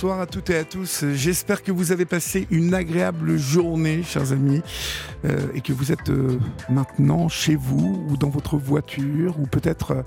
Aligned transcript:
Bonsoir 0.00 0.20
à 0.20 0.26
toutes 0.26 0.48
et 0.48 0.56
à 0.56 0.64
tous. 0.64 1.04
J'espère 1.12 1.62
que 1.62 1.70
vous 1.70 1.92
avez 1.92 2.06
passé 2.06 2.46
une 2.50 2.72
agréable 2.72 3.36
journée, 3.36 4.02
chers 4.02 4.32
amis, 4.32 4.62
euh, 5.26 5.36
et 5.54 5.60
que 5.60 5.74
vous 5.74 5.92
êtes 5.92 6.08
euh, 6.08 6.38
maintenant 6.70 7.28
chez 7.28 7.54
vous 7.54 8.06
ou 8.08 8.16
dans 8.16 8.30
votre 8.30 8.56
voiture 8.56 9.38
ou 9.38 9.46
peut-être 9.46 9.90
euh, 9.90 10.02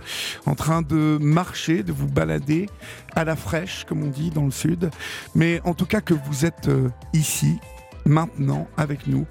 en 0.48 0.56
train 0.56 0.82
de 0.82 1.20
marcher, 1.22 1.84
de 1.84 1.92
vous 1.92 2.08
balader 2.08 2.70
à 3.16 3.24
la 3.24 3.36
fraîche, 3.36 3.86
comme 3.88 4.02
on 4.02 4.08
dit 4.08 4.32
dans 4.32 4.46
le 4.46 4.52
sud. 4.52 4.90
Mais 5.36 5.62
en 5.64 5.76
tout 5.76 5.86
cas 5.86 6.02
que 6.02 6.16
vous 6.16 6.44
êtes 6.44 6.72
ici, 7.14 7.60
maintenant, 8.06 8.68
avec 8.78 9.08
nous, 9.08 9.26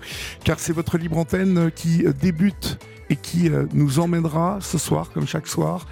car 0.44 0.58
c'est 0.58 0.72
votre 0.72 0.98
libre 0.98 1.18
antenne 1.18 1.70
qui 1.74 2.04
débute 2.20 2.78
et 3.10 3.16
qui 3.16 3.50
nous 3.72 3.98
emmènera 4.00 4.58
ce 4.60 4.78
soir, 4.78 5.10
comme 5.12 5.26
chaque 5.26 5.46
soir, 5.46 5.86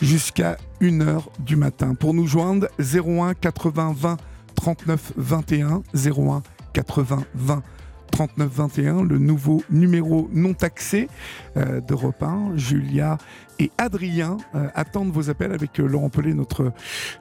jusqu'à 0.00 0.56
1h 0.80 1.22
du 1.40 1.56
matin. 1.56 1.94
Pour 1.94 2.14
nous 2.14 2.26
joindre, 2.26 2.68
01 2.78 3.34
80 3.34 3.94
20 3.96 4.16
39 4.54 5.12
21, 5.16 5.82
01 5.94 6.42
80 6.72 7.24
20 7.34 7.62
39 8.10 8.50
21, 8.50 9.04
le 9.04 9.18
nouveau 9.18 9.62
numéro 9.70 10.28
non 10.32 10.54
taxé 10.54 11.08
euh, 11.56 11.80
d'Europe 11.80 12.22
1. 12.22 12.56
Julia 12.56 13.18
et 13.58 13.72
Adrien 13.78 14.36
euh, 14.54 14.68
attendent 14.74 15.10
vos 15.12 15.30
appels 15.30 15.52
avec 15.52 15.80
euh, 15.80 15.86
Laurent 15.86 16.10
Pelé, 16.10 16.34
notre 16.34 16.72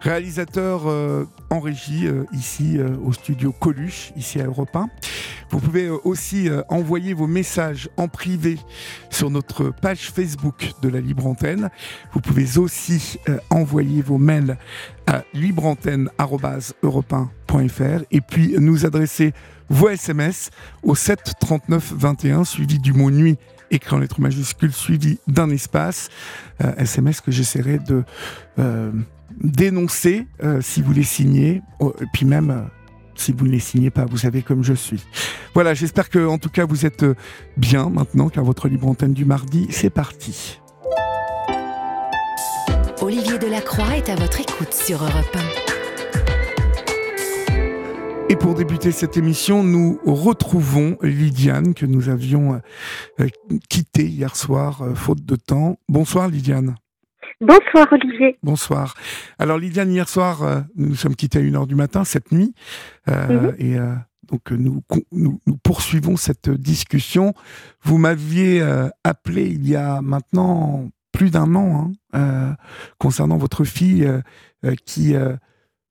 réalisateur 0.02 0.88
en 1.50 1.60
régie 1.60 2.08
ici 2.32 2.78
au 3.04 3.12
studio 3.14 3.52
Coluche, 3.52 4.12
ici 4.16 4.40
à 4.40 4.46
Europe 4.46 4.76
1. 4.76 4.88
Vous 5.50 5.60
pouvez 5.60 5.90
aussi 5.90 6.50
envoyer 6.70 7.14
vos 7.14 7.28
messages 7.28 7.90
en 7.98 8.08
privé 8.08 8.58
sur 9.10 9.30
notre 9.30 9.70
page 9.70 10.10
Facebook 10.12 10.72
de 10.82 10.88
la 10.90 11.02
Libre 11.02 11.28
Antenne. 11.28 11.70
Vous 12.14 12.22
pouvez 12.22 12.58
aussi 12.58 13.20
envoyer 13.50 14.02
vos 14.02 14.18
mails 14.18 14.58
à 15.08 15.24
libreantenne.europe1.fr 15.34 18.04
et 18.12 18.22
puis 18.22 18.56
nous 18.60 18.86
adresser 18.86 19.34
vos 19.70 19.90
SMS 19.90 20.50
au 20.84 20.96
7 20.96 21.34
39 21.40 21.94
21 21.96 22.44
suivi 22.44 22.80
du 22.80 22.94
mot 22.94 23.12
nuit 23.12 23.38
écrit 23.72 23.96
en 23.96 24.00
lettres 24.00 24.22
majuscules 24.22 24.74
suivi 24.74 25.20
d'un 25.28 25.50
espace. 25.50 26.10
SMS 26.78 27.18
euh, 27.20 27.22
que 27.26 27.32
j'essaierai 27.32 27.80
de 27.80 28.04
euh, 28.58 28.92
dénoncer 29.42 30.28
euh, 30.44 30.62
si 30.62 30.82
vous 30.82 30.92
les 30.92 31.04
signez, 31.04 31.62
oh, 31.80 31.94
et 32.02 32.06
puis 32.12 32.26
même 32.26 32.68
si 33.16 33.32
vous 33.32 33.46
ne 33.46 33.52
les 33.52 33.60
signez 33.60 33.90
pas, 33.90 34.06
vous 34.06 34.18
savez 34.18 34.42
comme 34.42 34.64
je 34.64 34.74
suis. 34.74 35.04
Voilà, 35.54 35.74
j'espère 35.74 36.10
que 36.10 36.26
en 36.26 36.38
tout 36.38 36.50
cas 36.50 36.66
vous 36.66 36.86
êtes 36.86 37.06
bien 37.58 37.90
maintenant, 37.90 38.30
car 38.30 38.44
votre 38.44 38.68
libre 38.68 38.88
antenne 38.88 39.14
du 39.14 39.26
mardi, 39.26 39.68
c'est 39.70 39.90
parti. 39.90 40.60
Olivier 43.02 43.38
Delacroix 43.38 43.98
est 43.98 44.10
à 44.10 44.16
votre 44.16 44.42
écoute 44.42 44.74
sur 44.74 45.02
Europe 45.02 45.36
1. 45.68 45.69
Et 48.32 48.36
pour 48.36 48.54
débuter 48.54 48.92
cette 48.92 49.18
émission, 49.18 49.64
nous 49.64 50.00
retrouvons 50.06 50.98
Lydiane 51.02 51.74
que 51.74 51.88
nous 51.88 52.10
avions 52.10 52.62
euh, 53.20 53.28
quittée 53.70 54.06
hier 54.06 54.36
soir, 54.36 54.84
euh, 54.84 54.94
faute 54.94 55.26
de 55.26 55.36
temps. 55.36 55.80
Bonsoir 55.90 56.28
Lydiane. 56.28 56.76
Bonsoir 57.42 57.88
Olivier. 57.92 58.38
Bonsoir. 58.44 58.94
Alors 59.40 59.58
Lydiane, 59.58 59.92
hier 59.92 60.08
soir, 60.08 60.44
euh, 60.44 60.62
nous 60.76 60.90
nous 60.90 60.96
sommes 60.96 61.16
quittés 61.16 61.40
à 61.40 61.42
1h 61.42 61.66
du 61.66 61.74
matin, 61.74 62.04
cette 62.04 62.32
nuit. 62.32 62.54
Mhm. 63.08 63.56
Et 63.58 63.78
donc 64.32 64.52
nous, 64.52 64.84
nous, 65.12 65.40
poursuivons 65.64 66.16
cette 66.16 66.52
discussion. 66.52 67.34
Vous 67.82 67.98
m'aviez 67.98 68.62
appelé 69.04 69.48
il 69.48 69.68
y 69.68 69.76
a 69.76 70.02
maintenant 70.02 70.88
plus 71.12 71.32
d'un 71.32 71.56
an 71.56 71.92
hein, 72.14 72.56
concernant 73.00 73.38
votre 73.38 73.64
fille 73.64 74.08
qui 74.86 75.16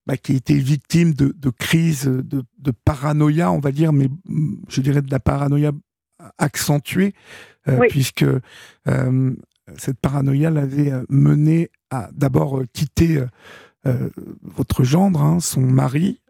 bah, 0.08 0.16
qui 0.16 0.32
a 0.32 0.36
été 0.36 0.54
victime 0.54 1.12
de, 1.12 1.34
de 1.36 1.50
crise 1.50 2.04
de, 2.04 2.42
de, 2.58 2.70
paranoïa, 2.70 3.52
on 3.52 3.60
va 3.60 3.72
dire, 3.72 3.92
mais 3.92 4.08
mm, 4.24 4.54
je 4.70 4.80
dirais 4.80 5.02
de 5.02 5.10
la 5.10 5.20
paranoïa 5.20 5.70
accentuée, 6.38 7.12
euh, 7.68 7.78
puisque 7.90 8.24
euh, 8.88 9.34
cette 9.76 9.98
paranoïa 10.00 10.50
l'avait 10.50 10.92
euh, 10.92 11.04
mené 11.10 11.70
à 11.90 12.08
d'abord 12.12 12.62
quitter 12.72 13.22
votre 14.42 14.84
gendre, 14.84 15.22
hein, 15.22 15.40
son 15.40 15.62
mari 15.62 16.20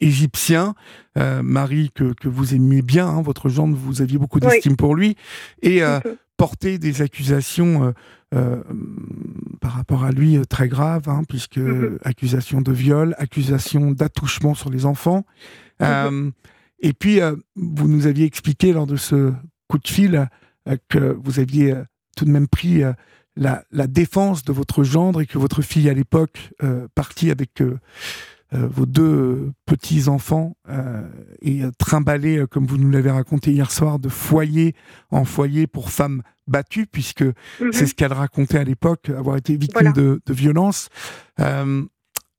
égyptien, 0.00 0.74
mari 1.14 1.90
que, 1.94 2.12
que, 2.12 2.28
vous 2.28 2.54
aimiez 2.54 2.82
bien, 2.82 3.06
hein, 3.06 3.22
votre 3.22 3.48
gendre, 3.48 3.74
vous 3.74 4.02
aviez 4.02 4.18
beaucoup 4.18 4.38
d'estime 4.38 4.76
pour 4.76 4.94
lui, 4.94 5.16
et 5.62 5.80
porter 6.36 6.76
des 6.76 7.00
accusations 7.00 7.94
euh, 8.34 8.60
par 9.60 9.74
rapport 9.74 10.02
à 10.02 10.10
lui 10.10 10.36
euh, 10.36 10.44
très 10.44 10.66
grave, 10.66 11.08
hein, 11.08 11.22
puisque 11.28 11.58
mhm. 11.58 11.98
accusation 12.02 12.60
de 12.60 12.72
viol, 12.72 13.14
accusation 13.18 13.92
d'attouchement 13.92 14.54
sur 14.54 14.68
les 14.68 14.84
enfants. 14.84 15.24
Mhm. 15.78 15.86
Euh, 15.86 16.30
et 16.80 16.92
puis, 16.92 17.20
vous 17.54 17.88
nous 17.88 18.06
aviez 18.06 18.26
expliqué 18.26 18.72
lors 18.72 18.86
de 18.86 18.96
ce 18.96 19.32
coup 19.68 19.78
de 19.78 19.88
fil 19.88 20.28
que 20.88 21.16
vous 21.22 21.38
aviez 21.40 21.74
tout 22.16 22.24
de 22.24 22.30
même 22.30 22.48
pris 22.48 22.82
la, 23.34 23.64
la, 23.70 23.86
défense 23.86 24.42
de 24.44 24.52
votre 24.52 24.84
gendre 24.84 25.22
et 25.22 25.26
que 25.26 25.38
votre 25.38 25.62
fille 25.62 25.88
à 25.88 25.94
l'époque 25.94 26.52
partie 26.94 27.30
avec 27.30 27.62
vos 28.52 28.86
deux 28.86 29.52
petits 29.66 30.08
enfants 30.08 30.56
et 31.42 31.62
trimballée, 31.78 32.44
comme 32.50 32.66
vous 32.66 32.78
nous 32.78 32.90
l'avez 32.90 33.10
raconté 33.10 33.52
hier 33.52 33.70
soir, 33.70 33.98
de 33.98 34.08
foyer 34.08 34.74
en 35.10 35.24
foyer 35.24 35.66
pour 35.66 35.90
femmes 35.90 36.22
battue, 36.46 36.86
puisque 36.86 37.22
mhm. 37.22 37.72
c'est 37.72 37.86
ce 37.86 37.94
qu'elle 37.94 38.12
racontait 38.12 38.58
à 38.58 38.64
l'époque, 38.64 39.10
avoir 39.10 39.36
été 39.36 39.56
victime 39.56 39.92
de, 39.92 40.20
de 40.24 40.32
violence. 40.32 40.88
Euh, 41.40 41.84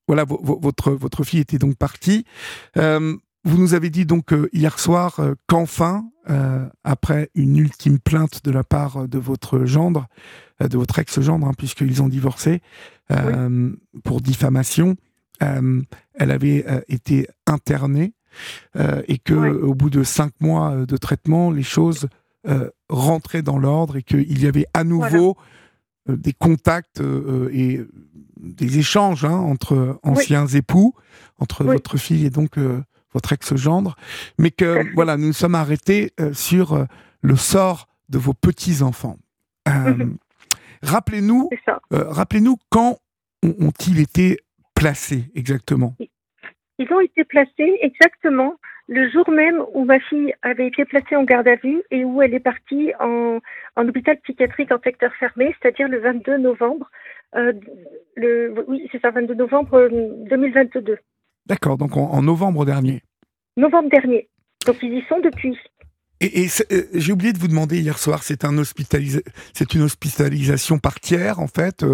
voilà, 0.06 0.24
votre, 0.24 0.92
votre 0.92 1.22
fille 1.22 1.40
était 1.40 1.58
donc 1.58 1.76
partie. 1.76 2.24
Euh, 2.78 3.14
vous 3.44 3.58
nous 3.58 3.74
avez 3.74 3.90
dit 3.90 4.06
donc 4.06 4.32
euh, 4.32 4.48
hier 4.52 4.78
soir 4.78 5.20
qu'enfin, 5.46 6.04
après 6.84 7.30
une 7.34 7.56
ultime 7.56 7.98
plainte 7.98 8.44
de 8.44 8.50
la 8.50 8.62
part 8.62 9.08
de 9.08 9.18
votre 9.18 9.64
gendre, 9.64 10.08
de 10.60 10.76
votre 10.76 10.98
ex-gendre, 10.98 11.46
hein, 11.46 11.54
puisqu'ils 11.56 12.02
ont 12.02 12.08
divorcé, 12.08 12.60
pour 14.04 14.20
diffamation, 14.20 14.96
elle 15.40 16.30
avait 16.30 16.64
été 16.88 17.26
internée 17.46 18.12
et 18.76 19.18
que 19.18 19.34
au 19.34 19.74
bout 19.74 19.90
de 19.90 20.02
cinq 20.02 20.32
mois 20.40 20.86
de 20.86 20.96
traitement, 20.96 21.50
les 21.50 21.62
choses 21.62 22.08
euh, 22.46 22.70
rentrer 22.88 23.42
dans 23.42 23.58
l'ordre 23.58 23.96
et 23.96 24.02
qu'il 24.02 24.40
y 24.40 24.46
avait 24.46 24.64
à 24.72 24.84
nouveau 24.84 25.36
euh, 26.08 26.16
des 26.16 26.32
contacts 26.32 27.00
euh, 27.00 27.50
et 27.52 27.80
des 28.38 28.78
échanges 28.78 29.24
hein, 29.24 29.36
entre 29.36 29.98
anciens 30.04 30.46
époux, 30.46 30.94
entre 31.40 31.64
votre 31.64 31.98
fille 31.98 32.24
et 32.24 32.30
donc 32.30 32.56
votre 33.12 33.32
ex-gendre, 33.32 33.96
mais 34.38 34.52
que 34.52 34.94
voilà, 34.94 35.16
nous 35.16 35.26
nous 35.26 35.32
sommes 35.32 35.56
arrêtés 35.56 36.12
sur 36.32 36.86
le 37.20 37.36
sort 37.36 37.88
de 38.08 38.18
vos 38.18 38.34
petits-enfants. 38.34 39.18
Mhm. 39.66 40.16
Rappelez-nous, 40.82 41.50
rappelez-nous 41.90 42.56
quand 42.70 42.98
ont-ils 43.42 43.98
été 43.98 44.38
placés 44.78 45.24
exactement 45.34 45.94
Ils 46.78 46.92
ont 46.92 47.00
été 47.00 47.24
placés 47.24 47.78
exactement 47.82 48.54
le 48.86 49.10
jour 49.10 49.28
même 49.30 49.62
où 49.74 49.84
ma 49.84 50.00
fille 50.00 50.32
avait 50.42 50.66
été 50.66 50.84
placée 50.84 51.14
en 51.14 51.24
garde 51.24 51.46
à 51.46 51.56
vue 51.56 51.82
et 51.90 52.04
où 52.04 52.22
elle 52.22 52.32
est 52.32 52.40
partie 52.40 52.92
en, 53.00 53.38
en 53.76 53.88
hôpital 53.88 54.18
psychiatrique 54.20 54.72
en 54.72 54.80
secteur 54.80 55.12
fermé, 55.16 55.54
c'est-à-dire 55.60 55.88
le 55.88 55.98
22 55.98 56.38
novembre, 56.38 56.90
euh, 57.34 57.52
le, 58.16 58.64
oui, 58.66 58.88
c'est 58.90 59.00
ça, 59.02 59.10
22 59.10 59.34
novembre 59.34 59.88
2022. 60.30 60.92
Euh, 60.92 60.96
D'accord, 61.46 61.76
donc 61.76 61.96
en, 61.96 62.22
novembre 62.22 62.64
dernier. 62.64 63.02
Novembre 63.56 63.90
dernier. 63.90 64.28
Donc 64.66 64.82
ils 64.82 64.94
y 64.94 65.02
sont 65.08 65.20
depuis. 65.20 65.58
Et, 66.20 66.48
euh, 66.72 66.82
j'ai 66.94 67.12
oublié 67.12 67.32
de 67.32 67.38
vous 67.38 67.48
demander 67.48 67.78
hier 67.78 67.98
soir, 67.98 68.22
c'est 68.22 68.44
un 68.44 68.52
c'est 69.54 69.74
une 69.74 69.82
hospitalisation 69.82 70.78
par 70.78 70.98
tiers 71.00 71.38
en 71.38 71.46
fait. 71.46 71.84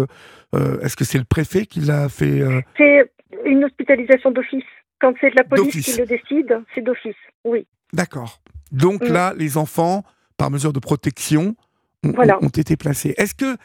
Est-ce 0.81 0.95
que 0.95 1.03
c'est 1.03 1.17
le 1.17 1.25
préfet 1.25 1.65
qui 1.65 1.81
l'a 1.81 2.09
fait 2.09 2.41
C'est 2.77 3.11
une 3.45 3.65
hospitalisation 3.65 4.31
d'office. 4.31 4.63
Quand 5.01 5.13
c'est 5.19 5.29
de 5.29 5.35
la 5.35 5.43
police 5.43 5.85
qui 5.85 5.99
le 5.99 6.05
décide, 6.05 6.61
c'est 6.73 6.81
d'office, 6.81 7.15
oui. 7.43 7.67
D'accord. 7.93 8.41
Donc 8.71 9.01
mm. 9.01 9.11
là, 9.11 9.33
les 9.37 9.57
enfants, 9.57 10.03
par 10.37 10.49
mesure 10.49 10.73
de 10.73 10.79
protection, 10.79 11.55
ont, 12.03 12.47
été 12.47 12.77
placés. 12.77 13.13
Est-ce 13.17 13.33
que, 13.33 13.57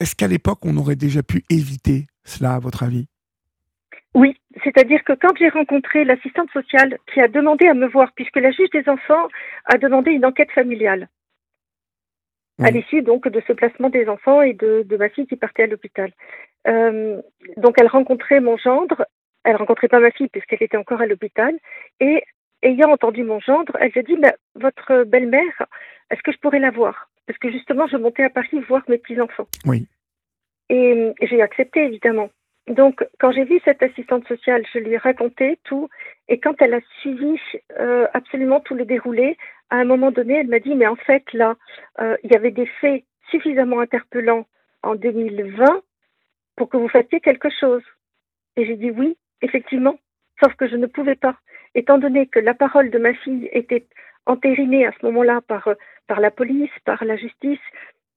Est-ce 0.00 0.14
qu'à 0.14 0.28
l'époque, 0.28 0.60
on 0.62 0.76
aurait 0.76 0.96
déjà 0.96 1.22
pu 1.22 1.44
éviter 1.50 2.06
cela, 2.24 2.54
à 2.54 2.58
votre 2.58 2.82
avis? 2.82 3.08
Oui, 4.14 4.36
c'est-à-dire 4.62 5.02
que 5.04 5.14
quand 5.14 5.34
j'ai 5.38 5.48
rencontré 5.48 6.04
l'assistante 6.04 6.50
sociale 6.50 6.98
qui 7.12 7.20
a 7.20 7.28
demandé 7.28 7.66
à 7.66 7.74
me 7.74 7.86
voir, 7.86 8.12
puisque 8.14 8.36
la 8.36 8.50
juge 8.50 8.70
des 8.70 8.88
enfants 8.88 9.28
a 9.64 9.78
demandé 9.78 10.10
une 10.10 10.26
enquête 10.26 10.50
familiale, 10.50 11.08
à 12.60 12.70
l'issue 12.70 13.02
donc 13.02 13.26
de 13.26 13.42
ce 13.46 13.52
placement 13.52 13.88
des 13.88 14.08
enfants 14.08 14.42
et 14.42 14.52
de, 14.52 14.96
ma 14.96 15.08
fille 15.08 15.26
qui 15.26 15.36
partait 15.36 15.64
à 15.64 15.66
l'hôpital. 15.66 16.12
Euh, 16.68 17.20
donc 17.56 17.76
elle 17.80 17.88
rencontrait 17.88 18.40
mon 18.40 18.56
gendre, 18.56 19.04
elle 19.44 19.56
rencontrait 19.56 19.88
pas 19.88 19.98
ma 19.98 20.10
fille 20.10 20.28
puisqu'elle 20.28 20.62
était 20.62 20.76
encore 20.76 21.00
à 21.00 21.06
l'hôpital, 21.06 21.54
et 21.98 22.22
ayant 22.62 22.90
entendu 22.90 23.24
mon 23.24 23.40
gendre, 23.40 23.76
elle 23.80 23.92
a 23.96 24.02
dit 24.02 24.16
bah, 24.16 24.34
Votre 24.54 25.04
belle-mère, 25.04 25.66
est-ce 26.10 26.22
que 26.22 26.32
je 26.32 26.38
pourrais 26.38 26.60
la 26.60 26.70
voir? 26.70 27.08
Parce 27.26 27.38
que 27.38 27.50
justement, 27.50 27.86
je 27.86 27.96
montais 27.96 28.24
à 28.24 28.30
Paris 28.30 28.60
voir 28.68 28.82
mes 28.88 28.98
petits-enfants. 28.98 29.48
Oui. 29.64 29.86
Et, 30.68 31.12
j'ai 31.22 31.42
accepté, 31.42 31.84
évidemment. 31.84 32.30
Donc, 32.68 33.04
quand 33.18 33.32
j'ai 33.32 33.44
vu 33.44 33.60
cette 33.64 33.82
assistante 33.82 34.26
sociale, 34.28 34.64
je 34.72 34.78
lui 34.78 34.92
ai 34.92 34.96
raconté 34.96 35.58
tout. 35.64 35.88
Et 36.28 36.38
quand 36.38 36.54
elle 36.60 36.74
a 36.74 36.80
suivi 37.00 37.38
euh, 37.80 38.06
absolument 38.14 38.60
tout 38.60 38.74
le 38.74 38.84
déroulé, 38.84 39.36
à 39.70 39.76
un 39.76 39.84
moment 39.84 40.12
donné, 40.12 40.34
elle 40.34 40.48
m'a 40.48 40.60
dit 40.60 40.74
Mais 40.74 40.86
en 40.86 40.96
fait, 40.96 41.24
là, 41.32 41.56
euh, 42.00 42.16
il 42.22 42.32
y 42.32 42.36
avait 42.36 42.52
des 42.52 42.66
faits 42.80 43.04
suffisamment 43.30 43.80
interpellants 43.80 44.46
en 44.82 44.94
2020 44.94 45.82
pour 46.56 46.68
que 46.68 46.76
vous 46.76 46.88
fassiez 46.88 47.20
quelque 47.20 47.50
chose. 47.50 47.82
Et 48.56 48.64
j'ai 48.64 48.76
dit 48.76 48.90
Oui, 48.90 49.16
effectivement. 49.40 49.98
Sauf 50.42 50.54
que 50.54 50.68
je 50.68 50.76
ne 50.76 50.86
pouvais 50.86 51.16
pas 51.16 51.36
étant 51.74 51.98
donné 51.98 52.26
que 52.26 52.38
la 52.38 52.54
parole 52.54 52.90
de 52.90 52.98
ma 52.98 53.14
fille 53.14 53.48
était 53.52 53.86
entérinée 54.26 54.86
à 54.86 54.92
ce 54.92 55.06
moment-là 55.06 55.40
par, 55.40 55.68
euh, 55.68 55.74
par 56.06 56.20
la 56.20 56.30
police, 56.30 56.70
par 56.84 57.04
la 57.04 57.16
justice, 57.16 57.60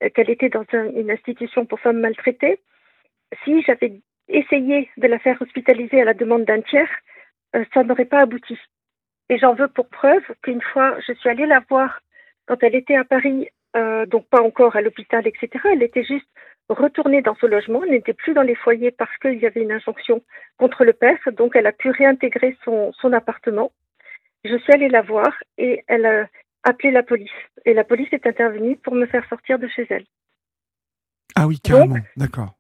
euh, 0.04 0.10
qu'elle 0.10 0.30
était 0.30 0.50
dans 0.50 0.66
une 0.74 1.10
institution 1.10 1.66
pour 1.66 1.80
femmes 1.80 2.00
maltraitées, 2.00 2.60
si 3.44 3.62
j'avais 3.64 4.02
essayé 4.28 4.90
de 4.98 5.08
la 5.08 5.20
faire 5.20 5.42
hospitaliser 5.42 6.02
à 6.02 6.06
la 6.06 6.14
demande 6.14 6.46
d'un 6.46 6.62
tiers, 6.62 6.90
euh, 7.56 7.64
ça 7.74 7.84
n'aurait 7.84 8.06
pas 8.06 8.22
abouti. 8.22 8.58
Et 9.30 9.38
j'en 9.38 9.54
veux 9.54 9.68
pour 9.68 9.88
preuve 9.90 10.24
qu'une 10.42 10.62
fois, 10.62 10.98
je 11.08 11.14
suis 11.14 11.30
allée 11.30 11.46
la 11.46 11.62
voir 11.70 12.02
quand 12.48 12.62
elle 12.62 12.76
était 12.76 12.96
à 12.96 13.04
Paris, 13.04 13.50
donc 14.08 14.26
pas 14.30 14.42
encore 14.42 14.76
à 14.78 14.82
l'hôpital, 14.82 15.28
etc. 15.28 15.50
Elle 15.66 15.84
était 15.84 16.04
juste 16.04 16.28
retournée 16.70 17.22
dans 17.22 17.36
ce 17.36 17.46
logement, 17.46 17.84
elle 17.84 17.92
n'était 17.92 18.14
plus 18.14 18.34
dans 18.34 18.42
les 18.42 18.56
foyers 18.56 18.92
parce 18.92 19.16
qu'il 19.18 19.40
y 19.40 19.46
avait 19.46 19.62
une 19.62 19.72
injonction 19.72 20.24
contre 20.58 20.84
le 20.84 20.94
père, 20.94 21.18
donc 21.34 21.56
elle 21.56 21.68
a 21.68 21.72
pu 21.72 21.90
réintégrer 21.90 22.58
son, 22.64 22.92
son 22.94 23.14
appartement. 23.14 23.72
Je 24.44 24.58
suis 24.58 24.74
allée 24.74 24.90
la 24.90 25.02
voir 25.02 25.32
et 25.58 25.84
elle 25.88 26.06
a 26.06 26.28
appelé 26.64 26.92
la 26.92 27.04
police. 27.04 27.30
Et 27.66 27.74
la 27.74 27.84
police 27.84 28.10
est 28.12 28.26
intervenue 28.26 28.78
pour 28.78 28.96
me 28.96 29.06
faire 29.06 29.28
sortir 29.30 29.60
de 29.60 29.68
chez 29.68 29.86
elle. 29.90 30.06
Ah 31.36 31.48
oui, 31.48 31.60
carrément, 31.60 31.98
d'accord. 32.16 32.56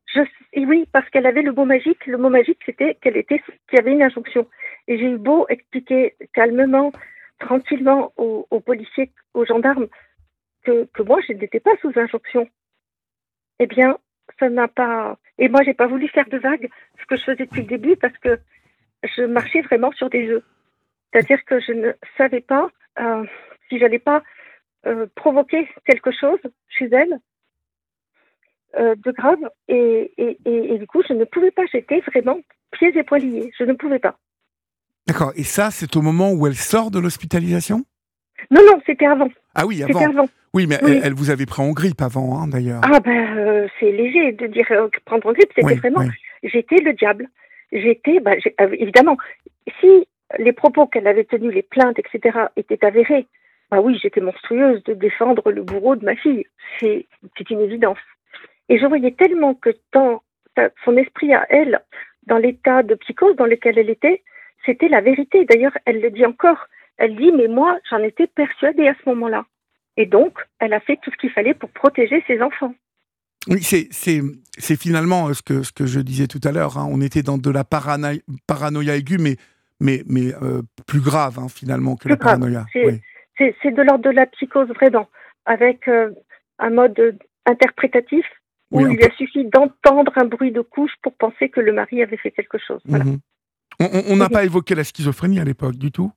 Oui, 0.56 0.88
parce 0.92 1.10
qu'elle 1.10 1.26
avait 1.26 1.42
le 1.42 1.52
mot 1.52 1.66
magique. 1.66 2.06
Le 2.06 2.18
mot 2.18 2.30
magique, 2.30 2.60
c'était 2.66 2.96
qu'elle 2.96 3.18
était, 3.18 3.40
qu'il 3.40 3.78
y 3.78 3.80
avait 3.80 3.92
une 3.92 4.04
injonction. 4.04 4.48
Et 4.88 4.98
j'ai 4.98 5.06
eu 5.06 5.18
beau 5.18 5.46
expliquer 5.50 6.16
calmement, 6.34 6.92
tranquillement 7.40 8.14
aux, 8.18 8.60
policiers, 8.60 9.12
aux 9.34 9.46
gendarmes, 9.46 9.88
que, 10.64 10.86
que 10.94 11.04
moi, 11.04 11.20
je 11.28 11.34
n'étais 11.34 11.60
pas 11.60 11.76
sous 11.82 11.92
injonction 11.96 12.48
eh 13.60 13.68
bien, 13.68 13.98
ça 14.40 14.50
n'a 14.50 14.68
pas. 14.68 15.18
Et 15.38 15.50
moi, 15.50 15.62
j'ai 15.64 15.74
pas 15.74 15.88
voulu 15.88 16.08
faire 16.10 16.28
de 16.28 16.38
vagues, 16.38 16.70
ce 17.00 17.06
que 17.06 17.16
je 17.16 17.24
faisais 17.24 17.46
depuis 17.46 17.62
le 17.62 17.68
début, 17.68 17.96
parce 17.96 18.18
que 18.18 18.40
je 19.04 19.24
marchais 19.24 19.62
vraiment 19.62 19.92
sur 19.94 20.10
des 20.10 20.30
œufs. 20.30 20.44
C'est-à-dire 21.12 21.44
que 21.46 21.60
je 21.60 21.72
ne 21.72 21.92
savais 22.18 22.42
pas 22.42 22.70
euh, 23.00 23.24
si 23.70 23.80
j'allais 23.80 24.00
pas 24.00 24.24
euh, 24.86 25.08
provoquer 25.16 25.70
quelque 25.86 26.12
chose 26.12 26.40
chez 26.68 26.90
elle 26.92 27.20
euh, 28.77 28.95
de 28.95 29.12
grave. 29.12 29.39
Et, 29.68 30.12
et, 30.18 30.38
et, 30.45 30.77
du 30.77 30.88
coup, 30.88 31.01
je 31.07 31.13
ne 31.13 31.25
pouvais 31.25 31.51
pas. 31.51 31.63
J'étais 31.72 32.01
vraiment 32.01 32.39
pieds 32.72 32.98
et 32.98 33.04
poings 33.04 33.19
liés. 33.19 33.51
Je 33.57 33.63
ne 33.63 33.74
pouvais 33.74 34.00
pas. 34.00 34.18
D'accord. 35.07 35.31
Et 35.36 35.44
ça, 35.44 35.72
c'est 35.72 35.95
au 35.95 36.01
moment 36.01 36.31
où 36.31 36.48
elle 36.48 36.56
sort 36.56 36.92
de 36.92 37.00
l'hospitalisation? 37.00 37.86
Non, 38.51 38.62
non, 38.66 38.81
c'était 38.86 39.06
avant. 39.06 39.30
Ah 39.54 39.66
oui, 39.66 39.83
avant. 39.83 40.00
avant. 40.00 40.30
Oui, 40.54 40.68
mais 40.68 40.77
Elle, 41.04 41.13
vous 41.13 41.31
avait 41.31 41.45
pris 41.45 41.62
en 41.62 41.72
grippe 41.72 42.01
avant, 42.01 42.39
hein, 42.39 42.48
d'ailleurs. 42.48 42.81
Ah 42.83 43.00
ben, 43.00 43.38
euh, 43.38 43.68
c'est 43.80 43.92
léger 43.92 44.31
de 44.31 44.48
dire 44.48 44.66
euh, 44.72 44.88
prendre 45.06 45.27
en 45.27 45.33
grippe. 45.33 45.51
C'était 45.56 45.75
vraiment. 45.75 46.01
J'étais 46.44 46.77
le 46.77 46.94
diable. 46.94 47.27
J'étais, 47.72 48.19
euh, 48.25 48.75
évidemment, 48.80 49.18
si 49.80 50.07
les 50.39 50.54
propos 50.54 50.88
qu'elle 50.88 51.07
avait 51.07 51.25
tenus, 51.25 51.54
les 51.54 51.63
plaintes, 51.63 52.00
etc., 52.00 52.38
étaient 52.56 52.83
avérés, 52.86 53.27
bah 53.69 53.81
oui, 53.81 54.00
j'étais 54.01 54.22
monstrueuse 54.22 54.81
de 54.83 54.94
défendre 54.94 55.51
le 55.51 55.63
bourreau 55.63 55.95
de 55.95 56.06
ma 56.06 56.16
fille. 56.16 56.45
C'est 56.80 57.06
une 57.50 57.62
évidence. 57.62 57.98
Et 58.70 58.80
je 58.80 58.86
voyais 58.86 59.12
tellement 59.12 59.54
que 59.54 59.70
dans 59.94 60.22
son 60.84 60.98
esprit 60.98 61.34
à 61.34 61.46
elle, 61.50 61.82
dans 62.28 62.38
l'état 62.38 62.84
de 62.84 62.96
psychose 62.96 63.36
dans 63.36 63.46
lequel 63.46 63.78
elle 63.78 63.90
était, 63.90 64.24
c'était 64.66 64.88
la 64.88 65.02
vérité. 65.02 65.46
D'ailleurs, 65.46 65.78
elle 65.86 66.02
le 66.02 66.10
dit 66.10 66.26
encore. 66.26 66.68
Elle 66.98 67.16
dit, 67.16 67.32
mais 67.32 67.48
moi, 67.48 67.78
j'en 67.90 68.00
étais 68.00 68.28
persuadée 68.28 68.88
à 68.88 68.96
ce 68.96 69.10
moment-là. 69.10 69.46
Et 69.98 70.06
donc, 70.06 70.40
elle 70.60 70.74
a 70.74 70.80
fait 70.80 70.98
tout 71.02 71.12
ce 71.12 71.18
qu'il 71.18 71.30
fallait 71.30 71.54
pour 71.54 71.70
protéger 71.70 72.24
ses 72.28 72.42
enfants. 72.42 72.74
Oui, 73.48 73.62
c'est 73.62 74.76
finalement 74.76 75.28
euh, 75.28 75.34
ce 75.34 75.44
que, 75.44 75.62
ce 75.62 75.72
que 75.72 75.86
je 75.86 76.00
disais 76.00 76.28
tout 76.28 76.42
à 76.44 76.52
l'heure. 76.52 76.78
Hein. 76.78 76.88
On 76.90 77.00
était 77.00 77.22
dans 77.22 77.38
de 77.38 77.52
la 77.52 77.64
paranoïa, 77.64 78.20
paranoïa 78.48 78.96
aiguë, 78.96 79.20
mais, 79.20 79.36
mais, 79.80 80.04
mais 80.08 80.34
euh, 80.42 80.62
plus 80.88 81.02
grave 81.02 81.38
hein, 81.38 81.48
finalement 81.48 81.96
que 81.96 82.10
la 82.10 82.18
paranoïa. 82.18 82.66
C'est 83.38 83.72
de 83.72 83.82
l'ordre 83.82 84.06
de 84.06 84.10
la 84.10 84.26
psychose 84.28 84.70
vraiment, 84.70 85.08
avec 85.46 85.88
euh, 85.88 86.12
un 86.58 86.70
mode 86.70 87.20
interprétatif 87.46 88.26
où 88.72 88.88
il 88.88 89.04
a 89.04 89.12
suffi 89.16 89.46
d'entendre 89.46 90.12
un 90.16 90.26
bruit 90.26 90.52
de 90.52 90.62
couche 90.62 90.94
pour 91.02 91.14
penser 91.14 91.50
que 91.50 91.60
le 91.60 91.72
mari 91.72 92.02
avait 92.02 92.18
fait 92.18 92.32
quelque 92.32 92.58
chose. 92.58 92.82
Mhm. 92.86 93.20
On 93.80 94.16
n'a 94.16 94.30
pas 94.30 94.46
évoqué 94.46 94.76
la 94.76 94.84
schizophrénie 94.84 95.40
à 95.40 95.44
l'époque 95.44 95.76
du 95.76 95.92
tout? 95.92 96.12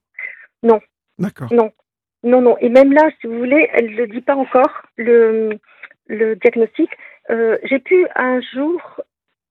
Non. 0.62 0.80
D'accord. 1.18 1.52
Non. 1.52 1.72
Non, 2.22 2.40
non. 2.40 2.56
Et 2.58 2.68
même 2.68 2.92
là, 2.92 3.10
si 3.20 3.26
vous 3.26 3.38
voulez, 3.38 3.68
elle 3.72 3.92
ne 3.92 3.96
le 3.96 4.06
dit 4.08 4.20
pas 4.20 4.34
encore, 4.34 4.82
le, 4.96 5.58
le 6.06 6.36
diagnostic. 6.36 6.90
Euh, 7.30 7.58
j'ai 7.64 7.78
pu 7.78 8.06
un 8.16 8.40
jour, 8.40 9.00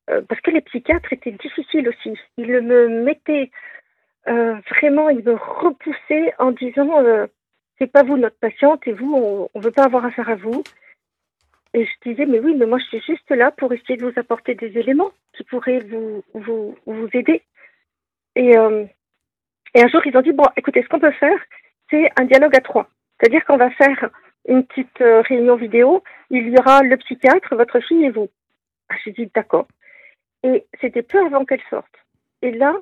euh, 0.09 0.21
parce 0.27 0.41
que 0.41 0.51
les 0.51 0.61
psychiatres 0.61 1.13
étaient 1.13 1.31
difficiles 1.31 1.87
aussi, 1.87 2.17
ils 2.37 2.61
me 2.61 3.03
mettaient 3.03 3.51
euh, 4.27 4.55
vraiment, 4.69 5.09
ils 5.09 5.23
me 5.23 5.35
repoussaient 5.35 6.33
en 6.39 6.51
disant 6.51 6.91
c'est 7.77 7.91
pas 7.91 8.03
vous 8.03 8.17
notre 8.17 8.37
patiente 8.39 8.85
et 8.87 8.93
vous, 8.93 9.47
on 9.53 9.59
ne 9.59 9.63
veut 9.63 9.71
pas 9.71 9.85
avoir 9.85 10.05
affaire 10.05 10.29
à 10.29 10.35
vous. 10.35 10.63
Et 11.73 11.85
je 11.85 12.09
disais, 12.09 12.25
mais 12.25 12.39
oui, 12.39 12.55
mais 12.55 12.65
moi 12.65 12.79
je 12.79 12.85
suis 12.85 13.01
juste 13.01 13.29
là 13.29 13.51
pour 13.51 13.73
essayer 13.73 13.97
de 13.97 14.05
vous 14.05 14.19
apporter 14.19 14.55
des 14.55 14.77
éléments 14.77 15.11
qui 15.33 15.43
pourraient 15.43 15.79
vous, 15.79 16.23
vous, 16.33 16.77
vous 16.85 17.09
aider. 17.13 17.43
Et, 18.35 18.51
et 18.51 19.81
un 19.81 19.87
jour, 19.87 20.05
ils 20.05 20.15
ont 20.15 20.21
dit, 20.21 20.31
bon, 20.31 20.45
écoutez, 20.55 20.81
ce 20.83 20.87
qu'on 20.87 20.99
peut 20.99 21.11
faire, 21.11 21.39
c'est 21.89 22.09
un 22.19 22.25
dialogue 22.25 22.55
à 22.55 22.61
trois. 22.61 22.89
C'est-à-dire 23.19 23.45
qu'on 23.45 23.57
va 23.57 23.69
faire 23.71 24.09
une 24.47 24.65
petite 24.65 25.01
euh, 25.01 25.21
réunion 25.21 25.55
vidéo, 25.55 26.03
il 26.29 26.49
y 26.49 26.57
aura 26.57 26.81
le 26.81 26.97
psychiatre, 26.97 27.55
votre 27.55 27.79
fille 27.81 28.05
et 28.05 28.11
vous. 28.11 28.29
Ah, 28.89 28.95
j'ai 29.03 29.11
dit 29.11 29.29
d'accord. 29.33 29.67
Et 30.43 30.65
c'était 30.79 31.03
peu 31.03 31.19
avant 31.25 31.45
qu'elle 31.45 31.63
sorte. 31.69 31.93
Et 32.41 32.51
là, 32.51 32.75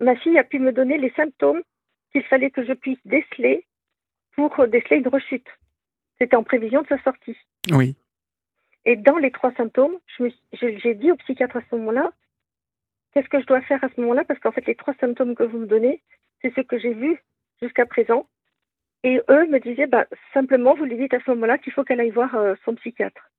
ma 0.00 0.16
fille 0.16 0.38
a 0.38 0.44
pu 0.44 0.58
me 0.58 0.72
donner 0.72 0.98
les 0.98 1.10
symptômes 1.10 1.62
qu'il 2.12 2.22
fallait 2.24 2.50
que 2.50 2.64
je 2.64 2.72
puisse 2.72 2.98
déceler 3.04 3.66
pour 4.34 4.66
déceler 4.68 4.98
une 4.98 5.08
rechute. 5.08 5.48
C'était 6.18 6.36
en 6.36 6.44
prévision 6.44 6.82
de 6.82 6.88
sa 6.88 7.02
sortie. 7.02 7.36
Oui. 7.72 7.94
Et 8.86 8.94
dans 8.94 9.18
les 9.18 9.32
trois 9.32 9.52
symptômes, 9.54 9.98
j'ai 10.52 10.94
dit 10.94 11.10
au 11.10 11.16
psychiatre 11.16 11.56
à 11.56 11.60
ce 11.68 11.74
moment-là, 11.74 12.12
qu'est-ce 13.12 13.28
que 13.28 13.40
je 13.40 13.46
dois 13.46 13.60
faire 13.62 13.82
à 13.82 13.88
ce 13.88 14.00
moment-là? 14.00 14.24
Parce 14.24 14.38
qu'en 14.38 14.52
fait, 14.52 14.64
les 14.66 14.76
trois 14.76 14.94
symptômes 15.00 15.34
que 15.34 15.42
vous 15.42 15.58
me 15.58 15.66
donnez, 15.66 16.02
c'est 16.40 16.54
ce 16.54 16.60
que 16.60 16.78
j'ai 16.78 16.94
vu 16.94 17.20
jusqu'à 17.60 17.84
présent. 17.84 18.28
Et 19.02 19.20
eux 19.28 19.46
me 19.48 19.58
disaient, 19.58 19.88
bah, 19.88 20.06
simplement, 20.32 20.74
vous 20.74 20.84
lui 20.84 20.96
dites 20.96 21.14
à 21.14 21.20
ce 21.20 21.30
moment-là 21.32 21.58
qu'il 21.58 21.72
faut 21.72 21.82
qu'elle 21.82 22.00
aille 22.00 22.10
voir 22.10 22.36
euh, 22.36 22.54
son 22.64 22.76
psychiatre. 22.76 23.30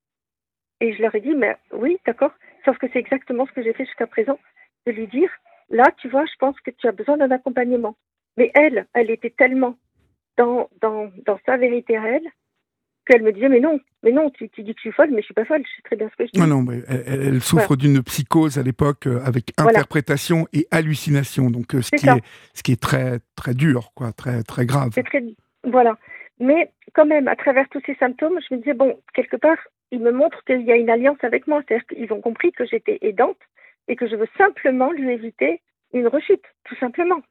Et 0.81 0.93
je 0.93 1.01
leur 1.01 1.15
ai 1.15 1.21
dit, 1.21 1.33
mais 1.33 1.55
oui, 1.71 1.97
d'accord, 2.05 2.33
sauf 2.65 2.77
que 2.77 2.87
c'est 2.91 2.99
exactement 2.99 3.45
ce 3.45 3.53
que 3.53 3.63
j'ai 3.63 3.73
fait 3.73 3.85
jusqu'à 3.85 4.05
présent, 4.05 4.37
de 4.85 4.91
lui 4.91 5.07
dire, 5.07 5.31
là, 5.69 5.85
tu 5.97 6.09
vois, 6.09 6.25
je 6.25 6.35
pense 6.39 6.59
que 6.59 6.71
tu 6.71 6.87
as 6.87 6.91
besoin 6.91 7.15
d'un 7.17 7.31
accompagnement. 7.31 7.95
Mais 8.35 8.51
elle, 8.53 8.85
elle 8.93 9.09
était 9.09 9.29
tellement 9.29 9.77
dans, 10.35 10.69
dans, 10.81 11.09
dans 11.25 11.39
sa 11.45 11.55
vérité 11.55 11.97
à 11.97 12.05
elle, 12.05 12.27
qu'elle 13.07 13.23
me 13.23 13.31
disait 13.31 13.49
mais 13.49 13.59
non, 13.59 13.79
mais 14.03 14.11
non, 14.11 14.29
tu, 14.29 14.47
dis 14.47 14.73
que 14.73 14.77
je 14.77 14.81
suis 14.81 14.91
folle, 14.91 15.09
mais 15.11 15.21
je 15.21 15.25
suis 15.25 15.33
pas 15.33 15.45
folle, 15.45 15.63
je 15.63 15.75
sais 15.75 15.81
très 15.83 15.95
bien 15.95 16.09
ce 16.09 16.15
que 16.15 16.25
je 16.25 16.31
dis. 16.31 16.39
Non, 16.39 16.47
non, 16.47 16.61
mais 16.61 16.81
elle, 16.87 17.41
souffre 17.41 17.75
d'une 17.75 18.03
psychose 18.03 18.57
à 18.57 18.63
l'époque 18.63 19.07
euh, 19.07 19.19
avec 19.23 19.51
interprétation 19.57 20.47
et 20.53 20.67
hallucination, 20.71 21.49
donc 21.49 21.73
euh, 21.73 21.81
ce, 21.81 21.91
qui 21.91 22.07
est, 22.07 22.21
ce 22.53 22.63
qui 22.63 22.73
est 22.73 22.81
très 22.81 23.19
très 23.35 23.53
dur, 23.53 23.91
quoi, 23.95 24.11
très 24.11 24.43
très 24.43 24.65
grave. 24.65 24.91
C'est 24.93 25.03
très 25.03 25.23
voilà, 25.63 25.97
mais 26.39 26.71
quand 26.93 27.05
même 27.05 27.27
à 27.27 27.35
travers 27.35 27.67
tous 27.69 27.81
ces 27.85 27.95
symptômes, 27.95 28.39
je 28.47 28.55
me 28.55 28.59
disais 28.59 28.73
bon, 28.73 28.99
quelque 29.13 29.37
part, 29.37 29.57
ils 29.91 29.99
me 29.99 30.11
montrent 30.11 30.43
qu'il 30.45 30.61
y 30.61 30.71
a 30.71 30.75
une 30.75 30.89
alliance 30.89 31.17
avec 31.23 31.47
moi, 31.47 31.61
c'est-à-dire 31.67 31.87
qu'ils 31.87 32.13
ont 32.13 32.21
compris 32.21 32.51
que 32.51 32.65
j'étais 32.65 32.99
aidante 33.01 33.39
et 33.87 33.95
que 33.95 34.07
je 34.07 34.15
veux 34.15 34.27
simplement 34.37 34.91
lui 34.91 35.11
éviter 35.11 35.61
une 35.93 36.07
rechute, 36.07 36.43
tout 36.65 36.75
simplement. 36.75 37.21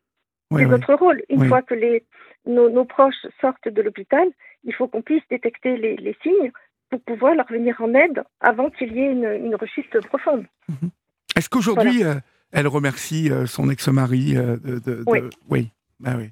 c'est 0.51 0.65
notre 0.65 0.95
rôle. 0.95 1.23
Une 1.29 1.47
fois 1.49 1.63
que 1.63 1.75
les, 1.75 2.05
nos, 2.47 2.71
nos, 2.71 2.85
proches 2.85 3.27
sortent 3.41 3.69
de 3.69 3.83
l'hôpital, 3.83 4.29
il 4.67 4.75
faut 4.75 4.89
qu'on 4.89 5.01
puisse 5.01 5.23
détecter 5.31 5.77
les, 5.77 5.97
les, 5.97 6.15
signes 6.23 6.53
pour 6.91 7.01
pouvoir 7.01 7.35
leur 7.35 7.47
venir 7.47 7.81
en 7.81 7.95
aide 7.95 8.23
avant 8.41 8.69
qu'il 8.69 8.93
y 8.93 9.01
ait 9.01 9.13
une, 9.13 9.55
rechute 9.55 9.99
profonde. 10.07 10.45
Mhm. 10.69 10.91
Est-ce 11.37 11.49
qu'aujourd'hui, 11.49 12.05
euh, 12.05 12.15
elle 12.53 12.67
remercie 12.67 13.31
euh, 13.31 13.47
son 13.47 13.71
ex-mari 13.71 14.35
de, 14.35 15.03
Oui. 15.07 15.21
Oui. 15.49 15.71
Ah 16.05 16.17
oui. 16.17 16.31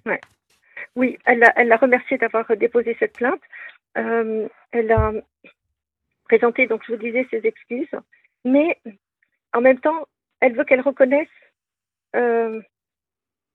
oui, 0.95 1.19
elle 1.25 1.39
l'a 1.39 1.53
elle 1.57 1.73
a 1.73 1.79
remercié 1.79 2.19
d'avoir 2.19 2.45
déposé 2.57 2.95
cette 2.99 3.15
plainte. 3.15 3.41
elle 3.95 4.93
a 4.93 5.13
présenté, 6.25 6.67
donc 6.67 6.83
je 6.87 6.93
vous 6.93 6.99
disais, 6.99 7.27
ses 7.31 7.41
excuses. 7.47 7.97
Mais 8.45 8.79
en 9.55 9.63
même 9.63 9.79
temps, 9.79 10.07
elle 10.41 10.55
veut 10.55 10.65
qu'elle 10.65 10.83
reconnaisse 10.83 11.29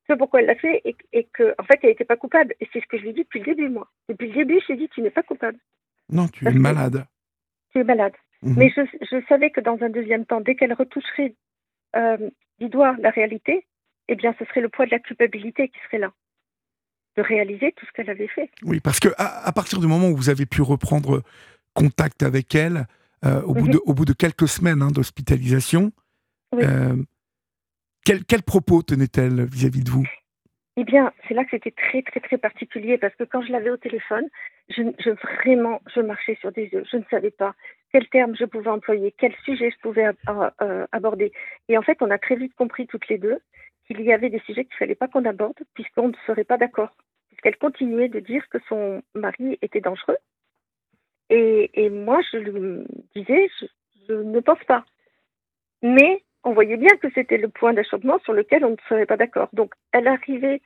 ce 0.10 0.16
pourquoi 0.16 0.42
elle 0.42 0.48
l'a 0.48 0.56
fait 0.56 0.82
et, 0.86 0.96
et 1.14 1.28
que, 1.34 1.54
en 1.58 1.64
fait, 1.64 1.80
elle 1.84 1.90
n'était 1.90 2.06
pas 2.06 2.18
coupable. 2.18 2.54
Et 2.60 2.68
c'est 2.74 2.82
ce 2.82 2.88
que 2.88 2.98
je 2.98 3.04
lui 3.04 3.14
dis 3.14 3.24
depuis 3.24 3.40
le 3.40 3.46
début, 3.46 3.70
moi. 3.70 3.88
Depuis 4.08 4.28
le 4.28 4.34
début, 4.34 4.60
je 4.62 4.74
lui 4.74 4.74
ai 4.74 4.78
dit, 4.78 4.90
tu 4.94 5.02
n'es 5.02 5.10
pas 5.10 5.24
coupable. 5.24 5.58
Non, 6.10 6.28
tu 6.28 6.48
es 6.48 6.52
malade. 6.52 7.06
Tu 7.72 7.80
es 7.80 7.84
malade. 7.84 8.14
Mhm. 8.42 8.56
Mais 8.58 8.70
je, 8.76 8.82
je, 9.02 9.24
savais 9.28 9.52
que 9.52 9.62
dans 9.62 9.78
un 9.82 9.90
deuxième 9.90 10.26
temps, 10.26 10.42
dès 10.42 10.56
qu'elle 10.56 10.74
retoucherait 10.74 11.36
euh, 11.96 12.30
du 12.60 12.70
doigt 12.70 12.96
la 13.00 13.12
réalité, 13.12 13.68
eh 14.08 14.16
bien, 14.16 14.34
ce 14.40 14.46
serait 14.46 14.62
le 14.62 14.70
poids 14.70 14.86
de 14.86 14.92
la 14.92 15.00
culpabilité 15.00 15.70
qui 15.70 15.80
serait 15.86 16.00
là. 16.00 16.12
De 17.16 17.22
réaliser 17.22 17.74
tout 17.76 17.86
ce 17.86 17.92
qu'elle 17.92 18.10
avait 18.10 18.28
fait. 18.28 18.50
Oui, 18.64 18.80
parce 18.80 19.00
que 19.00 19.10
à, 19.18 19.52
partir 19.52 19.80
du 19.80 19.88
moment 19.88 20.10
où 20.10 20.16
vous 20.16 20.30
avez 20.30 20.46
pu 20.46 20.62
reprendre 20.62 21.22
contact 21.74 22.24
avec 22.24 22.56
elle, 22.56 22.86
euh, 23.26 23.42
au, 23.42 23.54
bout 23.54 23.66
mhm. 23.66 23.72
de, 23.72 23.80
au 23.86 23.94
bout 23.94 24.06
de 24.06 24.14
quelques 24.14 24.48
semaines 24.48 24.82
hein, 24.82 24.92
d'hospitalisation, 24.92 25.92
euh, 26.56 26.96
quel, 28.06 28.24
quel, 28.26 28.44
propos 28.44 28.82
tenait-elle 28.82 29.46
vis-à-vis 29.46 29.84
de 29.84 29.90
vous? 29.90 30.06
Eh 30.78 30.84
bien, 30.86 31.12
c'est 31.28 31.34
là 31.34 31.44
que 31.44 31.50
c'était 31.52 31.72
très, 31.72 32.02
très, 32.04 32.22
très 32.22 32.38
particulier 32.38 32.98
parce 32.98 33.14
que 33.16 33.26
quand 33.26 33.42
je 33.42 33.52
l'avais 33.52 33.70
au 33.70 33.78
téléphone, 33.78 34.26
je, 34.70 34.84
vraiment, 35.44 35.82
je 35.94 36.00
marchais 36.00 36.38
sur 36.40 36.52
des 36.52 36.70
œufs. 36.74 36.88
Je 36.90 36.98
ne 36.98 37.04
savais 37.12 37.32
pas 37.32 37.54
quels 37.92 38.08
termes 38.08 38.36
je 38.36 38.46
pouvais 38.46 38.70
employer, 38.70 39.14
quel 39.18 39.36
sujet 39.44 39.72
je 39.72 39.82
pouvais 39.82 40.06
euh, 40.30 40.88
aborder. 40.92 41.34
Et 41.68 41.78
en 41.78 41.82
fait, 41.82 41.98
on 42.02 42.10
a 42.12 42.18
très 42.18 42.36
vite 42.36 42.56
compris 42.56 42.88
toutes 42.88 43.10
les 43.10 43.18
deux 43.18 43.40
qu'il 43.88 44.02
y 44.02 44.14
avait 44.14 44.30
des 44.30 44.40
sujets 44.40 44.64
qu'il 44.64 44.76
ne 44.76 44.78
fallait 44.78 44.96
pas 44.96 45.08
qu'on 45.08 45.26
aborde 45.26 45.58
puisqu'on 45.74 46.10
ne 46.10 46.14
serait 46.28 46.44
pas 46.44 46.58
d'accord. 46.58 46.96
Puisqu'elle 47.28 47.58
continuait 47.58 48.10
de 48.10 48.20
dire 48.20 48.48
que 48.50 48.60
son 48.70 49.02
mari 49.16 49.58
était 49.62 49.82
dangereux. 49.82 50.18
Et, 51.30 51.72
et 51.74 51.90
moi, 51.90 52.22
je 52.32 52.38
lui 52.38 52.86
disais, 53.16 53.50
je, 53.60 53.66
je 54.08 54.14
ne 54.14 54.40
pense 54.40 54.64
pas. 54.66 54.86
Mais 55.82 56.24
on 56.50 56.54
voyait 56.54 56.78
bien 56.78 56.96
que 56.98 57.08
c'était 57.14 57.38
le 57.38 57.48
point 57.48 57.74
d'achoppement 57.74 58.18
sur 58.20 58.34
lequel 58.34 58.66
on 58.66 58.72
ne 58.72 58.88
serait 58.88 59.06
pas 59.06 59.18
d'accord. 59.18 59.50
Donc, 59.54 59.74
elle 59.92 60.08
arrivait, 60.08 60.62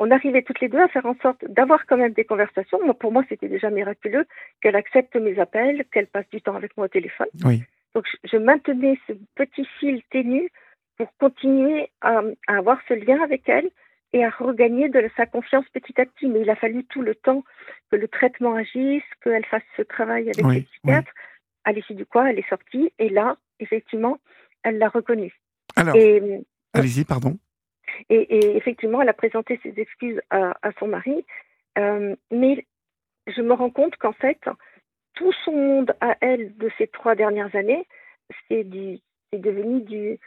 on 0.00 0.10
arrivait 0.10 0.42
toutes 0.42 0.60
les 0.60 0.68
deux 0.68 0.80
à 0.80 0.88
faire 0.88 1.06
en 1.06 1.14
sorte 1.22 1.44
d'avoir 1.48 1.86
quand 1.86 1.96
même 1.96 2.12
des 2.12 2.24
conversations. 2.24 2.80
Moi, 2.84 2.94
pour 2.94 3.12
moi, 3.12 3.24
c'était 3.28 3.48
déjà 3.48 3.70
miraculeux 3.70 4.26
qu'elle 4.60 4.74
accepte 4.74 5.14
mes 5.14 5.38
appels, 5.38 5.84
qu'elle 5.92 6.08
passe 6.08 6.28
du 6.30 6.42
temps 6.42 6.56
avec 6.56 6.76
moi 6.76 6.86
au 6.86 6.88
téléphone. 6.88 7.28
Oui. 7.44 7.62
Donc, 7.94 8.04
je 8.24 8.36
maintenais 8.36 8.98
ce 9.06 9.12
petit 9.36 9.66
fil 9.78 10.02
ténu 10.10 10.50
pour 10.96 11.08
continuer 11.18 11.88
à, 12.00 12.22
avoir 12.48 12.78
ce 12.88 12.94
lien 12.94 13.22
avec 13.22 13.48
elle 13.48 13.70
et 14.12 14.24
à 14.24 14.30
regagner 14.30 14.88
de 14.88 15.08
sa 15.16 15.26
confiance 15.26 15.66
petit 15.72 16.00
à 16.00 16.04
petit. 16.04 16.26
Mais 16.26 16.40
il 16.40 16.50
a 16.50 16.56
fallu 16.56 16.84
tout 16.84 17.02
le 17.02 17.14
temps 17.14 17.44
que 17.92 17.96
le 17.96 18.08
traitement 18.08 18.56
agisse, 18.56 19.04
qu'elle 19.22 19.46
fasse 19.46 19.62
ce 19.76 19.82
travail 19.82 20.30
avec 20.30 20.44
les 20.44 20.62
psychiatres. 20.62 21.12
À 21.64 21.72
l'issue 21.72 21.94
du 21.94 22.06
quoi, 22.06 22.28
elle 22.28 22.38
est 22.40 22.48
sortie. 22.48 22.90
Et 22.98 23.08
là, 23.08 23.36
effectivement, 23.60 24.18
elle 24.68 24.78
l'a 24.78 24.88
reconnu. 24.88 25.32
Alors, 25.76 25.94
euh, 25.96 26.38
allez-y, 26.74 27.04
pardon. 27.04 27.38
Et, 28.10 28.56
effectivement, 28.56 29.02
elle 29.02 29.08
a 29.08 29.14
présenté 29.14 29.58
ses 29.62 29.74
excuses 29.80 30.20
à, 30.30 30.54
son 30.78 30.88
mari, 30.88 31.24
euh, 31.78 32.14
mais 32.30 32.66
je 33.26 33.42
me 33.42 33.52
rends 33.54 33.70
compte 33.70 33.96
qu'en 33.96 34.12
fait, 34.12 34.38
tout 35.14 35.32
son 35.44 35.52
monde 35.52 35.96
à 36.00 36.16
elle 36.20 36.56
de 36.56 36.70
ces 36.78 36.86
trois 36.86 37.14
dernières 37.14 37.54
années, 37.56 37.86
c'est 38.48 38.64
devenu 38.64 39.82
du, 39.82 40.18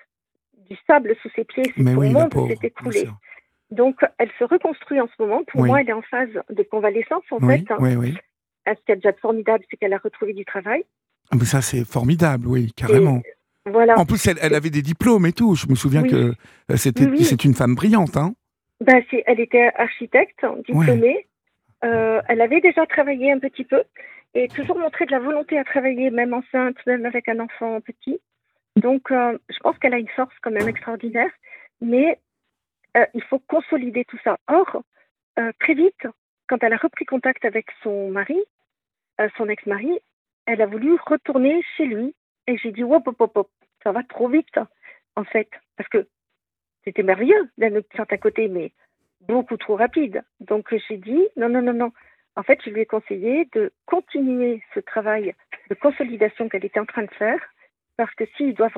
du 0.70 0.78
sable 0.88 1.16
sous 1.22 1.30
ses 1.36 1.46
pieds. 1.46 1.72
Mais 1.78 1.94
son 1.94 2.00
oui, 2.00 2.10
monde 2.12 2.34
s'est 2.34 2.68
écoulé. 2.68 3.08
Donc, 3.70 4.02
elle 4.18 4.30
se 4.38 4.44
reconstruit 4.44 5.00
en 5.00 5.08
ce 5.08 5.24
moment. 5.24 5.44
Pour 5.46 5.66
moi, 5.66 5.80
elle 5.82 5.90
est 5.90 5.94
en 5.94 6.02
phase 6.02 6.30
de 6.50 6.64
convalescence, 6.64 7.24
en 7.32 7.38
oui, 7.42 7.60
fait. 7.60 7.74
Oui, 7.80 7.96
oui. 7.96 8.18
Ce 8.68 8.74
qui 8.86 8.92
est 8.92 8.96
déjà 8.96 9.14
formidable, 9.14 9.64
c'est 9.70 9.78
qu'elle 9.78 9.94
a 9.94 9.98
retrouvé 9.98 10.34
du 10.34 10.46
travail. 10.46 10.84
Ah, 11.32 11.38
mais 11.40 11.46
ça, 11.46 11.62
c'est 11.62 11.86
formidable, 11.86 12.48
oui, 12.48 12.74
carrément. 12.74 13.22
En 13.68 14.06
plus, 14.06 14.27
elle, 14.27 14.56
avait 14.56 14.70
des 14.70 14.82
diplômes 14.82 15.25
et 15.25 15.34
tout. 15.34 15.56
Je 15.56 15.68
me 15.68 15.75
souviens 15.75 16.03
que 16.03 16.34
euh, 16.72 16.75
c'était 16.77 17.08
c'est 17.24 17.46
une 17.46 17.53
femme 17.53 17.75
brillante. 17.75 18.18
Hein. 18.18 18.34
Bah, 18.80 18.94
elle 19.27 19.39
était 19.39 19.72
architecte, 19.75 20.44
diplômée. 20.68 21.27
Euh, 21.84 22.22
elle 22.27 22.41
avait 22.41 22.62
déjà 22.62 22.86
travaillé 22.86 23.32
un 23.32 23.39
petit 23.39 23.63
peu 23.63 23.84
et 24.34 24.48
toujours 24.48 24.77
montré 24.77 25.06
de 25.06 25.12
la 25.12 25.20
volonté 25.20 25.60
à 25.60 25.63
travailler, 25.63 26.10
même 26.10 26.34
enceinte, 26.34 26.77
même 26.88 27.06
avec 27.06 27.27
un 27.27 27.39
enfant 27.39 27.82
petit. 27.82 28.20
Donc, 28.77 29.12
euh, 29.12 29.38
je 29.50 29.60
pense 29.60 29.77
qu'elle 29.77 29.94
a 29.94 30.00
une 30.00 30.08
force 30.10 30.34
quand 30.41 30.51
même 30.51 30.70
extraordinaire, 30.70 31.32
mais 31.82 32.20
il 33.13 33.24
faut 33.24 33.39
consolider 33.39 34.06
tout 34.06 34.20
ça. 34.24 34.38
Or, 34.48 34.84
très 35.60 35.74
vite, 35.74 36.08
quand 36.50 36.62
elle 36.62 36.74
a 36.74 36.77
repris 36.77 37.06
contact 37.06 37.46
avec 37.46 37.68
son 37.84 38.10
mari, 38.10 38.38
son 39.38 39.48
ex-mari, 39.48 40.00
elle 40.46 40.62
a 40.62 40.65
voulu 40.65 40.98
retourner 41.06 41.63
chez 41.77 41.86
lui 41.86 42.13
et 42.48 42.58
j'ai 42.58 42.72
dit, 42.72 42.84
hop, 42.84 43.08
hop, 43.08 43.32
hop, 43.36 43.50
ça 43.84 43.92
va 43.92 44.04
trop 44.04 44.28
vite, 44.28 44.60
en 45.16 45.24
fait. 45.24 45.50
Parce 45.78 45.90
que 45.90 46.08
c'était 46.84 47.04
merveilleux 47.04 47.50
d'un 47.58 47.82
certain 47.96 48.18
côté, 48.18 48.48
mais 48.48 48.72
beaucoup 49.22 49.58
trop 49.58 49.76
rapide. 49.76 50.24
Donc 50.40 50.74
j'ai 50.88 50.98
dit, 50.98 51.28
non, 51.38 51.50
non, 51.50 51.62
non, 51.62 51.74
non. 51.74 51.92
En 52.36 52.44
fait, 52.44 52.60
je 52.64 52.70
lui 52.70 52.82
ai 52.82 52.86
conseillé 52.86 53.48
de 53.54 53.72
continuer 53.86 54.64
ce 54.74 54.80
travail 54.80 55.36
de 55.70 55.76
consolidation 55.76 56.50
qu'elle 56.50 56.66
était 56.66 56.80
en 56.80 56.86
train 56.86 57.04
de 57.04 57.12
faire, 57.12 57.40
parce 57.98 58.14
que 58.16 58.26
s'ils 58.36 58.54
doivent 58.54 58.78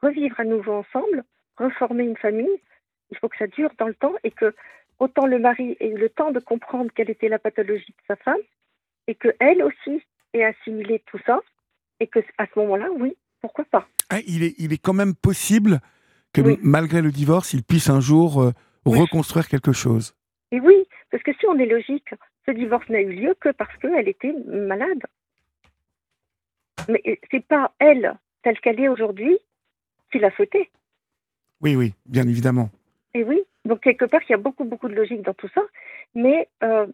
revivre 0.00 0.38
à 0.38 0.44
nouveau 0.44 0.74
ensemble, 0.74 1.24
reformer 1.56 2.04
une 2.04 2.16
famille, 2.16 2.60
il 3.10 3.18
faut 3.18 3.28
que 3.28 3.38
ça 3.38 3.46
dure 3.46 3.70
dans 3.78 3.88
le 3.88 3.94
temps 3.94 4.14
et 4.22 4.30
que 4.30 4.54
autant 4.98 5.26
le 5.26 5.38
mari 5.38 5.76
ait 5.80 5.88
eu 5.88 5.96
le 5.96 6.10
temps 6.10 6.30
de 6.30 6.40
comprendre 6.40 6.90
quelle 6.94 7.10
était 7.10 7.28
la 7.28 7.38
pathologie 7.38 7.92
de 7.92 8.06
sa 8.06 8.16
femme 8.16 8.40
et 9.06 9.14
que 9.14 9.34
elle 9.40 9.62
aussi 9.62 10.02
ait 10.34 10.44
assimilé 10.44 11.02
tout 11.06 11.18
ça 11.24 11.40
et 12.00 12.06
que 12.06 12.20
à 12.38 12.46
ce 12.46 12.58
moment-là, 12.60 12.88
oui, 12.96 13.16
pourquoi 13.40 13.64
pas 13.64 13.86
ah, 14.10 14.20
il, 14.26 14.42
est, 14.42 14.54
il 14.58 14.72
est 14.72 14.78
quand 14.78 14.94
même 14.94 15.14
possible 15.14 15.80
que 16.32 16.40
malgré 16.62 17.02
le 17.02 17.10
divorce, 17.10 17.52
il 17.52 17.62
puisse 17.62 17.90
un 17.90 18.00
jour 18.00 18.42
euh, 18.42 18.52
reconstruire 18.84 19.48
quelque 19.48 19.72
chose. 19.72 20.14
Et 20.50 20.60
oui, 20.60 20.86
parce 21.10 21.22
que 21.22 21.32
si 21.34 21.46
on 21.46 21.58
est 21.58 21.66
logique, 21.66 22.14
ce 22.46 22.52
divorce 22.52 22.88
n'a 22.88 23.00
eu 23.00 23.12
lieu 23.12 23.34
que 23.38 23.50
parce 23.50 23.74
qu'elle 23.78 24.08
était 24.08 24.32
malade. 24.46 25.02
Mais 26.88 27.02
c'est 27.30 27.44
pas 27.44 27.72
elle, 27.78 28.14
telle 28.42 28.58
qu'elle 28.60 28.80
est 28.80 28.88
aujourd'hui, 28.88 29.36
qui 30.10 30.18
l'a 30.18 30.30
souhaité. 30.36 30.70
Oui, 31.60 31.76
oui, 31.76 31.92
bien 32.06 32.26
évidemment. 32.26 32.70
Et 33.14 33.24
oui, 33.24 33.42
donc 33.64 33.80
quelque 33.80 34.04
part, 34.04 34.20
il 34.28 34.32
y 34.32 34.34
a 34.34 34.38
beaucoup, 34.38 34.64
beaucoup 34.64 34.88
de 34.88 34.94
logique 34.94 35.22
dans 35.22 35.34
tout 35.34 35.48
ça. 35.54 35.62
Mais 36.14 36.48
euh, 36.62 36.86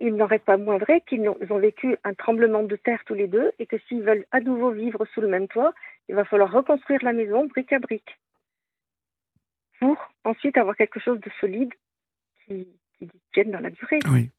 il 0.00 0.14
n'en 0.14 0.26
reste 0.26 0.44
pas 0.44 0.56
moins 0.56 0.78
vrai 0.78 1.02
qu'ils 1.08 1.28
ont 1.28 1.58
vécu 1.58 1.96
un 2.04 2.14
tremblement 2.14 2.62
de 2.62 2.76
terre 2.76 3.02
tous 3.04 3.14
les 3.14 3.26
deux 3.26 3.52
et 3.58 3.66
que 3.66 3.76
s'ils 3.88 4.02
veulent 4.02 4.26
à 4.30 4.40
nouveau 4.40 4.70
vivre 4.70 5.04
sous 5.12 5.20
le 5.20 5.28
même 5.28 5.48
toit, 5.48 5.72
il 6.08 6.14
va 6.14 6.24
falloir 6.24 6.52
reconstruire 6.52 7.02
la 7.02 7.12
maison 7.12 7.46
brique 7.46 7.72
à 7.72 7.78
brique 7.78 8.18
pour 9.80 9.96
ensuite 10.24 10.56
avoir 10.56 10.76
quelque 10.76 11.00
chose 11.00 11.20
de 11.20 11.30
solide 11.40 11.72
qui, 12.46 12.66
tienne 13.32 13.52
dans 13.52 13.60
la 13.60 13.70
durée. 13.70 14.00
Oui. 14.10 14.30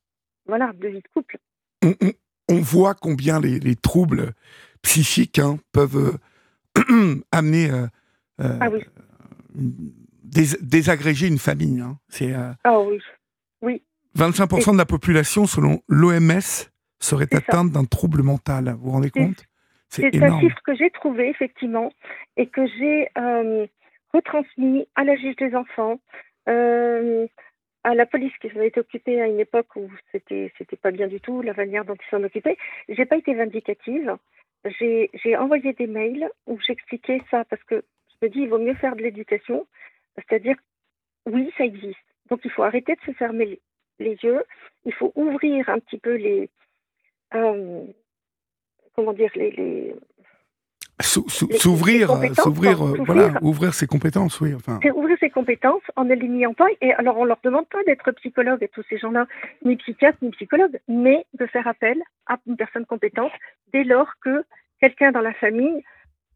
Voilà, 0.45 0.73
de 0.73 0.87
vie 0.87 1.01
de 1.01 1.07
couple. 1.13 1.37
On, 2.49 2.59
voit 2.59 2.93
combien 2.93 3.39
les, 3.39 3.75
troubles 3.75 4.33
psychiques 4.81 5.39
hein, 5.39 5.59
peuvent 5.71 6.19
euh, 6.77 7.21
amener 7.31 7.69
euh, 7.69 7.87
euh 8.41 8.57
ah 8.59 8.69
oui. 8.69 8.83
désagréger 10.23 11.27
une 11.27 11.37
famille. 11.37 11.79
Hein. 11.79 11.99
C'est, 12.09 12.33
euh, 12.33 12.51
ah 12.63 12.79
oui, 12.81 12.99
oui. 13.61 13.83
25% 14.17 14.73
de 14.73 14.77
la 14.77 14.85
population, 14.85 15.45
selon 15.45 15.81
l'OMS, 15.87 16.69
serait 16.99 17.33
atteinte 17.33 17.71
d'un 17.71 17.85
trouble 17.85 18.23
mental. 18.23 18.73
Vous 18.77 18.85
vous 18.85 18.91
rendez 18.91 19.11
compte? 19.11 19.45
C'est 19.89 20.15
un 20.21 20.39
chiffre 20.39 20.59
que 20.63 20.75
j'ai 20.75 20.91
trouvé, 20.91 21.29
effectivement, 21.29 21.91
et 22.37 22.47
que 22.47 22.67
j'ai 22.67 23.09
euh, 23.17 23.65
retransmis 24.13 24.87
à 24.95 25.03
la 25.03 25.15
juge 25.15 25.35
des 25.37 25.55
enfants, 25.55 25.99
euh, 26.47 27.25
à 27.83 27.95
la 27.95 28.05
police 28.05 28.33
qui 28.39 28.47
avait 28.47 28.67
été 28.67 28.79
occupée 28.79 29.19
à 29.21 29.27
une 29.27 29.39
époque 29.39 29.75
où 29.75 29.89
c'était 30.11 30.51
c'était 30.57 30.75
pas 30.75 30.91
bien 30.91 31.07
du 31.07 31.19
tout 31.19 31.41
la 31.41 31.53
manière 31.53 31.85
dont 31.85 31.95
ils 31.95 32.09
s'en 32.09 32.23
occupaient. 32.23 32.57
J'ai 32.87 33.05
pas 33.05 33.17
été 33.17 33.33
vindicative. 33.33 34.15
J'ai 34.65 35.37
envoyé 35.37 35.73
des 35.73 35.87
mails 35.87 36.29
où 36.45 36.59
j'expliquais 36.59 37.21
ça 37.31 37.45
parce 37.45 37.63
que 37.63 37.83
je 38.09 38.27
me 38.27 38.31
dis 38.31 38.39
il 38.41 38.49
vaut 38.49 38.59
mieux 38.59 38.75
faire 38.75 38.95
de 38.95 39.01
l'éducation, 39.01 39.65
c'est-à-dire 40.15 40.57
oui 41.25 41.51
ça 41.57 41.63
existe. 41.63 41.97
Donc 42.29 42.41
il 42.43 42.51
faut 42.51 42.63
arrêter 42.63 42.95
de 42.95 43.01
se 43.05 43.17
fermer 43.17 43.59
les 43.99 44.17
yeux, 44.23 44.43
il 44.85 44.93
faut 44.93 45.11
ouvrir 45.15 45.69
un 45.69 45.79
petit 45.79 45.97
peu 45.97 46.15
les. 46.15 46.49
Euh, 47.33 47.83
comment 48.95 49.13
dire 49.13 49.31
les, 49.35 49.95
S'ouvrir, 51.01 52.09
s'ouvrir, 52.35 52.77
voilà, 53.05 53.31
ouvrir 53.41 53.73
ses 53.73 53.87
compétences, 53.87 54.41
oui. 54.41 54.53
Enfin. 54.53 54.79
C'est 54.83 54.91
ouvrir 54.91 55.17
ses 55.17 55.29
compétences 55.29 55.83
en 55.95 56.03
ne 56.03 56.13
les 56.13 56.27
niant 56.27 56.53
pas. 56.53 56.67
Et 56.81 56.91
alors, 56.91 57.17
on 57.17 57.23
leur 57.23 57.39
demande 57.41 57.69
pas 57.69 57.81
d'être 57.85 58.11
psychologue 58.11 58.61
et 58.61 58.67
tous 58.67 58.83
ces 58.89 58.97
gens-là, 58.97 59.25
ni 59.63 59.77
psychiatre, 59.77 60.17
ni 60.21 60.31
psychologue, 60.31 60.77
mais 60.89 61.25
de 61.39 61.45
faire 61.45 61.67
appel 61.67 62.01
à 62.27 62.37
une 62.47 62.57
personne 62.57 62.85
compétente 62.85 63.31
dès 63.71 63.85
lors 63.85 64.11
que 64.21 64.43
quelqu'un 64.81 65.13
dans 65.13 65.21
la 65.21 65.33
famille 65.35 65.83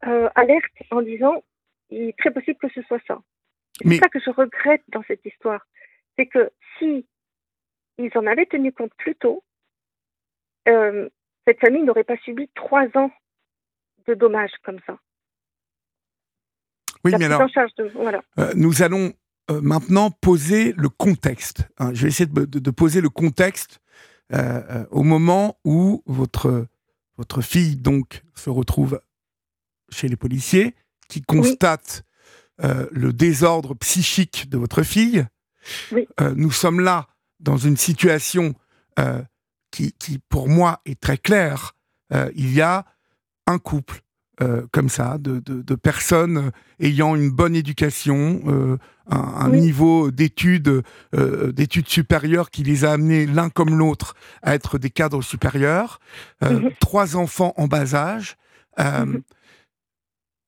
euh, 0.06 0.30
alerte 0.34 0.72
en 0.90 1.02
disant 1.02 1.42
il 1.90 2.08
est 2.08 2.18
très 2.18 2.30
possible 2.30 2.58
que 2.58 2.68
ce 2.74 2.80
soit 2.82 3.00
ça. 3.06 3.18
C'est 3.82 3.96
ça 3.96 4.08
que 4.08 4.20
je 4.20 4.30
regrette 4.30 4.82
dans 4.88 5.02
cette 5.06 5.24
histoire. 5.26 5.66
C'est 6.16 6.26
que 6.26 6.50
si 6.78 7.06
ils 7.98 8.10
en 8.16 8.26
avaient 8.26 8.46
tenu 8.46 8.72
compte 8.72 8.92
plus 8.96 9.14
tôt, 9.14 9.42
euh, 10.68 11.08
cette 11.46 11.60
famille 11.60 11.82
n'aurait 11.82 12.04
pas 12.04 12.16
subi 12.24 12.48
trois 12.54 12.86
ans 12.94 13.10
de 14.06 14.14
dommages 14.14 14.52
comme 14.64 14.78
ça. 14.86 14.98
Oui, 17.04 17.12
mais 17.18 17.26
alors, 17.26 17.46
euh, 18.38 18.52
nous 18.56 18.82
allons 18.82 19.12
euh, 19.50 19.60
maintenant 19.60 20.10
poser 20.10 20.72
le 20.72 20.88
contexte. 20.88 21.68
Hein. 21.78 21.92
je 21.92 22.02
vais 22.02 22.08
essayer 22.08 22.26
de, 22.26 22.70
poser 22.70 23.00
le 23.00 23.10
contexte 23.10 23.80
au 24.90 25.02
moment 25.04 25.58
où 25.64 26.02
votre, 26.06 26.66
votre 27.18 27.40
fille 27.40 27.76
donc 27.76 28.22
se 28.34 28.50
retrouve 28.50 29.00
chez 29.90 30.08
les 30.08 30.16
policiers, 30.16 30.74
qui 31.08 31.22
constatent 31.22 32.02
le 32.58 33.12
désordre 33.12 33.74
psychique 33.74 34.48
de 34.48 34.56
votre 34.56 34.82
fille. 34.82 35.24
nous 36.34 36.50
sommes 36.50 36.80
là 36.80 37.06
dans 37.40 37.56
une 37.56 37.76
situation 37.76 38.54
qui, 39.70 39.92
qui, 39.92 40.18
pour 40.28 40.48
moi, 40.48 40.80
est 40.84 41.00
très 41.00 41.18
claire. 41.18 41.72
il 42.34 42.52
y 42.52 42.60
a 42.60 42.84
un 43.46 43.58
couple 43.58 44.04
euh, 44.42 44.66
comme 44.72 44.88
ça, 44.88 45.16
de, 45.18 45.38
de, 45.38 45.74
personnes 45.76 46.50
ayant 46.80 47.14
une 47.14 47.30
bonne 47.30 47.54
éducation, 47.54 48.42
euh, 48.48 48.78
un, 49.08 49.48
niveau 49.48 50.10
d'études, 50.10 50.82
euh, 51.14 51.52
d'études 51.52 51.88
supérieures 51.88 52.50
qui 52.50 52.64
les 52.64 52.84
a 52.84 52.90
amenés 52.90 53.26
l'un 53.26 53.48
comme 53.48 53.78
l'autre 53.78 54.16
à 54.42 54.56
être 54.56 54.76
des 54.76 54.90
cadres 54.90 55.22
supérieurs, 55.22 56.00
mhm. 56.42 56.72
trois 56.80 57.14
enfants 57.14 57.54
en 57.56 57.68
bas 57.68 57.94
âge. 57.94 58.36
Mhm. 58.76 59.22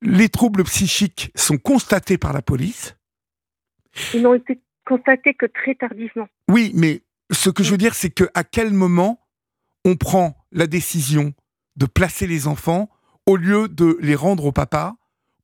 Les 0.03 0.31
troubles 0.31 0.65
psychiques 0.65 1.31
sont 1.37 1.59
constatés 1.59 2.19
par 2.19 2.33
la 2.33 2.43
police. 2.43 2.97
Ils 4.15 4.23
n'ont 4.23 4.35
été 4.35 4.61
constatés 4.87 5.35
que 5.35 5.47
très 5.47 5.75
tardivement. 5.75 6.29
Oui, 6.49 6.73
mais 6.75 7.03
ce 7.31 7.51
que 7.51 7.63
je 7.63 7.71
veux 7.71 7.77
dire, 7.77 7.95
c'est 7.95 8.11
que 8.11 8.25
à 8.35 8.45
quel 8.45 8.73
moment 8.73 9.21
on 9.85 9.97
prend 9.97 10.35
la 10.53 10.67
décision 10.67 11.35
de 11.77 11.87
placer 11.87 12.27
les 12.27 12.47
enfants 12.47 12.89
au 13.27 13.37
lieu 13.37 13.69
de 13.69 13.99
les 14.01 14.15
rendre 14.15 14.47
au 14.47 14.53
papa 14.53 14.95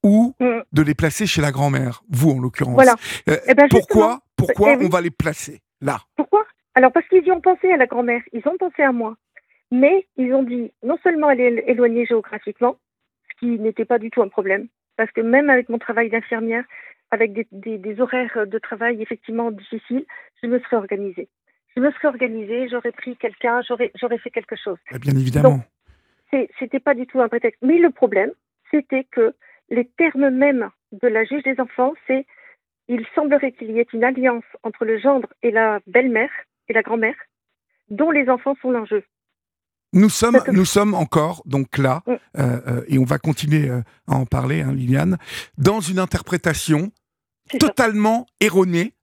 ou 0.02 0.34
mm. 0.40 0.62
de 0.72 0.82
les 0.82 0.94
placer 0.94 1.26
chez 1.26 1.42
la 1.42 1.50
grand-mère, 1.50 2.02
vous 2.08 2.30
en 2.30 2.40
l'occurrence? 2.40 2.74
Voilà. 2.74 2.94
Euh, 3.28 3.36
eh 3.46 3.54
ben, 3.54 3.68
pourquoi 3.68 4.20
pourquoi 4.36 4.76
eh 4.80 4.84
on 4.84 4.88
va 4.88 5.00
les 5.00 5.10
placer 5.10 5.60
là? 5.80 6.00
Pourquoi? 6.16 6.44
Alors 6.74 6.92
parce 6.92 7.06
qu'ils 7.08 7.26
y 7.26 7.30
ont 7.30 7.40
pensé 7.40 7.70
à 7.70 7.76
la 7.76 7.86
grand-mère, 7.86 8.22
ils 8.32 8.46
ont 8.48 8.56
pensé 8.56 8.82
à 8.82 8.92
moi. 8.92 9.16
Mais 9.70 10.06
ils 10.16 10.34
ont 10.34 10.42
dit, 10.42 10.70
non 10.82 10.98
seulement 11.02 11.30
elle 11.30 11.40
est 11.40 11.64
éloignée 11.66 12.04
géographiquement, 12.06 12.76
ce 13.30 13.40
qui 13.40 13.58
n'était 13.58 13.86
pas 13.86 13.98
du 13.98 14.10
tout 14.10 14.22
un 14.22 14.28
problème, 14.28 14.68
parce 14.96 15.10
que 15.12 15.20
même 15.20 15.48
avec 15.48 15.68
mon 15.68 15.78
travail 15.78 16.10
d'infirmière, 16.10 16.64
avec 17.12 17.32
des, 17.32 17.78
des, 17.78 18.00
horaires 18.00 18.46
de 18.46 18.58
travail 18.58 19.00
effectivement 19.00 19.52
difficiles, 19.52 20.04
je 20.42 20.48
me 20.48 20.58
serais 20.58 20.76
organisée. 20.76 21.28
Je 21.76 21.80
me 21.80 21.92
serais 21.92 22.08
organisée, 22.08 22.68
j'aurais 22.68 22.92
pris 22.92 23.16
quelqu'un, 23.16 23.60
j'aurais 23.62 24.18
fait 24.18 24.30
quelque 24.30 24.56
chose. 24.56 24.78
Bien 25.00 25.14
évidemment 25.14 25.62
c'était 26.58 26.80
pas 26.80 26.94
du 26.94 27.06
tout 27.06 27.20
un 27.20 27.28
prétexte. 27.28 27.60
Mais 27.62 27.78
le 27.78 27.90
problème, 27.90 28.30
c'était 28.70 29.04
que 29.04 29.34
les 29.70 29.86
termes 29.96 30.30
mêmes 30.30 30.70
de 30.92 31.08
la 31.08 31.24
juge 31.24 31.42
des 31.42 31.58
enfants, 31.60 31.92
c'est 32.06 32.26
il 32.88 33.06
semblerait 33.14 33.52
qu'il 33.52 33.70
y 33.70 33.78
ait 33.78 33.86
une 33.92 34.04
alliance 34.04 34.44
entre 34.62 34.84
le 34.84 34.98
gendre 34.98 35.28
et 35.42 35.50
la 35.50 35.80
belle-mère 35.86 36.30
et 36.68 36.72
la 36.72 36.82
grand-mère, 36.82 37.14
dont 37.90 38.10
les 38.10 38.28
enfants 38.28 38.54
sont 38.60 38.70
l'enjeu. 38.70 39.04
Nous 39.94 40.08
sommes, 40.08 40.40
nous 40.50 40.64
sommes 40.64 40.94
encore 40.94 41.42
donc 41.44 41.78
là, 41.78 42.02
mm. 42.06 42.12
euh, 42.12 42.16
euh, 42.38 42.84
et 42.88 42.98
on 42.98 43.04
va 43.04 43.18
continuer 43.18 43.68
euh, 43.68 43.82
à 44.08 44.16
en 44.16 44.26
parler, 44.26 44.62
hein, 44.62 44.72
Liliane, 44.72 45.18
dans 45.58 45.80
une 45.80 45.98
interprétation 45.98 46.90
totalement 47.58 48.26
erronée 48.40 48.94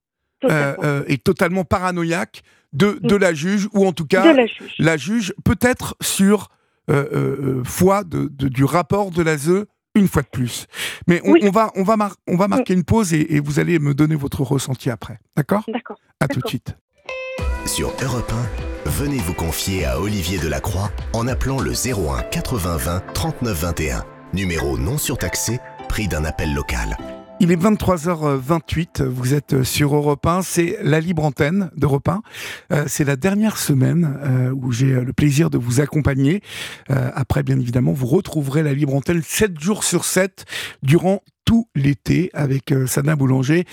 et 1.07 1.17
totalement 1.17 1.65
paranoïaque 1.65 2.43
de, 2.73 2.99
de 3.01 3.15
mm. 3.15 3.19
la 3.19 3.33
juge, 3.33 3.67
ou 3.73 3.85
en 3.85 3.93
tout 3.93 4.05
cas 4.05 4.31
la 4.33 4.45
juge, 4.45 4.75
la 4.77 4.97
juge 4.97 5.33
peut-être 5.43 5.95
sur 6.01 6.49
euh, 6.89 7.05
euh, 7.13 7.59
euh, 7.59 7.63
foi 7.63 8.03
de, 8.03 8.27
du 8.27 8.63
rapport 8.63 9.11
de 9.11 9.21
l'ASE 9.21 9.65
une 9.95 10.07
fois 10.07 10.21
de 10.21 10.27
plus. 10.27 10.65
Mais 11.07 11.21
on, 11.23 11.51
va, 11.51 11.71
on, 11.75 11.83
va, 11.83 11.95
on 12.27 12.35
va 12.35 12.47
marquer 12.47 12.73
une 12.73 12.83
pause 12.83 13.13
et, 13.13 13.39
vous 13.39 13.59
allez 13.59 13.79
me 13.79 13.93
donner 13.93 14.15
votre 14.15 14.41
ressenti 14.41 14.89
après. 14.89 15.19
D'accord? 15.35 15.63
D'accord. 15.67 15.97
À 16.19 16.27
tout 16.27 16.39
de 16.39 16.47
suite. 16.47 16.75
Sur 17.65 17.93
Europe 18.01 18.31
1, 18.85 18.89
venez 18.89 19.17
vous 19.17 19.33
confier 19.33 19.85
à 19.85 19.99
Olivier 19.99 20.39
Delacroix 20.39 20.91
en 21.13 21.27
appelant 21.27 21.59
le 21.59 21.71
01 21.71 22.23
80 22.23 22.77
20 22.77 23.13
39 23.13 23.61
21. 23.61 24.05
Numéro 24.33 24.77
non 24.77 24.97
surtaxé, 24.97 25.59
prix 25.89 26.07
d'un 26.07 26.23
appel 26.23 26.53
local. 26.53 26.97
Il 27.41 27.53
est 27.53 27.55
23h28, 27.55 29.03
vous 29.03 29.33
êtes 29.33 29.63
sur 29.63 29.95
Europe 29.95 30.25
1, 30.25 30.41
c'est 30.41 30.77
la 30.83 30.99
libre 30.99 31.23
antenne 31.23 31.71
d'Europe 31.77 32.09
1. 32.09 32.21
Euh, 32.73 32.83
c'est 32.85 33.05
la 33.05 33.15
dernière 33.15 33.57
semaine 33.57 34.19
euh, 34.23 34.51
où 34.51 34.73
j'ai 34.73 34.93
le 34.93 35.13
plaisir 35.13 35.49
de 35.49 35.57
vous 35.57 35.79
accompagner. 35.79 36.41
Euh, 36.89 37.09
après, 37.15 37.41
bien 37.41 37.57
évidemment, 37.57 37.93
vous 37.93 38.07
retrouverez 38.07 38.61
la 38.61 38.73
libre 38.73 38.93
antenne 38.93 39.21
7 39.23 39.57
jours 39.57 39.85
sur 39.85 40.03
7 40.03 40.43
durant 40.83 41.21
tout 41.45 41.69
l'été 41.75 42.29
avec 42.33 42.73
Sana 42.87 43.15
Boulanger 43.15 43.65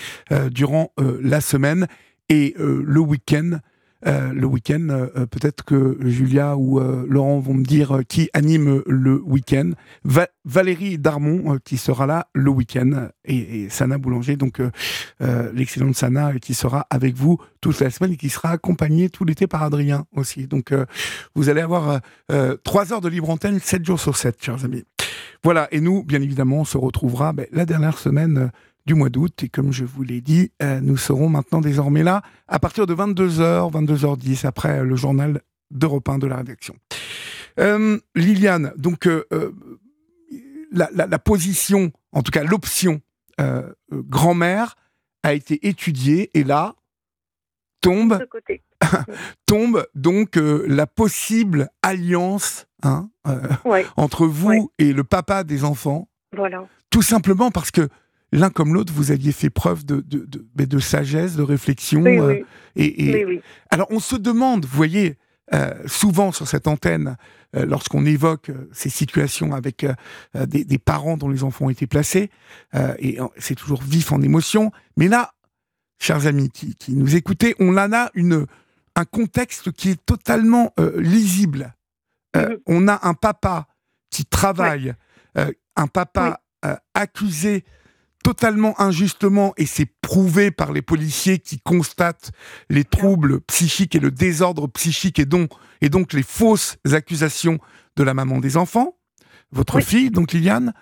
durant 0.49 0.93
la 0.97 1.41
semaine 1.41 1.85
et 2.29 2.55
le 2.57 2.99
week-end 2.99 3.59
euh, 4.05 4.31
le 4.31 4.45
week-end. 4.45 4.87
Euh, 4.89 5.25
peut-être 5.25 5.63
que 5.63 5.97
Julia 6.01 6.55
ou 6.55 6.79
euh, 6.79 7.05
Laurent 7.09 7.39
vont 7.39 7.55
me 7.55 7.63
dire 7.63 8.01
qui 8.07 8.29
anime 8.33 8.83
le 8.85 9.21
week-end. 9.23 9.71
Valérie 10.45 10.97
Darmon 10.97 11.57
qui 11.63 11.77
sera 11.77 12.05
là 12.05 12.27
le 12.33 12.49
week-end 12.51 13.09
et, 13.25 13.69
Sana 13.69 13.97
Boulanger, 13.97 14.37
donc 14.37 14.61
l'excellente 15.19 15.95
Sana 15.95 16.33
qui 16.39 16.53
sera 16.53 16.87
avec 16.89 17.15
vous 17.15 17.37
toute 17.59 17.79
la 17.81 17.89
semaine 17.89 18.13
et 18.13 18.17
qui 18.17 18.29
sera 18.29 18.51
accompagnée 18.51 19.09
tout 19.09 19.25
l'été 19.25 19.45
par 19.45 19.63
Adrien 19.63 20.05
aussi. 20.15 20.47
Donc 20.47 20.73
vous 21.35 21.49
allez 21.49 21.59
avoir 21.59 21.99
trois 22.63 22.93
heures 22.93 23.01
de 23.01 23.09
libre 23.09 23.29
antenne, 23.29 23.59
7 23.59 23.85
jours 23.85 23.99
sur 23.99 24.15
7, 24.15 24.41
chers 24.41 24.63
amis. 24.63 24.85
Voilà, 25.43 25.67
et 25.71 25.81
nous, 25.81 26.03
bien 26.03 26.21
évidemment, 26.21 26.61
on 26.61 26.65
se 26.65 26.77
retrouvera 26.77 27.33
ben, 27.33 27.45
la 27.51 27.65
dernière 27.65 27.97
semaine 27.97 28.51
du 28.87 28.95
mois 28.95 29.09
d'août. 29.09 29.43
Et 29.43 29.49
comme 29.49 29.71
je 29.71 29.85
vous 29.85 30.01
l'ai 30.01 30.21
dit, 30.21 30.51
euh, 30.63 30.79
nous 30.79 30.97
serons 30.97 31.29
maintenant 31.29 31.61
désormais 31.61 32.01
là 32.01 32.23
à 32.47 32.57
partir 32.57 32.87
de 32.87 32.95
22h, 32.95 33.71
22h10, 33.71 34.47
après 34.47 34.83
le 34.83 34.95
journal 34.95 35.41
d'Europe 35.69 36.09
1 36.09 36.17
de 36.17 36.27
la 36.27 36.37
rédaction. 36.37 36.75
Euh, 37.59 37.99
Liliane, 38.15 38.73
donc 38.77 39.05
euh, 39.05 39.25
la, 40.71 41.19
position, 41.19 41.91
en 42.13 42.23
tout 42.23 42.31
cas 42.31 42.43
l'option 42.43 43.01
grand-mère 43.91 44.75
a 45.21 45.33
été 45.33 45.67
étudiée 45.67 46.31
et 46.33 46.43
là 46.43 46.75
tombe, 47.81 48.25
tombe 49.45 49.85
donc 49.93 50.37
la 50.37 50.87
possible 50.87 51.69
alliance 51.83 52.65
hein, 52.81 53.09
entre 53.95 54.25
vous 54.25 54.71
et 54.79 54.93
le 54.93 55.03
papa 55.03 55.43
des 55.43 55.63
enfants. 55.63 56.09
Voilà. 56.35 56.67
Tout 56.89 57.03
simplement 57.03 57.51
parce 57.51 57.69
que 57.69 57.89
l'un 58.31 58.49
comme 58.49 58.73
l'autre, 58.73 58.93
vous 58.93 59.11
aviez 59.11 59.31
fait 59.31 59.49
preuve 59.49 59.85
de, 59.85 60.01
de, 60.01 60.65
de, 60.65 60.79
sagesse, 60.79 61.35
de 61.35 61.43
réflexion. 61.43 62.05
Euh, 62.05 62.43
et, 62.75 63.41
Alors, 63.69 63.87
on 63.89 63.99
se 63.99 64.15
demande, 64.15 64.65
vous 64.65 64.75
voyez, 64.75 65.17
euh, 65.53 65.73
souvent 65.85 66.31
sur 66.31 66.47
cette 66.47 66.67
antenne, 66.67 67.15
euh, 67.55 67.65
lorsqu'on 67.65 68.05
évoque 68.05 68.51
ces 68.73 68.89
situations 68.89 69.53
avec 69.53 69.85
des, 70.35 70.77
parents 70.77 71.17
dont 71.17 71.29
les 71.29 71.43
enfants 71.43 71.65
ont 71.65 71.69
été 71.69 71.87
placés, 71.87 72.29
et 72.99 73.17
c'est 73.37 73.55
toujours 73.55 73.81
vif 73.81 74.11
en 74.11 74.21
émotion. 74.21 74.71
Mais 74.97 75.07
là, 75.07 75.33
chers 75.99 76.27
amis 76.27 76.49
qui, 76.49 76.75
nous 76.93 77.15
écoutez, 77.15 77.55
on 77.59 77.77
en 77.77 77.93
a 77.93 78.09
une, 78.13 78.45
un 78.95 79.05
contexte 79.05 79.71
qui 79.71 79.91
est 79.91 80.05
totalement 80.05 80.73
lisible. 80.97 81.73
Mm-hmm. 82.35 82.59
On 82.67 82.87
a 82.89 83.07
un 83.07 83.13
papa 83.13 83.67
qui 84.09 84.25
travaille, 84.25 84.93
un 85.75 85.87
papa 85.87 86.41
accusé 86.93 87.63
totalement 88.27 88.77
injustement, 88.81 89.53
et 89.55 89.65
c'est 89.65 89.89
prouvé 90.01 90.51
par 90.51 90.73
les 90.73 90.81
policiers 90.81 91.39
qui 91.39 91.61
constatent 91.61 92.31
les 92.69 92.83
troubles 92.83 93.39
psychiques 93.39 93.95
et 93.95 94.01
le 94.01 94.11
désordre 94.11 94.67
psychique 94.67 95.17
et 95.17 95.23
donc, 95.23 95.51
et 95.79 95.87
donc 95.87 96.11
les 96.11 96.23
fausses 96.23 96.75
accusations 96.91 97.57
de 97.95 98.03
la 98.03 98.13
maman 98.13 98.39
des 98.39 98.57
enfants, 98.57 98.97
votre 99.53 99.79
fille, 99.79 100.11
donc 100.11 100.33
Liliane. 100.33 100.73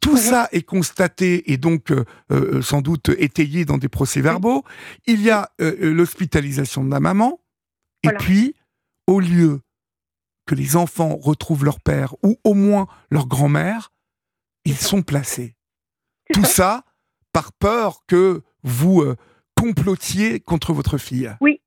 Tout 0.00 0.16
ça 0.16 0.48
est 0.52 0.62
constaté 0.62 1.52
et 1.52 1.58
donc 1.58 1.90
euh, 1.92 2.06
euh, 2.32 2.62
sans 2.62 2.80
doute 2.80 3.10
étayé 3.18 3.66
dans 3.66 3.76
des 3.76 3.90
procès-verbaux. 3.90 4.64
Il 5.06 5.20
y 5.20 5.28
a 5.28 5.50
euh, 5.60 5.92
l'hospitalisation 5.92 6.84
de 6.84 6.90
la 6.90 7.00
maman. 7.00 7.38
Et 8.02 8.12
puis, 8.18 8.54
au 9.06 9.20
lieu 9.20 9.60
que 10.46 10.54
les 10.54 10.74
enfants 10.74 11.16
retrouvent 11.16 11.66
leur 11.66 11.80
père 11.80 12.14
ou 12.22 12.38
au 12.44 12.54
moins 12.54 12.86
leur 13.10 13.26
grand-mère, 13.26 13.92
ils 14.64 14.78
sont 14.78 15.02
placés. 15.02 15.54
Tout 16.32 16.46
ça 16.46 16.82
par 17.34 17.52
peur 17.52 17.98
que 18.08 18.40
vous 18.62 19.02
euh, 19.02 19.16
complotiez 19.60 20.40
contre 20.40 20.72
votre 20.72 20.96
fille. 20.96 21.30
Oui. 21.40 21.60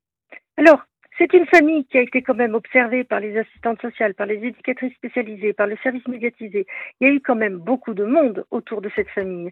Alors, 0.56 0.80
c'est 1.18 1.32
une 1.34 1.46
famille 1.46 1.84
qui 1.86 1.98
a 1.98 2.00
été 2.00 2.22
quand 2.22 2.34
même 2.34 2.54
observée 2.54 3.04
par 3.04 3.20
les 3.20 3.36
assistantes 3.36 3.80
sociales, 3.82 4.14
par 4.14 4.26
les 4.26 4.36
éducatrices 4.36 4.94
spécialisées, 4.94 5.52
par 5.52 5.66
le 5.66 5.76
service 5.82 6.06
médiatisé. 6.08 6.66
Il 7.00 7.08
y 7.08 7.10
a 7.10 7.14
eu 7.14 7.20
quand 7.20 7.34
même 7.34 7.58
beaucoup 7.58 7.92
de 7.92 8.04
monde 8.04 8.46
autour 8.50 8.80
de 8.80 8.90
cette 8.96 9.10
famille. 9.10 9.50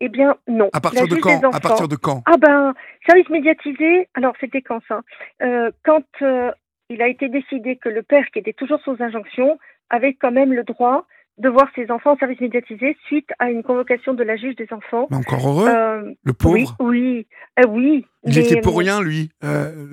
Eh 0.00 0.08
bien, 0.08 0.36
non. 0.46 0.70
À 0.72 0.80
partir 0.80 1.06
de 1.06 1.16
quand 1.16 1.54
À 1.54 1.60
partir 1.60 1.88
de 1.88 1.96
quand? 1.96 2.22
Ah 2.26 2.36
ben, 2.38 2.74
service 3.06 3.28
médiatisé. 3.28 4.08
Alors, 4.14 4.34
c'était 4.40 4.62
quand 4.62 4.80
ça? 4.88 5.02
Euh, 5.42 5.70
Quand 5.84 6.06
euh, 6.22 6.50
il 6.88 7.02
a 7.02 7.08
été 7.08 7.28
décidé 7.28 7.76
que 7.76 7.88
le 7.88 8.02
père, 8.02 8.24
qui 8.32 8.38
était 8.38 8.52
toujours 8.52 8.80
sous 8.80 8.96
injonction, 9.00 9.58
avait 9.90 10.14
quand 10.14 10.32
même 10.32 10.52
le 10.52 10.64
droit 10.64 11.06
de 11.38 11.48
voir 11.48 11.68
ses 11.74 11.90
enfants 11.90 12.12
en 12.12 12.16
service 12.16 12.40
médiatisé 12.40 12.96
suite 13.06 13.28
à 13.38 13.50
une 13.50 13.62
convocation 13.62 14.14
de 14.14 14.22
la 14.22 14.36
juge 14.36 14.56
des 14.56 14.66
enfants. 14.72 15.06
Mais 15.10 15.16
encore 15.16 15.48
heureux, 15.48 15.68
euh, 15.68 16.12
le 16.24 16.32
pauvre. 16.32 16.56
Oui, 16.56 16.66
oui, 16.80 17.26
euh, 17.60 17.68
oui. 17.68 18.06
Il 18.24 18.38
était 18.38 18.60
pour 18.60 18.78
rien, 18.78 19.00
lui. 19.00 19.30
Euh, 19.44 19.86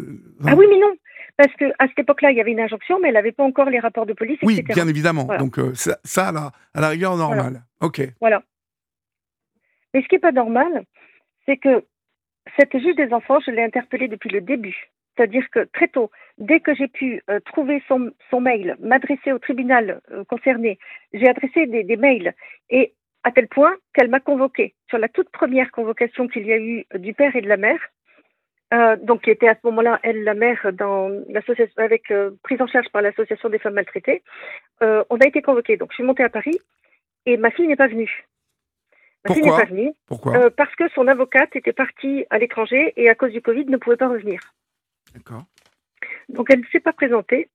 ah 0.45 0.55
oui, 0.55 0.65
mais 0.69 0.79
non. 0.79 0.93
Parce 1.37 1.53
que 1.53 1.65
à 1.79 1.87
cette 1.87 1.99
époque-là, 1.99 2.31
il 2.31 2.37
y 2.37 2.41
avait 2.41 2.51
une 2.51 2.59
injonction, 2.59 2.99
mais 2.99 3.09
elle 3.09 3.15
n'avait 3.15 3.31
pas 3.31 3.43
encore 3.43 3.69
les 3.69 3.79
rapports 3.79 4.05
de 4.05 4.13
police, 4.13 4.39
oui, 4.41 4.63
bien 4.63 4.87
évidemment. 4.87 5.27
Donc 5.37 5.59
ça, 5.73 5.97
ça 6.03 6.29
à, 6.29 6.79
la, 6.79 6.89
rigueur, 6.89 7.17
normal. 7.17 7.63
Ok. 7.81 8.01
Voilà. 8.21 8.41
Mais 9.93 10.01
ce 10.01 10.07
qui 10.07 10.15
n'est 10.15 10.19
pas 10.19 10.31
normal, 10.31 10.85
c'est 11.45 11.57
que 11.57 11.83
cette 12.57 12.77
juge 12.77 12.95
des 12.95 13.13
enfants, 13.13 13.39
je 13.45 13.51
l'ai 13.51 13.63
interpellée 13.63 14.07
depuis 14.07 14.29
le 14.29 14.41
début. 14.41 14.89
C'est-à-dire 15.15 15.45
que 15.51 15.67
très 15.73 15.87
tôt, 15.87 16.09
dès 16.37 16.59
que 16.59 16.75
j'ai 16.75 16.87
pu 16.87 17.21
euh, 17.29 17.39
trouver 17.45 17.81
son, 17.87 18.11
son 18.29 18.41
mail, 18.41 18.75
m'adresser 18.79 19.31
au 19.31 19.39
tribunal 19.39 20.01
euh, 20.11 20.23
concerné, 20.25 20.77
j'ai 21.13 21.27
adressé 21.27 21.65
des, 21.67 21.83
des, 21.83 21.97
mails 21.97 22.33
et 22.69 22.93
à 23.23 23.31
tel 23.31 23.47
point 23.47 23.75
qu'elle 23.93 24.09
m'a 24.09 24.19
convoqué 24.19 24.75
sur 24.89 24.97
la 24.97 25.07
toute 25.07 25.29
première 25.29 25.71
convocation 25.71 26.27
qu'il 26.27 26.45
y 26.45 26.53
a 26.53 26.57
eu 26.57 26.85
du 26.95 27.13
père 27.13 27.35
et 27.35 27.41
de 27.41 27.47
la 27.47 27.57
mère, 27.57 27.79
euh, 28.73 28.95
donc 28.97 29.23
qui 29.23 29.31
était 29.31 29.47
à 29.47 29.55
ce 29.55 29.65
moment-là 29.67 29.99
elle 30.03 30.23
la 30.23 30.33
mère 30.33 30.71
dans 30.73 31.09
l'association 31.29 31.81
avec 31.81 32.11
euh, 32.11 32.31
prise 32.43 32.61
en 32.61 32.67
charge 32.67 32.89
par 32.91 33.01
l'association 33.01 33.49
des 33.49 33.59
femmes 33.59 33.75
maltraitées. 33.75 34.23
on 34.81 35.17
a 35.17 35.27
été 35.27 35.41
convoqués. 35.41 35.77
Donc 35.77 35.91
je 35.91 35.95
suis 35.95 36.03
montée 36.03 36.23
à 36.23 36.29
Paris 36.29 36.59
et 37.25 37.37
ma 37.37 37.51
fille 37.51 37.67
n'est 37.67 37.75
pas 37.75 37.87
venue. 37.87 38.25
Ma 39.23 39.33
Pourquoi 39.33 39.35
fille 39.35 39.51
n'est 39.51 39.65
pas 39.65 39.69
venue 39.69 39.93
Pourquoi? 40.07 40.51
parce 40.51 40.75
que 40.75 40.89
son 40.89 41.07
avocate 41.07 41.55
était 41.55 41.73
partie 41.73 42.25
à 42.29 42.37
l'étranger 42.37 42.93
et 42.97 43.09
à 43.09 43.15
cause 43.15 43.31
du 43.31 43.41
Covid 43.41 43.65
ne 43.65 43.77
pouvait 43.77 43.97
pas 43.97 44.09
revenir. 44.09 44.39
D'accord. 45.13 45.45
Donc 46.29 46.47
elle 46.49 46.59
ne 46.59 46.65
s'est 46.71 46.79
pas 46.79 46.93
présentée, 46.93 47.49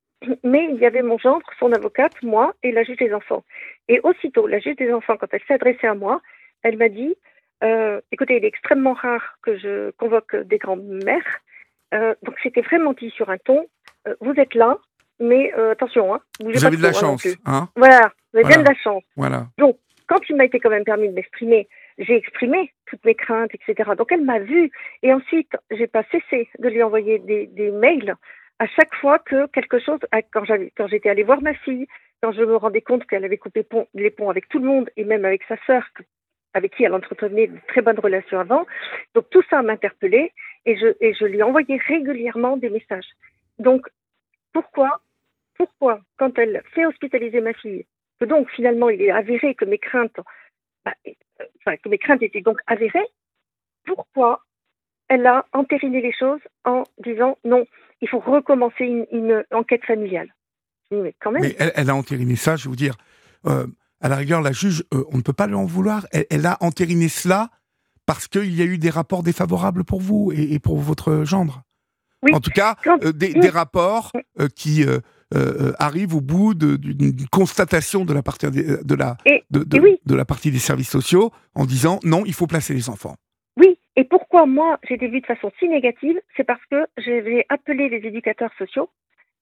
mais 0.44 0.68
il 0.72 0.78
y 0.78 0.86
avait 0.86 1.02
mon 1.02 1.18
gendre, 1.18 1.46
son 1.58 1.72
avocate, 1.72 2.22
moi 2.22 2.54
et 2.62 2.72
la 2.72 2.82
juge 2.82 2.98
des 2.98 3.14
enfants. 3.14 3.44
Et 3.88 4.00
aussitôt, 4.02 4.46
la 4.46 4.58
juge 4.58 4.76
des 4.76 4.92
enfants, 4.92 5.16
quand 5.18 5.28
elle 5.32 5.42
s'est 5.46 5.54
adressée 5.54 5.86
à 5.86 5.94
moi, 5.94 6.20
elle 6.62 6.76
m'a 6.76 6.88
dit 6.88 7.14
euh, 7.62 8.00
écoutez, 8.10 8.36
il 8.36 8.44
est 8.44 8.48
extrêmement 8.48 8.94
rare 8.94 9.38
que 9.42 9.56
je 9.58 9.90
convoque 9.92 10.36
des 10.36 10.58
grands-mères. 10.58 11.40
Euh, 11.92 12.14
donc 12.22 12.36
c'était 12.42 12.62
vraiment 12.62 12.92
dit 12.92 13.10
sur 13.10 13.30
un 13.30 13.38
ton 13.38 13.66
euh, 14.08 14.14
vous 14.20 14.32
êtes 14.36 14.54
là, 14.54 14.78
mais 15.18 15.52
attention, 15.52 16.14
hein, 16.14 16.20
vous 16.42 16.64
avez 16.64 16.78
de 16.78 16.82
la 16.82 16.94
chance. 16.94 17.26
Hein 17.44 17.68
voilà, 17.76 18.12
vous 18.32 18.38
avez 18.38 18.48
bien 18.48 18.62
de 18.62 18.68
la 18.68 18.74
chance. 18.74 19.02
Voilà. 19.16 19.48
Donc, 19.58 19.76
quand 20.06 20.20
il 20.30 20.36
m'a 20.36 20.46
été 20.46 20.58
quand 20.58 20.70
même 20.70 20.84
permis 20.84 21.08
de 21.08 21.12
m'exprimer, 21.12 21.68
j'ai 21.98 22.16
exprimé 22.16 22.72
toutes 22.86 23.04
mes 23.04 23.14
craintes, 23.14 23.50
etc. 23.54 23.90
Donc 23.96 24.10
elle 24.10 24.24
m'a 24.24 24.38
vue 24.38 24.70
et 25.02 25.12
ensuite 25.12 25.52
j'ai 25.70 25.86
pas 25.86 26.02
cessé 26.10 26.48
de 26.58 26.68
lui 26.68 26.82
envoyer 26.82 27.18
des, 27.18 27.46
des 27.48 27.70
mails 27.70 28.16
à 28.60 28.66
chaque 28.66 28.94
fois 28.96 29.18
que 29.18 29.46
quelque 29.48 29.78
chose, 29.80 29.98
quand 30.32 30.86
j'étais 30.86 31.08
allée 31.08 31.22
voir 31.22 31.40
ma 31.40 31.54
fille, 31.54 31.86
quand 32.22 32.32
je 32.32 32.42
me 32.42 32.56
rendais 32.56 32.82
compte 32.82 33.06
qu'elle 33.06 33.24
avait 33.24 33.38
coupé 33.38 33.66
les 33.94 34.10
ponts 34.10 34.28
avec 34.28 34.48
tout 34.50 34.58
le 34.58 34.66
monde 34.66 34.90
et 34.98 35.04
même 35.04 35.24
avec 35.24 35.42
sa 35.44 35.56
sœur, 35.64 35.82
avec 36.52 36.76
qui 36.76 36.84
elle 36.84 36.92
entretenait 36.92 37.46
de 37.46 37.58
très 37.68 37.80
bonnes 37.80 37.98
relations 37.98 38.38
avant. 38.38 38.66
Donc 39.14 39.30
tout 39.30 39.42
ça 39.48 39.62
m'interpellait 39.62 40.32
et 40.66 40.76
je, 40.76 40.88
et 41.00 41.14
je 41.14 41.24
lui 41.24 41.42
envoyais 41.42 41.78
régulièrement 41.88 42.58
des 42.58 42.68
messages. 42.68 43.08
Donc 43.58 43.88
pourquoi, 44.52 45.00
pourquoi, 45.56 46.02
quand 46.18 46.38
elle 46.38 46.62
fait 46.74 46.84
hospitaliser 46.84 47.40
ma 47.40 47.54
fille, 47.54 47.86
que 48.20 48.26
donc 48.26 48.50
finalement 48.50 48.90
il 48.90 49.00
est 49.00 49.10
avéré 49.10 49.54
que 49.54 49.64
mes 49.64 49.78
craintes, 49.78 50.20
bah, 50.84 50.92
enfin, 51.60 51.78
que 51.78 51.88
mes 51.88 51.98
craintes 51.98 52.22
étaient 52.22 52.42
donc 52.42 52.58
avérées, 52.66 53.08
pourquoi 53.86 54.42
elle 55.10 55.26
a 55.26 55.44
entériné 55.52 56.00
les 56.00 56.12
choses 56.12 56.40
en 56.64 56.84
disant 57.04 57.36
non, 57.44 57.66
il 58.00 58.08
faut 58.08 58.20
recommencer 58.20 59.06
une, 59.12 59.44
enquête 59.52 59.84
familiale. 59.84 60.28
Mais 60.90 61.14
quand 61.20 61.32
même. 61.32 61.42
Mais 61.42 61.54
elle, 61.58 61.90
a 61.90 61.94
entériné 61.94 62.36
ça, 62.36 62.56
je 62.56 62.68
veux 62.68 62.76
dire. 62.76 62.96
Euh, 63.46 63.66
à 64.00 64.08
la 64.08 64.16
rigueur, 64.16 64.40
la 64.40 64.52
juge, 64.52 64.84
euh, 64.94 65.04
on 65.12 65.18
ne 65.18 65.22
peut 65.22 65.32
pas 65.32 65.46
lui 65.46 65.54
en 65.54 65.66
vouloir. 65.66 66.06
Elle, 66.12 66.46
a 66.46 66.56
entériné 66.60 67.08
cela 67.08 67.50
parce 68.06 68.28
qu'il 68.28 68.54
y 68.56 68.62
a 68.62 68.64
eu 68.64 68.78
des 68.78 68.90
rapports 68.90 69.22
défavorables 69.22 69.84
pour 69.84 70.00
vous 70.00 70.32
et, 70.34 70.58
pour 70.58 70.78
votre 70.78 71.24
gendre. 71.24 71.62
Oui. 72.22 72.32
En 72.34 72.40
tout 72.40 72.50
cas, 72.50 72.76
euh, 72.86 73.12
des, 73.12 73.48
rapports 73.48 74.12
qui 74.54 74.84
arrivent 75.78 76.14
au 76.14 76.20
bout 76.20 76.54
d'une 76.54 77.26
constatation 77.28 78.04
de 78.04 78.12
la 78.12 78.22
partie 78.22 78.46
de 78.50 78.94
la 78.94 79.16
de 79.50 80.14
la 80.14 80.24
partie 80.24 80.50
des 80.50 80.58
services 80.58 80.90
sociaux 80.90 81.30
en 81.54 81.66
disant 81.66 82.00
non, 82.04 82.24
il 82.26 82.34
faut 82.34 82.46
placer 82.46 82.74
les 82.74 82.88
enfants. 82.88 83.16
Pourquoi 84.30 84.46
moi 84.46 84.78
j'ai 84.86 84.94
été 84.94 85.08
vue 85.08 85.20
de 85.20 85.26
façon 85.26 85.50
si 85.58 85.68
négative 85.68 86.20
C'est 86.36 86.44
parce 86.44 86.64
que 86.70 86.86
j'avais 86.98 87.44
appelé 87.48 87.88
les 87.88 88.06
éducateurs 88.06 88.52
sociaux 88.58 88.88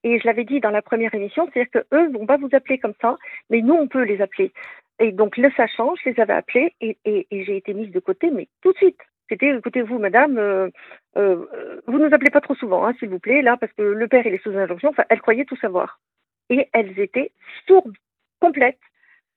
et 0.02 0.18
je 0.18 0.26
l'avais 0.26 0.44
dit 0.44 0.60
dans 0.60 0.70
la 0.70 0.80
première 0.80 1.14
émission, 1.14 1.46
c'est-à-dire 1.52 1.70
que 1.70 1.94
eux 1.94 2.10
vont 2.10 2.24
pas 2.24 2.38
vous 2.38 2.48
appeler 2.52 2.78
comme 2.78 2.94
ça, 3.02 3.18
mais 3.50 3.60
nous 3.60 3.74
on 3.74 3.86
peut 3.86 4.04
les 4.04 4.22
appeler. 4.22 4.50
Et 4.98 5.12
donc 5.12 5.36
le 5.36 5.50
sachant, 5.58 5.94
je 5.96 6.08
les 6.08 6.20
avais 6.20 6.32
appelés 6.32 6.72
et, 6.80 6.96
j'ai 7.30 7.56
été 7.58 7.74
mise 7.74 7.90
de 7.90 8.00
côté, 8.00 8.30
mais 8.30 8.48
tout 8.62 8.72
de 8.72 8.78
suite. 8.78 8.98
C'était, 9.28 9.54
écoutez-vous, 9.54 9.98
madame, 9.98 10.38
euh, 10.38 10.70
euh, 11.18 11.44
vous 11.86 11.98
nous 11.98 12.14
appelez 12.14 12.30
pas 12.30 12.40
trop 12.40 12.54
souvent, 12.54 12.86
hein, 12.86 12.94
s'il 12.98 13.10
vous 13.10 13.18
plaît, 13.18 13.42
là, 13.42 13.58
parce 13.58 13.72
que 13.74 13.82
le 13.82 14.08
père 14.08 14.26
il 14.26 14.32
est 14.32 14.42
sous 14.42 14.56
injonction. 14.56 14.88
Enfin, 14.88 15.04
elles 15.10 15.20
croyaient 15.20 15.44
tout 15.44 15.58
savoir. 15.58 16.00
Et 16.48 16.66
elles 16.72 16.98
étaient 16.98 17.32
sourdes, 17.66 17.92
complètes, 18.40 18.80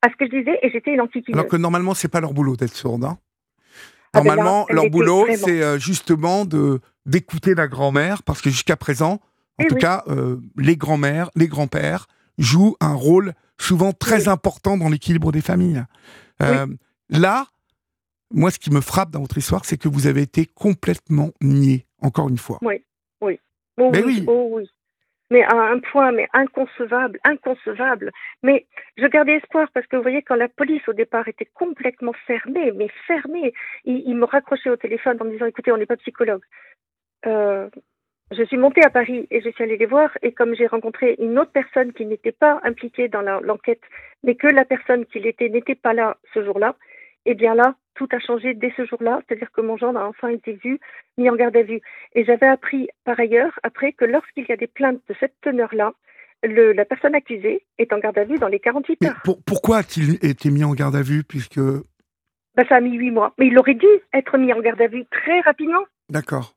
à 0.02 0.10
ce 0.10 0.16
que 0.16 0.28
je 0.28 0.40
disais, 0.40 0.60
et 0.62 0.70
j'étais 0.70 0.94
une. 0.94 1.02
Alors 1.34 1.48
que 1.50 1.58
normalement, 1.58 1.94
c'est 1.94 2.08
pas 2.10 2.22
leur 2.22 2.34
boulot 2.34 2.56
d'être 2.56 2.74
sourde, 2.74 3.04
hein 3.04 3.18
ah, 4.14 4.22
ben 4.22 4.36
Normalement, 4.36 4.66
leur 4.70 4.90
boulot, 4.90 5.28
c'est 5.36 5.62
euh, 5.64 5.78
justement 5.78 6.46
de 6.46 6.80
d'écouter 7.06 7.56
la 7.56 7.68
grand-mère, 7.68 8.24
parce 8.24 8.42
que 8.42 8.50
jusqu'à 8.50 8.76
présent, 8.76 9.20
en 9.60 9.66
tout 9.66 9.76
cas, 9.76 10.04
euh, 10.08 10.38
les 10.58 10.78
grands-mères, 10.78 11.32
les 11.36 11.48
grands-pères 11.48 12.08
jouent 12.38 12.76
un 12.80 12.94
rôle 12.94 13.34
souvent 13.60 13.92
très 13.92 14.28
important 14.28 14.78
dans 14.78 14.90
l'équilibre 14.90 15.32
des 15.32 15.42
familles. 15.42 15.84
Euh, 16.44 16.68
là, 17.10 17.48
moi, 18.32 18.52
ce 18.52 18.60
qui 18.60 18.72
me 18.72 18.82
frappe 18.82 19.12
dans 19.12 19.22
votre 19.22 19.38
histoire, 19.38 19.66
c'est 19.66 19.78
que 19.78 19.88
vous 19.88 20.08
avez 20.08 20.22
été 20.22 20.46
complètement 20.46 21.32
nié, 21.42 21.86
encore 22.02 22.30
une 22.30 22.38
fois. 22.38 22.60
Oui, 22.62 22.84
oui. 23.22 23.40
Mais 23.78 24.04
oui. 24.04 24.24
Oh, 24.28 24.50
oui 24.52 24.70
mais 25.32 25.44
à 25.44 25.56
un 25.56 25.80
point 25.80 26.12
mais 26.12 26.28
inconcevable, 26.34 27.20
inconcevable. 27.24 28.12
Mais 28.44 28.68
je 28.98 29.08
gardais 29.08 29.38
espoir 29.38 29.68
parce 29.74 29.88
que 29.88 29.96
vous 29.96 30.04
voyez, 30.04 30.22
quand 30.22 30.36
la 30.36 30.50
police 30.50 30.88
au 30.88 30.94
départ 30.94 31.28
était 31.28 31.50
complètement 31.54 32.14
fermée, 32.28 32.72
mais 32.76 32.90
fermée, 33.08 33.54
ils, 33.86 34.16
me 34.16 34.26
raccrochaient 34.26 34.70
au 34.70 34.76
téléphone 34.76 35.18
en 35.20 35.26
me 35.26 35.32
disant 35.32 35.46
écoutez, 35.46 35.72
on 35.72 35.78
n'est 35.78 35.88
pas 35.88 35.98
psychologue. 35.98 36.44
Euh, 37.26 37.70
je 38.32 38.44
suis 38.44 38.58
montée 38.58 38.84
à 38.84 38.90
Paris 38.90 39.28
et 39.32 39.42
je 39.42 39.50
suis 39.50 39.64
allée 39.64 39.78
les 39.78 39.86
voir 39.86 40.10
et 40.22 40.34
comme 40.34 40.54
j'ai 40.54 40.68
rencontré 40.68 41.16
une 41.20 41.40
autre 41.40 41.52
personne 41.52 41.94
qui 41.94 42.06
n'était 42.06 42.32
pas 42.32 42.60
impliquée 42.64 43.08
dans 43.08 43.22
l'enquête, 43.22 43.82
mais 44.24 44.36
que 44.36 44.48
la 44.48 44.66
personne 44.66 45.06
qui 45.06 45.20
l'était 45.20 45.50
n'était 45.50 45.76
pas 45.76 45.94
là 45.94 46.18
ce 46.34 46.44
jour-là, 46.44 46.76
eh 47.26 47.36
bien 47.36 47.56
là, 47.56 47.76
tout 47.96 48.08
a 48.12 48.20
changé 48.20 48.54
dès 48.54 48.74
ce 48.78 48.86
jour-là, 48.86 49.22
c'est-à-dire 49.28 49.52
que 49.52 49.62
mon 49.62 49.78
gendre 49.78 50.00
a 50.00 50.08
enfin 50.08 50.30
été 50.30 50.54
vu, 50.54 50.80
mis 51.18 51.30
en 51.30 51.36
garde 51.36 51.56
à 51.56 51.64
vue. 51.64 51.82
Et 52.14 52.26
j'avais 52.26 52.48
appris 52.48 52.90
par 53.04 53.20
ailleurs, 53.20 53.60
après, 53.64 53.94
que 53.94 54.06
lorsqu'il 54.06 54.46
y 54.48 54.52
a 54.52 54.58
des 54.58 54.68
plaintes 54.68 55.02
de 55.08 55.16
cette 55.20 55.36
teneur-là, 55.42 55.94
la 56.44 56.86
personne 56.86 57.16
accusée 57.16 57.66
est 57.78 57.94
en 57.94 58.00
garde 58.00 58.18
à 58.18 58.24
vue 58.24 58.40
dans 58.40 58.48
les 58.48 58.60
48 58.60 59.06
heures. 59.06 59.22
pourquoi 59.46 59.78
a-t-il 59.78 60.14
été 60.26 60.50
mis 60.50 60.64
en 60.64 60.74
garde 60.74 60.96
à 60.96 61.02
vue 61.02 61.24
puisque... 61.24 61.60
Ben, 61.60 62.66
ça 62.68 62.78
a 62.78 62.82
mis 62.82 62.98
8 62.98 63.12
mois. 63.12 63.34
Mais 63.38 63.48
il 63.48 63.58
aurait 63.60 63.76
dû 63.76 63.88
être 64.14 64.38
mis 64.38 64.52
en 64.52 64.60
garde 64.60 64.82
à 64.82 64.88
vue 64.88 65.06
très 65.12 65.40
rapidement. 65.42 65.84
D'accord. 66.10 66.56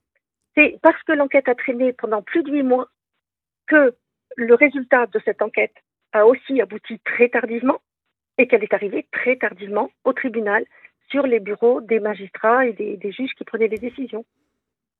C'est 0.56 0.78
parce 0.82 1.00
que 1.02 1.12
l'enquête 1.12 1.48
a 1.48 1.54
traîné 1.54 1.92
pendant 1.92 2.22
plus 2.22 2.42
de 2.42 2.50
8 2.50 2.62
mois 2.62 2.88
que 3.66 3.94
le 4.36 4.54
résultat 4.54 5.06
de 5.06 5.20
cette 5.24 5.42
enquête 5.42 5.74
a 6.12 6.26
aussi 6.26 6.60
abouti 6.60 6.98
très 7.04 7.28
tardivement 7.28 7.80
et 8.38 8.46
qu'elle 8.46 8.62
est 8.62 8.74
arrivée 8.74 9.06
très 9.12 9.36
tardivement 9.36 9.90
au 10.04 10.12
tribunal 10.12 10.64
sur 11.10 11.26
les 11.26 11.40
bureaux 11.40 11.80
des 11.80 12.00
magistrats 12.00 12.66
et 12.66 12.72
des, 12.72 13.12
juges 13.12 13.32
qui 13.36 13.44
prenaient 13.44 13.68
les 13.68 13.78
décisions. 13.78 14.24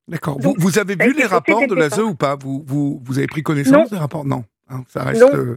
D'accord. 0.07 0.39
Vous, 0.39 0.55
vous, 0.59 0.79
avez 0.79 0.97
vu 0.97 1.15
les 1.15 1.25
rapports 1.25 1.67
de 1.67 1.75
l'ASE 1.75 1.99
ou 1.99 2.15
pas? 2.15 2.37
Vous, 2.37 2.63
vous, 2.67 3.01
vous, 3.03 3.19
avez 3.19 3.27
pris 3.27 3.43
connaissance 3.43 3.91
des 3.91 3.97
rapports? 3.97 4.25
Non. 4.25 4.45
Hein, 4.69 4.83
ça 4.87 5.03
reste. 5.03 5.23
Non, 5.23 5.35
euh, 5.35 5.57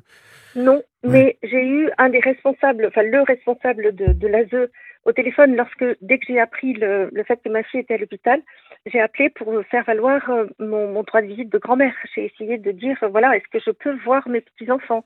non 0.55 0.81
mais 1.03 1.37
j'ai 1.43 1.63
eu 1.63 1.89
un 1.97 2.09
des 2.09 2.19
responsables, 2.19 2.87
enfin 2.87 3.03
le 3.03 3.21
responsable 3.21 3.95
de, 3.95 4.13
de 4.13 4.27
l'ASE 4.27 4.69
au 5.05 5.13
téléphone 5.13 5.55
lorsque, 5.55 5.85
dès 6.01 6.17
que 6.17 6.25
j'ai 6.27 6.39
appris 6.39 6.73
le, 6.73 7.09
le, 7.13 7.23
fait 7.23 7.39
que 7.41 7.49
ma 7.49 7.63
fille 7.63 7.79
était 7.79 7.93
à 7.93 7.97
l'hôpital, 7.97 8.41
j'ai 8.85 8.99
appelé 8.99 9.29
pour 9.29 9.53
faire 9.71 9.85
valoir 9.85 10.29
euh, 10.29 10.45
mon, 10.59 10.91
mon 10.91 11.03
droit 11.03 11.21
de 11.21 11.27
visite 11.27 11.49
de 11.49 11.57
grand-mère. 11.57 11.93
J'ai 12.13 12.25
essayé 12.25 12.57
de 12.57 12.71
dire, 12.71 12.97
voilà, 13.09 13.35
est-ce 13.37 13.47
que 13.49 13.63
je 13.65 13.71
peux 13.71 13.95
voir 14.03 14.27
mes 14.27 14.41
petits-enfants? 14.41 15.05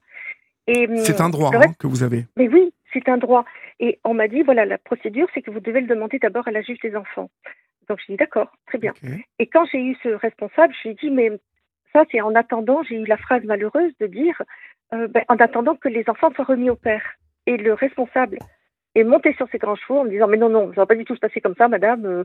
C'est 0.67 1.21
un 1.21 1.29
droit 1.29 1.51
hein, 1.53 1.73
que 1.79 1.87
vous 1.87 2.03
avez. 2.03 2.25
Mais 2.37 2.47
oui, 2.47 2.73
c'est 2.93 3.07
un 3.09 3.17
droit. 3.17 3.45
Et 3.79 3.99
on 4.03 4.13
m'a 4.13 4.27
dit, 4.27 4.41
voilà, 4.43 4.65
la 4.65 4.77
procédure, 4.77 5.27
c'est 5.33 5.41
que 5.41 5.51
vous 5.51 5.59
devez 5.59 5.81
le 5.81 5.87
demander 5.87 6.19
d'abord 6.19 6.47
à 6.47 6.51
la 6.51 6.61
juge 6.61 6.79
des 6.79 6.95
enfants. 6.95 7.29
Donc 7.89 7.99
je 7.99 8.11
dis, 8.11 8.17
d'accord, 8.17 8.51
très 8.67 8.77
bien. 8.77 8.93
Et 9.39 9.47
quand 9.47 9.65
j'ai 9.71 9.79
eu 9.79 9.97
ce 10.03 10.09
responsable, 10.09 10.73
je 10.81 10.89
lui 10.89 10.95
ai 10.95 10.99
dit, 11.01 11.09
mais 11.09 11.31
ça, 11.93 12.03
c'est 12.11 12.21
en 12.21 12.35
attendant, 12.35 12.83
j'ai 12.83 12.95
eu 12.95 13.05
la 13.05 13.17
phrase 13.17 13.43
malheureuse 13.43 13.91
de 13.99 14.07
dire, 14.07 14.41
euh, 14.93 15.07
ben, 15.07 15.23
en 15.27 15.37
attendant 15.37 15.75
que 15.75 15.89
les 15.89 16.03
enfants 16.07 16.31
soient 16.33 16.45
remis 16.45 16.69
au 16.69 16.75
père. 16.75 17.03
Et 17.47 17.57
le 17.57 17.73
responsable 17.73 18.37
est 18.95 19.03
monté 19.03 19.33
sur 19.33 19.47
ses 19.49 19.57
grands 19.57 19.75
chevaux 19.75 19.99
en 19.99 20.03
me 20.03 20.09
disant, 20.09 20.27
mais 20.27 20.37
non, 20.37 20.49
non, 20.49 20.69
ça 20.69 20.81
va 20.81 20.85
pas 20.85 20.95
du 20.95 21.05
tout 21.05 21.15
se 21.15 21.19
passer 21.19 21.41
comme 21.41 21.55
ça, 21.55 21.67
madame. 21.67 22.23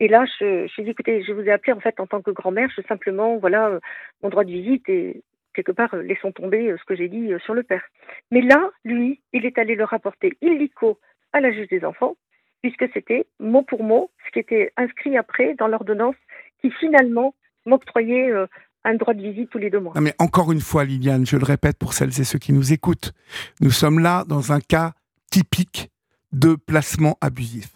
Et 0.00 0.08
là, 0.08 0.24
je, 0.38 0.66
je 0.66 0.74
lui 0.76 0.82
ai 0.82 0.84
dit, 0.84 0.90
écoutez, 0.90 1.24
je 1.24 1.32
vous 1.32 1.42
ai 1.42 1.50
appelé 1.50 1.72
en 1.72 1.80
fait 1.80 1.98
en 1.98 2.06
tant 2.06 2.22
que 2.22 2.30
grand-mère, 2.30 2.70
je 2.76 2.82
simplement, 2.82 3.38
voilà, 3.38 3.68
euh, 3.68 3.80
mon 4.22 4.28
droit 4.28 4.44
de 4.44 4.50
visite 4.50 4.88
et 4.88 5.22
quelque 5.58 5.72
part, 5.72 5.92
euh, 5.94 6.02
laissons 6.02 6.30
tomber 6.32 6.70
euh, 6.70 6.76
ce 6.78 6.84
que 6.84 6.94
j'ai 6.94 7.08
dit 7.08 7.32
euh, 7.32 7.38
sur 7.40 7.54
le 7.54 7.64
père. 7.64 7.82
Mais 8.30 8.42
là, 8.42 8.60
lui, 8.84 9.20
il 9.32 9.44
est 9.44 9.58
allé 9.58 9.74
le 9.74 9.84
rapporter 9.84 10.36
illico 10.40 10.98
à 11.32 11.40
la 11.40 11.50
juge 11.52 11.68
des 11.68 11.84
enfants, 11.84 12.14
puisque 12.62 12.86
c'était 12.94 13.26
mot 13.40 13.62
pour 13.62 13.82
mot 13.82 14.10
ce 14.26 14.30
qui 14.32 14.38
était 14.38 14.72
inscrit 14.76 15.16
après 15.16 15.54
dans 15.58 15.66
l'ordonnance 15.68 16.16
qui 16.60 16.70
finalement 16.70 17.34
m'octroyait 17.66 18.30
euh, 18.30 18.46
un 18.84 18.94
droit 18.94 19.14
de 19.14 19.22
visite 19.22 19.50
tous 19.50 19.58
les 19.58 19.70
deux 19.70 19.80
mois. 19.80 19.92
Non, 19.96 20.00
mais 20.00 20.14
encore 20.18 20.52
une 20.52 20.60
fois, 20.60 20.84
Liliane, 20.84 21.26
je 21.26 21.36
le 21.36 21.44
répète 21.44 21.76
pour 21.76 21.92
celles 21.92 22.14
et 22.20 22.24
ceux 22.24 22.38
qui 22.38 22.52
nous 22.52 22.72
écoutent, 22.72 23.12
nous 23.60 23.70
sommes 23.70 23.98
là 23.98 24.24
dans 24.28 24.52
un 24.52 24.60
cas 24.60 24.92
typique 25.30 25.90
de 26.32 26.54
placement 26.54 27.18
abusif. 27.20 27.68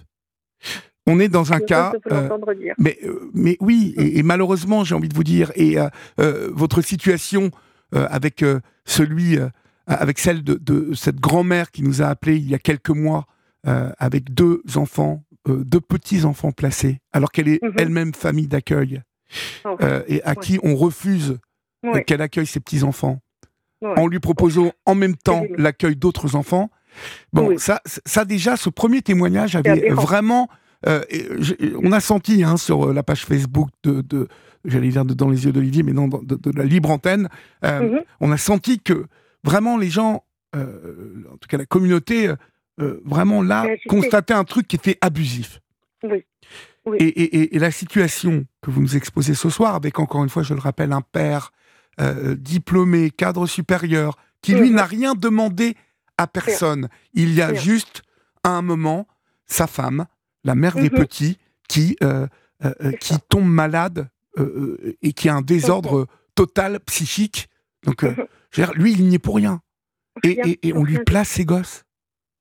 On 1.07 1.19
est 1.19 1.29
dans 1.29 1.53
un 1.53 1.59
Je 1.59 1.65
cas. 1.65 1.93
euh, 2.13 2.55
dire. 2.55 2.75
mais, 2.79 2.97
mais 3.35 3.57
oui, 3.61 3.93
et, 3.99 4.19
et 4.19 4.23
malheureusement, 4.23 4.85
j'ai 4.85 4.95
envie 4.95 5.09
de 5.09 5.15
vous 5.15 5.25
dire, 5.25 5.51
et 5.57 5.77
euh, 5.79 5.89
votre 6.53 6.81
situation 6.81 7.51
avec 7.93 8.43
euh, 8.43 8.61
celui, 8.85 9.39
euh, 9.39 9.49
avec 9.87 10.19
celle 10.19 10.43
de, 10.43 10.55
de 10.55 10.95
cette 10.95 11.21
grand-mère 11.21 11.71
qui 11.71 11.83
nous 11.83 12.03
a 12.03 12.07
appelé 12.07 12.37
il 12.37 12.49
y 12.49 12.55
a 12.55 12.59
quelques 12.59 12.91
mois, 12.91 13.27
euh, 13.67 13.91
avec 13.99 14.33
deux 14.35 14.63
enfants, 14.77 15.25
euh, 15.49 15.63
deux 15.65 15.81
petits 15.81 16.25
enfants 16.25 16.53
placés, 16.53 17.01
alors 17.13 17.31
qu'elle 17.33 17.49
est 17.49 17.63
Mhm. 17.63 17.73
elle-même 17.79 18.15
famille 18.15 18.49
d'accueil, 18.49 19.03
Oh, 19.65 19.77
euh, 19.81 20.03
et 20.09 20.23
à 20.25 20.31
Ouais. 20.31 20.37
qui 20.43 20.59
on 20.63 20.77
refuse 20.77 21.39
euh, 21.85 21.93
ouais, 21.93 22.05
qu'elle 22.05 22.21
accueille 22.23 22.47
ses 22.47 22.61
petits 22.61 22.83
enfants, 22.83 23.21
ouais. 23.81 23.99
en 23.99 24.07
lui 24.07 24.19
proposant 24.21 24.73
en 24.87 24.95
même 24.95 25.17
temps 25.17 25.45
l'accueil 25.57 25.97
d'autres 25.97 26.37
enfants. 26.37 26.71
Bon, 27.33 27.49
Oui. 27.49 27.55
ça, 27.59 27.81
ça 28.05 28.25
déjà, 28.25 28.57
ce 28.57 28.69
premier 28.69 29.01
témoignage 29.03 29.57
avait 29.57 29.89
vraiment. 29.91 30.49
euh, 30.87 31.01
on 31.83 31.93
a 31.93 32.01
senti 32.01 32.43
hein, 32.45 32.57
sur 32.57 32.89
euh, 32.89 32.93
la 32.93 33.03
page 33.05 33.25
Facebook 33.25 33.69
de, 33.85 34.01
de 34.03 34.27
j'allais 34.65 34.89
dire 34.89 35.05
de 35.05 35.15
dans 35.15 35.29
les 35.29 35.45
yeux 35.45 35.53
d'Olivier, 35.53 35.83
mais 35.83 35.93
non, 35.93 36.09
de, 36.09 36.37
de 36.37 36.51
la 36.57 36.65
libre 36.65 36.91
antenne, 36.91 37.29
euh, 37.65 37.81
Mhm. 37.81 38.01
on 38.21 38.33
a 38.33 38.37
senti 38.37 38.81
que 38.81 39.07
vraiment 39.45 39.77
les 39.77 39.91
gens, 39.91 40.25
euh, 40.57 41.25
en 41.33 41.37
tout 41.37 41.49
cas 41.49 41.57
la 41.59 41.67
communauté, 41.67 42.29
euh, 42.81 43.01
vraiment 43.05 43.43
là, 43.43 43.67
constataient 43.89 44.35
un 44.35 44.45
truc 44.45 44.67
qui 44.69 44.77
était 44.77 44.99
abusif. 45.01 45.61
Oui. 46.05 46.25
Oui. 46.85 46.97
Et, 47.01 47.05
et- 47.07 47.37
et- 47.43 47.57
et 47.57 47.59
la 47.61 47.71
situation 47.71 48.45
que 48.61 48.71
vous 48.73 48.81
nous 48.83 48.97
exposez 48.97 49.35
ce 49.35 49.49
soir, 49.51 49.75
avec 49.77 49.99
encore 50.01 50.23
une 50.25 50.29
fois, 50.31 50.43
je 50.43 50.55
le 50.55 50.61
rappelle, 50.61 50.93
un 50.93 51.03
père 51.03 51.53
diplômé, 52.37 53.11
cadre 53.11 53.47
supérieur, 53.47 54.17
qui 54.41 54.55
lui 54.55 54.71
Mhm. 54.71 54.77
n'a 54.77 54.85
rien 54.85 55.15
demandé 55.15 55.77
à 56.19 56.27
personne. 56.27 56.89
Il 57.15 57.33
y 57.35 57.43
a 57.43 57.55
juste, 57.55 58.03
à 58.43 58.51
un 58.51 58.63
moment, 58.63 59.07
sa 59.47 59.67
femme, 59.67 60.07
la 60.45 60.55
mère 60.55 60.75
des 60.75 60.83
Mhm. 60.91 60.91
petits, 60.91 61.39
qui, 61.69 61.97
euh, 62.03 62.27
euh, 62.65 62.73
euh, 62.83 62.93
qui 62.93 63.15
tombe 63.29 63.47
malade 63.49 64.09
euh, 64.39 64.79
euh, 64.85 64.97
et 65.03 65.13
qui 65.13 65.29
a 65.29 65.35
un 65.35 65.43
désordre 65.43 66.07
total 66.35 66.81
psychique. 66.81 67.49
Donc, 67.85 68.05
euh, 68.05 68.15
dire, 68.53 68.73
lui, 68.75 68.93
il 68.93 69.07
n'y 69.09 69.17
est 69.17 69.19
pour 69.19 69.37
rien. 69.37 69.61
Et, 70.25 70.29
Rien, 70.29 70.43
et- 70.47 70.69
et 70.69 70.73
on 70.75 70.85
lui 70.85 70.99
place 71.05 71.29
ses 71.29 71.45
gosses. 71.45 71.85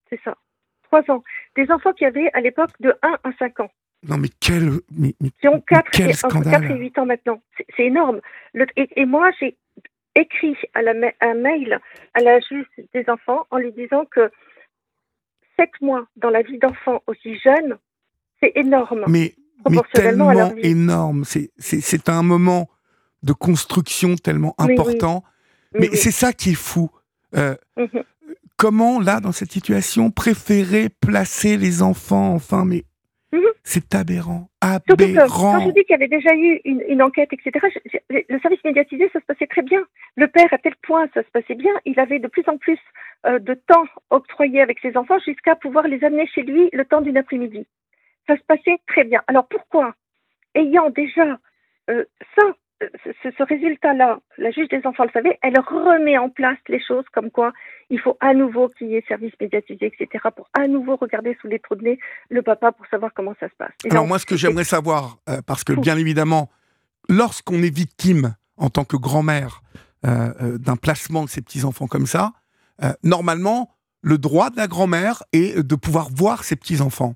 C'est 0.10 0.20
ça. 0.24 0.36
Trois 0.84 1.04
ans. 1.10 1.24
Des 1.56 1.70
enfants 1.72 1.94
qui 1.94 2.06
avaient 2.06 2.30
à 2.34 2.42
l'époque 2.42 2.72
de 2.82 2.94
1 3.02 3.18
à 3.24 3.32
5 3.40 3.60
ans, 3.62 3.72
Non, 4.08 4.18
mais 4.18 4.28
quel, 4.42 4.72
mais, 4.92 5.16
mais 5.22 5.30
qui 5.40 5.48
ont 5.48 5.62
4 5.62 5.90
quel 5.92 6.08
et, 6.08 6.10
entre 6.10 6.18
scandale. 6.30 6.62
4 6.68 6.72
et 6.72 6.80
8 6.80 6.98
ans 7.00 7.06
maintenant. 7.06 7.42
C'est- 7.58 7.84
énorme. 7.86 8.20
Le- 8.54 8.66
et, 8.76 8.90
et 9.00 9.06
moi, 9.06 9.32
j'ai 9.40 9.56
écrit 10.16 10.58
à 10.74 10.82
la, 10.82 10.92
un 11.22 11.34
mail 11.36 11.80
à 12.14 12.20
la 12.20 12.40
juge 12.42 12.66
des 12.94 13.06
enfants 13.10 13.48
en 13.52 13.58
lui 13.58 13.72
disant 13.72 14.04
que 14.06 14.30
7 15.58 15.70
mois 15.82 16.06
dans 16.18 16.30
la 16.30 16.42
vie 16.42 16.58
d'enfants 16.58 17.02
aussi 17.08 17.38
jeunes, 17.40 17.78
c'est 18.42 18.52
énorme. 18.56 19.06
mais, 19.08 19.34
mais 19.70 19.76
proportionnellement 19.78 20.30
à 20.30 20.34
leur 20.34 20.48
tellement 20.50 20.62
vie. 20.62 20.70
énorme. 20.70 21.24
C'est- 21.26 21.52
un 22.10 22.24
moment 22.24 22.70
de 23.24 23.34
construction 23.34 24.16
tellement 24.16 24.56
Oui, 24.60 24.74
important. 24.74 25.24
Oui, 25.74 25.80
Mais 25.82 25.90
oui. 25.90 25.98
c'est 25.98 26.12
ça 26.12 26.34
qui 26.34 26.52
est 26.52 26.56
fou. 26.56 26.90
Euh, 27.36 27.56
Mhm. 27.78 28.04
comment, 28.58 29.00
là, 29.00 29.20
dans 29.20 29.32
cette 29.32 29.52
situation, 29.52 30.12
préférer 30.12 30.90
placer 30.90 31.58
les 31.58 31.82
enfants, 31.82 32.34
enfin, 32.34 32.66
mais 32.66 32.84
Mhm. 33.32 33.42
c'est 33.64 33.96
aberrant. 33.96 34.50
Que 34.62 34.94
Aberrant. 34.94 35.54
quand 35.60 35.66
je 35.68 35.72
dis 35.72 35.84
qu'il 35.86 35.92
y 35.92 35.94
avait 35.96 36.08
déjà 36.08 36.36
eu 36.36 36.60
une, 36.66 36.84
une 36.88 37.02
enquête, 37.02 37.30
etc., 37.32 37.66
je- 37.74 37.90
je- 38.10 38.18
le 38.30 38.40
service 38.42 38.60
médiatisé, 38.66 39.10
ça 39.14 39.20
se 39.20 39.26
passait 39.26 39.48
très 39.48 39.62
bien. 39.62 39.82
Le 40.18 40.28
père, 40.28 40.48
à 40.52 40.58
tel 40.58 40.74
point, 40.84 41.08
ça 41.14 41.22
se 41.24 41.30
passait 41.32 41.56
bien, 41.56 41.72
il 41.86 42.00
avait 42.00 42.20
de 42.20 42.28
plus 42.28 42.44
en 42.48 42.58
plus 42.58 42.78
euh, 43.28 43.38
de 43.38 43.54
temps 43.54 43.84
octroyé 44.10 44.62
avec 44.62 44.80
ses 44.82 44.98
enfants 44.98 45.20
jusqu'à 45.26 45.56
pouvoir 45.56 45.88
les 45.88 46.04
amener 46.04 46.26
chez 46.34 46.42
lui 46.42 46.70
le 46.74 46.84
temps 46.86 47.02
d'une 47.02 47.18
après-midi. 47.18 47.68
Ça 48.28 48.36
se 48.38 48.44
passait 48.44 48.78
très 48.88 49.04
bien. 49.04 49.22
Alors 49.28 49.48
pourquoi, 49.48 49.96
ayant 50.56 50.90
déjà 50.90 51.40
euh, 51.90 52.06
ça, 52.36 52.44
euh, 52.84 52.88
ce, 53.24 53.30
ce 53.38 53.44
résultat-là, 53.44 54.20
la 54.38 54.52
juge 54.52 54.70
des 54.70 54.82
enfants 54.86 55.04
le 55.04 55.12
savait, 55.12 55.38
elle 55.42 55.60
remet 55.60 56.18
en 56.18 56.30
place 56.30 56.58
les 56.68 56.82
choses 56.84 57.06
comme 57.12 57.32
quoi 57.32 57.52
il 57.90 58.00
faut 58.00 58.18
à 58.20 58.34
nouveau 58.34 58.70
qu'il 58.70 58.90
y 58.90 58.96
ait 58.96 59.04
service 59.08 59.34
médiatisé, 59.40 59.88
etc., 59.88 60.24
pour 60.36 60.50
à 60.54 60.68
nouveau 60.68 60.96
regarder 60.96 61.38
sous 61.42 61.48
les 61.48 61.60
trous 61.60 61.76
de 61.76 61.84
nez 61.84 62.00
le 62.30 62.42
papa 62.42 62.72
pour 62.72 62.86
savoir 62.88 63.12
comment 63.14 63.34
ça 63.40 63.50
se 63.50 63.56
passe. 63.56 63.72
Et 63.84 63.92
Alors 63.92 64.04
donc, 64.04 64.10
moi, 64.10 64.20
ce 64.20 64.26
que 64.26 64.38
j'aimerais 64.38 64.64
savoir, 64.64 65.18
euh, 65.30 65.42
parce 65.46 65.64
que 65.64 65.74
bien 65.74 65.98
évidemment, 65.98 66.50
lorsqu'on 67.10 67.62
est 67.64 67.76
victime 67.76 68.36
en 68.58 68.70
tant 68.70 68.86
que 68.86 68.96
grand-mère 68.96 69.62
euh, 70.06 70.58
d'un 70.58 70.76
placement 70.76 71.26
de 71.26 71.30
ses 71.30 71.42
petits-enfants 71.42 71.88
comme 71.88 72.06
ça, 72.06 72.34
normalement, 73.04 73.76
le 74.02 74.18
droit 74.18 74.50
de 74.50 74.58
la 74.58 74.68
grand-mère 74.68 75.22
est 75.34 75.62
de 75.62 75.76
pouvoir 75.76 76.10
voir 76.10 76.44
ses 76.44 76.56
petits-enfants. 76.56 77.14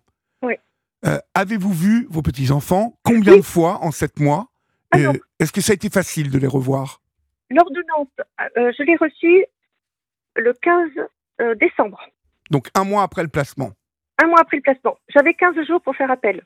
Euh, 1.06 1.18
Avez-vous 1.34 1.74
vu 1.74 2.08
vos 2.10 2.22
petits-enfants 2.22 2.98
Combien 3.04 3.34
Oui. 3.34 3.39
de 3.39 3.44
fois 3.46 3.80
en 3.84 3.91
sept 3.91 4.20
mois 4.20 4.48
Euh. 4.96 5.13
Est-ce 5.39 5.52
que 5.52 5.62
ça 5.62 5.72
a 5.74 5.76
été 5.76 5.89
facile 5.89 6.32
de 6.32 6.38
les 6.39 6.48
revoir? 6.48 7.02
L'ordonnance, 7.50 8.08
euh, 8.58 8.72
je 8.78 8.84
l'ai 8.84 8.96
reçue 8.96 9.46
le 10.36 10.54
15 10.54 10.89
euh, 11.41 11.54
décembre, 11.56 12.02
Donc 12.50 12.70
un 12.76 12.86
mois 12.86 13.04
après 13.04 13.22
le 13.24 13.28
placement. 13.30 13.72
un 14.24 14.28
mois 14.28 14.39
après 14.39 14.58
le 14.58 14.63
placement. 14.63 14.98
J'avais 15.10 15.34
15 15.34 15.56
jours 15.68 15.82
pour 15.82 15.96
faire 15.96 16.10
appel. 16.12 16.44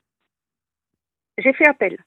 J'ai 1.37 1.53
fait 1.53 1.67
appel. 1.67 1.97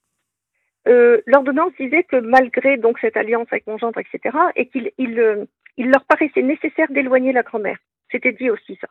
L'ordonnance 1.27 1.71
disait 1.79 2.03
que 2.03 2.17
malgré 2.17 2.77
donc 2.77 2.99
cette 2.99 3.15
alliance 3.15 3.47
avec 3.51 3.65
mon 3.67 3.77
gendre, 3.77 3.99
etc., 3.99 4.37
et 4.55 4.67
qu'il 4.67 4.91
il, 4.97 5.47
il 5.77 5.89
leur 5.89 6.03
paraissait 6.05 6.41
nécessaire 6.43 6.91
d'éloigner 6.91 7.31
la 7.31 7.41
grand-mère. 7.43 7.77
C'était 8.11 8.33
dit 8.33 8.49
aussi 8.49 8.77
ça. 8.81 8.87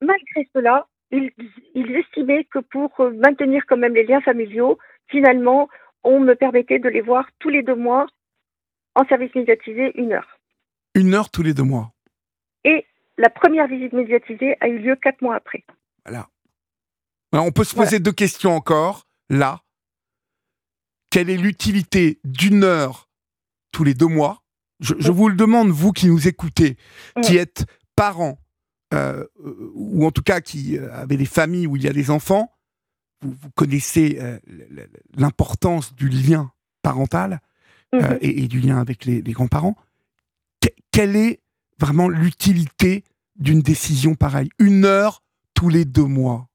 Malgré 0.00 0.48
cela, 0.54 0.86
ils, 1.10 1.32
ils 1.74 1.90
estimaient 1.96 2.44
que 2.44 2.58
pour 2.58 2.98
euh, 3.00 3.10
maintenir 3.12 3.64
quand 3.66 3.76
même 3.76 3.94
les 3.94 4.04
liens 4.04 4.20
familiaux, 4.20 4.78
finalement, 5.08 5.68
on 6.02 6.20
me 6.20 6.34
permettait 6.34 6.78
de 6.78 6.88
les 6.88 7.00
voir 7.00 7.28
tous 7.38 7.48
les 7.48 7.62
deux 7.62 7.74
mois 7.74 8.06
en 8.94 9.04
service 9.06 9.34
médiatisé 9.34 9.92
une 9.94 10.12
heure. 10.12 10.38
Une 10.94 11.14
heure 11.14 11.30
tous 11.30 11.42
les 11.42 11.54
deux 11.54 11.62
mois. 11.62 11.92
Et 12.64 12.86
la 13.18 13.30
première 13.30 13.66
visite 13.66 13.92
médiatisée 13.92 14.56
a 14.60 14.68
eu 14.68 14.78
lieu 14.78 14.96
quatre 14.96 15.22
mois 15.22 15.36
après. 15.36 15.64
Voilà. 16.04 16.28
Alors, 17.32 17.46
on 17.46 17.52
peut 17.52 17.64
se 17.64 17.74
poser 17.74 18.00
deux 18.00 18.12
questions 18.12 18.54
encore, 18.54 19.06
là. 19.28 19.60
Quelle 21.10 21.30
est 21.30 21.36
l'utilité 21.36 22.18
d'une 22.24 22.64
heure 22.64 23.08
tous 23.72 23.84
les 23.84 23.94
deux 23.94 24.06
mois? 24.06 24.42
Je, 24.80 25.12
vous 25.12 25.28
le 25.28 25.36
demande, 25.36 25.68
vous 25.68 25.92
qui 25.92 26.06
nous 26.06 26.26
écoutez, 26.26 26.76
qui 27.22 27.36
êtes 27.36 27.66
parents, 27.96 28.38
euh, 28.94 29.24
ou 29.74 30.04
en 30.06 30.10
tout 30.10 30.22
cas 30.22 30.40
qui 30.40 30.76
euh, 30.78 30.92
avez 30.92 31.16
des 31.16 31.26
familles 31.26 31.66
où 31.66 31.76
il 31.76 31.82
y 31.84 31.88
a 31.88 31.92
des 31.92 32.10
enfants, 32.10 32.52
vous, 33.22 33.30
vous 33.40 33.50
connaissez 33.54 34.18
euh, 34.20 34.38
l'importance 35.16 35.94
du 35.94 36.08
lien 36.08 36.52
parental 36.82 37.40
euh, 37.94 38.00
Mhm. 38.00 38.18
et, 38.20 38.42
et 38.44 38.48
du 38.48 38.60
lien 38.60 38.78
avec 38.80 39.04
les, 39.04 39.20
les 39.20 39.32
grands-parents. 39.32 39.76
Que- 40.60 40.68
quelle 40.92 41.16
est 41.16 41.40
vraiment 41.78 42.08
l'utilité 42.08 43.02
d'une 43.36 43.60
décision 43.62 44.14
pareille? 44.14 44.50
Une 44.58 44.84
heure 44.84 45.22
tous 45.54 45.68
les 45.68 45.84
deux 45.84 46.04
mois 46.04 46.48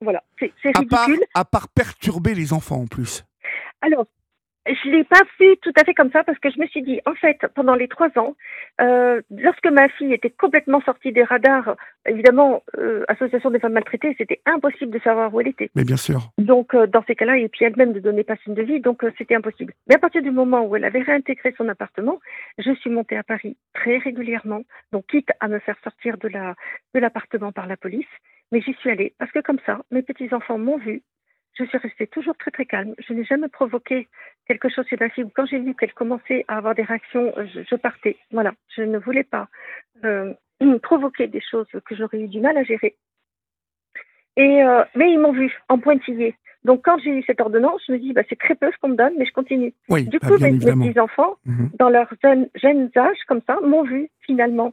Voilà, 0.00 0.22
c'est 0.38 0.52
c'est 0.62 0.76
à 0.76 0.82
part, 0.84 1.06
ridicule. 1.06 1.26
à 1.34 1.44
part 1.44 1.68
perturber 1.68 2.34
les 2.34 2.52
enfants 2.52 2.80
en 2.82 2.86
plus. 2.86 3.24
Alors, 3.80 4.06
je 4.68 4.90
l'ai 4.90 5.04
pas 5.04 5.22
fait 5.38 5.58
tout 5.62 5.72
à 5.76 5.84
fait 5.84 5.94
comme 5.94 6.10
ça 6.10 6.24
parce 6.24 6.38
que 6.38 6.50
je 6.50 6.58
me 6.58 6.66
suis 6.66 6.82
dit, 6.82 7.00
en 7.06 7.14
fait, 7.14 7.38
pendant 7.54 7.74
les 7.74 7.88
trois 7.88 8.10
ans, 8.16 8.36
euh, 8.80 9.20
lorsque 9.30 9.66
ma 9.66 9.88
fille 9.88 10.12
était 10.12 10.30
complètement 10.30 10.80
sortie 10.82 11.12
des 11.12 11.24
radars, 11.24 11.76
évidemment, 12.06 12.62
euh, 12.76 13.04
Association 13.08 13.50
des 13.50 13.58
femmes 13.58 13.72
maltraitées, 13.72 14.14
c'était 14.18 14.40
impossible 14.46 14.92
de 14.92 14.98
savoir 15.00 15.32
où 15.32 15.40
elle 15.40 15.48
était. 15.48 15.70
Mais 15.74 15.84
bien 15.84 15.96
sûr. 15.96 16.30
Donc, 16.38 16.74
euh, 16.74 16.86
dans 16.86 17.02
ces 17.06 17.14
cas-là, 17.14 17.38
et 17.38 17.48
puis 17.48 17.64
elle-même 17.64 17.92
ne 17.92 18.00
donnait 18.00 18.24
pas 18.24 18.36
signe 18.44 18.54
de 18.54 18.62
vie, 18.62 18.80
donc 18.80 19.04
c'était 19.16 19.34
impossible. 19.34 19.72
Mais 19.88 19.96
à 19.96 19.98
partir 19.98 20.22
du 20.22 20.30
moment 20.30 20.62
où 20.64 20.76
elle 20.76 20.84
avait 20.84 21.02
réintégré 21.02 21.54
son 21.56 21.68
appartement, 21.68 22.18
je 22.58 22.72
suis 22.74 22.90
montée 22.90 23.16
à 23.16 23.22
Paris 23.22 23.56
très 23.74 23.98
régulièrement, 23.98 24.62
donc 24.92 25.06
quitte 25.06 25.30
à 25.40 25.48
me 25.48 25.58
faire 25.58 25.76
sortir 25.82 26.18
de 26.18 26.28
la 26.28 26.54
de 26.94 27.00
l'appartement 27.00 27.52
par 27.52 27.66
la 27.66 27.76
police, 27.76 28.06
mais 28.52 28.60
j'y 28.60 28.74
suis 28.74 28.90
allée 28.90 29.14
parce 29.18 29.30
que 29.32 29.40
comme 29.40 29.58
ça, 29.66 29.80
mes 29.90 30.02
petits 30.02 30.32
enfants 30.32 30.58
m'ont 30.58 30.78
vue 30.78 31.02
je 31.58 31.64
suis 31.64 31.78
restée 31.78 32.06
toujours 32.06 32.36
très 32.36 32.50
très 32.50 32.66
calme. 32.66 32.94
Je 33.06 33.12
n'ai 33.12 33.24
jamais 33.24 33.48
provoqué 33.48 34.08
quelque 34.46 34.68
chose 34.68 34.86
chez 34.88 34.96
ma 34.98 35.08
fille. 35.10 35.24
Quand 35.34 35.46
j'ai 35.46 35.58
vu 35.58 35.74
qu'elle 35.74 35.92
commençait 35.92 36.44
à 36.48 36.56
avoir 36.58 36.74
des 36.74 36.82
réactions, 36.82 37.32
je, 37.36 37.60
je, 37.68 37.76
partais. 37.76 38.16
Voilà, 38.30 38.52
je 38.76 38.82
ne 38.82 38.98
voulais 38.98 39.24
pas 39.24 39.48
euh, 40.04 40.32
provoquer 40.82 41.26
des 41.26 41.40
choses 41.40 41.66
que 41.84 41.96
j'aurais 41.96 42.20
eu 42.20 42.28
du 42.28 42.40
mal 42.40 42.56
à 42.56 42.62
gérer. 42.64 42.96
Et 44.36 44.62
euh, 44.62 44.84
mais 44.94 45.10
ils 45.12 45.18
m'ont 45.18 45.32
vu 45.32 45.52
en 45.68 45.78
pointillé. 45.78 46.34
Donc 46.64 46.84
quand 46.84 46.98
j'ai 46.98 47.10
eu 47.10 47.22
cette 47.26 47.40
ordonnance, 47.40 47.82
je 47.86 47.92
me 47.92 47.98
dis 47.98 48.12
bah, 48.12 48.22
c'est 48.28 48.38
très 48.38 48.54
peu 48.54 48.70
ce 48.70 48.78
qu'on 48.80 48.90
me 48.90 48.96
donne, 48.96 49.14
mais 49.18 49.26
je 49.26 49.32
continue. 49.32 49.74
Oui, 49.88 50.04
du 50.04 50.18
bah, 50.18 50.28
coup, 50.28 50.38
mes, 50.38 50.58
petits 50.58 51.00
enfants, 51.00 51.36
Mhm. 51.44 51.70
dans 51.78 51.88
leur 51.88 52.08
jeune, 52.22 52.48
jeunes 52.54 52.90
âges 52.96 53.24
comme 53.26 53.40
ça, 53.46 53.58
m'ont 53.62 53.82
vu 53.82 54.10
finalement. 54.20 54.72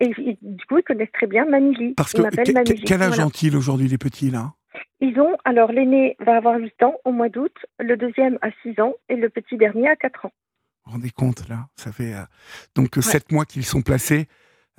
Et 0.00 0.08
du 0.42 0.64
coup, 0.66 0.78
ils 0.78 0.82
connaissent 0.82 1.12
très 1.12 1.28
bien 1.28 1.44
Mamili. 1.44 1.94
Parce 1.94 2.12
que 2.12 2.22
Mamili. 2.22 2.82
quel 2.82 3.02
âge 3.02 3.10
Voilà. 3.10 3.26
ont-ils 3.26 3.56
aujourd'hui 3.56 3.86
les 3.86 3.98
petits 3.98 4.30
là? 4.30 4.52
Ils 5.00 5.18
ont, 5.20 5.36
alors 5.44 5.72
l'aîné 5.72 6.16
va 6.20 6.36
avoir 6.36 6.58
8 6.58 6.82
ans 6.82 6.96
au 7.04 7.12
mois 7.12 7.28
d'août, 7.28 7.54
le 7.78 7.96
deuxième 7.96 8.38
a 8.42 8.50
6 8.62 8.80
ans 8.80 8.94
et 9.08 9.16
le 9.16 9.28
petit 9.28 9.56
dernier 9.56 9.88
a 9.88 9.96
4 9.96 10.26
ans. 10.26 10.32
Vous 10.84 10.90
vous 10.90 10.96
rendez 10.96 11.10
compte 11.10 11.48
là 11.48 11.66
Ça 11.76 11.92
fait 11.92 12.14
euh, 12.14 12.22
donc 12.74 12.98
euh, 12.98 13.00
sept 13.00 13.30
mois 13.30 13.44
qu'ils 13.44 13.64
sont 13.64 13.82
placés 13.82 14.26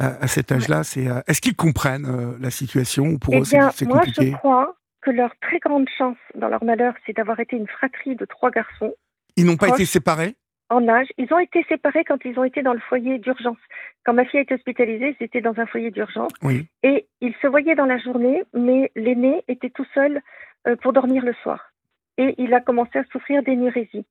euh, 0.02 0.12
à 0.20 0.28
cet 0.28 0.52
âge-là. 0.52 0.84
C'est 0.84 1.08
euh, 1.08 1.22
est-ce 1.28 1.42
qu'ils 1.42 1.56
comprennent 1.56 2.38
la 2.40 2.52
situation 2.52 3.06
ou 3.06 3.20
pour 3.20 3.34
eh 3.34 3.40
eux 3.40 3.44
c'est 3.46 3.58
bien, 3.58 3.72
c'est 3.72 3.86
moi 3.86 4.00
compliqué? 4.00 4.32
je 4.32 4.38
crois 4.38 4.76
que 5.02 5.12
leur 5.12 5.32
très 5.42 5.60
grande 5.60 5.88
chance 5.98 6.18
dans 6.36 6.48
leur 6.48 6.64
malheur, 6.64 6.94
c'est 7.06 7.16
d'avoir 7.16 7.40
été 7.40 7.56
une 7.56 7.68
fratrie 7.68 8.16
de 8.16 8.26
trois 8.26 8.52
garçons 8.52 8.94
Ils 9.36 9.46
n'ont 9.46 9.58
pas 9.58 9.70
été 9.70 9.86
séparés? 9.86 10.36
En 10.74 10.88
âge. 10.88 11.08
Ils 11.18 11.34
ont 11.34 11.40
été 11.40 11.64
séparés 11.70 12.04
quand 12.04 12.24
ils 12.26 12.38
ont 12.40 12.44
été 12.44 12.62
dans 12.62 12.74
le 12.74 12.80
foyer 12.80 13.20
d'urgence. 13.20 13.58
Quand 14.06 14.14
ma 14.14 14.26
fille 14.26 14.40
a 14.40 14.44
été 14.44 14.56
hospitalisée, 14.56 15.16
ils 15.20 15.24
étaient 15.24 15.42
dans 15.42 15.60
un 15.60 15.66
foyer 15.66 15.92
d'urgence. 15.92 16.32
Oui. 16.42 16.68
Et 16.84 17.08
ils 17.22 17.36
se 17.42 17.48
voyaient 17.48 17.76
dans 17.76 17.86
la 17.86 17.98
journée, 17.98 18.44
mais 18.54 18.92
l'aîné 18.96 19.44
était 19.48 19.70
tout 19.70 19.86
seul 19.94 20.22
euh, 20.68 20.76
pour 20.78 20.94
dormir 20.94 21.24
le 21.24 21.34
soir. 21.44 21.72
Et 22.18 22.36
il 22.38 22.54
a 22.54 22.62
commencé 22.62 23.00
à 23.00 23.04
souffrir 23.06 23.44
d'énurésie. 23.44 24.06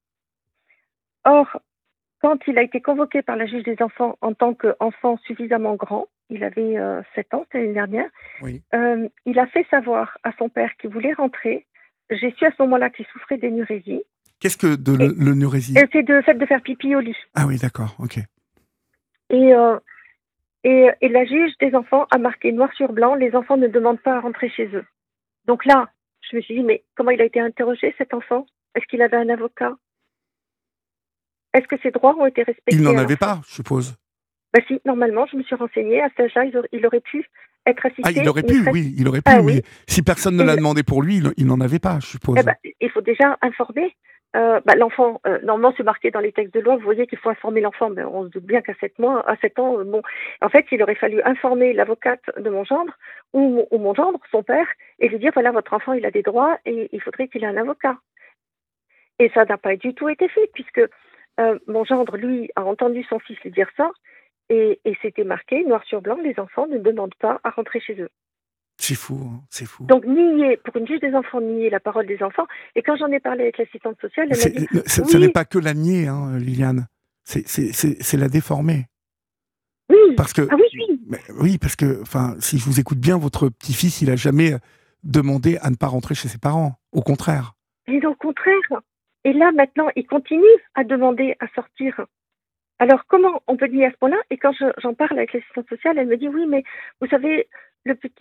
Or, 1.25 1.61
quand 2.21 2.39
il 2.47 2.59
a 2.59 2.63
été 2.63 2.81
convoqué 2.81 3.23
par 3.23 3.37
la 3.37 3.47
juge 3.47 3.65
des 3.65 3.81
enfants 3.83 4.17
en 4.21 4.33
tant 4.33 4.55
qu'enfant 4.55 5.17
suffisamment 5.19 5.75
grand, 5.75 6.07
il 6.31 6.45
avait 6.45 6.79
euh, 6.79 7.03
7 7.15 7.35
ans, 7.35 7.43
c'était 7.45 7.59
l'année 7.61 7.75
dernière, 7.75 8.09
Oui. 8.41 8.63
euh, 8.75 9.09
il 9.27 9.39
a 9.39 9.47
fait 9.47 9.67
savoir 9.71 10.19
à 10.23 10.33
son 10.39 10.49
père 10.49 10.75
qu'il 10.79 10.91
voulait 10.91 11.13
rentrer. 11.13 11.67
J'ai 12.11 12.33
su 12.33 12.45
à 12.45 12.51
ce 12.51 12.63
moment-là 12.63 12.91
qu'il 12.91 13.07
souffrait 13.07 13.39
d'énurésie. 13.39 14.03
Qu'est-ce 14.43 14.57
que 14.59 14.75
de 14.75 14.93
le- 14.93 15.15
l'eunurésie 15.17 15.79
Et 15.79 15.87
c'est 15.93 16.03
de 16.03 16.21
fait 16.23 16.35
de 16.35 16.45
faire 16.47 16.61
pipi 16.63 16.95
au 16.97 17.01
lit. 17.01 17.17
Ah 17.35 17.47
oui, 17.47 17.57
d'accord, 17.59 17.95
ok. 18.01 18.19
Et, 19.31 19.55
euh, 19.55 19.79
et, 20.65 20.89
et 21.01 21.09
la 21.09 21.25
juge 21.25 21.53
des 21.61 21.75
enfants 21.77 22.07
a 22.11 22.19
marqué 22.19 22.51
noir 22.53 22.71
sur 22.75 22.93
blanc, 22.93 23.15
les 23.15 23.35
enfants 23.37 23.57
ne 23.57 23.69
demandent 23.69 24.01
pas 24.03 24.17
à 24.17 24.21
rentrer 24.21 24.51
chez 24.51 24.67
eux. 24.75 24.85
Donc 25.47 25.65
là, 25.65 25.91
je 26.29 26.37
me 26.37 26.43
suis 26.43 26.57
dit, 26.57 26.63
mais 26.65 26.83
comment 26.97 27.11
il 27.11 27.21
a 27.21 27.25
été 27.25 27.41
interrogé, 27.41 27.95
cet 27.99 28.13
enfant? 28.15 28.45
Est-ce 28.75 28.85
qu'il 28.87 29.01
avait 29.01 29.17
un 29.17 29.29
avocat? 29.29 29.73
Est-ce 31.55 31.67
que 31.69 31.77
ses 31.83 31.91
droits 31.91 32.17
ont 32.17 32.27
été 32.27 32.43
respectés? 32.43 32.75
Il 32.77 32.83
n'en 32.83 32.97
avait 32.97 33.17
pas, 33.17 33.41
je 33.47 33.55
suppose. 33.55 33.95
Bah 34.55 34.61
si, 34.67 34.81
normalement, 34.85 35.27
je 35.31 35.37
me 35.37 35.43
suis 35.43 35.55
renseignée, 35.55 36.01
à 36.03 36.09
cet 36.11 36.21
âge-là, 36.21 36.45
il 36.73 36.87
aurait- 36.87 37.01
pu 37.01 37.25
être 37.67 37.87
assisté. 37.87 38.03
Ah, 38.05 38.11
il 38.11 38.29
aurait 38.29 38.43
pu, 38.43 38.69
oui, 38.71 38.95
il 38.99 39.07
aurait 39.09 39.21
pu, 39.23 39.31
Ah 39.33 39.41
oui. 39.41 39.57
mais 39.57 39.63
si 39.87 40.03
personne 40.03 40.37
ne 40.37 40.43
l'a 40.43 40.53
le- 40.53 40.59
demandé 40.59 40.83
pour 40.83 41.03
lui, 41.03 41.19
il- 41.19 41.33
il 41.37 41.47
n'en 41.47 41.61
avait 41.61 41.79
pas, 41.79 42.01
je 42.01 42.07
suppose. 42.07 42.37
Eh 42.41 42.43
ben, 42.43 42.55
il 42.81 42.91
faut 42.91 43.01
déjà 43.03 43.39
informer. 43.43 43.95
Euh, 44.35 44.61
bah, 44.65 44.75
l'enfant, 44.75 45.21
euh, 45.27 45.39
normalement, 45.43 45.75
c'est 45.77 45.83
marqué 45.83 46.11
dans 46.11 46.21
les 46.21 46.33
textes 46.33 46.55
de 46.55 46.61
loi. 46.61 46.77
Vous 46.77 46.83
voyez 46.83 47.07
qu'il 47.07 47.19
faut 47.19 47.29
informer 47.29 47.61
l'enfant, 47.61 47.91
mais 47.91 48.03
on 48.03 48.25
se 48.25 48.29
doute 48.31 48.45
bien 48.45 48.63
qu'à 48.63 48.75
7 48.81 48.99
mois, 48.99 49.29
à 49.29 49.37
7 49.37 49.59
ans, 49.59 49.79
euh, 49.79 49.85
bon, 49.85 50.03
en 50.41 50.49
fait, 50.49 50.65
il 50.73 50.83
aurait 50.83 50.95
fallu 50.95 51.21
informer 51.23 51.75
l'avocate 51.75 52.23
de 52.39 52.49
mon 52.49 52.65
gendre 52.65 52.95
ou, 53.35 53.67
mon 53.73 53.95
gendre, 53.95 54.21
son 54.31 54.43
père, 54.43 54.67
et 54.99 55.09
lui 55.09 55.19
dire 55.19 55.33
voilà, 55.35 55.51
votre 55.51 55.75
enfant, 55.75 55.93
il 55.93 56.07
a 56.07 56.11
des 56.11 56.23
droits 56.23 56.59
et 56.65 56.89
il 56.93 57.03
faudrait 57.03 57.29
qu'il 57.29 57.45
ait 57.45 57.47
un 57.47 57.57
avocat. 57.59 57.99
Et 59.19 59.31
ça 59.35 59.45
n'a 59.45 59.59
pas 59.59 59.77
du 59.77 59.95
tout 59.95 60.09
été 60.09 60.29
fait, 60.29 60.51
puisque 60.55 60.81
euh, 61.41 61.59
mon 61.67 61.85
gendre, 61.85 62.17
lui, 62.17 62.51
a 62.57 62.65
entendu 62.65 63.05
son 63.05 63.19
fils 63.19 63.39
lui 63.41 63.51
dire 63.51 63.69
ça, 63.77 63.91
et, 64.49 64.81
et 64.85 64.97
c'était 65.03 65.25
marqué 65.25 65.63
noir 65.65 65.85
sur 65.85 66.01
blanc 66.01 66.19
les 66.23 66.39
enfants 66.41 66.67
ne 66.67 66.79
demandent 66.79 67.15
pas 67.17 67.41
à 67.45 67.51
rentrer 67.51 67.81
chez 67.81 68.01
eux. 68.01 68.11
C'est 68.85 68.97
fou, 68.97 69.15
hein, 69.25 69.41
c'est 69.49 69.65
fou. 69.65 69.85
Donc, 69.85 70.05
nier, 70.05 70.57
pour 70.57 70.77
une 70.77 70.89
juge 70.89 70.99
des 70.99 71.15
enfants, 71.15 71.41
nier 71.41 71.71
la 71.71 71.79
parole 71.79 72.05
des 72.05 72.21
enfants. 72.21 72.49
Et 72.75 72.83
quand 72.83 72.97
j'en 72.97 73.07
ai 73.13 73.21
parlé 73.21 73.43
avec 73.45 73.59
l'assistante 73.59 73.97
sociale, 74.01 74.27
elle 74.33 74.37
m'a 74.53 74.59
dit 74.61 74.67
le- 74.73 74.81
oui. 74.81 74.89
ça 74.89 75.19
n'est 75.21 75.29
pas 75.29 75.45
que 75.45 75.61
la 75.61 75.73
nier, 75.73 76.09
hein, 76.09 76.37
Liliane. 76.37 76.89
C'est- 77.23 78.17
la 78.17 78.29
déformer. 78.29 78.87
Oui, 79.89 80.17
Parce 80.17 80.33
que, 80.33 80.43
ah 80.51 80.57
oui, 80.57 80.65
oui. 80.75 81.01
mais 81.07 81.21
oui, 81.41 81.59
parce 81.59 81.77
que, 81.77 82.03
enfin, 82.03 82.35
si 82.41 82.59
je 82.59 82.65
vous 82.65 82.81
écoute 82.81 82.99
bien, 82.99 83.19
votre 83.19 83.49
petit-fils, 83.51 84.03
il 84.03 84.11
a 84.11 84.17
jamais 84.17 84.55
demandé 85.05 85.59
à 85.63 85.71
ne 85.71 85.77
pas 85.77 85.87
rentrer 85.87 86.17
chez 86.17 86.27
ses 86.27 86.39
parents. 86.39 86.75
Au 86.91 87.03
contraire. 87.03 87.53
Et 87.87 88.05
au 88.05 88.17
contraire. 88.17 88.81
Et 89.25 89.33
là, 89.33 89.53
maintenant, 89.53 89.87
il 89.95 90.09
continue 90.09 90.43
à 90.75 90.83
demander 90.83 91.37
à 91.39 91.47
sortir. 91.55 92.01
Alors, 92.81 93.05
comment 93.07 93.43
on 93.47 93.57
peut 93.57 93.67
nier 93.69 93.87
à 93.87 93.93
ce 93.93 93.97
point-là? 93.99 94.17
Et 94.31 94.39
quand 94.39 94.53
je- 94.59 94.73
j'en 94.83 94.95
parle 94.95 95.19
avec 95.19 95.33
l'assistante 95.35 95.69
sociale, 95.69 95.99
elle 95.99 96.09
me 96.09 96.17
dit 96.17 96.29
oui, 96.29 96.47
mais 96.49 96.65
vous 97.01 97.07
savez, 97.07 97.49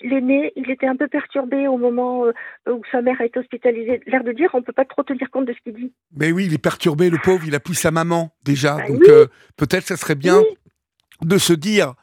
l'aîné, 0.03 0.51
il 0.55 0.69
était 0.71 0.87
un 0.87 0.95
peu 0.95 1.07
perturbé 1.07 1.67
au 1.67 1.77
moment 1.77 2.25
euh, 2.25 2.31
où 2.73 2.81
sa 2.91 3.01
mère 3.01 3.19
a 3.21 3.25
été 3.25 3.39
hospitalisée. 3.39 4.01
L'air 4.07 4.23
de 4.23 4.31
dire, 4.31 4.49
on 4.53 4.61
peut 4.61 4.73
pas 4.73 4.85
trop 4.85 5.03
tenir 5.03 5.29
compte 5.29 5.45
de 5.45 5.53
ce 5.53 5.59
qu'il 5.63 5.73
dit. 5.73 5.93
Mais 6.15 6.31
oui, 6.31 6.45
il 6.45 6.53
est 6.53 6.57
perturbé, 6.57 7.09
le 7.09 7.17
pauvre, 7.23 7.43
il 7.45 7.55
a 7.55 7.59
plus 7.59 7.75
sa 7.75 7.91
maman 7.91 8.31
déjà. 8.43 8.77
Bah 8.77 8.87
donc 8.87 8.99
oui. 9.01 9.07
euh, 9.09 9.27
peut-être 9.57 9.87
ça 9.87 9.97
serait 9.97 10.15
bien 10.15 10.39
Oui. 10.39 10.45
de 11.27 11.37
se 11.37 11.53
dire 11.53 11.93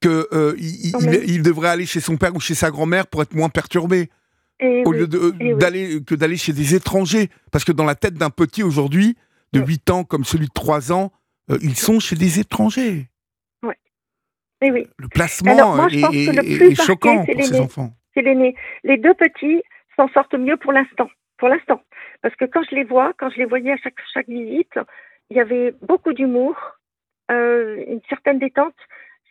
que 0.00 0.28
euh, 0.32 0.54
il, 0.58 0.92
il- 1.28 1.42
devrait 1.42 1.68
aller 1.68 1.86
chez 1.86 2.00
son 2.00 2.16
père 2.16 2.34
ou 2.34 2.40
chez 2.40 2.54
sa 2.54 2.70
grand-mère 2.70 3.06
pour 3.06 3.22
être 3.22 3.34
moins 3.34 3.48
perturbé, 3.48 4.10
Et 4.60 4.82
au 4.84 4.90
oui. 4.90 4.98
lieu 4.98 5.08
eh 5.40 5.52
oui. 5.52 5.58
d'aller 5.58 6.02
que 6.04 6.14
d'aller 6.16 6.36
chez 6.36 6.52
des 6.52 6.74
étrangers. 6.74 7.30
Parce 7.52 7.64
que 7.64 7.72
dans 7.72 7.84
la 7.84 7.94
tête 7.94 8.14
d'un 8.14 8.30
petit 8.30 8.62
aujourd'hui, 8.64 9.16
de 9.52 9.60
Oui. 9.60 9.66
8 9.66 9.90
ans 9.90 10.04
comme 10.04 10.24
celui 10.24 10.46
de 10.46 10.52
3 10.52 10.92
ans, 10.92 11.12
euh, 11.50 11.58
ils 11.62 11.76
sont 11.76 12.00
chez 12.00 12.16
des 12.16 12.40
étrangers. 12.40 13.08
Oui. 14.70 14.86
Le 14.98 15.08
placement 15.08 15.52
Alors, 15.52 15.74
moi, 15.76 15.88
je 15.88 15.98
est, 15.98 16.00
pense 16.00 16.10
que 16.10 16.16
le 16.36 16.44
est- 16.52 16.56
plus 16.56 16.66
est 16.66 16.68
marqué, 16.68 16.74
choquant 16.84 17.24
pour 17.24 17.44
ces 17.44 17.60
enfants. 17.60 17.90
c'est 18.14 18.22
l'aîné. 18.22 18.54
Les 18.84 18.96
deux 18.98 19.14
petits 19.14 19.62
s'en 19.96 20.08
sortent 20.08 20.34
mieux 20.34 20.56
pour 20.56 20.72
l'instant. 20.72 21.08
Pour 21.38 21.48
l'instant. 21.48 21.82
Parce 22.22 22.34
que 22.36 22.44
quand 22.44 22.62
je 22.70 22.74
les 22.76 22.84
vois, 22.84 23.12
quand 23.18 23.30
je 23.30 23.38
les 23.38 23.44
voyais 23.46 23.72
à 23.72 23.76
chaque, 23.78 23.94
chaque 24.14 24.28
visite, 24.28 24.78
il 25.30 25.36
y 25.36 25.40
avait 25.40 25.74
beaucoup 25.82 26.12
d'humour, 26.12 26.54
euh, 27.30 27.82
une 27.88 28.00
certaine 28.08 28.38
détente 28.38 28.74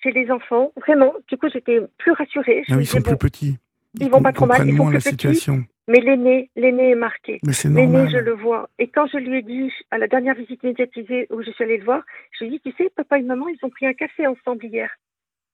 chez 0.04 0.12
les 0.12 0.30
enfants. 0.32 0.72
Vraiment. 0.78 1.14
Du 1.30 1.38
coup, 1.38 1.48
j'étais 1.52 1.80
plus 1.98 2.12
rassurée. 2.12 2.64
Je 2.68 2.74
Ah 2.74 2.78
ils 2.80 2.86
sont 2.86 3.02
plus 3.02 3.12
bon, 3.12 3.18
petits. 3.18 3.58
ils 4.00 4.10
vont 4.10 4.22
pas 4.22 4.34
trop 4.34 4.46
mal, 4.46 4.68
ils 4.68 4.76
sont 4.76 4.90
la 4.90 5.00
plus 5.00 5.16
petits. 5.16 5.48
mais 5.88 6.00
l'aîné, 6.00 6.50
l'aîné 6.56 6.92
est 6.92 6.96
marqué. 6.96 7.40
Mais 7.46 7.54
c'est 7.54 7.70
L'aîné, 7.70 8.10
je 8.10 8.18
le 8.18 8.34
vois. 8.34 8.70
Et 8.80 8.88
quand 8.88 9.08
je 9.08 9.18
lui 9.18 9.38
ai 9.40 9.42
dit, 9.42 9.72
à 9.92 9.98
la 9.98 10.08
dernière 10.08 10.36
visite 10.36 10.64
médiatisée 10.64 11.28
où 11.30 11.42
je 11.44 11.52
suis 11.52 11.64
allée 11.64 11.78
le 11.78 11.84
voir, 11.86 12.02
je 12.32 12.44
lui 12.46 12.56
ai 12.56 12.60
dit, 12.60 12.62
tu 12.72 12.72
sais, 12.84 12.90
papa 12.96 13.20
et 13.20 13.24
maman, 13.24 13.48
ils 13.48 13.60
ont 13.64 13.70
pris 13.70 13.86
un 13.86 13.94
café 13.94 14.26
ensemble 14.28 14.66
hier. 14.66 14.90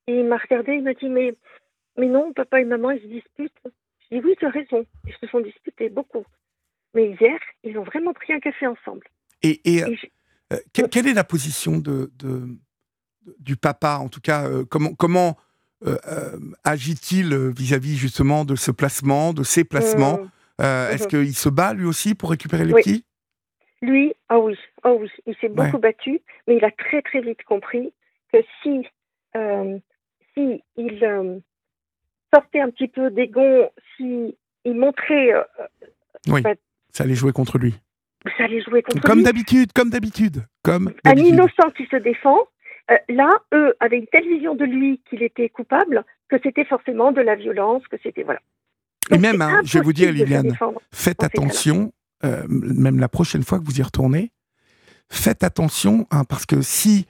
Et 0.08 0.20
il 0.20 0.26
m'a 0.26 0.38
regardé, 0.38 0.74
il 0.74 0.84
m'a 0.84 0.94
dit, 0.94 1.10
mais, 1.10 1.36
mais 1.98 2.08
non, 2.08 2.32
papa 2.34 2.62
et 2.62 2.66
maman, 2.66 2.92
ils 2.92 3.02
se 3.02 3.08
disputent. 3.08 3.52
Je 4.10 4.18
dis, 4.18 4.24
oui, 4.24 4.36
tu 4.40 4.46
as 4.46 4.50
raison. 4.50 4.86
Ils 5.06 5.14
se 5.20 5.28
sont 5.28 5.42
disputés 5.42 5.90
beaucoup. 5.90 6.26
Mais 6.94 7.12
hier, 7.20 7.38
ils 7.64 7.78
ont 7.78 7.84
vraiment 7.84 8.14
pris 8.14 8.34
un 8.34 8.40
café 8.40 8.66
ensemble. 8.68 9.06
Et, 9.44 9.62
et, 9.66 9.78
Et 9.80 9.96
je- 9.96 10.08
Euh, 10.54 10.58
que- 10.74 10.88
quelle 10.88 11.08
est 11.08 11.14
la 11.14 11.26
position 11.26 11.78
de, 11.78 12.10
de- 12.20 12.48
du 13.40 13.58
papa 13.58 13.98
En 13.98 14.08
tout 14.08 14.22
cas, 14.22 14.48
euh, 14.48 14.64
comment, 14.64 14.94
comment 14.96 15.38
euh, 15.86 15.98
euh, 16.08 16.40
agit-il 16.64 17.34
euh, 17.34 17.50
vis-à-vis 17.50 17.98
justement 17.98 18.46
de 18.46 18.56
ce 18.56 18.72
placement, 18.72 19.34
de 19.34 19.44
ces 19.44 19.64
placements? 19.66 20.20
Euh, 20.22 20.26
Euh, 20.60 20.90
Est-ce 20.90 21.04
mhm. 21.04 21.26
qu'il 21.26 21.36
se 21.36 21.50
bat 21.50 21.74
lui 21.76 21.86
aussi 21.86 22.16
pour 22.16 22.32
récupérer 22.32 22.66
les 22.66 22.74
Oui. 22.74 22.82
petits? 22.82 23.06
Lui, 23.84 24.16
ah 24.30 24.40
oui, 24.40 24.58
ah 24.82 24.92
oui, 24.94 25.08
il 25.28 25.36
s'est 25.36 25.50
Ouais. 25.50 25.66
beaucoup 25.66 25.78
battu, 25.78 26.20
mais 26.48 26.56
il 26.58 26.66
a 26.66 26.72
très 26.72 27.04
très 27.04 27.22
vite 27.22 27.44
compris 27.44 27.94
que 28.34 28.40
si, 28.64 28.88
euh, 29.36 29.78
si 30.38 30.64
il 30.78 31.04
euh, 31.04 31.40
sortait 32.34 32.62
un 32.62 32.70
petit 32.70 32.88
peu 32.88 33.10
des 33.10 33.28
gonds, 33.28 33.70
si 33.96 34.36
il 34.66 34.76
montrait, 34.76 35.34
euh, 35.34 36.42
Ça 36.92 37.04
allait 37.04 37.16
jouer 37.16 37.32
contre 37.32 37.58
lui. 37.58 37.76
ça 38.38 38.44
allait 38.44 38.62
jouer 38.62 38.82
contre 38.82 39.02
Comme 39.02 39.20
lui. 39.20 39.24
d'habitude, 39.24 39.74
comme 39.74 39.90
d'habitude, 39.90 40.44
comme 40.64 40.94
Un 41.06 41.16
innocent 41.16 41.70
qui 41.76 41.86
se 41.88 41.98
défend, 41.98 42.38
euh, 42.92 42.96
là, 43.10 43.30
eux 43.54 43.76
avaient 43.80 43.98
une 43.98 44.08
telle 44.08 44.28
vision 44.28 44.56
de 44.56 44.66
lui 44.66 45.02
qu'il 45.10 45.24
était 45.24 45.50
coupable 45.50 46.06
que 46.30 46.38
c'était 46.44 46.66
forcément 46.66 47.12
de 47.12 47.22
la 47.22 47.36
violence, 47.36 47.84
que 47.88 47.98
c'était 48.04 48.24
voilà. 48.24 48.40
Et 49.10 49.18
même, 49.18 49.42
hein, 49.42 49.62
je 49.64 49.78
vais 49.78 49.84
vous 49.84 49.94
dire, 49.94 50.12
Liliane. 50.12 50.54
Faites 50.92 51.24
attention, 51.24 51.94
même 52.50 53.00
la 53.00 53.08
prochaine 53.08 53.44
fois 53.44 53.60
que 53.60 53.64
vous 53.64 53.80
y 53.80 53.84
retournez, 53.84 54.32
faites 55.10 55.46
attention, 55.46 56.06
hein, 56.12 56.26
parce 56.26 56.46
que 56.46 56.62
si 56.62 57.08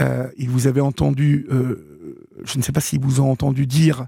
euh, 0.00 0.28
il 0.36 0.48
vous 0.48 0.66
avait 0.66 0.80
entendu, 0.80 1.46
euh, 1.50 2.28
je 2.44 2.58
ne 2.58 2.62
sais 2.62 2.72
pas 2.72 2.80
s'ils 2.80 3.00
vous 3.00 3.20
ont 3.20 3.30
entendu 3.30 3.66
dire, 3.66 4.06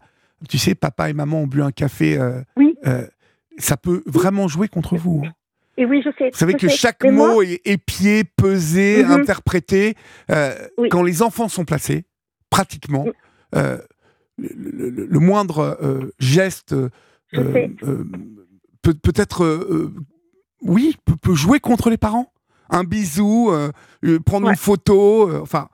tu 0.48 0.58
sais, 0.58 0.74
papa 0.74 1.10
et 1.10 1.12
maman 1.12 1.42
ont 1.42 1.46
bu 1.46 1.62
un 1.62 1.70
café, 1.72 2.18
euh, 2.18 2.40
Oui. 2.56 2.74
euh, 2.86 3.06
ça 3.58 3.76
peut 3.76 4.02
vraiment 4.06 4.48
jouer 4.48 4.68
contre 4.68 4.96
vous. 4.96 5.22
hein. 5.26 5.32
Et 5.78 5.86
oui, 5.86 6.02
je 6.04 6.10
sais. 6.18 6.30
Vous 6.30 6.36
savez 6.38 6.52
que 6.54 6.68
sais. 6.68 6.76
chaque 6.76 7.02
Mais 7.02 7.12
moi- 7.12 7.32
mot 7.34 7.42
est 7.42 7.60
épié, 7.64 8.24
pesé, 8.24 9.04
Mhm. 9.04 9.10
interprété. 9.12 9.94
Euh, 10.30 10.54
Oui. 10.76 10.88
Quand 10.90 11.02
les 11.02 11.22
enfants 11.22 11.48
sont 11.48 11.64
placés, 11.64 12.04
pratiquement, 12.50 13.06
le, 13.54 13.78
le- 14.38 15.06
le 15.06 15.18
moindre 15.18 16.10
geste 16.18 16.74
peut 18.82 18.94
peut-être, 18.94 19.44
euh, 19.44 19.66
euh, 19.70 19.94
oui, 20.62 20.96
peut, 21.04 21.16
peut 21.20 21.34
jouer 21.34 21.60
contre 21.60 21.88
les 21.90 21.96
parents. 21.98 22.32
Un 22.70 22.84
bisou, 22.84 23.50
euh, 23.50 23.70
euh, 24.04 24.18
prendre 24.20 24.46
Ouais. 24.46 24.52
une 24.52 24.58
photo, 24.58 25.28
euh, 25.30 25.40
enfin, 25.42 25.68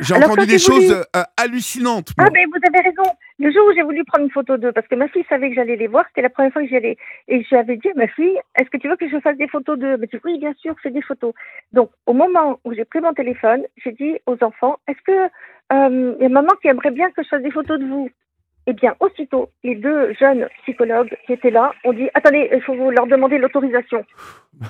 j'ai 0.00 0.14
entendu 0.14 0.46
des 0.46 0.56
voulu- 0.56 0.58
choses 0.58 1.04
euh, 1.16 1.22
hallucinantes. 1.36 2.10
Ah, 2.18 2.28
mais 2.32 2.44
vous 2.46 2.60
avez 2.66 2.88
raison. 2.88 3.10
Le 3.38 3.52
jour 3.52 3.62
où 3.68 3.72
j'ai 3.74 3.82
voulu 3.82 4.04
prendre 4.04 4.24
une 4.24 4.30
photo 4.30 4.56
d'eux, 4.56 4.72
parce 4.72 4.88
que 4.88 4.94
ma 4.96 5.08
fille 5.08 5.24
savait 5.28 5.48
que 5.50 5.54
j'allais 5.54 5.76
les 5.76 5.86
voir, 5.86 6.04
c'était 6.08 6.22
la 6.22 6.30
première 6.30 6.52
fois 6.52 6.62
que 6.62 6.68
j'y 6.68 6.76
allais. 6.76 6.96
Et 7.28 7.44
j'avais 7.50 7.76
dit 7.76 7.88
à 7.88 7.94
ma 7.94 8.08
fille, 8.08 8.36
est-ce 8.58 8.68
que 8.70 8.76
tu 8.78 8.88
veux 8.88 8.96
que 8.96 9.08
je 9.08 9.20
fasse 9.20 9.36
des 9.36 9.48
photos 9.48 9.78
d'eux? 9.78 9.92
Elle 9.92 10.00
m'a 10.00 10.06
dit, 10.06 10.18
oui, 10.24 10.38
bien 10.38 10.54
sûr, 10.60 10.74
fais 10.82 10.90
des 10.90 11.02
photos. 11.02 11.32
Donc, 11.72 11.90
au 12.06 12.12
moment 12.14 12.58
où 12.64 12.72
j'ai 12.72 12.84
pris 12.84 13.00
mon 13.00 13.12
téléphone, 13.12 13.62
j'ai 13.84 13.92
dit 13.92 14.16
aux 14.26 14.36
enfants, 14.42 14.78
est-ce 14.88 15.00
que 15.06 15.30
euh, 15.72 16.14
y 16.20 16.24
a 16.24 16.28
maman 16.28 16.52
qui 16.60 16.68
aimerait 16.68 16.90
bien 16.90 17.10
que 17.10 17.22
je 17.22 17.28
fasse 17.28 17.42
des 17.42 17.50
photos 17.52 17.78
de 17.78 17.86
vous? 17.86 18.10
Eh 18.66 18.74
bien, 18.74 18.94
aussitôt, 19.00 19.48
les 19.64 19.76
deux 19.76 20.12
jeunes 20.20 20.46
psychologues 20.62 21.16
qui 21.24 21.32
étaient 21.32 21.50
là 21.50 21.72
ont 21.84 21.92
dit, 21.94 22.08
attendez, 22.12 22.50
il 22.52 22.60
faut 22.60 22.74
vous 22.74 22.90
leur 22.90 23.06
demander 23.06 23.38
l'autorisation. 23.38 24.04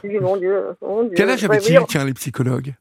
J'ai 0.05 0.11
dit, 0.11 0.18
mon 0.20 0.36
Dieu, 0.36 0.66
mon 0.82 1.03
Dieu. 1.05 1.14
Quel 1.16 1.30
âge 1.30 1.45
avaient-ils, 1.45 1.80
tiens, 1.89 2.05
les 2.05 2.14
psychologues? 2.14 2.74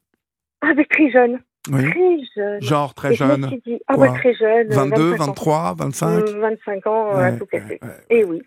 Ah, 0.60 0.74
mais 0.76 0.84
très 0.84 1.10
jeunes. 1.10 1.40
Oui. 1.70 1.90
Très 1.90 2.18
jeunes. 2.36 2.62
Genre 2.62 2.94
très 2.94 3.12
Et 3.12 3.16
je 3.16 3.24
me 3.24 3.28
jeunes. 3.30 3.48
suis 3.48 3.60
dit, 3.66 3.78
ah 3.88 3.96
ouais, 3.98 4.08
très 4.18 4.34
jeunes. 4.34 4.68
22, 4.68 5.10
25 5.10 5.20
ans. 5.20 5.26
23, 5.26 5.74
25 5.76 6.06
Euh, 6.08 6.40
25 6.40 6.86
ans, 6.86 7.16
Ouais, 7.16 7.24
à 7.24 7.32
tout 7.32 7.46
casser. 7.46 7.78
ouais. 7.82 7.88
Et 8.10 8.24
oui. 8.24 8.42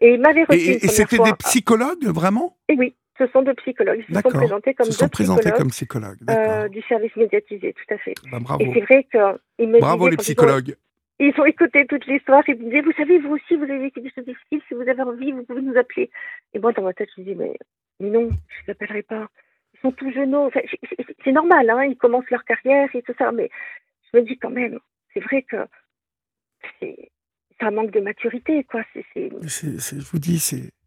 Et- 0.00 0.14
il 0.14 0.20
m'avait 0.20 0.44
reçu 0.44 0.58
Et, 0.60 0.78
c'était 0.88 1.18
des 1.18 1.32
psychologues, 1.38 2.04
vraiment? 2.06 2.56
Et 2.68 2.74
oui, 2.78 2.94
ce 3.18 3.26
sont 3.28 3.42
deux 3.42 3.54
psychologues. 3.54 4.04
Ils 4.08 4.14
se 4.14 4.20
sont 4.20 4.28
présentés 4.30 4.74
comme 4.74 4.86
Ils 4.88 4.92
se 4.92 4.98
sont 4.98 5.08
présentés 5.08 5.40
psychologues 5.40 5.58
comme 5.58 5.70
psychologues. 5.70 6.18
euh, 6.30 6.68
du 6.68 6.82
service 6.82 7.14
médiatisé, 7.16 7.72
tout 7.74 7.94
à 7.94 7.98
fait. 7.98 8.14
Bah, 8.30 8.38
bravo. 8.40 8.62
Et 8.64 8.70
c'est 8.74 8.80
vrai 8.80 9.06
qu'ils 9.58 9.68
me 9.68 9.80
Bravo 9.80 10.08
les 10.08 10.16
psychologues. 10.16 10.74
Ils 11.18 11.32
ont, 11.38 11.44
écouté 11.44 11.86
toute 11.86 12.04
l'histoire. 12.06 12.42
Ils 12.48 12.56
me 12.56 12.64
disaient, 12.64 12.80
vous 12.80 12.92
savez, 12.96 13.18
vous 13.20 13.34
aussi, 13.34 13.54
vous 13.56 13.62
avez 13.64 13.78
vécu 13.78 14.00
des 14.00 14.10
choses 14.10 14.24
difficiles. 14.24 14.60
Si 14.66 14.74
vous 14.74 14.80
avez 14.88 15.02
envie, 15.02 15.30
vous 15.30 15.44
pouvez 15.44 15.62
nous 15.62 15.76
appeler. 15.76 16.10
Et 16.52 16.58
moi, 16.58 16.72
dans 16.72 16.82
ma 16.82 16.92
tête, 16.94 17.10
je 17.16 17.20
me 17.20 17.26
dis, 17.26 17.34
mais, 17.36 17.52
mais 18.00 18.10
non, 18.10 18.22
je 18.30 18.34
ne 18.34 18.66
l'appellerai 18.68 19.02
pas. 19.02 19.28
Sont 19.82 19.94
jeunes. 20.14 20.34
Enfin, 20.34 20.60
c'est- 21.24 21.32
normal, 21.32 21.68
hein, 21.70 21.84
ils 21.84 21.96
commencent 21.96 22.30
leur 22.30 22.44
carrière 22.44 22.88
et 22.94 23.02
tout 23.02 23.14
ça. 23.18 23.32
Mais 23.32 23.50
je 24.12 24.18
me 24.18 24.24
dis 24.24 24.38
quand 24.38 24.50
même, 24.50 24.78
c'est 25.12 25.20
vrai 25.20 25.42
que 25.42 25.56
c'est 26.80 27.10
un 27.60 27.70
manque 27.70 27.90
de 27.90 28.00
maturité, 28.00 28.64
quoi. 28.64 28.82
C'est- 28.94 29.30
je 30.00 30.10
vous 30.10 30.18
dis, 30.18 30.38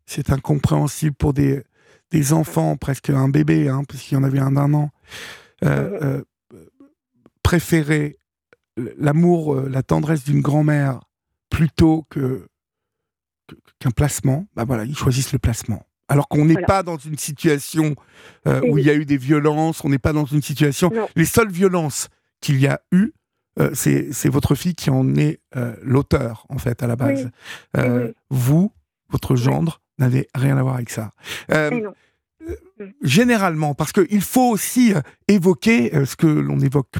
c'est 0.05 0.29
incompréhensible 0.29 1.15
pour 1.15 1.33
des, 1.33 1.63
des 2.11 2.33
enfants, 2.33 2.77
presque 2.77 3.09
un 3.09 3.29
bébé, 3.29 3.67
hein, 3.69 3.83
puisqu'il 3.87 4.15
y 4.15 4.17
en 4.17 4.23
avait 4.23 4.39
un 4.39 4.51
d'un 4.51 4.73
an. 4.73 4.89
Euh, 5.63 6.23
euh, 6.53 6.59
préférer 7.43 8.17
l'amour, 8.97 9.55
euh, 9.55 9.69
la 9.69 9.83
tendresse 9.83 10.23
d'une 10.25 10.41
grand-mère 10.41 10.99
plutôt 11.49 12.03
que- 12.09 12.47
qu'un 13.79 13.91
placement, 13.91 14.47
bah 14.55 14.65
voilà, 14.65 14.83
ils 14.83 14.95
choisissent 14.97 15.31
le 15.33 15.39
placement. 15.39 15.85
Alors 16.07 16.27
qu'on 16.27 16.45
n'est 16.45 16.53
Voilà. 16.53 16.67
pas 16.67 16.83
dans 16.83 16.97
une 16.97 17.17
situation 17.17 17.95
euh, 18.47 18.61
où 18.69 18.77
il 18.77 18.85
y 18.85 18.89
a 18.89 18.93
eu 18.93 19.05
des 19.05 19.17
violences, 19.17 19.83
on 19.83 19.89
n'est 19.89 19.97
pas 19.97 20.13
dans 20.13 20.25
une 20.25 20.41
situation. 20.41 20.91
Non. 20.93 21.07
Les 21.15 21.25
seules 21.25 21.51
violences 21.51 22.09
qu'il 22.41 22.59
y 22.59 22.67
a 22.67 22.79
eu, 22.91 23.11
euh, 23.59 23.71
c'est 23.73 24.29
votre 24.29 24.53
fille 24.55 24.75
qui 24.75 24.89
en 24.89 25.15
est 25.15 25.39
euh, 25.55 25.75
l'auteur, 25.81 26.45
en 26.49 26.57
fait, 26.57 26.83
à 26.83 26.87
la 26.87 26.95
base. 26.95 27.29
Oui. 27.75 27.83
Oui. 27.87 28.13
Vous, 28.29 28.71
votre 29.09 29.35
gendre, 29.35 29.81
n'avez 29.97 30.27
rien 30.35 30.57
à 30.57 30.61
voir 30.63 30.75
avec 30.75 30.89
ça. 30.89 31.11
Non. 31.49 31.93
généralement, 33.01 33.73
parce 33.73 33.91
qu'il 33.91 34.21
faut 34.21 34.49
aussi 34.49 34.93
évoquer 35.27 36.05
ce 36.05 36.15
que 36.15 36.27
l'on 36.27 36.59
évoque 36.59 36.93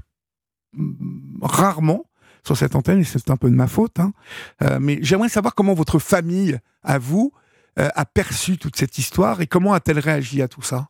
mm, 0.73 1.43
rarement 1.43 2.05
sur 2.43 2.55
cette 2.55 2.75
antenne, 2.75 2.99
et 2.99 3.03
c'est 3.03 3.29
un 3.29 3.37
peu 3.37 3.49
de 3.49 3.55
ma 3.55 3.67
faute, 3.67 3.99
hein. 3.99 4.13
Euh, 4.61 4.77
mais 4.79 4.99
j'aimerais 5.01 5.29
savoir 5.29 5.55
comment 5.55 5.73
votre 5.73 5.99
famille, 5.99 6.59
à 6.83 6.99
vous, 6.99 7.31
euh, 7.79 7.89
a 7.95 8.05
perçu 8.05 8.57
toute 8.57 8.75
cette 8.75 8.97
histoire 8.97 9.41
et 9.41 9.47
comment 9.47 9.73
a-t-elle 9.73 9.99
réagi 9.99 10.41
à 10.41 10.47
tout 10.47 10.61
ça? 10.61 10.87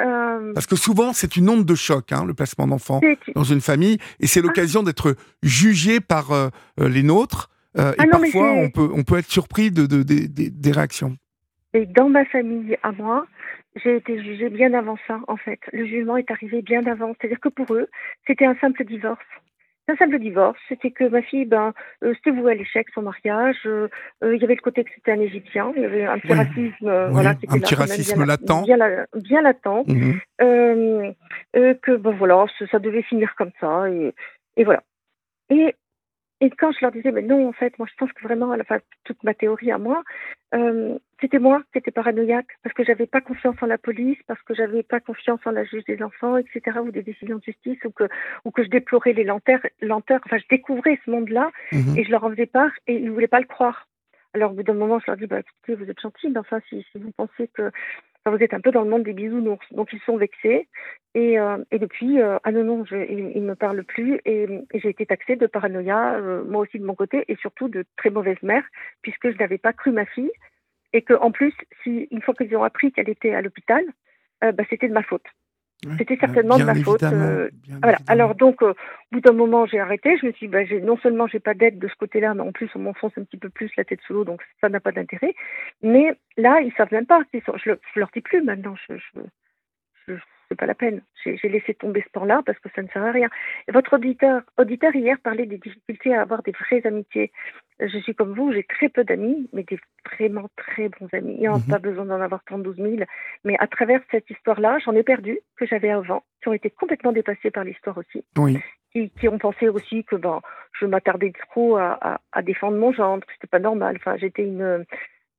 Euh, 0.00 0.52
Parce 0.52 0.66
que 0.66 0.76
souvent, 0.76 1.12
c'est 1.14 1.36
une 1.36 1.48
onde 1.48 1.64
de 1.64 1.74
choc, 1.74 2.12
hein, 2.12 2.24
le 2.26 2.34
placement 2.34 2.66
d'enfants 2.66 3.00
dans 3.34 3.44
une 3.44 3.62
famille, 3.62 3.96
et 4.20 4.26
c'est 4.26 4.42
l'occasion 4.42 4.82
d'être 4.82 5.16
jugé 5.42 6.00
par 6.00 6.32
euh, 6.32 6.48
les 6.78 7.02
nôtres, 7.02 7.48
euh, 7.78 7.92
Ah 7.98 8.02
et 8.04 8.06
non, 8.06 8.20
parfois 8.20 8.52
on 8.52 8.70
peut, 8.70 8.90
on 8.92 9.04
peut 9.04 9.16
être 9.18 9.30
surpris 9.30 9.70
de, 9.70 9.86
de- 9.86 10.02
de- 10.02 10.26
de- 10.26 10.48
des 10.50 10.72
réactions. 10.72 11.16
Et 11.72 11.86
dans 11.86 12.08
ma 12.10 12.24
famille, 12.26 12.76
à 12.82 12.92
moi, 12.92 13.26
j'ai 13.82 13.96
été 13.96 14.22
jugée 14.22 14.48
bien 14.50 14.72
avant 14.74 14.96
ça, 15.06 15.20
en 15.28 15.36
fait. 15.36 15.60
Le 15.72 15.86
jugement 15.86 16.16
est 16.16 16.30
arrivé 16.30 16.62
bien 16.62 16.84
avant. 16.86 17.14
C'est-à-dire 17.20 17.40
que 17.40 17.48
pour 17.50 17.74
eux, 17.74 17.88
c'était 18.26 18.46
un 18.46 18.54
simple 18.60 18.84
divorce. 18.84 19.18
Un 19.88 19.94
simple 19.96 20.18
divorce, 20.18 20.58
c'était 20.68 20.90
que 20.90 21.04
ma 21.04 21.22
fille, 21.22 21.44
ben, 21.44 21.72
euh, 22.02 22.12
c'était 22.16 22.32
voué 22.32 22.52
à 22.52 22.54
l'échec, 22.56 22.88
son 22.92 23.02
mariage. 23.02 23.56
euh, 23.66 23.86
euh, 24.24 24.34
il 24.34 24.40
y 24.40 24.44
avait 24.44 24.56
le 24.56 24.60
côté 24.60 24.82
que 24.82 24.90
c'était 24.94 25.12
un 25.12 25.20
Égyptien. 25.20 25.72
Il 25.76 25.82
y 25.82 25.84
avait 25.84 26.04
un 26.06 26.18
petit 26.18 26.32
Oui. 26.32 26.38
racisme, 26.38 26.72
Oui, 26.82 27.12
voilà, 27.12 27.34
qui 27.36 27.44
était 27.46 27.58
là, 27.76 27.80
racisme 27.82 28.16
bien, 28.16 28.26
latent. 28.26 28.62
Bien, 28.64 28.76
la- 28.76 29.06
bien 29.14 29.42
latent. 29.42 29.86
Euh, 30.42 31.12
que, 31.54 31.96
ben 31.96 32.10
voilà, 32.16 32.46
ça, 32.58 32.66
ça 32.66 32.78
devait 32.80 33.02
finir 33.02 33.32
comme 33.36 33.52
ça. 33.60 33.88
Et, 33.88 34.12
et 34.56 34.64
voilà. 34.64 34.82
Et, 35.50 35.74
et 36.40 36.50
quand 36.50 36.70
je 36.72 36.78
leur 36.82 36.92
disais, 36.92 37.12
mais 37.12 37.22
non, 37.22 37.48
en 37.48 37.52
fait, 37.52 37.78
moi, 37.78 37.88
je 37.90 37.96
pense 37.96 38.12
que 38.12 38.22
vraiment, 38.22 38.50
à 38.52 38.56
la 38.56 38.64
fin, 38.64 38.78
toute 39.04 39.22
ma 39.24 39.32
théorie 39.32 39.70
à 39.70 39.78
moi, 39.78 40.02
euh, 40.54 40.98
c'était 41.20 41.38
moi 41.38 41.62
qui 41.72 41.78
étais 41.78 41.90
paranoïaque 41.90 42.58
parce 42.62 42.74
que 42.74 42.84
j'avais 42.84 43.06
pas 43.06 43.22
confiance 43.22 43.56
en 43.62 43.66
la 43.66 43.78
police, 43.78 44.18
parce 44.26 44.42
que 44.42 44.54
j'avais 44.54 44.82
pas 44.82 45.00
confiance 45.00 45.40
en 45.46 45.50
la 45.50 45.64
juge 45.64 45.84
des 45.84 46.02
enfants, 46.02 46.36
etc., 46.36 46.78
ou 46.82 46.90
des 46.90 47.02
décisions 47.02 47.36
de 47.38 47.42
justice, 47.42 47.78
ou 47.84 47.90
que, 47.90 48.04
ou 48.44 48.50
que 48.50 48.62
je 48.62 48.68
déplorais 48.68 49.14
les 49.14 49.24
lenteurs, 49.24 49.60
lenteurs. 49.80 50.20
Enfin, 50.26 50.36
je 50.38 50.44
découvrais 50.50 51.00
ce 51.04 51.10
monde-là 51.10 51.50
Mhm. 51.72 51.96
et 51.96 52.04
je 52.04 52.10
leur 52.10 52.24
en 52.24 52.30
faisais 52.30 52.46
part 52.46 52.72
et 52.86 52.96
ils 52.96 53.10
voulaient 53.10 53.28
pas 53.28 53.40
le 53.40 53.46
croire. 53.46 53.88
Alors, 54.34 54.52
au 54.52 54.54
bout 54.56 54.62
d'un 54.62 54.74
moment, 54.74 54.98
je 54.98 55.04
leur 55.06 55.16
dis, 55.16 55.26
bah, 55.26 55.40
écoutez, 55.40 55.74
vous 55.82 55.90
êtes 55.90 56.00
gentils, 56.00 56.28
mais 56.28 56.38
enfin, 56.38 56.60
si, 56.68 56.86
si 56.92 56.98
vous 56.98 57.12
pensez 57.12 57.48
que 57.48 57.70
vous 58.30 58.42
êtes 58.42 58.54
un 58.54 58.60
peu 58.60 58.70
dans 58.70 58.82
le 58.82 58.90
monde 58.90 59.04
des 59.04 59.12
bisounours. 59.12 59.66
Donc, 59.72 59.92
ils 59.92 60.00
sont 60.00 60.16
vexés. 60.16 60.68
Et, 61.14 61.38
euh, 61.38 61.58
depuis, 61.72 62.20
euh, 62.20 62.38
ah 62.44 62.52
non, 62.52 62.64
non, 62.64 62.84
ils 62.90 63.42
ne 63.42 63.48
me 63.48 63.54
parlent 63.54 63.84
plus. 63.84 64.20
Et, 64.24 64.46
j'ai 64.74 64.88
été 64.88 65.06
taxée 65.06 65.36
de 65.36 65.46
paranoïa, 65.46 66.14
euh, 66.14 66.44
moi 66.44 66.62
aussi 66.62 66.78
de 66.78 66.84
mon 66.84 66.94
côté, 66.94 67.24
et 67.28 67.36
surtout 67.36 67.68
de 67.68 67.84
très 67.96 68.10
mauvaise 68.10 68.42
mère, 68.42 68.64
puisque 69.02 69.30
je 69.30 69.38
n'avais 69.38 69.58
pas 69.58 69.72
cru 69.72 69.92
ma 69.92 70.06
fille. 70.06 70.32
Et 70.92 71.02
qu'en 71.02 71.30
plus, 71.30 71.54
si, 71.82 72.08
une 72.10 72.22
fois 72.22 72.34
qu'ils 72.34 72.56
ont 72.56 72.62
appris 72.62 72.92
qu'elle 72.92 73.08
était 73.10 73.34
à 73.34 73.42
l'hôpital, 73.42 73.84
bah, 74.40 74.64
c'était 74.70 74.88
de 74.88 74.92
ma 74.92 75.02
faute. 75.02 75.26
Ouais. 75.84 75.92
C'était 75.98 76.16
certainement 76.16 76.56
de 76.58 76.64
ma 76.64 76.74
faute, 76.74 77.02
euh, 77.02 77.50
bien 77.52 77.78
Voilà. 77.82 77.98
évidemment. 77.98 78.04
Alors 78.08 78.34
donc, 78.34 78.62
euh, 78.62 78.70
au 78.70 78.74
bout 79.12 79.20
d'un 79.20 79.32
moment, 79.32 79.66
j'ai 79.66 79.78
arrêté. 79.78 80.16
Je 80.16 80.26
me 80.26 80.32
suis 80.32 80.46
dit, 80.46 80.52
bah, 80.52 80.60
non 80.82 80.96
seulement 80.98 81.26
j'ai 81.26 81.38
pas 81.38 81.52
d'aide 81.54 81.78
de 81.78 81.86
ce 81.86 81.94
côté-là, 81.96 82.32
mais 82.34 82.40
en 82.40 82.50
plus 82.52 82.70
on 82.74 82.78
m'enfonce 82.78 83.12
un 83.18 83.24
petit 83.24 83.36
peu 83.36 83.50
plus 83.50 83.70
la 83.76 83.84
tête 83.84 84.00
sous 84.06 84.14
l'eau, 84.14 84.24
donc 84.24 84.40
ça 84.60 84.68
n'a 84.70 84.80
pas 84.80 84.92
d'intérêt. 84.92 85.34
Mais 85.82 86.12
là, 86.38 86.60
ils 86.62 86.72
savent 86.76 86.92
même 86.92 87.06
pas. 87.06 87.20
Ils 87.34 87.42
sont- 87.42 87.56
je, 87.62 87.70
le, 87.70 87.80
je 87.94 88.00
leur 88.00 88.08
dis 88.14 88.22
plus 88.22 88.42
maintenant. 88.42 88.74
Je- 88.88 88.94
c'est 90.48 90.58
pas 90.58 90.66
la 90.66 90.74
peine. 90.74 91.02
J'ai, 91.24 91.36
laissé 91.48 91.74
tomber 91.74 92.02
ce 92.02 92.10
plan-là 92.10 92.42
parce 92.44 92.58
que 92.58 92.68
ça 92.74 92.82
ne 92.82 92.88
sert 92.88 93.02
à 93.04 93.10
rien. 93.10 93.28
Votre 93.68 93.94
auditeur, 93.94 94.42
auditeur 94.58 94.94
hier 94.94 95.18
parlait 95.22 95.46
des 95.46 95.58
difficultés 95.58 96.14
à 96.14 96.22
avoir 96.22 96.42
des 96.42 96.52
vraies 96.52 96.86
amitiés. 96.86 97.32
Je 97.80 97.98
suis 97.98 98.14
comme 98.14 98.32
vous, 98.34 98.52
j'ai 98.52 98.64
très 98.64 98.88
peu 98.88 99.04
d'amis, 99.04 99.48
mais 99.52 99.64
des 99.64 99.78
vraiment 100.12 100.48
très 100.56 100.88
bons 100.88 101.08
amis. 101.12 101.34
Il 101.34 101.40
n'y 101.40 101.46
a 101.46 101.52
Mhm. 101.52 101.66
pas 101.68 101.78
besoin 101.78 102.04
d'en 102.04 102.20
avoir 102.20 102.42
32 102.44 102.74
000. 102.74 102.96
Mais 103.44 103.56
à 103.58 103.66
travers 103.66 104.00
cette 104.10 104.30
histoire-là, 104.30 104.78
j'en 104.84 104.94
ai 104.94 105.02
perdu 105.02 105.38
que 105.56 105.66
j'avais 105.66 105.90
avant, 105.90 106.22
qui 106.42 106.48
ont 106.48 106.52
été 106.52 106.70
complètement 106.70 107.12
dépassés 107.12 107.50
par 107.50 107.64
l'histoire 107.64 107.98
aussi 107.98 108.24
Oui. 108.38 108.58
qui, 108.92 109.10
qui 109.10 109.28
ont 109.28 109.38
pensé 109.38 109.68
aussi 109.68 110.04
que 110.04 110.16
ben, 110.16 110.40
je 110.80 110.86
m'attardais 110.86 111.32
trop 111.50 111.76
à, 111.76 111.98
à, 112.00 112.20
à 112.32 112.42
défendre 112.42 112.78
mon 112.78 112.92
genre, 112.92 113.18
que 113.20 113.32
c'était 113.34 113.46
pas 113.46 113.58
normal. 113.58 113.96
Enfin, 113.98 114.16
j'étais 114.16 114.44
une, 114.44 114.86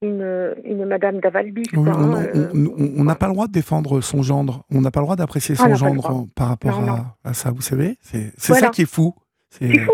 une, 0.01 0.55
une 0.63 0.85
madame. 0.85 1.19
Oui, 1.55 1.63
on 1.75 1.87
hein, 1.87 2.23
euh, 2.35 2.51
on- 2.97 3.03
n'a 3.03 3.15
pas 3.15 3.27
le 3.27 3.33
droit 3.33 3.47
de 3.47 3.51
défendre 3.51 4.01
son 4.01 4.21
gendre. 4.21 4.63
On 4.69 4.81
n'a 4.81 4.91
pas 4.91 4.99
le 4.99 5.05
droit 5.05 5.15
d'apprécier 5.15 5.55
Ah, 5.57 5.63
son 5.63 5.75
gendre 5.75 6.27
par 6.35 6.49
rapport 6.49 6.81
Non, 6.81 6.93
à, 6.93 6.97
non. 6.97 7.05
à 7.23 7.33
ça, 7.33 7.51
vous 7.51 7.61
savez. 7.61 7.97
C'est 8.01 8.31
Voilà. 8.47 8.67
ça 8.67 8.69
qui 8.71 8.83
est 8.83 8.91
fou. 8.91 9.15
C'est 9.49 9.79
fou. 9.79 9.91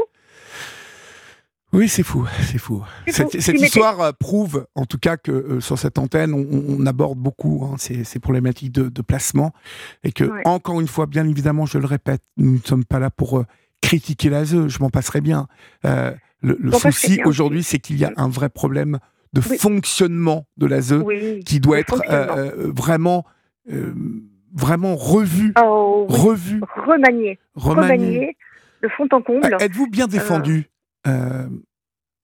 Oui, 1.72 1.90
c'est 1.90 2.04
fou, 2.04 2.28
c'est 2.44 2.60
fou. 2.60 2.84
Cette, 3.08 3.32
fou. 3.42 3.52
histoire 3.64 4.00
euh, 4.00 4.12
prouve, 4.12 4.68
en 4.76 4.86
tout 4.86 5.00
cas, 5.00 5.18
que 5.18 5.32
euh, 5.32 5.60
sur 5.60 5.80
cette 5.80 5.98
antenne, 5.98 6.32
on, 6.36 6.46
on 6.80 6.86
aborde 6.86 7.18
beaucoup 7.18 7.66
hein, 7.66 7.78
ces, 7.80 8.04
ces 8.04 8.20
problématiques 8.20 8.72
de, 8.72 8.90
de 8.90 9.02
placement, 9.02 9.54
et 10.04 10.12
que, 10.12 10.24
Ouais. 10.26 10.42
encore 10.46 10.80
une 10.82 10.88
fois, 10.88 11.08
bien 11.08 11.28
évidemment, 11.28 11.66
je 11.66 11.80
le 11.80 11.88
répète, 11.88 12.22
nous 12.38 12.52
ne 12.54 12.58
sommes 12.64 12.86
pas 12.86 13.00
là 13.00 13.10
pour 13.10 13.40
euh, 13.40 13.46
critiquer 13.82 14.30
l'ASE, 14.30 14.68
je 14.68 14.80
m'en 14.82 14.92
passerai 14.92 15.22
bien. 15.22 15.48
Le 16.44 16.72
souci 16.74 17.22
aujourd'hui, 17.26 17.64
c'est 17.64 17.80
qu'il 17.80 17.98
y 17.98 18.06
a 18.06 18.12
un 18.18 18.28
vrai 18.30 18.50
problème 18.50 19.00
de 19.34 19.42
Oui. 19.50 19.58
fonctionnement 19.58 20.46
de 20.58 20.66
l'ASE 20.68 20.94
oui, 20.94 21.44
qui 21.44 21.60
doit 21.60 21.80
être 21.80 22.02
euh, 22.10 22.28
euh, 22.38 22.72
vraiment 22.76 23.26
euh, 23.72 23.94
vraiment 24.56 24.96
revu, 24.96 25.54
Oh, 25.64 26.06
oui. 26.10 26.16
revu, 26.20 26.62
remanié, 26.86 27.40
remanié. 27.56 28.38
de 28.84 28.88
fond 28.90 29.08
en 29.12 29.22
comble. 29.22 29.46
Euh, 29.46 29.58
Êtes-vous 29.60 29.88
bien 29.90 30.08
défendu 30.08 30.70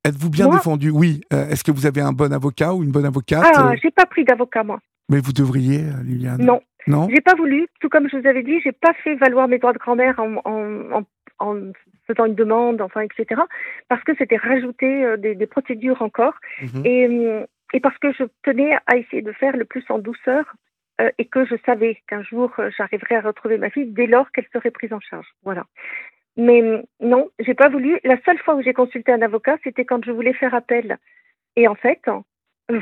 Êtes-vous 0.06 0.30
bien 0.30 0.46
Moi 0.46 0.56
défendu? 0.56 0.90
Oui. 0.92 1.22
Est-ce 1.32 1.64
que 1.64 1.72
vous 1.72 1.86
avez 1.86 2.02
un 2.02 2.14
bon 2.14 2.32
avocat 2.32 2.74
ou 2.74 2.84
une 2.84 2.92
bonne 2.92 3.06
avocate? 3.06 3.44
Ah, 3.56 3.74
j'ai 3.82 3.92
pas 3.92 4.06
pris 4.06 4.24
d'avocat 4.24 4.64
moi. 4.64 4.80
Mais 5.10 5.20
vous 5.20 5.34
devriez, 5.34 5.84
Liliane. 6.04 6.42
Non, 6.42 6.62
Non? 6.88 7.08
J'ai 7.14 7.20
pas 7.22 7.36
voulu. 7.36 7.68
Tout 7.82 7.90
comme 7.90 8.08
je 8.10 8.16
vous 8.18 8.28
avais 8.28 8.44
dit, 8.44 8.60
j'ai 8.64 8.72
pas 8.72 8.94
fait 9.04 9.16
valoir 9.16 9.48
mes 9.48 9.58
droits 9.58 9.74
de 9.74 9.78
grand-mère 9.80 10.20
en, 10.20 10.36
en, 10.46 11.00
en, 11.00 11.04
en 11.40 11.72
faisant 12.08 12.26
une 12.26 12.36
demande, 12.36 12.82
enfin, 12.82 13.02
etc. 13.02 13.42
Parce 13.88 14.04
que 14.04 14.16
c'était 14.18 14.38
rajouter 14.38 15.06
euh, 15.06 15.18
des, 15.18 15.36
des 15.36 15.48
procédures 15.48 16.02
encore. 16.02 16.36
Mhm. 16.62 16.86
Et, 16.86 17.08
hum, 17.08 17.46
et 17.74 17.80
parce 17.80 17.98
que 17.98 18.12
je 18.14 18.24
tenais 18.44 18.78
à 18.88 18.98
essayer 18.98 19.22
de 19.22 19.32
faire 19.32 19.56
le 19.56 19.66
plus 19.66 19.84
en 19.90 20.00
douceur 20.00 20.54
euh, 21.02 21.12
et 21.18 21.26
que 21.26 21.46
je 21.46 21.56
savais 21.66 22.02
qu'un 22.08 22.24
jour 22.24 22.52
euh, 22.60 22.70
j'arriverais 22.78 23.16
à 23.16 23.22
retrouver 23.22 23.58
ma 23.58 23.70
fille 23.70 23.86
dès 23.86 24.08
lors 24.08 24.32
qu'elle 24.32 24.48
serait 24.52 24.72
prise 24.72 24.94
en 24.94 25.00
charge. 25.00 25.28
Voilà. 25.44 25.66
Mais 26.38 26.62
non, 27.00 27.30
j'ai 27.40 27.54
pas 27.54 27.70
voulu. 27.70 28.00
La 28.04 28.18
seule 28.24 28.38
fois 28.40 28.56
où 28.56 28.62
j'ai 28.62 28.74
consulté 28.74 29.12
un 29.12 29.22
avocat, 29.22 29.58
c'était 29.64 29.86
quand 29.86 30.04
je 30.04 30.12
voulais 30.12 30.34
faire 30.34 30.56
appel. 30.56 30.98
Et 31.56 31.68
en 31.68 31.76
fait, 31.76 32.02
euh, 32.72 32.80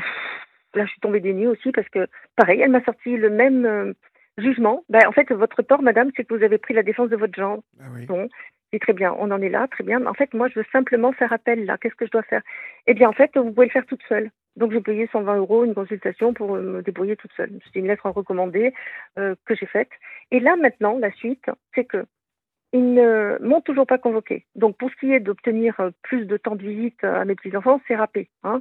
là, 0.74 0.84
je 0.84 0.90
suis 0.90 1.00
tombée 1.00 1.20
des 1.20 1.32
nues 1.32 1.48
aussi 1.48 1.72
parce 1.72 1.88
que, 1.88 2.06
pareil, 2.36 2.60
elle 2.60 2.70
m'a 2.70 2.84
sorti 2.84 3.16
le 3.16 3.30
même 3.30 3.66
euh, 3.66 3.92
jugement. 4.38 4.84
Ben, 4.88 5.06
en 5.06 5.12
fait, 5.12 5.30
votre 5.32 5.62
tort, 5.62 5.82
madame, 5.82 6.10
c'est 6.16 6.24
que 6.24 6.34
vous 6.34 6.42
avez 6.42 6.58
pris 6.58 6.74
la 6.74 6.82
défense 6.82 7.10
de 7.10 7.16
votre 7.16 7.34
genre. 7.34 7.60
Ah 7.80 7.84
oui. 7.92 8.06
Bon, 8.06 8.28
c'est 8.72 8.78
très 8.78 8.92
bien, 8.92 9.14
on 9.18 9.30
en 9.30 9.40
est 9.40 9.48
là, 9.48 9.66
très 9.68 9.84
bien. 9.84 9.98
Mais 9.98 10.08
en 10.08 10.14
fait, 10.14 10.32
moi, 10.34 10.48
je 10.48 10.58
veux 10.58 10.66
simplement 10.72 11.12
faire 11.12 11.32
appel 11.32 11.64
là. 11.64 11.78
Qu'est-ce 11.78 11.94
que 11.94 12.06
je 12.06 12.10
dois 12.10 12.22
faire? 12.22 12.42
Eh 12.86 12.94
bien, 12.94 13.08
en 13.08 13.12
fait, 13.12 13.30
vous 13.36 13.52
pouvez 13.52 13.66
le 13.66 13.72
faire 13.72 13.86
toute 13.86 14.02
seule. 14.08 14.30
Donc, 14.56 14.72
j'ai 14.72 14.80
payé 14.80 15.08
120 15.12 15.36
euros 15.36 15.64
une 15.64 15.74
consultation 15.74 16.34
pour 16.34 16.56
euh, 16.56 16.62
me 16.62 16.82
débrouiller 16.82 17.16
toute 17.16 17.32
seule. 17.36 17.50
C'est 17.64 17.78
une 17.78 17.86
lettre 17.86 18.06
en 18.06 18.12
recommandé 18.12 18.74
euh, 19.18 19.34
que 19.46 19.54
j'ai 19.54 19.66
faite. 19.66 19.90
Et 20.30 20.40
là, 20.40 20.56
maintenant, 20.56 20.98
la 20.98 21.12
suite, 21.12 21.44
c'est 21.74 21.84
que 21.84 22.04
ils 22.72 22.92
ne 22.92 23.38
m'ont 23.40 23.62
toujours 23.62 23.86
pas 23.86 23.96
convoqué. 23.96 24.44
Donc, 24.54 24.76
pour 24.76 24.90
ce 24.90 24.96
qui 24.96 25.12
est 25.12 25.20
d'obtenir 25.20 25.78
euh, 25.80 25.90
plus 26.02 26.26
de 26.26 26.36
temps 26.36 26.56
de 26.56 26.62
visite 26.62 27.02
à 27.02 27.24
mes 27.24 27.34
petits-enfants, 27.34 27.80
c'est 27.86 27.96
râpé. 27.96 28.28
Hein. 28.42 28.60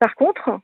Par 0.00 0.14
contre, 0.14 0.60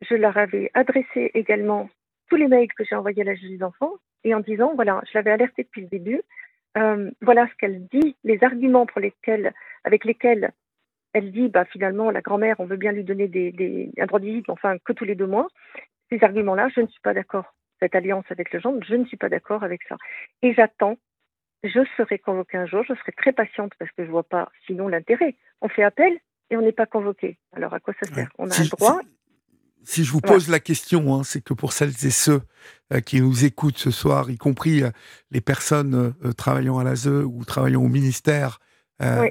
je 0.00 0.14
leur 0.14 0.36
avais 0.36 0.70
adressé 0.74 1.30
également 1.34 1.88
tous 2.28 2.36
les 2.36 2.48
mails 2.48 2.72
que 2.72 2.84
j'ai 2.84 2.94
envoyés 2.94 3.22
à 3.22 3.24
la 3.24 3.34
juge 3.34 3.50
des 3.50 3.62
enfants 3.62 3.94
et 4.24 4.34
en 4.34 4.40
disant, 4.40 4.72
voilà, 4.74 5.02
je 5.06 5.16
l'avais 5.16 5.30
alertée 5.30 5.62
depuis 5.62 5.82
le 5.82 5.88
début, 5.88 6.22
euh, 6.76 7.10
voilà 7.22 7.46
ce 7.48 7.54
qu'elle 7.54 7.86
dit, 7.88 8.16
les 8.24 8.42
arguments 8.42 8.86
pour 8.86 9.00
lesquels, 9.00 9.52
avec 9.84 10.04
lesquels 10.04 10.52
elle 11.12 11.32
dit, 11.32 11.48
bah, 11.48 11.64
finalement, 11.64 12.10
la 12.10 12.20
grand-mère, 12.20 12.56
on 12.60 12.66
veut 12.66 12.76
bien 12.76 12.92
lui 12.92 13.04
donner 13.04 13.28
des, 13.28 13.50
des, 13.52 13.90
un 13.98 14.06
droit 14.06 14.20
de 14.20 14.26
visite, 14.26 14.46
mais 14.48 14.52
enfin, 14.52 14.76
que 14.84 14.92
tous 14.92 15.04
les 15.04 15.14
deux 15.14 15.26
mois. 15.26 15.48
Ces 16.10 16.22
arguments-là, 16.22 16.68
je 16.74 16.80
ne 16.80 16.86
suis 16.86 17.00
pas 17.00 17.14
d'accord. 17.14 17.54
Cette 17.80 17.94
alliance 17.94 18.24
avec 18.30 18.52
le 18.52 18.60
gendre, 18.60 18.84
je 18.86 18.94
ne 18.94 19.04
suis 19.06 19.16
pas 19.16 19.28
d'accord 19.28 19.62
avec 19.62 19.82
ça. 19.88 19.96
Et 20.42 20.52
j'attends, 20.52 20.96
je 21.62 21.80
serai 21.96 22.18
convoquée 22.18 22.58
un 22.58 22.66
jour, 22.66 22.84
je 22.88 22.94
serai 22.94 23.12
très 23.12 23.32
patiente 23.32 23.72
parce 23.78 23.90
que 23.92 24.04
je 24.04 24.10
vois 24.10 24.22
pas 24.22 24.50
sinon 24.66 24.88
l'intérêt. 24.88 25.36
On 25.60 25.68
fait 25.68 25.82
appel 25.82 26.18
et 26.50 26.56
on 26.56 26.62
n'est 26.62 26.72
pas 26.72 26.86
convoqué. 26.86 27.38
Alors 27.52 27.74
à 27.74 27.80
quoi 27.80 27.94
ça 28.02 28.12
sert? 28.12 28.28
On 28.38 28.46
a 28.46 28.50
Si 28.50 28.62
un 28.62 28.66
droit. 28.66 29.00
Si, 29.90 30.04
je 30.04 30.12
vous 30.12 30.20
pose 30.20 30.48
la 30.50 30.60
question, 30.60 31.14
hein, 31.14 31.22
c'est 31.24 31.40
que 31.40 31.54
pour 31.54 31.72
celles 31.72 31.94
et 32.04 32.10
ceux 32.10 32.42
euh, 32.92 33.00
qui 33.00 33.22
nous 33.22 33.46
écoutent 33.46 33.78
ce 33.78 33.90
soir, 33.90 34.28
y 34.30 34.36
compris 34.36 34.82
euh, 34.82 34.90
les 35.30 35.40
personnes 35.40 36.12
euh, 36.22 36.32
travaillant 36.34 36.78
à 36.78 36.84
l'ASE 36.84 37.06
ou 37.06 37.42
travaillant 37.46 37.82
au 37.82 37.88
ministère, 37.88 38.60
Oui. 39.00 39.28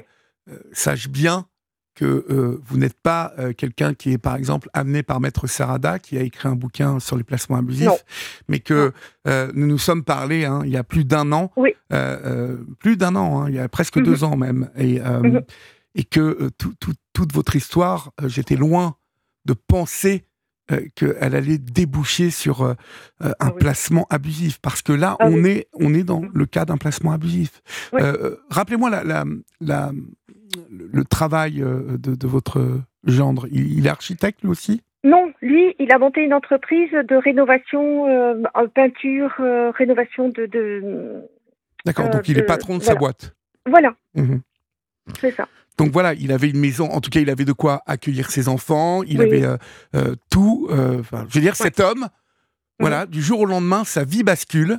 sachent 0.72 1.08
bien 1.10 1.46
que 1.94 2.58
vous 2.64 2.76
n'êtes 2.78 2.98
pas 3.00 3.34
quelqu'un 3.56 3.92
qui 3.94 4.12
est, 4.12 4.18
par 4.18 4.34
exemple, 4.36 4.68
amené 4.72 5.02
par 5.02 5.20
Maître 5.20 5.46
Sarada, 5.46 5.98
qui 6.00 6.16
a 6.18 6.22
écrit 6.22 6.48
un 6.48 6.54
bouquin 6.56 6.98
sur 7.00 7.16
les 7.16 7.22
placements 7.24 7.56
abusifs, 7.58 7.86
Non. 7.86 7.98
mais 8.48 8.58
que 8.60 8.92
nous 9.54 9.66
nous 9.66 9.78
sommes 9.78 10.04
parlé 10.04 10.44
hein, 10.44 10.62
il 10.64 10.70
y 10.70 10.76
a 10.76 10.84
plus 10.84 11.04
d'un 11.04 11.30
an, 11.32 11.52
Oui. 11.56 11.74
plus 12.78 12.96
d'un 12.96 13.14
an, 13.16 13.42
hein, 13.42 13.48
il 13.48 13.56
y 13.56 13.58
a 13.58 13.68
presque 13.68 13.96
Mhm. 13.98 14.04
deux 14.04 14.24
ans 14.24 14.36
même, 14.36 14.70
et, 14.76 15.00
Mhm. 15.00 15.42
et 15.96 16.04
que 16.04 16.48
tout- 16.56 16.74
tout- 16.80 16.94
toute 17.12 17.32
votre 17.34 17.54
histoire, 17.56 18.12
j'étais 18.24 18.56
loin 18.56 18.96
de 19.44 19.52
penser 19.54 20.24
euh, 20.70 20.80
qu'elle 20.94 21.34
allait 21.34 21.58
déboucher 21.58 22.30
sur 22.30 22.62
euh, 22.62 22.74
euh, 23.22 23.28
un 23.40 23.48
Ah 23.48 23.52
oui. 23.54 23.58
placement 23.60 24.06
abusif, 24.10 24.58
parce 24.60 24.82
que 24.82 24.92
là, 24.92 25.16
Ah 25.20 25.26
on, 25.26 25.42
oui. 25.44 25.50
est, 25.50 25.68
on 25.74 25.94
est 25.94 26.04
dans 26.04 26.22
le 26.32 26.46
cas 26.46 26.64
d'un 26.64 26.76
placement 26.76 27.12
abusif. 27.12 27.62
Oui. 27.92 28.00
Rappelez-moi 28.50 28.90
la, 28.90 29.04
la, 29.04 29.24
la- 29.60 29.92
le 30.70 31.04
travail 31.04 31.56
de, 31.60 32.14
de 32.14 32.26
votre 32.26 32.80
gendre. 33.04 33.46
Il, 33.50 33.78
il 33.78 33.86
est 33.86 33.90
architecte 33.90 34.42
lui 34.42 34.50
aussi? 34.50 34.82
Non, 35.04 35.32
lui, 35.42 35.74
il 35.78 35.92
a 35.92 35.98
monté 35.98 36.22
une 36.24 36.34
entreprise 36.34 36.90
de 36.90 37.14
rénovation, 37.14 38.08
euh, 38.08 38.42
en 38.54 38.66
peinture, 38.68 39.32
euh, 39.40 39.70
rénovation 39.70 40.28
de. 40.30 41.22
D'accord, 41.84 42.06
Euh, 42.06 42.10
donc 42.10 42.28
il 42.28 42.36
est 42.38 42.42
patron 42.42 42.78
de 42.78 42.82
sa 42.82 42.94
boîte. 42.96 43.34
Voilà, 43.66 43.94
Mhm. 44.14 44.40
c'est 45.20 45.30
ça. 45.32 45.46
Donc 45.78 45.92
voilà, 45.92 46.12
il 46.14 46.32
avait 46.32 46.50
une 46.50 46.58
maison, 46.58 46.90
en 46.90 47.00
tout 47.00 47.08
cas 47.10 47.20
il 47.20 47.30
avait 47.30 47.44
de 47.44 47.52
quoi 47.52 47.82
accueillir 47.86 48.30
ses 48.30 48.48
enfants, 48.48 49.02
il 49.04 49.18
Oui. 49.20 49.24
avait 49.26 49.44
euh, 49.44 49.56
euh, 49.94 50.14
tout. 50.30 50.66
euh, 50.70 51.02
je 51.28 51.34
veux 51.34 51.40
dire, 51.40 51.52
Ouais. 51.52 51.54
cet 51.66 51.80
homme, 51.80 52.08
voilà, 52.80 53.06
du 53.06 53.22
jour 53.22 53.40
au 53.40 53.46
lendemain, 53.46 53.84
sa 53.84 54.04
vie 54.04 54.22
bascule. 54.24 54.78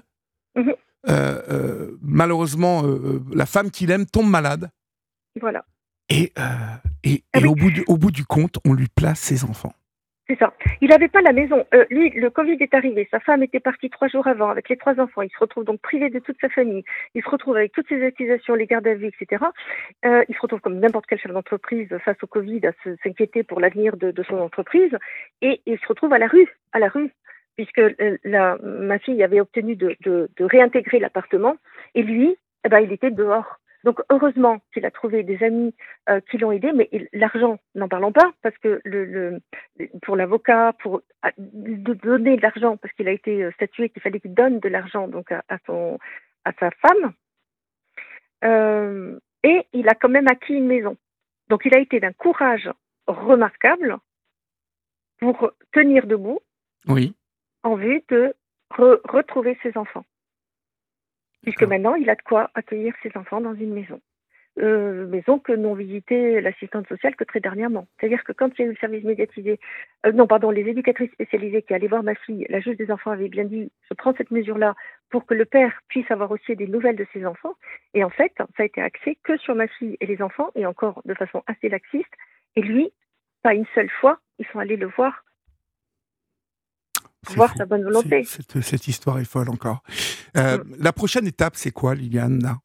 Mhm. 0.58 0.74
Malheureusement, 2.02 2.84
la 3.34 3.45
femme 3.45 3.72
qu'il 3.72 3.91
aime 3.91 4.06
tombe 4.06 4.30
malade. 4.30 4.70
Voilà, 5.39 5.64
Et, 6.10 6.34
et, 7.04 7.24
Ah 7.34 7.39
et 7.39 7.43
oui. 7.43 7.47
au, 7.47 7.56
bout 7.56 7.72
du, 7.72 7.84
au 7.88 7.97
bout 7.97 8.12
du 8.12 8.26
compte, 8.26 8.58
on 8.66 8.74
lui 8.74 8.88
place 8.93 9.20
ses 9.20 9.43
enfants. 9.45 9.74
C'est 10.30 10.38
ça. 10.38 10.54
Il 10.80 10.90
n'avait 10.90 11.08
pas 11.08 11.22
la 11.22 11.34
maison. 11.34 11.66
Euh, 11.74 11.86
lui, 11.90 12.12
le 12.12 12.30
Covid 12.30 12.58
est 12.60 12.74
arrivé. 12.76 13.08
Sa 13.10 13.20
femme 13.20 13.42
était 13.42 13.60
partie 13.60 13.90
trois 13.90 14.08
jours 14.08 14.28
avant 14.28 14.50
avec 14.50 14.70
les 14.70 14.78
trois 14.78 15.00
enfants. 15.00 15.24
Il 15.24 15.32
se 15.32 15.40
retrouve 15.40 15.64
donc 15.66 15.82
privé 15.82 16.12
de 16.12 16.20
toute 16.20 16.40
sa 16.40 16.50
famille. 16.50 16.84
Il 17.16 17.24
se 17.24 17.30
retrouve 17.30 17.58
avec 17.58 17.72
toutes 17.72 17.90
ses 17.90 18.06
accusations, 18.06 18.54
les 18.54 18.68
gardes 18.68 18.86
à 18.86 18.94
vue, 18.94 19.08
etc. 19.08 19.44
Euh, 20.06 20.24
il 20.30 20.36
se 20.36 20.40
retrouve 20.40 20.60
comme 20.62 20.80
n'importe 20.80 21.08
quel 21.08 21.20
chef 21.20 21.32
d'entreprise 21.32 21.90
face 22.06 22.18
au 22.22 22.28
Covid 22.28 22.62
à 22.68 22.72
s'inquiéter 23.04 23.42
pour 23.42 23.60
l'avenir 23.60 23.98
de, 23.98 24.12
de 24.12 24.24
son 24.24 24.38
entreprise. 24.38 24.96
Et 25.42 25.62
il 25.66 25.80
se 25.80 25.88
retrouve 25.88 26.14
à 26.14 26.20
la 26.20 26.28
rue, 26.28 26.48
à 26.74 26.80
la 26.80 26.90
rue, 26.90 27.10
puisque 27.56 27.80
euh, 27.80 28.18
la, 28.24 28.58
ma 28.62 29.00
fille 29.00 29.24
avait 29.24 29.42
obtenu 29.42 29.76
de, 29.76 29.96
de, 30.02 30.30
de 30.38 30.46
réintégrer 30.46 31.00
l'appartement. 31.00 31.58
Et 31.96 32.04
lui, 32.04 32.38
eh 32.66 32.70
ben, 32.70 32.80
il 32.80 32.94
était 32.94 33.12
dehors. 33.12 33.58
Donc 33.86 34.02
heureusement 34.10 34.60
qu'il 34.74 34.86
a 34.86 34.92
trouvé 34.92 35.24
des 35.24 35.42
amis 35.44 35.74
euh, 36.10 36.20
qui 36.30 36.38
l'ont 36.38 36.52
aidé, 36.52 36.72
mais 36.74 36.90
l'argent, 37.14 37.60
n'en 37.76 37.88
parlons 37.88 38.12
pas, 38.12 38.32
parce 38.42 38.58
que 38.58 38.82
le, 38.84 39.06
le, 39.06 39.40
pour 40.02 40.18
l'avocat, 40.18 40.74
pour 40.82 41.02
à- 41.22 41.32
de 41.38 41.94
donner 41.94 42.36
de 42.36 42.42
l'argent, 42.42 42.76
parce 42.78 42.94
qu'il 42.96 43.08
a 43.08 43.12
été 43.12 43.44
euh, 43.44 43.52
statué 43.52 43.90
qu'il 43.90 44.02
fallait 44.02 44.20
qu'il 44.20 44.34
donne 44.34 44.60
de 44.60 44.68
l'argent 44.70 45.08
donc 45.08 45.32
à, 45.32 45.44
à 45.48 45.58
son 45.66 45.98
à 46.44 46.52
sa 46.60 46.72
femme, 46.72 47.14
euh, 48.44 49.20
et 49.44 49.66
il 49.74 49.88
a 49.90 49.96
quand 49.96 50.10
même 50.10 50.28
acquis 50.28 50.54
une 50.54 50.68
maison. 50.68 50.98
Donc 51.50 51.62
il 51.66 51.76
a 51.76 51.80
été 51.80 52.00
d'un 52.00 52.14
courage 52.14 52.70
remarquable 53.08 53.98
pour 55.20 55.52
tenir 55.72 56.06
debout 56.06 56.40
Oui. 56.88 57.16
en 57.64 57.76
vue 57.76 58.04
de 58.10 58.34
re- 58.72 59.00
retrouver 59.10 59.58
ses 59.64 59.78
enfants. 59.78 60.06
Puisque 61.44 61.60
D'accord. 61.60 61.70
maintenant, 61.70 61.96
il 61.96 62.10
a 62.10 62.16
de 62.16 62.22
quoi 62.22 62.50
accueillir 62.54 62.94
ses 63.02 63.16
enfants 63.16 63.42
dans 63.42 63.54
une 63.54 63.74
maison. 63.74 64.02
Euh, 64.58 65.08
maison 65.08 65.40
que 65.40 65.54
n'ont 65.54 65.74
visité 65.74 66.42
l'assistante 66.42 66.88
sociale 66.88 67.16
que 67.16 67.24
très 67.24 67.40
dernièrement. 67.40 67.88
C'est-à-dire 67.98 68.24
que 68.26 68.34
quand 68.34 68.50
il 68.58 68.62
y 68.62 68.64
a 68.64 68.68
eu 68.68 68.72
le 68.72 68.78
service 68.78 69.06
médiatisé, 69.06 69.58
euh, 70.06 70.12
non, 70.12 70.28
pardon, 70.28 70.52
les 70.52 70.68
éducatrices 70.68 71.12
spécialisées 71.12 71.62
qui 71.62 71.74
allaient 71.74 71.88
voir 71.88 72.04
ma 72.04 72.16
fille, 72.16 72.46
la 72.50 72.60
juge 72.60 72.76
des 72.76 72.92
enfants 72.92 73.12
avait 73.12 73.30
bien 73.30 73.46
dit, 73.46 73.72
je 73.90 73.94
prends 73.94 74.14
cette 74.18 74.32
mesure-là 74.32 74.76
pour 75.12 75.26
que 75.26 75.34
le 75.34 75.46
père 75.46 75.80
puisse 75.88 76.10
avoir 76.12 76.32
aussi 76.32 76.58
des 76.58 76.68
nouvelles 76.68 76.98
de 76.98 77.08
ses 77.14 77.26
enfants. 77.26 77.54
Et 77.94 78.04
en 78.04 78.10
fait, 78.10 78.34
ça 78.38 78.64
a 78.64 78.66
été 78.66 78.82
axé 78.82 79.18
que 79.24 79.38
sur 79.38 79.56
ma 79.56 79.68
fille 79.68 79.96
et 80.02 80.06
les 80.06 80.22
enfants, 80.22 80.50
et 80.56 80.66
encore 80.66 81.02
de 81.06 81.14
façon 81.14 81.42
assez 81.48 81.70
laxiste. 81.70 82.14
Et 82.58 82.62
lui, 82.62 82.92
pas 83.44 83.54
une 83.54 83.68
seule 83.76 83.90
fois, 84.02 84.20
ils 84.40 84.48
sont 84.48 84.60
allés 84.60 84.78
le 84.78 84.88
voir 84.88 85.24
voir 87.28 87.51
fou. 87.51 87.57
sa 87.57 87.65
bonne 87.65 87.84
volonté. 87.84 88.24
Cette, 88.24 88.61
cette 88.61 88.88
histoire 88.88 89.20
est 89.20 89.30
folle 89.30 89.49
encore. 89.49 89.84
Euh, 90.38 90.63
La 90.80 90.93
prochaine 90.93 91.28
étape, 91.28 91.55
c'est 91.55 91.72
quoi, 91.72 91.95
Liliane 91.95 92.39
là? 92.41 92.57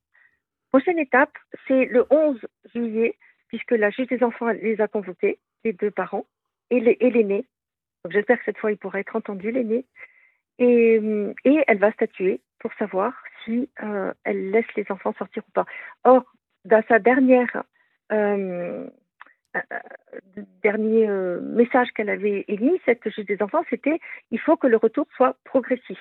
Prochaine 0.70 0.98
étape, 0.98 1.32
c'est 1.68 1.84
le 1.86 2.04
11 2.10 2.38
juillet, 2.74 3.16
puisque 3.48 3.72
la 3.72 3.90
juge 3.90 4.08
des 4.08 4.22
enfants 4.24 4.48
les 4.48 4.80
a 4.80 4.88
convoqués, 4.88 5.38
les 5.64 5.72
deux 5.72 5.90
parents, 5.90 6.26
et 6.70 6.80
l'aîné. 6.80 7.44
J'espère 8.10 8.38
que 8.38 8.44
cette 8.44 8.58
fois, 8.58 8.72
il 8.72 8.76
pourra 8.76 9.00
être 9.00 9.16
entendu, 9.16 9.50
l'aîné. 9.50 9.84
Et, 10.58 10.98
hum, 10.98 11.34
et 11.44 11.62
elle 11.66 11.78
va 11.78 11.92
statuer 11.92 12.40
pour 12.58 12.72
savoir 12.74 13.12
si 13.44 13.68
euh, 13.82 14.12
elle 14.24 14.50
laisse 14.50 14.66
les 14.76 14.84
enfants 14.90 15.14
sortir 15.18 15.42
ou 15.48 15.52
pas. 15.52 15.66
Or, 16.04 16.24
dans 16.64 16.82
sa 16.88 16.98
dernière 16.98 17.62
euh, 18.12 18.14
euh, 18.14 18.90
dernier 20.62 21.08
euh, 21.08 21.40
message 21.40 21.88
qu'elle 21.94 22.10
avait 22.10 22.44
émis, 22.48 22.80
cette 22.84 23.08
juge 23.10 23.26
des 23.26 23.40
enfants, 23.42 23.62
c'était 23.70 24.00
il 24.30 24.40
faut 24.40 24.56
que 24.56 24.66
le 24.66 24.76
retour 24.76 25.06
soit 25.16 25.36
progressif. 25.44 25.98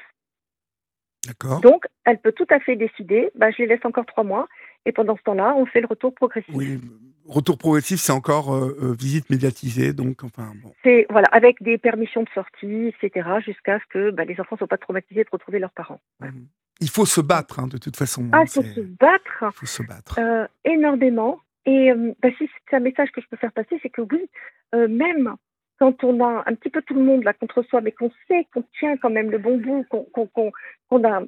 D'accord 1.27 1.61
Donc, 1.61 1.85
elle 2.05 2.19
peut 2.19 2.33
tout 2.33 2.47
à 2.49 2.59
fait 2.59 2.75
décider, 2.75 3.31
bah, 3.35 3.49
je 3.51 3.59
les 3.59 3.67
laisse 3.67 3.85
encore 3.85 4.05
trois 4.05 4.23
mois, 4.23 4.47
et 4.85 4.91
pendant 4.91 5.15
ce 5.15 5.23
temps-là, 5.23 5.53
on 5.55 5.65
fait 5.65 5.79
le 5.79 5.87
retour 5.87 6.13
progressif. 6.13 6.53
Oui, 6.53 6.81
retour 7.25 7.57
progressif, 7.57 7.99
c'est 7.99 8.11
encore 8.11 8.53
euh, 8.53 8.77
euh, 8.81 8.93
visite 8.93 9.29
médiatisée, 9.29 9.93
donc 9.93 10.23
enfin 10.23 10.51
bon. 10.61 10.73
C'est 10.83 11.05
voilà, 11.09 11.27
avec 11.31 11.61
des 11.63 11.77
permissions 11.77 12.23
de 12.23 12.29
sortie, 12.33 12.93
etc., 13.01 13.29
jusqu'à 13.45 13.79
ce 13.79 13.85
que 13.89 14.11
bah, 14.11 14.25
les 14.25 14.39
enfants 14.41 14.55
ne 14.55 14.57
soient 14.57 14.67
pas 14.67 14.77
traumatisés 14.77 15.23
de 15.23 15.29
retrouver 15.31 15.59
leurs 15.59 15.71
parents. 15.71 16.01
Voilà. 16.19 16.33
Il 16.81 16.89
faut 16.89 17.05
se 17.05 17.21
battre, 17.21 17.59
hein, 17.59 17.67
de 17.67 17.77
toute 17.77 17.95
façon. 17.95 18.27
Ah, 18.33 18.39
hein, 18.39 18.43
il 18.43 18.49
faut 18.49 18.63
se 18.63 18.81
battre 18.81 19.43
il 19.43 19.57
faut 19.59 19.65
se 19.65 19.83
battre. 19.83 20.19
euh, 20.19 20.45
énormément. 20.65 21.39
Et 21.66 21.91
euh, 21.91 22.14
bah, 22.22 22.30
si 22.38 22.49
c'est 22.70 22.76
un 22.76 22.80
message 22.82 23.11
que 23.11 23.22
je 23.22 23.28
peux 23.28 23.38
faire 23.38 23.53
passer, 23.53 23.80
c'est 23.82 23.89
que 23.89 24.01
oui, 24.01 24.30
euh, 24.76 24.88
même 24.88 25.36
quand 25.80 26.03
on 26.03 26.24
a 26.24 26.43
un 26.45 26.55
petit 26.55 26.70
peu 26.70 26.82
tout 26.82 26.93
le 26.93 27.03
monde 27.03 27.24
là 27.24 27.34
contre 27.34 27.64
soi, 27.64 27.82
mais 27.82 27.91
qu'on 27.91 28.11
sait 28.28 28.47
qu'on 28.53 28.64
tient 28.80 28.97
quand 28.97 29.09
même 29.09 29.32
le 29.32 29.38
bon 29.38 29.57
bout, 29.57 29.86
qu'on 29.89 31.03
a 31.03 31.24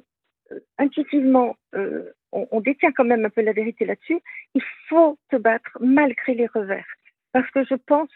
euh, 0.52 0.60
intuitivement, 0.78 1.56
euh, 1.74 2.12
on, 2.32 2.46
on 2.50 2.60
détient 2.60 2.92
quand 2.92 3.04
même 3.04 3.24
un 3.24 3.30
peu 3.30 3.42
la 3.42 3.52
vérité 3.52 3.84
là-dessus, 3.84 4.20
il 4.54 4.62
faut 4.88 5.18
se 5.30 5.36
battre 5.36 5.76
malgré 5.80 6.34
les 6.34 6.46
revers. 6.46 6.86
Parce 7.32 7.50
que 7.50 7.64
je 7.64 7.74
pense 7.74 8.10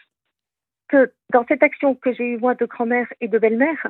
que 0.87 1.11
dans 1.31 1.45
cette 1.47 1.63
action 1.63 1.95
que 1.95 2.13
j'ai 2.13 2.23
eue 2.23 2.37
moi 2.37 2.55
de 2.55 2.65
grand-mère 2.65 3.07
et 3.21 3.27
de 3.27 3.37
belle-mère, 3.37 3.89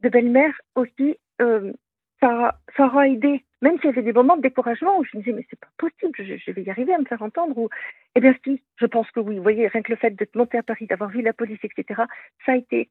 de 0.00 0.08
belle-mère 0.08 0.54
aussi, 0.74 1.16
euh, 1.40 1.72
ça, 2.20 2.58
ça 2.76 2.86
aura 2.86 3.08
aidé. 3.08 3.44
Même 3.60 3.76
s'il 3.78 3.86
y 3.86 3.92
avait 3.92 4.02
des 4.02 4.12
moments 4.12 4.36
de 4.36 4.42
découragement 4.42 4.98
où 4.98 5.04
je 5.04 5.16
me 5.16 5.22
disais, 5.22 5.34
mais 5.36 5.44
c'est 5.50 5.58
pas 5.58 5.66
possible, 5.78 6.12
je, 6.18 6.36
je 6.36 6.50
vais 6.52 6.62
y 6.62 6.70
arriver 6.70 6.94
à 6.94 6.98
me 6.98 7.04
faire 7.04 7.22
entendre. 7.22 7.58
Ou... 7.58 7.68
Eh 8.14 8.20
bien, 8.20 8.34
si, 8.44 8.62
je 8.76 8.86
pense 8.86 9.10
que 9.10 9.18
oui. 9.20 9.36
Vous 9.36 9.42
voyez, 9.42 9.66
rien 9.68 9.82
que 9.82 9.90
le 9.90 9.96
fait 9.96 10.10
de 10.10 10.26
monter 10.34 10.58
à 10.58 10.62
Paris, 10.62 10.86
d'avoir 10.86 11.10
vu 11.10 11.22
la 11.22 11.32
police, 11.32 11.58
etc., 11.64 12.02
ça 12.46 12.52
a 12.52 12.56
été 12.56 12.88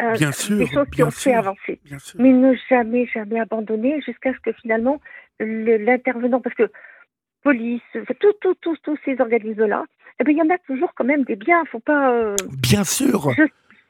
euh, 0.00 0.12
bien 0.12 0.32
sûr, 0.32 0.56
des 0.56 0.66
choses 0.66 0.88
qui 0.90 1.02
ont 1.02 1.10
fait 1.10 1.30
sûr, 1.30 1.36
avancer. 1.38 1.80
bien 1.84 1.98
sûr. 1.98 2.20
Mais 2.20 2.32
ne 2.32 2.54
jamais, 2.68 3.06
jamais 3.06 3.40
abandonner 3.40 4.00
jusqu'à 4.00 4.32
ce 4.32 4.38
que 4.40 4.52
finalement 4.52 5.00
le- 5.40 5.76
l'intervenant, 5.78 6.40
parce 6.40 6.54
que 6.54 6.70
police, 7.42 7.82
tout, 7.92 8.32
tout, 8.40 8.54
tout, 8.60 8.76
tous 8.82 8.98
ces 9.04 9.20
organismes-là, 9.20 9.84
eh 10.20 10.24
bien, 10.24 10.34
il 10.34 10.38
y 10.38 10.42
en 10.42 10.54
a 10.54 10.58
toujours 10.58 10.94
quand 10.94 11.04
même 11.04 11.24
des 11.24 11.36
biens. 11.36 11.64
Faut 11.66 11.80
pas. 11.80 12.12
euh, 12.12 12.36
Bien 12.62 12.84
sûr. 12.84 13.32
je 13.36 13.42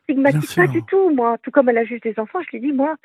stigmatise 0.04 0.40
Bien 0.40 0.64
pas 0.64 0.72
sûr. 0.72 0.80
du 0.80 0.86
tout, 0.86 1.10
moi. 1.10 1.36
Tout 1.42 1.50
comme 1.50 1.68
à 1.68 1.72
la 1.72 1.84
juge 1.84 2.00
des 2.00 2.18
enfants, 2.18 2.40
je 2.42 2.50
lui 2.52 2.60
dis, 2.60 2.72
moi, 2.72 2.96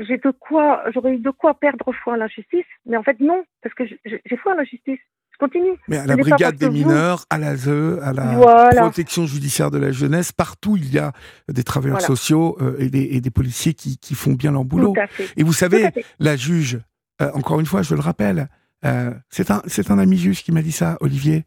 j'ai 0.00 0.16
de 0.18 0.30
quoi, 0.38 0.82
j'aurais 0.94 1.14
eu 1.14 1.18
de 1.18 1.30
quoi 1.30 1.54
perdre 1.54 1.92
foi 2.04 2.14
à 2.14 2.16
la 2.16 2.28
justice, 2.28 2.64
mais 2.86 2.96
en 2.96 3.02
fait, 3.02 3.18
non, 3.20 3.42
parce 3.62 3.74
que 3.74 3.84
j'ai 4.04 4.36
foi 4.36 4.52
à 4.52 4.56
la 4.56 4.64
justice. 4.64 4.98
Je 5.32 5.38
continue. 5.46 5.76
Mais 5.86 5.98
à 5.98 6.06
la 6.06 6.16
brigade 6.16 6.56
des 6.56 6.66
que 6.66 6.70
vous- 6.70 6.76
mineurs, 6.78 7.24
à 7.30 7.38
l'ASE, 7.38 7.68
à 8.02 8.12
la 8.12 8.34
Voilà. 8.34 8.80
protection 8.82 9.24
judiciaire 9.26 9.70
de 9.70 9.78
la 9.78 9.92
jeunesse, 9.92 10.32
partout 10.32 10.76
il 10.76 10.92
y 10.92 10.98
a 10.98 11.12
des 11.48 11.62
travailleurs 11.62 11.98
Voilà. 11.98 12.06
sociaux 12.08 12.56
euh, 12.60 12.74
et, 12.80 12.90
des, 12.90 13.02
et 13.12 13.20
des 13.20 13.30
policiers 13.30 13.72
qui, 13.74 13.98
qui 13.98 14.16
font 14.16 14.32
bien 14.32 14.50
leur 14.50 14.64
boulot. 14.64 14.94
Et 15.36 15.44
vous 15.44 15.52
savez, 15.52 15.90
la 16.18 16.34
juge, 16.34 16.80
euh, 17.22 17.30
encore 17.34 17.60
une 17.60 17.66
fois, 17.66 17.82
je 17.82 17.94
le 17.94 18.00
rappelle, 18.00 18.48
euh, 18.84 19.12
c'est 19.30 19.50
un, 19.50 19.98
ami 19.98 20.16
juge 20.18 20.42
qui 20.42 20.50
m'a 20.50 20.62
dit 20.62 20.72
ça, 20.72 20.96
Olivier. 21.00 21.44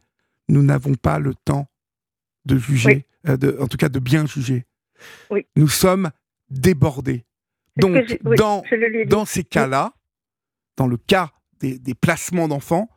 Nous 0.47 0.63
n'avons 0.63 0.95
pas 0.95 1.19
le 1.19 1.33
temps 1.35 1.67
de 2.45 2.57
juger, 2.57 3.05
de, 3.25 3.57
en 3.59 3.67
tout 3.67 3.77
cas 3.77 3.89
de 3.89 3.99
bien 3.99 4.25
juger. 4.25 4.65
Oui. 5.29 5.45
Nous 5.57 5.67
sommes 5.67 6.11
débordés. 6.49 7.25
Donc, 7.77 8.05
dans, 8.35 8.63
dans 9.07 9.25
ces 9.25 9.43
cas-là, 9.43 9.93
dans 10.77 10.87
le 10.87 10.97
cas 10.97 11.31
des, 11.59 11.79
des 11.79 11.93
placements 11.93 12.47
d'enfants, 12.47 12.89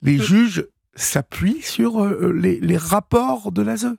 les 0.00 0.16
Mm. 0.18 0.22
juges 0.22 0.66
s'appuient 0.94 1.62
sur 1.62 2.02
euh, 2.02 2.32
les, 2.32 2.60
les 2.60 2.76
rapports 2.76 3.52
de 3.52 3.62
l'ASE. 3.62 3.94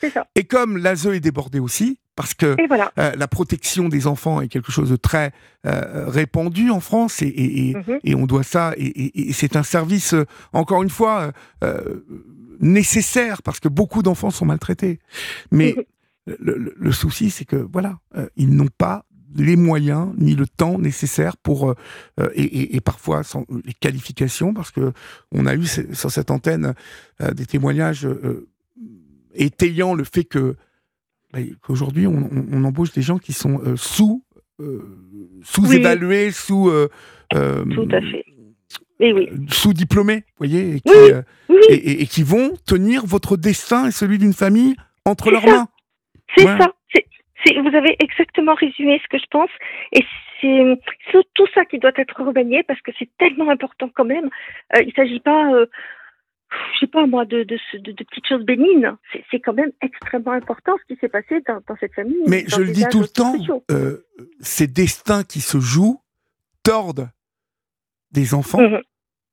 C'est 0.00 0.10
ça. 0.10 0.26
Et 0.34 0.44
comme 0.44 0.76
l'ASE 0.76 1.06
est 1.06 1.20
débordé 1.20 1.58
aussi, 1.58 1.98
parce 2.16 2.34
que 2.34 2.54
voilà. 2.68 2.92
euh, 2.98 3.12
la 3.16 3.28
protection 3.28 3.88
des 3.88 4.06
enfants 4.06 4.40
est 4.40 4.48
quelque 4.48 4.72
chose 4.72 4.90
de 4.90 4.96
très 4.96 5.32
euh, 5.66 6.08
répandu 6.08 6.70
en 6.70 6.80
France 6.80 7.22
et, 7.22 7.26
et- 7.26 7.70
et- 7.70 7.74
Mhm. 7.74 8.00
et 8.04 8.14
on 8.14 8.26
doit 8.26 8.42
ça, 8.42 8.72
et, 8.76 9.32
c'est 9.32 9.56
un 9.56 9.62
service, 9.62 10.14
euh, 10.14 10.24
encore 10.52 10.82
une 10.82 10.90
fois, 10.90 11.32
euh, 11.62 11.64
euh, 11.64 12.04
nécessaire 12.60 13.42
parce 13.42 13.60
que 13.60 13.68
beaucoup 13.68 14.02
d'enfants 14.02 14.30
sont 14.30 14.44
maltraités. 14.46 14.98
Mais 15.50 15.74
Mhm. 15.76 15.84
le, 16.40 16.56
le- 16.58 16.74
le 16.76 16.92
souci, 16.92 17.30
c'est 17.30 17.44
que 17.44 17.56
voilà, 17.56 17.98
euh, 18.16 18.28
ils 18.36 18.50
n'ont 18.54 18.68
pas 18.78 19.05
les 19.34 19.56
moyens 19.56 20.08
ni 20.18 20.34
le 20.34 20.46
temps 20.46 20.78
nécessaire 20.78 21.36
pour 21.36 21.70
euh, 21.70 21.74
euh, 22.20 22.28
et, 22.34 22.42
et- 22.44 22.76
et 22.76 22.80
parfois 22.80 23.22
sans 23.24 23.44
les 23.64 23.72
qualifications 23.74 24.54
parce 24.54 24.70
que 24.70 24.92
on 25.32 25.46
a 25.46 25.54
eu 25.54 25.64
sur 25.66 26.10
cette 26.10 26.30
antenne 26.30 26.74
euh, 27.20 27.32
des 27.32 27.46
témoignages 27.46 28.06
euh, 28.06 28.48
étayant 29.34 29.94
le 29.94 30.04
fait 30.04 30.24
que 30.24 30.56
bah, 31.32 31.40
qu'aujourd'hui 31.62 32.06
on, 32.06 32.14
on- 32.32 32.46
on 32.52 32.64
embauche 32.64 32.92
des 32.92 33.02
gens 33.02 33.18
qui 33.18 33.32
sont 33.32 33.60
sous 33.76 34.22
sous-évalués, 35.42 36.30
sous 36.30 36.68
euh, 36.70 36.88
euh, 37.34 37.64
Tout 37.66 37.88
à 37.92 38.00
fait. 38.00 38.24
Et 39.00 39.12
oui. 39.12 39.28
sous-diplômés, 39.48 40.24
voyez, 40.38 40.76
et 40.76 40.80
qui, 40.80 40.90
Oui, 40.94 41.12
Oui, 41.50 41.56
et, 41.68 42.06
qui 42.06 42.22
vont 42.22 42.56
tenir 42.64 43.04
votre 43.04 43.36
destin 43.36 43.88
et 43.88 43.90
celui 43.90 44.16
d'une 44.18 44.32
famille 44.32 44.74
entre 45.04 45.30
leurs 45.30 45.42
ça. 45.42 45.48
mains. 45.50 45.68
c'est 46.34 46.46
ouais. 46.46 46.58
ça. 46.58 46.72
Vous 47.44 47.76
avez 47.76 47.96
exactement 48.00 48.54
résumé 48.54 49.00
ce 49.02 49.08
que 49.08 49.18
je 49.18 49.26
pense. 49.30 49.50
Et 49.92 50.04
c'est 50.40 50.78
tout 51.34 51.46
ça 51.54 51.64
qui 51.64 51.78
doit 51.78 51.92
être 51.96 52.22
remanié 52.22 52.62
parce 52.62 52.80
que 52.80 52.90
c'est 52.98 53.08
tellement 53.18 53.50
important 53.50 53.88
quand 53.94 54.04
même. 54.04 54.28
Euh, 54.74 54.80
il 54.82 54.88
ne 54.88 54.92
s'agit 54.92 55.20
pas, 55.20 55.52
euh, 55.54 55.66
je 56.74 56.78
sais 56.80 56.86
pas 56.86 57.06
moi, 57.06 57.24
de, 57.24 57.42
de, 57.44 57.58
ce- 57.70 57.76
de- 57.76 57.92
de 57.92 58.04
petites 58.04 58.26
choses 58.26 58.44
bénignes. 58.44 58.90
C'est- 59.30 59.40
quand 59.40 59.52
même 59.54 59.72
extrêmement 59.82 60.32
important 60.32 60.72
ce 60.80 60.94
qui 60.94 60.98
s'est 61.00 61.08
passé 61.08 61.40
dans, 61.46 61.60
dans 61.68 61.76
cette 61.78 61.94
famille. 61.94 62.16
Mais 62.26 62.44
je 62.48 62.60
le 62.60 62.72
dis 62.72 62.84
tout 62.90 63.00
le 63.00 63.08
temps, 63.08 63.34
euh, 63.70 64.04
ces 64.40 64.66
destins 64.66 65.22
qui 65.24 65.40
se 65.40 65.58
jouent 65.60 66.00
tordent 66.62 67.08
des 68.12 68.34
enfants, 68.34 68.60
Mhm. 68.60 68.80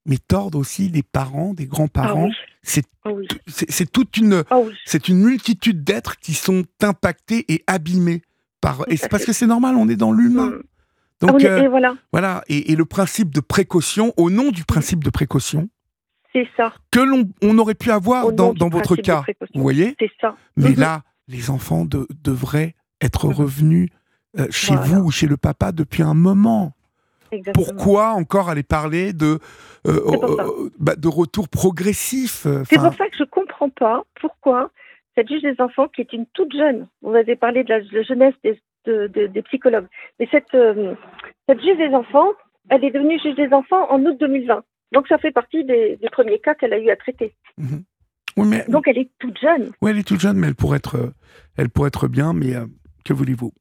Mais 0.06 0.18
tordent 0.18 0.56
aussi 0.56 0.90
des 0.90 1.04
parents, 1.04 1.54
des 1.54 1.64
Ah 1.64 1.68
grands-parents. 1.68 2.26
oui. 2.26 2.34
C'est 2.62 2.86
Ah 3.06 3.12
oui. 3.12 3.28
c'est- 3.48 3.92
toute 3.92 4.16
une, 4.18 4.44
Ah 4.50 4.60
oui. 4.60 4.74
c'est 4.86 5.08
une 5.10 5.20
multitude 5.20 5.84
d'êtres 5.84 6.18
qui 6.20 6.34
sont 6.34 6.64
impactés 6.82 7.46
et 7.54 7.64
abîmés 7.68 8.22
par. 8.62 8.84
Et 8.88 8.96
c'est 8.98 9.10
parce 9.10 9.26
que 9.26 9.34
c'est 9.34 9.48
normal, 9.48 9.76
on 9.76 9.90
est 9.90 9.96
dans 9.98 10.12
l'humain. 10.14 10.54
Donc 11.20 11.42
est- 11.42 11.48
euh, 11.48 11.64
et 11.64 11.68
voilà, 11.68 11.96
voilà, 12.12 12.44
et, 12.48 12.72
et 12.72 12.76
le 12.76 12.86
principe 12.86 13.34
de 13.34 13.40
précaution, 13.40 14.14
au 14.18 14.30
nom 14.30 14.52
du 14.52 14.64
principe 14.66 15.04
de 15.04 15.10
précaution, 15.10 15.70
c'est 16.34 16.48
ça. 16.58 16.74
que 16.92 17.00
l'on 17.00 17.30
on 17.42 17.58
aurait 17.58 17.76
pu 17.76 17.92
avoir 17.92 18.28
Au 18.28 18.32
dans, 18.32 18.54
votre 18.70 18.96
cas, 18.98 19.24
vous 19.54 19.62
voyez? 19.62 19.96
C'est 20.00 20.12
ça. 20.20 20.36
Mais 20.58 20.70
Mhm. 20.72 20.80
là, 20.80 21.04
les 21.28 21.50
enfants 21.50 21.86
de- 21.86 22.08
devraient 22.24 22.76
être 23.02 23.28
Mhm. 23.28 23.34
revenus 23.34 23.90
euh, 24.40 24.48
chez 24.50 24.74
Voilà. 24.76 24.88
vous 24.90 25.04
ou 25.04 25.12
chez 25.12 25.28
le 25.28 25.38
papa 25.38 25.72
depuis 25.72 26.02
un 26.04 26.14
moment. 26.16 26.74
Exactement. 27.34 27.66
Pourquoi 27.66 28.10
encore 28.12 28.50
aller 28.50 28.64
parler 28.64 29.14
de, 29.14 29.40
euh, 29.88 29.94
ça. 30.38 30.44
euh, 30.46 30.70
bah, 30.80 30.96
de 30.96 31.08
retour 31.08 31.50
progressif 31.50 32.46
euh, 32.46 32.64
C'est 32.70 32.78
pour 32.78 32.94
ça 32.94 33.08
que 33.10 33.18
je 33.18 33.24
comprends 33.24 33.70
pas 33.70 34.04
pourquoi 34.22 34.72
cette 35.16 35.28
juge 35.30 35.42
des 35.44 35.56
enfants, 35.60 35.88
qui 35.88 36.02
est 36.02 36.12
une 36.14 36.26
toute 36.34 36.52
jeune, 36.56 36.88
vous 37.02 37.14
avez 37.14 37.36
parlé 37.36 37.64
de 37.64 37.70
la, 37.70 37.82
de 37.82 37.90
la 37.92 38.02
jeunesse 38.04 38.34
des, 38.44 38.60
de- 38.86 39.08
de- 39.08 39.28
des 39.28 39.42
psychologues, 39.44 39.88
mais 40.20 40.28
cette, 40.32 40.54
euh, 40.56 40.96
cette 41.48 41.62
juge 41.62 41.78
des 41.78 41.94
enfants, 41.94 42.30
elle 42.70 42.84
est 42.84 42.92
devenue 42.92 43.20
juge 43.20 43.36
des 43.36 43.54
enfants 43.54 43.92
en 43.92 44.04
août 44.06 44.18
2020. 44.20 44.64
Donc 44.92 45.08
ça 45.08 45.18
fait 45.18 45.32
partie 45.32 45.64
des, 45.66 45.98
des 45.98 46.10
premiers 46.10 46.40
cas 46.40 46.56
qu'elle 46.56 46.74
a 46.74 46.80
eu 46.80 46.90
à 46.90 46.96
traiter. 46.96 47.34
mhm. 47.58 47.84
Oui, 48.36 48.48
mais 48.48 48.66
Donc 48.68 48.88
elle 48.88 48.98
est 48.98 49.12
toute 49.20 49.38
jeune. 49.40 49.70
oui, 49.82 49.92
elle 49.92 50.00
est 50.00 50.08
toute 50.08 50.20
jeune, 50.20 50.38
mais 50.38 50.48
elle 50.48 50.56
pourrait 50.56 50.78
être, 50.78 50.96
euh, 50.98 51.12
elle 51.56 51.70
pourrait 51.70 51.90
être 51.90 52.08
bien. 52.08 52.34
Mais 52.34 52.56
euh, 52.56 52.66
que 53.06 53.14
voulez-vous? 53.14 53.52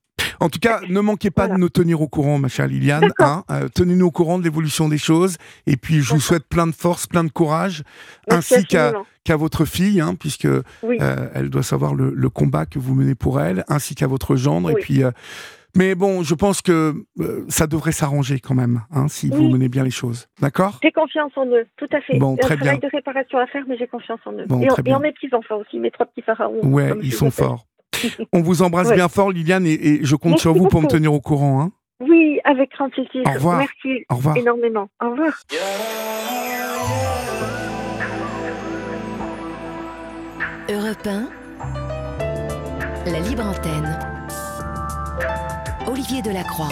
En 0.42 0.48
tout 0.48 0.58
cas, 0.58 0.80
ne 0.88 1.00
manquez 1.00 1.30
pas 1.30 1.42
Voilà. 1.42 1.54
de 1.54 1.60
nous 1.60 1.68
tenir 1.68 2.00
au 2.00 2.08
courant, 2.08 2.38
ma 2.38 2.48
chère 2.48 2.66
Liliane. 2.66 3.08
Hein. 3.20 3.44
Euh, 3.50 3.68
Tenez-nous 3.72 4.06
au 4.06 4.10
courant 4.10 4.38
de 4.38 4.44
l'évolution 4.44 4.88
des 4.88 4.98
choses. 4.98 5.36
Et 5.66 5.76
puis, 5.76 6.00
je 6.00 6.12
vous 6.14 6.20
souhaite 6.20 6.48
plein 6.48 6.66
de 6.66 6.72
force, 6.72 7.06
plein 7.06 7.22
de 7.24 7.30
courage, 7.30 7.82
Merci 8.28 8.54
ainsi 8.56 8.66
qu'à 8.66 9.36
votre 9.36 9.64
fille, 9.64 10.00
hein, 10.00 10.14
puisque 10.18 10.48
Oui. 10.82 10.98
euh, 11.00 11.28
elle 11.34 11.48
doit 11.48 11.62
savoir 11.62 11.94
le, 11.94 12.12
le 12.14 12.28
combat 12.28 12.66
que 12.66 12.78
vous 12.80 12.94
menez 12.94 13.14
pour 13.14 13.40
elle, 13.40 13.64
ainsi 13.68 13.94
qu'à 13.94 14.06
votre 14.08 14.34
gendre. 14.34 14.70
Et 14.70 14.74
puis, 14.74 15.04
euh, 15.04 15.12
mais 15.76 15.94
bon, 15.94 16.22
je 16.24 16.34
pense 16.34 16.60
que 16.60 16.94
euh, 17.20 17.44
ça 17.48 17.66
devrait 17.68 17.92
s'arranger 17.92 18.40
quand 18.40 18.54
même, 18.54 18.82
hein, 18.90 19.06
si 19.08 19.30
vous 19.30 19.48
menez 19.48 19.68
bien 19.68 19.84
les 19.84 19.90
choses. 19.90 20.26
D'accord? 20.40 20.80
J'ai 20.82 20.92
confiance 20.92 21.32
en 21.36 21.46
eux, 21.46 21.64
tout 21.78 21.88
à 21.92 22.00
fait. 22.02 22.18
Bon, 22.18 22.34
Il 22.34 22.38
y 22.38 22.40
a 22.40 22.42
très 22.44 22.54
un 22.54 22.58
travail 22.58 22.78
bien. 22.80 22.88
de 22.90 22.96
réparation 22.96 23.38
à 23.38 23.46
faire, 23.46 23.62
mais 23.68 23.78
j'ai 23.78 23.86
confiance 23.86 24.20
en 24.26 24.32
eux. 24.32 24.44
Bon, 24.48 24.60
et, 24.60 24.64
en, 24.66 24.74
très 24.74 24.80
et 24.80 24.82
bien. 24.82 24.96
en 24.96 25.00
mes 25.00 25.12
petits-enfants 25.12 25.58
aussi, 25.60 25.78
mes 25.78 25.90
trois 25.90 26.06
petits 26.06 26.20
pharaons. 26.22 26.60
Ouais, 26.64 26.92
ils 27.02 27.14
sont 27.14 27.30
forts. 27.30 27.64
On 28.32 28.40
vous 28.42 28.62
embrasse 28.62 28.88
Ouais. 28.88 28.96
bien 28.96 29.08
fort, 29.08 29.30
Liliane, 29.30 29.66
et, 29.66 29.72
et 29.72 29.98
je 30.02 30.16
compte 30.16 30.30
Merci 30.32 30.42
sur 30.42 30.54
vous 30.54 30.68
pour 30.68 30.82
me 30.82 30.88
tenir 30.88 31.12
au 31.12 31.20
courant. 31.20 31.60
hein. 31.62 31.70
Oui, 32.00 32.40
avec 32.44 32.70
grand 32.72 32.88
plaisir. 32.90 33.22
Au 33.26 33.32
revoir. 33.32 33.58
Merci 33.58 34.04
Au 34.10 34.16
revoir. 34.16 34.36
énormément. 34.36 34.88
Au 35.00 35.10
revoir. 35.10 35.32
Europe 40.68 41.06
1, 41.06 41.28
la 43.10 43.20
libre 43.20 43.44
antenne. 43.46 43.98
Olivier 45.86 46.22
Delacroix. 46.22 46.68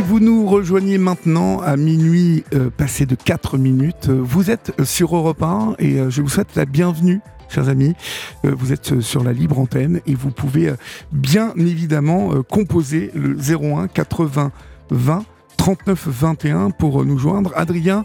Vous 0.00 0.20
nous 0.20 0.46
rejoignez 0.46 0.98
maintenant 0.98 1.60
à 1.60 1.76
minuit 1.76 2.44
euh, 2.54 2.70
passé 2.70 3.04
de 3.04 3.14
4 3.14 3.58
minutes. 3.58 4.08
Vous 4.08 4.50
êtes 4.50 4.72
sur 4.84 5.14
Europe 5.14 5.42
1 5.42 5.74
et 5.78 6.00
euh, 6.00 6.10
je 6.10 6.22
vous 6.22 6.28
souhaite 6.28 6.56
la 6.56 6.64
bienvenue 6.64 7.20
chers 7.52 7.68
amis. 7.68 7.94
Euh, 8.44 8.54
vous 8.56 8.72
êtes 8.72 9.00
sur 9.00 9.22
la 9.22 9.32
libre 9.32 9.58
antenne 9.58 10.00
et 10.06 10.14
vous 10.14 10.30
pouvez 10.30 10.70
euh, 10.70 10.76
bien 11.12 11.52
évidemment 11.56 12.32
euh, 12.32 12.42
composer 12.42 13.10
le 13.14 13.36
01 13.36 13.88
80 13.88 14.52
20 14.90 15.24
39 15.58 16.08
21 16.08 16.70
pour 16.70 17.04
nous 17.04 17.18
joindre. 17.18 17.52
Adrien 17.54 18.04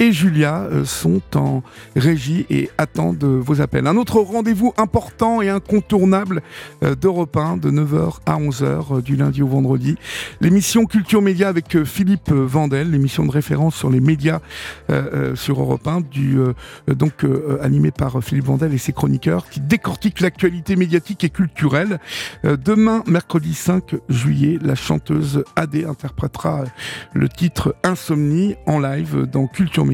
et 0.00 0.12
Julia 0.12 0.62
euh, 0.62 0.84
sont 0.84 1.22
en 1.34 1.62
régie 1.96 2.46
et 2.50 2.70
attendent 2.78 3.24
vos 3.24 3.60
appels. 3.60 3.86
Un 3.86 3.96
autre 3.96 4.20
rendez-vous 4.20 4.72
important 4.76 5.42
et 5.42 5.48
incontournable 5.48 6.42
euh, 6.82 6.94
d'Europe 6.94 7.36
1 7.36 7.56
de 7.56 7.70
9h 7.70 8.18
à 8.26 8.38
11h 8.38 8.98
euh, 8.98 9.00
du 9.00 9.16
lundi 9.16 9.42
au 9.42 9.48
vendredi. 9.48 9.96
L'émission 10.40 10.86
Culture 10.86 11.22
Média 11.22 11.48
avec 11.48 11.84
Philippe 11.84 12.30
Vandel, 12.30 12.90
l'émission 12.90 13.24
de 13.24 13.30
référence 13.30 13.76
sur 13.76 13.90
les 13.90 14.00
médias 14.00 14.40
sur 15.34 15.60
Europe 15.60 15.86
1, 15.86 16.00
du, 16.02 16.38
euh, 16.38 16.52
donc 16.88 17.24
animée 17.60 17.90
par 17.90 18.22
Philippe 18.22 18.46
Vandel 18.46 18.72
et 18.74 18.78
ses 18.78 18.92
chroniqueurs 18.92 19.48
qui 19.48 19.60
décortiquent 19.60 20.20
l'actualité 20.20 20.76
médiatique 20.76 21.24
et 21.24 21.30
culturelle. 21.30 21.98
Demain, 22.44 23.02
mercredi 23.06 23.54
5 23.54 23.96
juillet, 24.08 24.58
la 24.62 24.74
chanteuse 24.74 25.44
AD 25.56 25.84
interprétera 25.88 26.64
le 27.12 27.28
titre 27.28 27.74
Insomnie 27.82 28.56
en 28.66 28.78
live 28.78 29.26
dans 29.30 29.46
Culture 29.46 29.84
Média, 29.84 29.87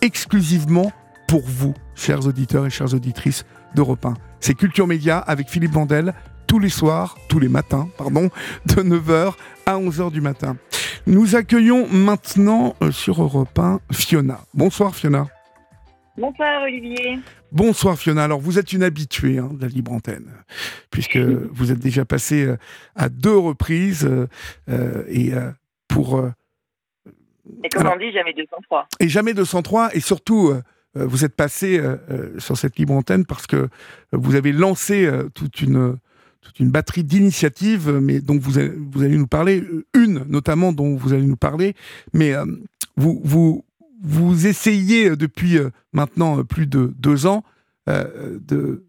exclusivement 0.00 0.92
pour 1.26 1.42
vous, 1.44 1.74
chers 1.94 2.26
auditeurs 2.26 2.66
et 2.66 2.70
chères 2.70 2.94
auditrices 2.94 3.44
d'Europe 3.74 4.06
1. 4.06 4.14
C'est 4.40 4.54
Culture 4.54 4.86
Média 4.86 5.18
avec 5.18 5.48
Philippe 5.48 5.72
Vandel 5.72 6.14
tous 6.46 6.58
les 6.58 6.70
soirs, 6.70 7.16
tous 7.28 7.38
les 7.38 7.48
matins, 7.48 7.88
pardon, 7.98 8.30
de 8.66 8.82
9h 8.82 9.34
à 9.66 9.76
11h 9.76 10.10
du 10.10 10.22
matin. 10.22 10.56
Nous 11.06 11.36
accueillons 11.36 11.86
maintenant 11.88 12.74
euh, 12.82 12.90
sur 12.90 13.22
Europe 13.22 13.56
1 13.58 13.80
Fiona. 13.92 14.40
Bonsoir 14.54 14.94
Fiona. 14.94 15.26
Bonsoir 16.16 16.62
Olivier. 16.62 17.18
Bonsoir 17.52 17.98
Fiona. 17.98 18.24
Alors 18.24 18.40
vous 18.40 18.58
êtes 18.58 18.72
une 18.72 18.82
habituée 18.82 19.38
hein, 19.38 19.50
de 19.52 19.62
la 19.62 19.68
libre 19.68 19.92
antenne, 19.92 20.32
puisque 20.90 21.16
vous 21.52 21.70
êtes 21.70 21.78
déjà 21.78 22.04
passée 22.04 22.44
euh, 22.44 22.56
à 22.96 23.08
deux 23.08 23.36
reprises 23.36 24.08
euh, 24.68 25.04
et 25.08 25.32
pour 25.86 26.22
Et 27.64 27.68
comme 27.68 27.82
Alors- 27.82 27.94
on 27.96 27.98
dit, 27.98 28.12
jamais 28.12 28.32
203. 28.34 28.86
et 29.00 29.08
jamais 29.08 29.34
203 29.34 29.94
et 29.94 30.00
surtout 30.00 30.48
euh, 30.48 30.62
euh, 30.96 31.06
vous 31.06 31.24
êtes 31.24 31.34
passé 31.36 31.78
euh, 31.78 32.38
sur 32.38 32.56
cette 32.56 32.78
libre 32.78 32.94
antenne 32.94 33.24
parce 33.26 33.46
que 33.46 33.68
vous 34.12 34.34
avez 34.34 34.52
lancé 34.52 35.06
euh, 35.06 35.28
toute 35.34 35.60
une 35.60 35.96
toute 36.40 36.60
une 36.60 36.70
batterie 36.70 37.04
d'initiatives, 37.04 37.90
mais 38.00 38.20
dont 38.20 38.38
vous 38.38 38.58
allez, 38.58 38.72
vous 38.92 39.02
allez 39.02 39.18
nous 39.18 39.26
parler 39.26 39.62
une 39.92 40.24
notamment 40.28 40.72
dont 40.72 40.96
vous 40.96 41.12
allez 41.12 41.26
nous 41.26 41.36
parler, 41.36 41.74
mais 42.14 42.32
vous 42.96 43.20
vous 43.24 43.64
vous 44.02 44.46
essayez 44.46 45.14
depuis 45.16 45.58
maintenant 45.92 46.44
plus 46.44 46.66
de 46.66 46.94
deux 46.96 47.26
ans 47.26 47.42
de 47.86 48.84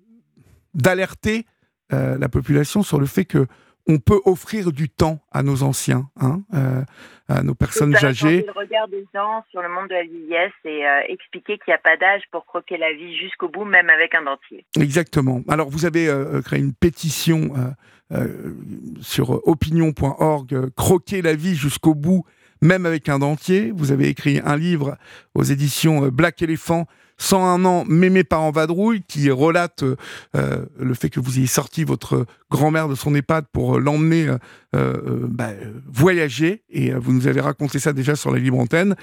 d'alerter 0.76 1.46
la 1.90 2.30
population 2.30 2.84
sur 2.84 3.00
le 3.00 3.08
fait 3.08 3.26
que 3.26 3.48
on 3.88 3.98
peut 3.98 4.20
offrir 4.26 4.72
du 4.72 4.90
temps 4.90 5.20
à 5.32 5.44
nos 5.44 5.64
anciens, 5.64 6.10
hein, 6.20 6.42
euh, 6.54 6.84
à 7.28 7.44
nos 7.44 7.56
personnes 7.56 7.96
à 7.96 8.06
âgées. 8.06 8.46
le 8.46 8.52
regard 8.52 8.88
des 8.88 9.06
gens 9.14 9.44
sur 9.50 9.62
le 9.62 9.70
monde 9.70 9.88
de 9.90 9.96
la 9.96 10.04
vieillesse 10.04 10.54
et 10.66 10.86
euh, 10.86 11.02
expliquer 11.08 11.58
qu'il 11.58 11.72
n'y 11.72 11.74
a 11.74 11.80
pas 11.80 11.98
d'âge 11.98 12.22
pour 12.32 12.46
croquer 12.46 12.78
la 12.78 12.94
vie 12.94 13.16
jusqu'au 13.18 13.50
bout, 13.50 13.66
même 13.66 13.90
avec 13.90 14.14
un 14.16 14.24
dentier. 14.24 14.66
Exactement. 14.80 15.42
Alors, 15.48 15.70
vous 15.70 15.86
avez 15.86 16.08
euh, 16.08 16.42
créé 16.42 16.60
une 16.60 16.74
pétition 16.74 17.50
euh, 17.56 17.72
euh, 18.12 18.56
sur 19.02 19.48
opinion.org, 19.48 20.54
euh, 20.56 20.70
Croquer 20.76 21.22
la 21.22 21.36
vie 21.36 21.56
jusqu'au 21.56 21.94
bout, 21.94 22.26
même 22.62 22.86
avec 22.86 23.10
un 23.10 23.20
dentier. 23.20 23.72
Vous 23.76 23.92
avez 23.92 24.08
écrit 24.08 24.42
un 24.44 24.58
livre 24.58 24.98
aux 25.36 25.44
éditions 25.44 26.06
euh, 26.06 26.12
Black 26.12 26.42
Elephant, 26.42 26.88
101 27.18 27.66
ans, 27.66 27.84
mais 27.88 28.10
mes 28.10 28.24
parents 28.24 28.52
vadrouille, 28.52 29.02
qui 29.02 29.30
relate 29.30 29.84
euh, 29.84 29.96
euh, 30.36 30.66
le 30.80 30.94
fait 30.94 31.10
que 31.10 31.20
vous 31.20 31.38
ayez 31.38 31.48
sorti 31.48 31.84
votre 31.84 32.26
grand-mère 32.50 32.88
de 32.88 32.96
son 32.96 33.14
EHPAD 33.14 33.46
pour 33.52 33.80
l'emmener 33.80 34.36
bah, 34.74 35.50
voyager. 35.88 36.64
Et 36.70 36.94
vous 36.94 37.14
nous 37.14 37.28
avez 37.28 37.42
raconté 37.42 37.80
ça 37.80 37.94
déjà 37.94 38.16
sur 38.16 38.32
la 38.32 38.40
libre 38.40 38.60
antenne. 38.60 38.96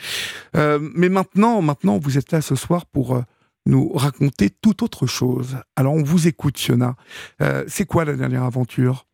Mais 0.54 1.08
maintenant, 1.08 1.60
maintenant, 1.62 1.98
vous 1.98 2.18
êtes 2.18 2.32
là 2.32 2.40
ce 2.40 2.54
soir 2.54 2.86
pour... 2.86 3.22
nous 3.66 3.92
raconter 3.92 4.48
toute 4.48 4.82
autre 4.82 5.06
chose. 5.08 5.56
Alors 5.74 5.94
on 5.94 6.02
vous 6.02 6.28
écoute, 6.28 6.56
Fiona. 6.56 6.94
C'est 7.66 7.84
quoi 7.84 8.04
la 8.04 8.14
dernière 8.14 8.44
aventure? 8.44 9.06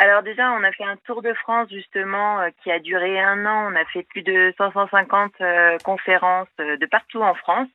Alors 0.00 0.22
déjà, 0.22 0.52
on 0.52 0.62
a 0.62 0.70
fait 0.70 0.84
un 0.84 0.96
tour 0.98 1.22
de 1.22 1.34
France 1.34 1.68
justement 1.70 2.40
euh, 2.40 2.50
qui 2.62 2.70
a 2.70 2.78
duré 2.78 3.20
un 3.20 3.44
an. 3.46 3.72
On 3.72 3.76
a 3.76 3.84
fait 3.86 4.04
plus 4.04 4.22
de 4.22 4.54
550 4.56 5.32
euh, 5.40 5.76
conférences 5.84 6.48
euh, 6.60 6.76
de 6.76 6.86
partout 6.86 7.20
en 7.20 7.34
France. 7.34 7.68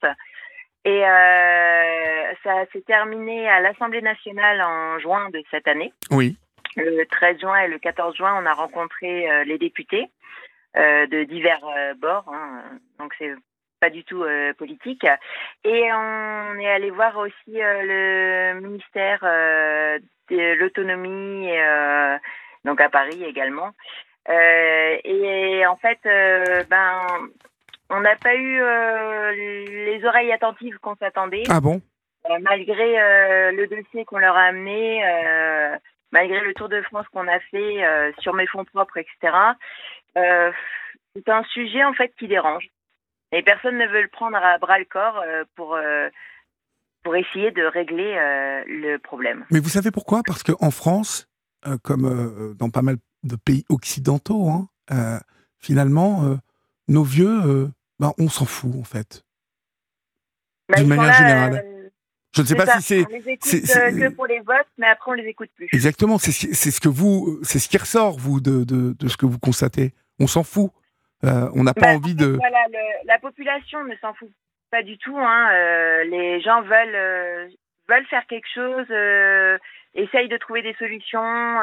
Et 0.86 1.01
ça 2.43 2.65
s'est 2.74 2.82
terminé 2.82 3.47
à 3.47 3.61
l'Assemblée 3.61 4.01
nationale 4.01 4.61
en 4.61 4.99
juin 4.99 5.30
de 5.30 5.41
cette 5.49 5.65
année. 5.65 5.93
Oui. 6.11 6.36
Le 6.76 7.05
13 7.05 7.39
juin 7.39 7.57
et 7.59 7.67
le 7.69 7.80
14 7.80 8.17
juin, 8.17 8.38
on 8.41 8.45
a 8.45 8.51
rencontré 8.51 9.45
les 9.45 9.57
députés 9.57 10.09
de 10.76 11.24
divers 11.24 11.61
bords. 11.95 12.30
hein. 12.34 12.63
donc 12.99 13.13
c'est 13.17 13.34
pas 13.84 13.90
du 13.90 14.06
tout 14.06 14.24
euh, 14.24 14.54
politique. 14.54 15.06
Et 15.66 15.92
on 15.92 16.58
est 16.58 16.72
allé 16.72 16.90
voir 16.90 17.18
aussi 17.18 17.62
euh, 17.62 18.54
le 18.54 18.62
ministère 18.62 19.20
euh, 19.24 20.00
de 20.30 20.54
l'autonomie, 20.56 21.50
donc 22.64 22.80
à 22.80 22.88
Paris 22.90 23.22
également. 23.26 23.72
Et 24.30 25.66
en 25.68 25.76
fait, 25.76 26.00
ben, 26.70 27.02
on 27.90 28.00
n'a 28.00 28.16
pas 28.16 28.36
eu 28.36 28.62
les 29.86 30.06
oreilles 30.06 30.32
attentives 30.32 30.78
qu'on 30.80 30.96
s'attendait. 30.96 31.44
Ah 31.50 31.60
bon? 31.60 31.82
Malgré 32.40 33.52
le 33.52 33.66
dossier 33.68 34.06
qu'on 34.06 34.20
leur 34.20 34.38
a 34.38 34.44
amené, 34.44 35.04
malgré 36.14 36.40
le 36.40 36.54
tour 36.54 36.70
de 36.70 36.82
France 36.84 37.06
qu'on 37.12 37.28
a 37.28 37.40
fait 37.52 37.84
euh, 37.84 38.12
sur 38.20 38.34
mes 38.34 38.48
fonds 38.48 38.64
propres, 38.64 38.98
etc. 38.98 39.36
euh, 40.16 40.52
c'est 41.16 41.28
un 41.28 41.44
sujet 41.46 41.84
en 41.84 41.94
fait 41.94 42.14
qui 42.18 42.28
dérange. 42.28 42.70
Et 43.34 43.42
personne 43.44 43.78
ne 43.78 43.88
veut 43.88 44.04
le 44.04 44.08
prendre 44.10 44.38
à 44.38 44.58
bras 44.60 44.80
le 44.80 44.86
corps 44.86 45.20
euh, 45.26 45.44
pour 45.56 45.76
euh, 45.76 46.10
pour 47.04 47.16
essayer 47.16 47.52
de 47.52 47.64
régler 47.64 48.16
euh, 48.18 48.64
le 48.68 48.98
problème. 48.98 49.46
Mais 49.52 49.60
vous 49.60 49.70
savez 49.70 49.92
pourquoi? 49.92 50.22
Parce 50.26 50.42
qu'en 50.44 50.72
France, 50.72 51.28
euh, 51.68 51.78
comme 51.84 52.06
euh, 52.06 52.54
dans 52.54 52.70
pas 52.70 52.82
mal 52.82 52.98
de 53.24 53.36
pays 53.36 53.66
occidentaux, 53.70 54.50
hein, 54.50 54.70
finalement, 55.60 56.38
nos 56.90 57.04
vieux, 57.04 57.72
ben, 58.00 58.14
on 58.18 58.28
s'en 58.30 58.46
fout 58.46 58.74
en 58.80 58.84
fait. 58.84 59.24
Bah, 60.70 60.78
D'une 60.78 60.88
manière 60.88 61.08
là, 61.08 61.14
générale. 61.14 61.66
Je 62.36 62.42
ne 62.42 62.48
sais 62.48 62.56
pas 62.56 62.66
ça. 62.66 62.80
si 62.82 62.84
c'est 62.84 63.06
On 63.06 63.10
les 63.10 63.30
écoute 63.30 63.50
que 63.52 64.10
pour 64.10 64.28
les 64.28 64.40
votes, 64.40 64.68
mais 64.78 64.88
après 64.88 65.12
on 65.12 65.14
les 65.14 65.28
écoute 65.28 65.50
plus. 65.56 65.70
exactement, 65.72 66.18
c'est 66.18 66.32
ce 66.32 66.72
ce 66.72 66.80
que 66.82 66.90
vous, 66.90 67.40
c'est 67.44 67.60
ce 67.60 67.70
qui 67.70 67.78
ressort 67.78 68.18
vous 68.18 68.42
de, 68.42 68.64
de, 68.66 68.94
de 68.94 69.08
ce 69.08 69.16
que 69.18 69.26
vous 69.26 69.40
constatez. 69.40 69.94
On 70.20 70.28
s'en 70.28 70.44
fout. 70.44 70.72
Euh, 71.24 71.49
on 71.55 71.63
n'a 71.63 71.74
pas 71.74 71.82
Bah, 71.82 71.93
envie 71.95 72.15
de. 72.15 72.26
Voilà, 72.36 72.65
le- 72.71 73.07
la 73.07 73.19
population 73.19 73.84
ne 73.86 73.95
s'en 73.97 74.13
fout 74.13 74.30
pas 74.71 74.84
du 74.84 74.97
tout. 74.97 75.17
Hein. 75.17 75.49
Euh, 75.53 76.03
les 76.05 76.41
gens 76.41 76.61
veulent 76.61 76.95
euh, 76.95 77.47
veulent 77.89 78.05
faire 78.07 78.26
quelque 78.28 78.47
chose, 78.53 78.86
essayent 79.93 80.30
de 80.30 80.38
trouver 80.38 80.61
des 80.61 80.74
solutions 80.76 81.61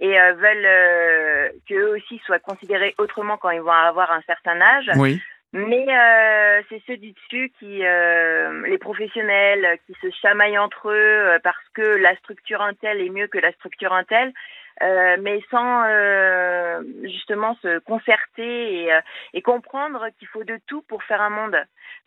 et 0.00 0.18
veulent 0.34 1.52
qu'eux 1.68 1.94
aussi 1.96 2.20
soient 2.26 2.40
considérés 2.40 2.94
autrement 2.98 3.36
quand 3.36 3.50
ils 3.50 3.60
vont 3.60 3.70
avoir 3.70 4.10
un 4.10 4.22
certain 4.22 4.60
âge. 4.60 4.90
Oui. 4.96 5.20
Mais 5.52 5.86
c'est 6.68 6.82
ceux 6.86 6.96
du 6.96 7.12
dessus 7.12 7.52
qui, 7.58 7.78
les 8.68 8.78
professionnels, 8.78 9.78
qui 9.86 9.94
se 10.02 10.10
chamaillent 10.20 10.58
entre 10.58 10.90
eux 10.90 11.38
parce 11.44 11.68
que 11.74 11.82
la 11.82 12.14
structure 12.16 12.60
Intel 12.62 13.00
est 13.00 13.08
mieux 13.10 13.28
que 13.28 13.38
la 13.38 13.52
structure 13.52 13.92
Intel, 13.92 14.32
euh, 14.82 15.16
mais 15.20 15.42
sans 15.50 15.84
euh, 15.84 16.82
justement 17.04 17.56
se 17.62 17.78
concerter 17.80 18.82
et, 18.82 18.92
euh, 18.92 19.00
et 19.34 19.42
comprendre 19.42 20.06
qu'il 20.18 20.28
faut 20.28 20.44
de 20.44 20.58
tout 20.66 20.82
pour 20.82 21.02
faire 21.04 21.20
un 21.20 21.30
monde. 21.30 21.56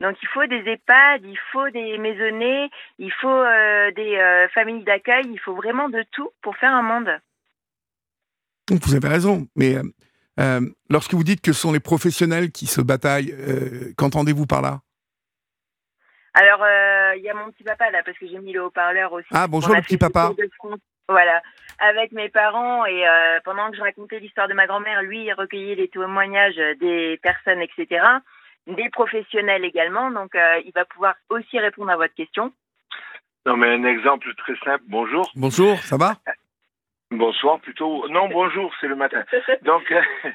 Donc 0.02 0.16
il 0.22 0.28
faut 0.30 0.46
des 0.46 0.64
EHPAD, 0.68 1.24
il 1.24 1.38
faut 1.52 1.70
des 1.70 1.98
maisonnées, 1.98 2.70
il 2.98 3.12
faut 3.12 3.44
des 3.96 4.48
familles 4.54 4.84
d'accueil, 4.84 5.26
il 5.30 5.40
faut 5.40 5.56
vraiment 5.56 5.88
de 5.88 6.04
tout 6.12 6.32
pour 6.42 6.58
faire 6.58 6.74
un 6.74 6.82
monde. 6.82 7.10
Vous 8.70 8.96
avez 8.96 9.08
raison, 9.08 9.48
mais 9.56 9.76
lorsque 10.90 11.14
vous 11.14 11.24
dites 11.24 11.42
que 11.42 11.54
ce 11.54 11.62
sont 11.62 11.72
les 11.72 11.80
professionnels 11.80 12.52
qui 12.52 12.66
se 12.66 12.82
bataillent, 12.82 13.36
qu'entendez-vous 13.98 14.48
par 14.48 14.62
là? 14.62 14.82
Alors, 16.34 16.64
euh, 16.64 17.16
il 17.16 17.22
y 17.22 17.30
a 17.30 17.36
mon 17.36 17.52
petit 17.52 17.64
papa 17.64 17.92
là, 17.92 18.02
parce 18.04 18.18
que 18.18 18.28
j'ai 18.28 18.40
mis 18.40 18.54
le 18.54 18.64
haut-parleur 18.64 19.14
aussi. 19.14 19.28
Ah, 19.32 19.48
bonjour, 19.48 19.76
le 19.76 19.82
petit 19.82 19.98
papa. 19.98 20.32
Voilà, 21.10 21.42
avec 21.80 22.12
mes 22.14 22.30
parents 22.30 22.86
et 22.86 23.08
euh, 23.08 23.40
pendant 23.44 23.70
que 23.70 23.78
je 23.78 23.82
racontais 23.82 24.20
l'histoire 24.20 24.48
de 24.48 24.54
ma 24.54 24.68
grand-mère, 24.68 25.02
lui 25.02 25.24
il 25.26 25.34
recueillait 25.34 25.76
les 25.76 25.90
témoignages 25.90 26.56
des 26.80 27.20
personnes, 27.22 27.62
etc., 27.62 28.06
des 28.68 28.90
professionnels 28.90 29.66
également. 29.66 30.10
Donc, 30.12 30.36
euh, 30.36 30.62
il 30.66 30.72
va 30.74 30.86
pouvoir 30.86 31.16
aussi 31.30 31.60
répondre 31.60 31.92
à 31.92 31.98
votre 31.98 32.14
question. 32.14 32.54
Non, 33.46 33.58
mais 33.58 33.68
un 33.68 33.84
exemple 33.84 34.34
très 34.36 34.56
simple. 34.64 34.84
Bonjour. 34.88 35.30
Bonjour, 35.36 35.78
ça 35.80 35.98
va? 35.98 36.16
Bonsoir 37.12 37.60
plutôt. 37.60 38.08
Non, 38.08 38.30
bonjour, 38.30 38.74
c'est 38.80 38.88
le 38.88 38.96
matin. 38.96 39.24
Donc, 39.64 39.92
euh, 39.92 40.02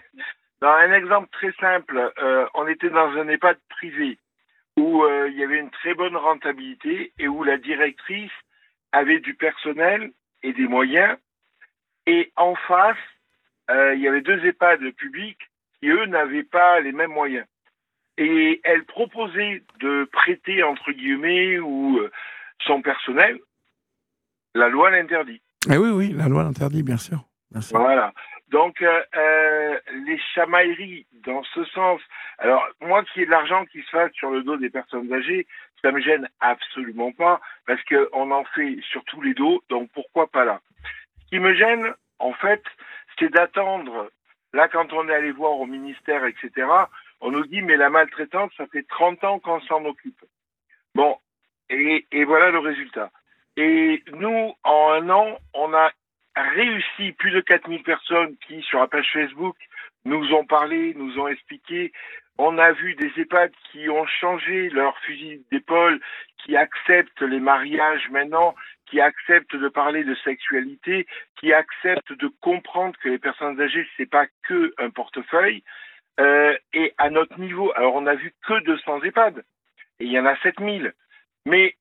dans 0.60 0.68
un 0.68 0.92
exemple 0.92 1.28
très 1.32 1.52
simple, 1.52 2.12
euh, 2.18 2.46
on 2.54 2.68
était 2.68 2.90
dans 2.90 3.08
un 3.08 3.28
EHPAD 3.28 3.58
privé 3.70 4.18
où 4.76 5.02
euh, 5.02 5.28
il 5.30 5.38
y 5.38 5.42
avait 5.42 5.58
une 5.58 5.70
très 5.70 5.94
bonne 5.94 6.16
rentabilité 6.16 7.12
et 7.18 7.26
où 7.26 7.42
la 7.42 7.56
directrice 7.56 8.30
avait 8.92 9.20
du 9.20 9.34
personnel 9.34 10.12
et 10.42 10.52
des 10.52 10.68
moyens. 10.68 11.16
Et 12.06 12.32
en 12.36 12.54
face, 12.54 12.96
il 13.68 14.00
y 14.00 14.08
avait 14.08 14.22
deux 14.22 14.44
EHPAD 14.46 14.80
publics 14.92 15.40
qui, 15.78 15.88
eux, 15.88 16.06
n'avaient 16.06 16.44
pas 16.44 16.80
les 16.80 16.92
mêmes 16.92 17.12
moyens. 17.12 17.46
Et 18.16 18.60
elle 18.64 18.84
proposait 18.84 19.62
de 19.80 20.08
prêter, 20.10 20.62
entre 20.62 20.90
guillemets, 20.92 21.58
ou 21.58 22.00
son 22.66 22.80
personnel. 22.80 23.38
La 24.54 24.68
loi 24.68 24.90
l'interdit. 24.90 25.42
Eh 25.70 25.76
oui, 25.76 25.90
oui, 25.90 26.12
la 26.12 26.28
loi 26.28 26.42
l'interdit, 26.42 26.82
bien 26.82 26.96
sûr. 26.96 27.24
Voilà. 27.72 28.12
Donc, 28.48 28.80
euh, 28.82 29.02
euh, 29.16 29.78
les 30.06 30.18
chamailleries, 30.34 31.06
dans 31.24 31.42
ce 31.54 31.64
sens, 31.66 32.00
alors, 32.38 32.66
moi 32.80 33.04
qui 33.04 33.22
ai 33.22 33.26
de 33.26 33.30
l'argent 33.30 33.64
qui 33.66 33.82
se 33.82 33.90
fasse 33.90 34.12
sur 34.12 34.30
le 34.30 34.42
dos 34.42 34.56
des 34.56 34.70
personnes 34.70 35.12
âgées, 35.12 35.46
ça 35.82 35.92
me 35.92 36.00
gêne 36.00 36.28
absolument 36.40 37.12
pas, 37.12 37.40
parce 37.66 37.82
qu'on 37.84 38.30
en 38.30 38.44
fait 38.44 38.80
sur 38.90 39.04
tous 39.04 39.20
les 39.20 39.34
dos, 39.34 39.62
donc 39.68 39.90
pourquoi 39.92 40.28
pas 40.28 40.44
là? 40.44 40.60
Ce 41.24 41.28
qui 41.28 41.38
me 41.38 41.54
gêne, 41.54 41.92
en 42.18 42.32
fait, 42.32 42.62
c'est 43.18 43.30
d'attendre, 43.30 44.10
là, 44.52 44.68
quand 44.68 44.92
on 44.92 45.08
est 45.08 45.14
allé 45.14 45.30
voir 45.30 45.52
au 45.52 45.66
ministère, 45.66 46.24
etc., 46.24 46.66
on 47.20 47.30
nous 47.30 47.46
dit, 47.46 47.62
mais 47.62 47.76
la 47.76 47.90
maltraitance, 47.90 48.52
ça 48.56 48.66
fait 48.68 48.86
30 48.88 49.24
ans 49.24 49.38
qu'on 49.38 49.60
s'en 49.62 49.84
occupe. 49.84 50.24
Bon, 50.94 51.16
et, 51.68 52.06
et 52.12 52.24
voilà 52.24 52.50
le 52.50 52.60
résultat. 52.60 53.10
Et 53.56 54.02
nous, 54.12 54.54
en 54.62 54.92
un 54.92 55.10
an, 55.10 55.38
on 55.52 55.74
a 55.74 55.90
réussi 56.36 57.12
plus 57.12 57.32
de 57.32 57.40
4000 57.40 57.82
personnes 57.82 58.36
qui, 58.46 58.62
sur 58.62 58.78
la 58.78 58.86
page 58.86 59.10
Facebook, 59.12 59.56
nous 60.04 60.32
ont 60.32 60.44
parlé, 60.44 60.94
nous 60.94 61.18
ont 61.18 61.28
expliqué. 61.28 61.92
On 62.38 62.56
a 62.58 62.70
vu 62.72 62.94
des 62.94 63.10
EHPAD 63.16 63.50
qui 63.70 63.88
ont 63.90 64.06
changé 64.06 64.70
leur 64.70 64.96
fusil 65.00 65.44
d'épaule, 65.50 66.00
qui 66.38 66.56
acceptent 66.56 67.22
les 67.22 67.40
mariages 67.40 68.08
maintenant, 68.10 68.54
qui 68.86 69.00
acceptent 69.00 69.56
de 69.56 69.68
parler 69.68 70.04
de 70.04 70.14
sexualité, 70.14 71.06
qui 71.38 71.52
acceptent 71.52 72.12
de 72.12 72.28
comprendre 72.40 72.96
que 73.02 73.08
les 73.08 73.18
personnes 73.18 73.60
âgées, 73.60 73.86
c'est 73.96 74.08
pas 74.08 74.26
que 74.44 74.72
un 74.78 74.90
portefeuille. 74.90 75.64
Euh, 76.20 76.56
et 76.72 76.94
à 76.98 77.10
notre 77.10 77.38
niveau, 77.40 77.72
alors 77.74 77.94
on 77.96 78.06
a 78.06 78.14
vu 78.14 78.32
que 78.46 78.60
200 78.64 79.02
EHPAD, 79.02 79.44
et 79.98 80.04
il 80.04 80.12
y 80.12 80.18
en 80.18 80.26
a 80.26 80.36
7000. 80.36 80.92
Mais 81.44 81.76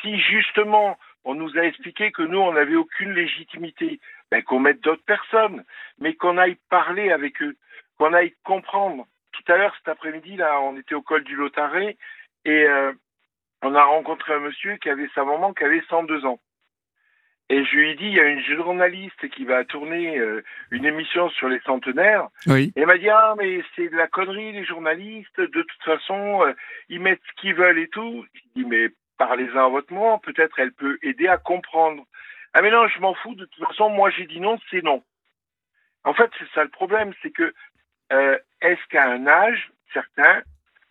si 0.00 0.20
justement 0.20 0.96
on 1.24 1.34
nous 1.34 1.58
a 1.58 1.62
expliqué 1.62 2.12
que 2.12 2.22
nous, 2.22 2.38
on 2.38 2.52
n'avait 2.52 2.76
aucune 2.76 3.12
légitimité, 3.12 3.98
ben, 4.30 4.42
qu'on 4.42 4.60
mette 4.60 4.80
d'autres 4.80 5.04
personnes, 5.04 5.64
mais 5.98 6.14
qu'on 6.14 6.38
aille 6.38 6.56
parler 6.70 7.10
avec 7.10 7.42
eux, 7.42 7.56
qu'on 7.98 8.12
aille 8.12 8.34
comprendre. 8.44 9.06
Tout 9.36 9.52
à 9.52 9.56
l'heure, 9.56 9.74
cet 9.76 9.88
après-midi, 9.88 10.36
là, 10.36 10.60
on 10.60 10.76
était 10.76 10.94
au 10.94 11.02
col 11.02 11.24
du 11.24 11.36
Lotaré 11.36 11.96
et 12.44 12.64
euh, 12.64 12.92
on 13.62 13.74
a 13.74 13.84
rencontré 13.84 14.34
un 14.34 14.40
monsieur 14.40 14.76
qui 14.76 14.88
avait 14.88 15.08
sa 15.14 15.24
maman 15.24 15.52
qui 15.52 15.64
avait 15.64 15.82
102 15.88 16.24
ans. 16.24 16.40
Et 17.48 17.64
je 17.64 17.76
lui 17.76 17.90
ai 17.90 17.94
dit, 17.94 18.06
il 18.06 18.14
y 18.14 18.20
a 18.20 18.28
une 18.28 18.42
journaliste 18.42 19.28
qui 19.30 19.44
va 19.44 19.64
tourner 19.64 20.18
euh, 20.18 20.42
une 20.72 20.84
émission 20.84 21.28
sur 21.30 21.48
les 21.48 21.60
centenaires. 21.60 22.28
Oui. 22.46 22.72
Et 22.74 22.80
elle 22.80 22.86
m'a 22.86 22.98
dit, 22.98 23.08
ah, 23.08 23.34
mais 23.38 23.62
c'est 23.76 23.88
de 23.88 23.96
la 23.96 24.08
connerie, 24.08 24.52
les 24.52 24.64
journalistes. 24.64 25.40
De 25.40 25.62
toute 25.62 25.82
façon, 25.84 26.42
euh, 26.42 26.52
ils 26.88 27.00
mettent 27.00 27.22
ce 27.28 27.40
qu'ils 27.40 27.54
veulent 27.54 27.78
et 27.78 27.88
tout. 27.88 28.24
Je 28.34 28.40
dis, 28.56 28.64
mais 28.66 28.88
parlez-en 29.16 29.66
à 29.66 29.68
votre 29.68 29.92
maman, 29.92 30.18
peut-être 30.18 30.58
elle 30.58 30.72
peut 30.72 30.98
aider 31.02 31.28
à 31.28 31.38
comprendre. 31.38 32.04
Ah 32.52 32.62
mais 32.62 32.70
non, 32.70 32.88
je 32.88 33.00
m'en 33.00 33.14
fous, 33.14 33.34
de 33.34 33.44
toute 33.44 33.66
façon, 33.66 33.90
moi 33.90 34.10
j'ai 34.10 34.26
dit 34.26 34.40
non, 34.40 34.58
c'est 34.70 34.82
non. 34.82 35.02
En 36.04 36.14
fait, 36.14 36.30
c'est 36.38 36.48
ça 36.54 36.62
le 36.62 36.70
problème, 36.70 37.12
c'est 37.22 37.30
que 37.30 37.52
euh, 38.12 38.38
est-ce 38.60 38.80
qu'à 38.90 39.10
un 39.10 39.26
âge 39.26 39.70
certain, 39.92 40.42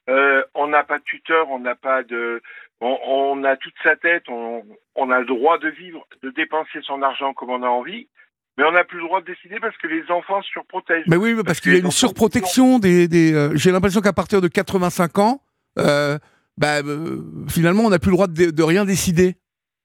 euh, 0.09 0.43
on 0.53 0.67
n'a 0.67 0.83
pas 0.83 0.99
de 0.99 1.03
tuteur, 1.03 1.49
on 1.49 1.59
n'a 1.59 1.75
pas 1.75 2.03
de... 2.03 2.41
On, 2.81 2.97
on, 3.05 3.43
a 3.45 3.55
toute 3.55 3.73
sa 3.83 3.95
tête, 3.95 4.23
on, 4.27 4.63
on 4.95 5.09
a 5.09 5.19
le 5.19 5.25
droit 5.25 5.57
de 5.57 5.69
vivre, 5.69 6.05
de 6.21 6.29
dépenser 6.31 6.81
son 6.83 7.01
argent 7.01 7.33
comme 7.33 7.49
on 7.49 7.63
a 7.63 7.67
envie, 7.67 8.09
mais 8.57 8.63
on 8.65 8.71
n'a 8.71 8.83
plus 8.83 8.99
le 8.99 9.05
droit 9.05 9.21
de 9.21 9.25
décider 9.25 9.59
parce 9.59 9.75
que 9.77 9.87
les 9.87 10.09
enfants 10.11 10.41
surprotègent. 10.41 11.05
Mais 11.07 11.17
oui, 11.17 11.33
parce, 11.35 11.45
parce 11.45 11.59
qu'il 11.61 11.73
y 11.73 11.75
a 11.75 11.79
une 11.79 11.91
surprotection 11.91 12.79
des... 12.79 13.07
des 13.07 13.33
euh, 13.33 13.55
J'ai 13.55 13.71
l'impression 13.71 14.01
qu'à 14.01 14.13
partir 14.13 14.41
de 14.41 14.47
85 14.47 15.19
ans, 15.19 15.41
euh, 15.79 16.17
bah, 16.57 16.79
euh, 16.79 17.21
finalement, 17.49 17.83
on 17.83 17.89
n'a 17.89 17.99
plus 17.99 18.11
le 18.11 18.15
droit 18.15 18.27
de, 18.27 18.51
de, 18.51 18.63
rien 18.63 18.85
décider. 18.85 19.35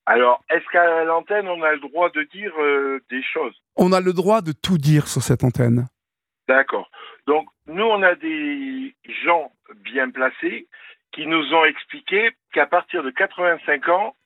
Alors, 0.07 0.43
est-ce 0.51 0.65
qu'à 0.73 1.05
l'antenne, 1.05 1.49
on 1.49 1.63
a 1.63 1.73
le 1.73 1.81
droit 1.81 2.11
de 2.11 2.23
dire 2.33 2.53
des 3.11 3.23
choses? 3.23 3.55
On 3.77 3.93
a 3.93 4.01
le 4.01 4.13
droit 4.13 4.41
de 4.41 4.53
tout 4.53 4.79
dire 4.79 5.07
sur 5.07 5.23
cette 5.23 5.45
antenne. 5.45 5.87
D'accord. 6.49 6.91
Donc, 7.31 7.49
nous, 7.69 7.85
on 7.85 8.03
a 8.03 8.17
des 8.17 8.93
gens 9.23 9.53
bien 9.85 10.11
placés 10.11 10.67
qui 11.13 11.29
nous 11.29 11.55
ont 11.55 11.65
expliqué 11.65 12.33
qu'à 12.53 12.67
partir 12.67 13.05
de 13.05 13.11
85 13.11 13.89
ans, 13.89 14.17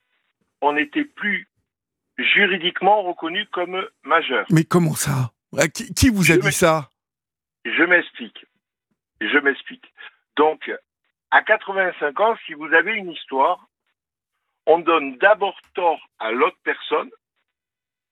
on 0.61 0.73
n'était 0.73 1.05
plus 1.05 1.47
juridiquement 2.17 3.03
reconnu 3.03 3.45
comme 3.53 3.87
majeur. 4.01 4.47
Mais 4.49 4.63
comment 4.63 4.95
ça? 4.95 5.31
Qui, 5.75 5.93
qui, 5.93 6.09
vous 6.09 6.31
a 6.31 6.33
je 6.33 6.39
dit 6.39 6.51
ça? 6.51 6.89
Je 7.63 7.83
m'explique. 7.83 8.47
Je 9.21 9.37
m'explique. 9.37 9.85
Donc, 10.35 10.71
à 11.29 11.43
85 11.43 12.19
ans, 12.21 12.35
si 12.47 12.55
vous 12.55 12.73
avez 12.73 12.93
une 12.95 13.11
histoire, 13.11 13.67
on 14.65 14.79
donne 14.79 15.19
d'abord 15.19 15.61
tort 15.75 16.01
à 16.17 16.31
l'autre 16.31 16.57
personne 16.63 17.11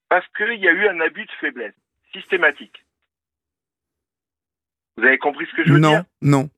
parce 0.08 0.28
qu'il 0.38 0.60
y 0.60 0.68
a 0.68 0.72
eu 0.72 0.88
un 0.88 1.00
abus 1.00 1.26
de 1.26 1.32
faiblesse 1.40 1.74
systématique. 2.12 2.86
Vous 4.98 5.04
avez 5.04 5.18
compris 5.18 5.46
ce 5.50 5.56
que 5.56 5.64
je 5.66 5.74
veux 5.74 5.80
non, 5.80 5.90
dire? 5.90 6.04
Non, 6.22 6.50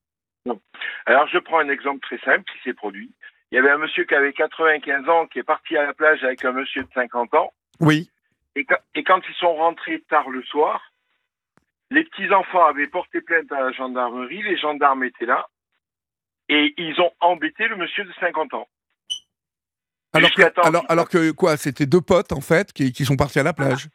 non. 0.45 0.61
Alors 1.05 1.27
je 1.27 1.37
prends 1.37 1.59
un 1.59 1.69
exemple 1.69 2.01
très 2.01 2.19
simple 2.19 2.43
qui 2.51 2.61
s'est 2.63 2.73
produit. 2.73 3.11
Il 3.51 3.55
y 3.55 3.57
avait 3.59 3.69
un 3.69 3.77
monsieur 3.77 4.05
qui 4.05 4.15
avait 4.15 4.33
95 4.33 5.07
ans 5.07 5.27
qui 5.27 5.39
est 5.39 5.43
parti 5.43 5.77
à 5.77 5.85
la 5.85 5.93
plage 5.93 6.23
avec 6.23 6.43
un 6.43 6.51
monsieur 6.51 6.83
de 6.83 6.89
50 6.93 7.33
ans. 7.35 7.53
Oui. 7.79 8.09
Et, 8.55 8.65
et 8.95 9.03
quand 9.03 9.21
ils 9.27 9.35
sont 9.35 9.53
rentrés 9.53 10.01
tard 10.09 10.29
le 10.29 10.43
soir, 10.43 10.91
les 11.91 12.03
petits-enfants 12.03 12.65
avaient 12.65 12.87
porté 12.87 13.21
plainte 13.21 13.51
à 13.51 13.61
la 13.61 13.71
gendarmerie, 13.71 14.41
les 14.41 14.57
gendarmes 14.57 15.03
étaient 15.03 15.25
là, 15.25 15.47
et 16.49 16.73
ils 16.77 16.99
ont 16.99 17.11
embêté 17.19 17.67
le 17.67 17.75
monsieur 17.75 18.03
de 18.03 18.13
50 18.19 18.53
ans. 18.53 18.67
Alors 20.13 20.31
que, 20.31 20.67
alors, 20.67 20.85
alors 20.87 21.09
que 21.09 21.31
quoi? 21.31 21.57
C'était 21.57 21.85
deux 21.85 22.01
potes 22.01 22.31
en 22.31 22.39
fait 22.39 22.71
qui, 22.71 22.93
qui, 22.93 23.03
sont 23.03 23.17
partis 23.17 23.39
à 23.39 23.43
la 23.43 23.53
plage. 23.53 23.89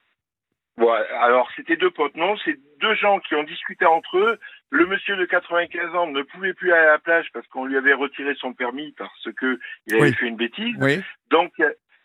Ouais, 0.80 1.06
alors 1.20 1.50
c'était 1.54 1.76
deux 1.76 1.90
potes, 1.90 2.16
non 2.16 2.36
C'est 2.44 2.56
deux 2.80 2.94
gens 2.94 3.20
qui 3.20 3.34
ont 3.34 3.42
discuté 3.42 3.84
entre 3.84 4.16
eux. 4.18 4.38
Le 4.70 4.86
monsieur 4.86 5.14
de 5.16 5.26
95 5.26 5.94
ans 5.94 6.06
ne 6.06 6.22
pouvait 6.22 6.54
plus 6.54 6.72
aller 6.72 6.86
à 6.86 6.92
la 6.92 6.98
plage 6.98 7.28
parce 7.34 7.46
qu'on 7.48 7.66
lui 7.66 7.76
avait 7.76 7.92
retiré 7.92 8.34
son 8.36 8.54
permis 8.54 8.92
parce 8.96 9.28
que 9.36 9.60
il 9.86 9.94
avait 9.94 10.04
Oui. 10.04 10.14
fait 10.14 10.26
une 10.26 10.36
bêtise. 10.36 10.74
Oui. 10.80 11.02
Donc 11.30 11.52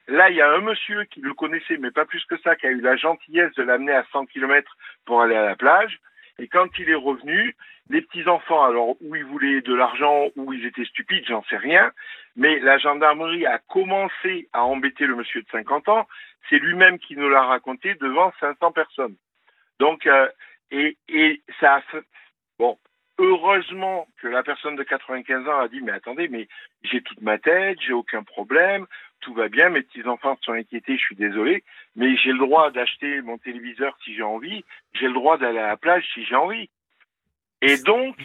là, 0.07 0.29
il 0.29 0.35
y 0.35 0.41
a 0.41 0.51
un 0.51 0.59
monsieur 0.61 1.05
qui 1.05 1.21
le 1.21 1.33
connaissait, 1.33 1.77
mais 1.77 1.91
pas 1.91 2.05
plus 2.05 2.23
que 2.25 2.37
ça, 2.39 2.55
qui 2.55 2.67
a 2.67 2.71
eu 2.71 2.81
la 2.81 2.97
gentillesse 2.97 3.53
de 3.55 3.63
l'amener 3.63 3.93
à 3.93 4.05
100 4.11 4.25
km 4.25 4.75
pour 5.05 5.21
aller 5.21 5.35
à 5.35 5.45
la 5.45 5.55
plage. 5.55 5.99
Et 6.39 6.47
quand 6.47 6.67
il 6.79 6.89
est 6.89 6.95
revenu, 6.95 7.55
les 7.89 8.01
petits-enfants, 8.01 8.63
alors, 8.63 8.95
où 9.01 9.15
ils 9.15 9.23
voulaient 9.23 9.61
de 9.61 9.73
l'argent, 9.73 10.27
ou 10.35 10.53
ils 10.53 10.65
étaient 10.65 10.85
stupides, 10.85 11.25
j'en 11.27 11.43
sais 11.43 11.57
rien, 11.57 11.91
mais 12.35 12.59
la 12.59 12.77
gendarmerie 12.77 13.45
a 13.45 13.59
commencé 13.59 14.49
à 14.51 14.63
embêter 14.63 15.05
le 15.05 15.15
monsieur 15.15 15.41
de 15.41 15.47
50 15.51 15.87
ans. 15.89 16.07
C'est 16.49 16.59
lui-même 16.59 16.99
qui 16.99 17.15
nous 17.15 17.29
l'a 17.29 17.43
raconté 17.43 17.95
devant 17.95 18.33
500 18.39 18.71
personnes. 18.71 19.15
Donc, 19.79 20.05
euh, 20.07 20.27
et, 20.71 20.97
et 21.07 21.41
ça 21.59 21.81
bon, 22.59 22.77
heureusement 23.17 24.07
que 24.21 24.27
la 24.27 24.43
personne 24.43 24.75
de 24.75 24.83
95 24.83 25.47
ans 25.47 25.59
a 25.59 25.67
dit, 25.67 25.81
mais 25.81 25.91
attendez, 25.91 26.27
mais 26.27 26.47
j'ai 26.83 27.01
toute 27.01 27.21
ma 27.21 27.37
tête, 27.37 27.77
j'ai 27.85 27.93
aucun 27.93 28.23
problème, 28.23 28.85
tout 29.25 29.33
va 29.33 29.49
bien, 29.49 29.69
mes 29.69 29.81
petits-enfants 29.81 30.37
sont 30.43 30.53
inquiétés, 30.53 30.97
je 30.97 31.03
suis 31.03 31.15
désolé, 31.15 31.63
mais 31.95 32.15
j'ai 32.17 32.31
le 32.31 32.37
droit 32.37 32.69
d'acheter 32.69 33.21
mon 33.21 33.39
téléviseur 33.39 33.97
si 34.03 34.15
j'ai 34.15 34.21
envie, 34.21 34.63
j'ai 34.93 35.07
le 35.07 35.13
droit 35.13 35.39
d'aller 35.39 35.57
à 35.57 35.67
la 35.67 35.77
plage 35.77 36.05
si 36.13 36.23
j'ai 36.23 36.35
envie. 36.35 36.69
Et 37.61 37.77
donc, 37.77 38.15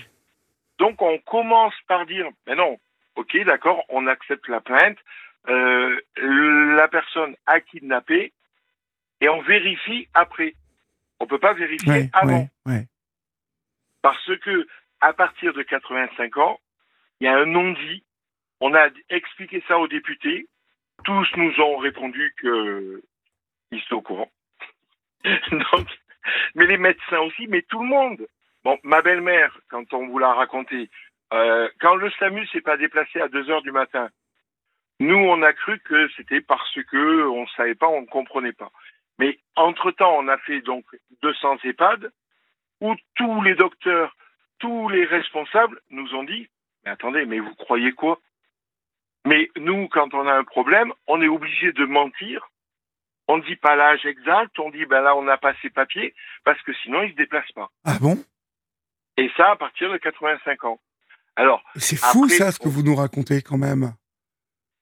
donc 0.78 1.01
on 1.01 1.16
commence 1.18 1.74
par 1.88 2.05
dire, 2.05 2.28
mais 2.46 2.55
non, 2.55 2.78
ok, 3.16 3.34
d'accord, 3.46 3.82
on 3.88 4.07
accepte 4.07 4.46
la 4.48 4.61
plainte, 4.61 4.98
euh, 5.48 5.98
la 6.76 6.86
personne 6.88 7.34
a 7.46 7.61
kidnappé, 7.61 8.34
et 9.22 9.28
on 9.30 9.40
vérifie 9.40 10.07
après. 10.12 10.55
On 11.18 11.26
peut 11.26 11.38
pas 11.38 11.55
vérifier 11.55 11.90
Ouais, 11.90 12.11
avant. 12.12 12.40
ouais, 12.40 12.48
ouais. 12.66 12.86
Parce 14.03 14.36
que, 14.42 14.66
à 15.01 15.14
partir 15.14 15.55
de 15.55 15.62
85 15.62 16.36
ans, 16.36 16.61
il 17.20 17.24
y 17.24 17.28
a 17.28 17.36
un 17.36 17.46
non-dit. 17.46 18.05
On 18.61 18.74
a 18.74 18.88
expliqué 19.09 19.62
ça 19.66 19.78
aux 19.78 19.88
députés. 19.88 20.46
Tous 21.05 21.28
nous 21.36 21.61
ont 21.61 21.78
répondu 21.78 22.34
que 22.36 23.03
ils 23.72 23.82
sont 23.82 23.96
au 23.96 24.03
courant. 24.03 24.30
Mais 26.55 26.66
les 26.66 26.76
médecins 26.76 27.20
aussi, 27.20 27.46
mais 27.46 27.62
tout 27.62 27.80
le 27.82 27.88
monde. 27.88 28.26
Bon, 28.64 28.78
ma 28.82 29.01
belle-mère, 29.01 29.59
quand 29.68 29.92
on 29.94 30.07
vous 30.07 30.18
l'a 30.18 30.34
raconté, 30.34 30.90
euh, 31.32 31.68
quand 31.80 31.94
le 31.94 32.11
SAMU 32.18 32.46
s'est 32.48 32.61
pas 32.61 32.76
déplacé 32.76 33.20
à 33.20 33.28
2 33.28 33.51
heures 33.51 33.62
du 33.62 33.72
matin, 33.72 34.11
nous, 34.98 35.16
on 35.16 35.42
a 35.42 35.53
cru 35.55 35.78
que 35.80 36.09
c'était 36.16 36.42
parce 36.42 36.78
que 36.90 37.26
on 37.28 37.46
savait 37.48 37.74
pas, 37.74 37.88
on 37.88 38.03
ne 38.03 38.07
comprenait 38.07 38.53
pas. 38.53 38.70
Mais 39.18 39.38
entre-temps, 39.57 40.14
on 40.18 40.28
a 40.28 40.36
fait 40.38 40.61
donc 40.61 40.84
200 41.22 41.59
EHPAD 41.64 42.11
où 42.82 42.94
tous 43.14 43.42
les 43.42 43.55
docteurs, 43.55 44.14
tous 44.59 44.88
les 44.90 45.07
responsables 45.07 45.80
nous 45.88 46.14
ont 46.14 46.24
dit, 46.24 46.48
mais 46.84 46.90
attendez, 46.90 47.24
mais 47.24 47.38
vous 47.38 47.55
croyez 47.55 47.92
quoi? 47.92 48.20
Mais 49.27 49.51
nous, 49.57 49.89
quand 49.89 50.14
on 50.14 50.27
a 50.27 50.33
un 50.33 50.45
problème, 50.45 50.93
on 51.07 51.21
est 51.21 51.29
obligé 51.29 51.73
de 51.73 51.85
mentir. 51.85 52.51
On 53.29 53.39
ne 53.39 53.45
dit 53.45 53.57
pas 53.57 53.77
l'âge 53.77 54.05
exact, 54.07 54.59
on 54.59 54.71
dit, 54.71 54.87
ben 54.87 55.03
là, 55.03 55.14
on 55.14 55.23
n'a 55.23 55.39
pas 55.39 55.55
ces 55.62 55.71
papiers, 55.71 56.14
parce 56.45 56.61
que 56.62 56.73
sinon, 56.83 57.03
ils 57.03 57.09
ne 57.09 57.12
se 57.12 57.16
déplacent 57.16 57.53
pas. 57.53 57.71
Ah 57.85 57.99
bon? 58.01 58.16
Et 59.16 59.31
ça, 59.37 59.51
à 59.53 59.57
partir 59.57 59.93
de 59.93 59.99
85 59.99 60.64
ans. 60.64 60.81
Alors, 61.37 61.62
C'est 61.77 61.97
fou 61.97 62.25
Après, 62.25 62.37
ça, 62.37 62.53
ce 62.53 62.59
que 62.59 62.68
vous 62.68 62.83
nous 62.83 62.97
racontez 62.97 63.43
quand 63.43 63.59
même. 63.59 63.93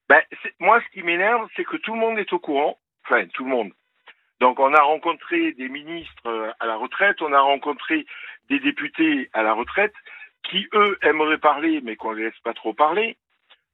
Ben, 0.09 0.23
moi, 0.61 0.81
ce 0.81 0.93
qui 0.93 1.03
m'énerve, 1.03 1.47
c'est 1.57 1.65
que 1.65 1.77
tout 1.77 1.93
le 1.93 2.01
monde 2.01 2.19
est 2.19 2.33
au 2.33 2.39
courant. 2.39 2.79
Enfin, 3.05 3.27
tout 3.35 3.45
le 3.45 3.51
monde. 3.51 3.73
Donc, 4.41 4.61
on 4.61 4.73
a 4.73 4.81
rencontré 4.81 5.53
des 5.53 5.69
ministres 5.69 6.27
euh, 6.27 6.53
à 6.61 6.67
la 6.67 6.77
retraite, 6.77 7.21
on 7.21 7.33
a 7.33 7.41
rencontré 7.41 8.07
des 8.49 8.61
députés 8.61 9.29
à 9.33 9.43
la 9.43 9.53
retraite 9.53 9.95
qui, 10.45 10.69
eux, 10.73 10.99
aimeraient 11.03 11.39
parler, 11.39 11.81
mais 11.83 11.97
qu'on 11.97 12.13
ne 12.13 12.19
les 12.19 12.25
laisse 12.25 12.41
pas 12.45 12.55
trop 12.55 12.73
parler. 12.73 13.19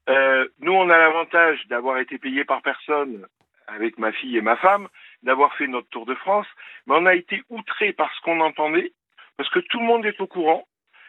Euh, 0.08 0.48
nous, 0.60 0.72
on 0.72 0.90
a 0.90 0.98
l'avantage 0.98 1.66
d'avoir 1.68 1.98
été 1.98 2.18
payés 2.18 2.44
par 2.44 2.62
personne 2.62 3.26
avec 3.66 3.98
ma 3.98 4.12
fille 4.12 4.36
et 4.36 4.42
ma 4.42 4.56
femme, 4.56 4.88
d'avoir 5.22 5.54
fait 5.56 5.66
notre 5.66 5.88
tour 5.88 6.04
de 6.06 6.14
France, 6.14 6.46
mais 6.86 6.94
on 6.96 7.06
a 7.06 7.14
été 7.14 7.42
outrés 7.48 7.92
par 7.92 8.12
ce 8.14 8.20
qu'on 8.20 8.40
entendait, 8.40 8.92
parce 9.36 9.48
que 9.50 9.60
tout 9.60 9.78
le 9.78 9.86
monde 9.86 10.04
est 10.04 10.20
au 10.20 10.26
courant. 10.26 10.66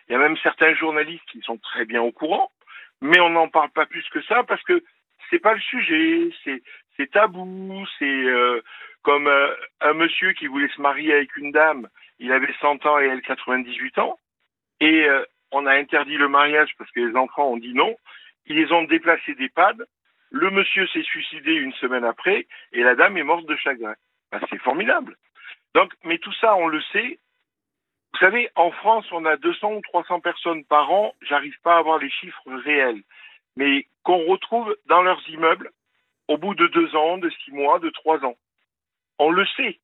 Il 0.08 0.14
y 0.14 0.16
a 0.16 0.20
même 0.20 0.38
certains 0.38 0.74
journalistes 0.74 1.26
qui 1.32 1.42
sont 1.42 1.58
très 1.58 1.86
bien 1.86 2.02
au 2.02 2.12
courant, 2.12 2.52
mais 3.02 3.20
on 3.20 3.30
n'en 3.30 3.50
parle 3.50 3.72
pas 3.72 3.86
plus 3.86 4.08
que 4.10 4.22
ça 4.24 4.44
parce 4.44 4.64
que 4.64 4.84
c'est 5.30 5.40
pas 5.40 5.54
le 5.54 5.60
sujet, 5.60 6.30
c'est 6.44 6.62
c'est 6.96 7.12
tabou, 7.12 7.86
c'est 8.00 8.06
euh, 8.06 8.62
comme 9.02 9.28
euh, 9.28 9.54
un 9.82 9.94
monsieur 9.94 10.32
qui 10.34 10.48
voulait 10.48 10.70
se 10.70 10.82
marier 10.82 11.14
avec 11.14 11.36
une 11.36 11.52
dame, 11.52 11.90
il 12.20 12.32
avait 12.32 12.54
100 12.62 12.86
ans 12.86 13.00
et 13.00 13.06
elle 13.06 13.22
98 13.22 13.98
ans, 13.98 14.18
et 14.80 15.06
euh, 15.06 15.24
on 15.52 15.66
a 15.66 15.74
interdit 15.74 16.18
le 16.18 16.30
mariage 16.30 16.74
parce 16.78 16.90
que 16.92 17.02
les 17.02 17.16
enfants 17.16 17.52
ont 17.52 17.58
dit 17.58 17.74
non, 17.74 17.96
ils 18.48 18.74
ont 18.74 18.84
déplacés 18.84 19.36
d'EHPAD, 19.36 19.86
le 20.32 20.52
monsieur 20.52 20.88
s'est 20.88 21.04
suicidé 21.04 21.54
une 21.54 21.74
semaine 21.74 22.04
après, 22.04 22.48
et 22.74 22.84
la 22.84 22.96
dame 22.96 23.18
est 23.18 23.24
morte 23.24 23.46
de 23.46 23.56
chagrin. 23.56 23.96
Ben, 24.32 24.42
c'est 24.50 24.62
formidable. 24.62 25.16
Donc, 25.74 25.94
mais 26.04 26.18
tout 26.18 26.34
ça, 26.34 26.56
on 26.56 26.68
le 26.68 26.82
sait. 26.94 27.20
Vous 28.14 28.20
savez, 28.20 28.50
en 28.56 28.72
France, 28.72 29.06
on 29.12 29.26
a 29.26 29.38
200 29.38 29.74
ou 29.74 29.82
300 29.82 30.22
personnes 30.22 30.64
par 30.66 30.92
an, 30.92 31.14
j'arrive 31.22 31.60
pas 31.64 31.76
à 31.76 31.80
avoir 31.80 32.00
les 32.00 32.10
chiffres 32.10 32.54
réels, 32.64 33.02
mais 33.58 33.88
qu'on 34.04 34.26
retrouve 34.26 34.76
dans 34.86 35.02
leurs 35.02 35.28
immeubles 35.30 35.72
au 36.28 36.38
bout 36.38 36.56
de 36.56 36.68
deux 36.68 36.96
ans, 36.96 37.18
de 37.18 37.30
six 37.30 37.52
mois, 37.52 37.80
de 37.80 37.90
trois 37.90 38.24
ans. 38.24 38.36
On 39.20 39.32
le 39.32 39.46
sait. 39.58 39.80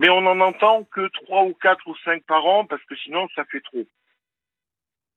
Mais 0.00 0.08
on 0.08 0.22
n'en 0.22 0.40
entend 0.40 0.84
que 0.84 1.08
trois 1.08 1.44
ou 1.44 1.54
quatre 1.54 1.86
ou 1.86 1.96
cinq 2.04 2.24
par 2.24 2.44
an 2.46 2.66
parce 2.66 2.84
que 2.84 2.96
sinon 2.96 3.28
ça 3.34 3.44
fait 3.44 3.60
trop. 3.60 3.86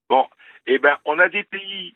Bon, 0.09 0.27
eh 0.65 0.77
ben 0.79 0.97
on 1.05 1.19
a 1.19 1.29
des 1.29 1.43
pays. 1.43 1.95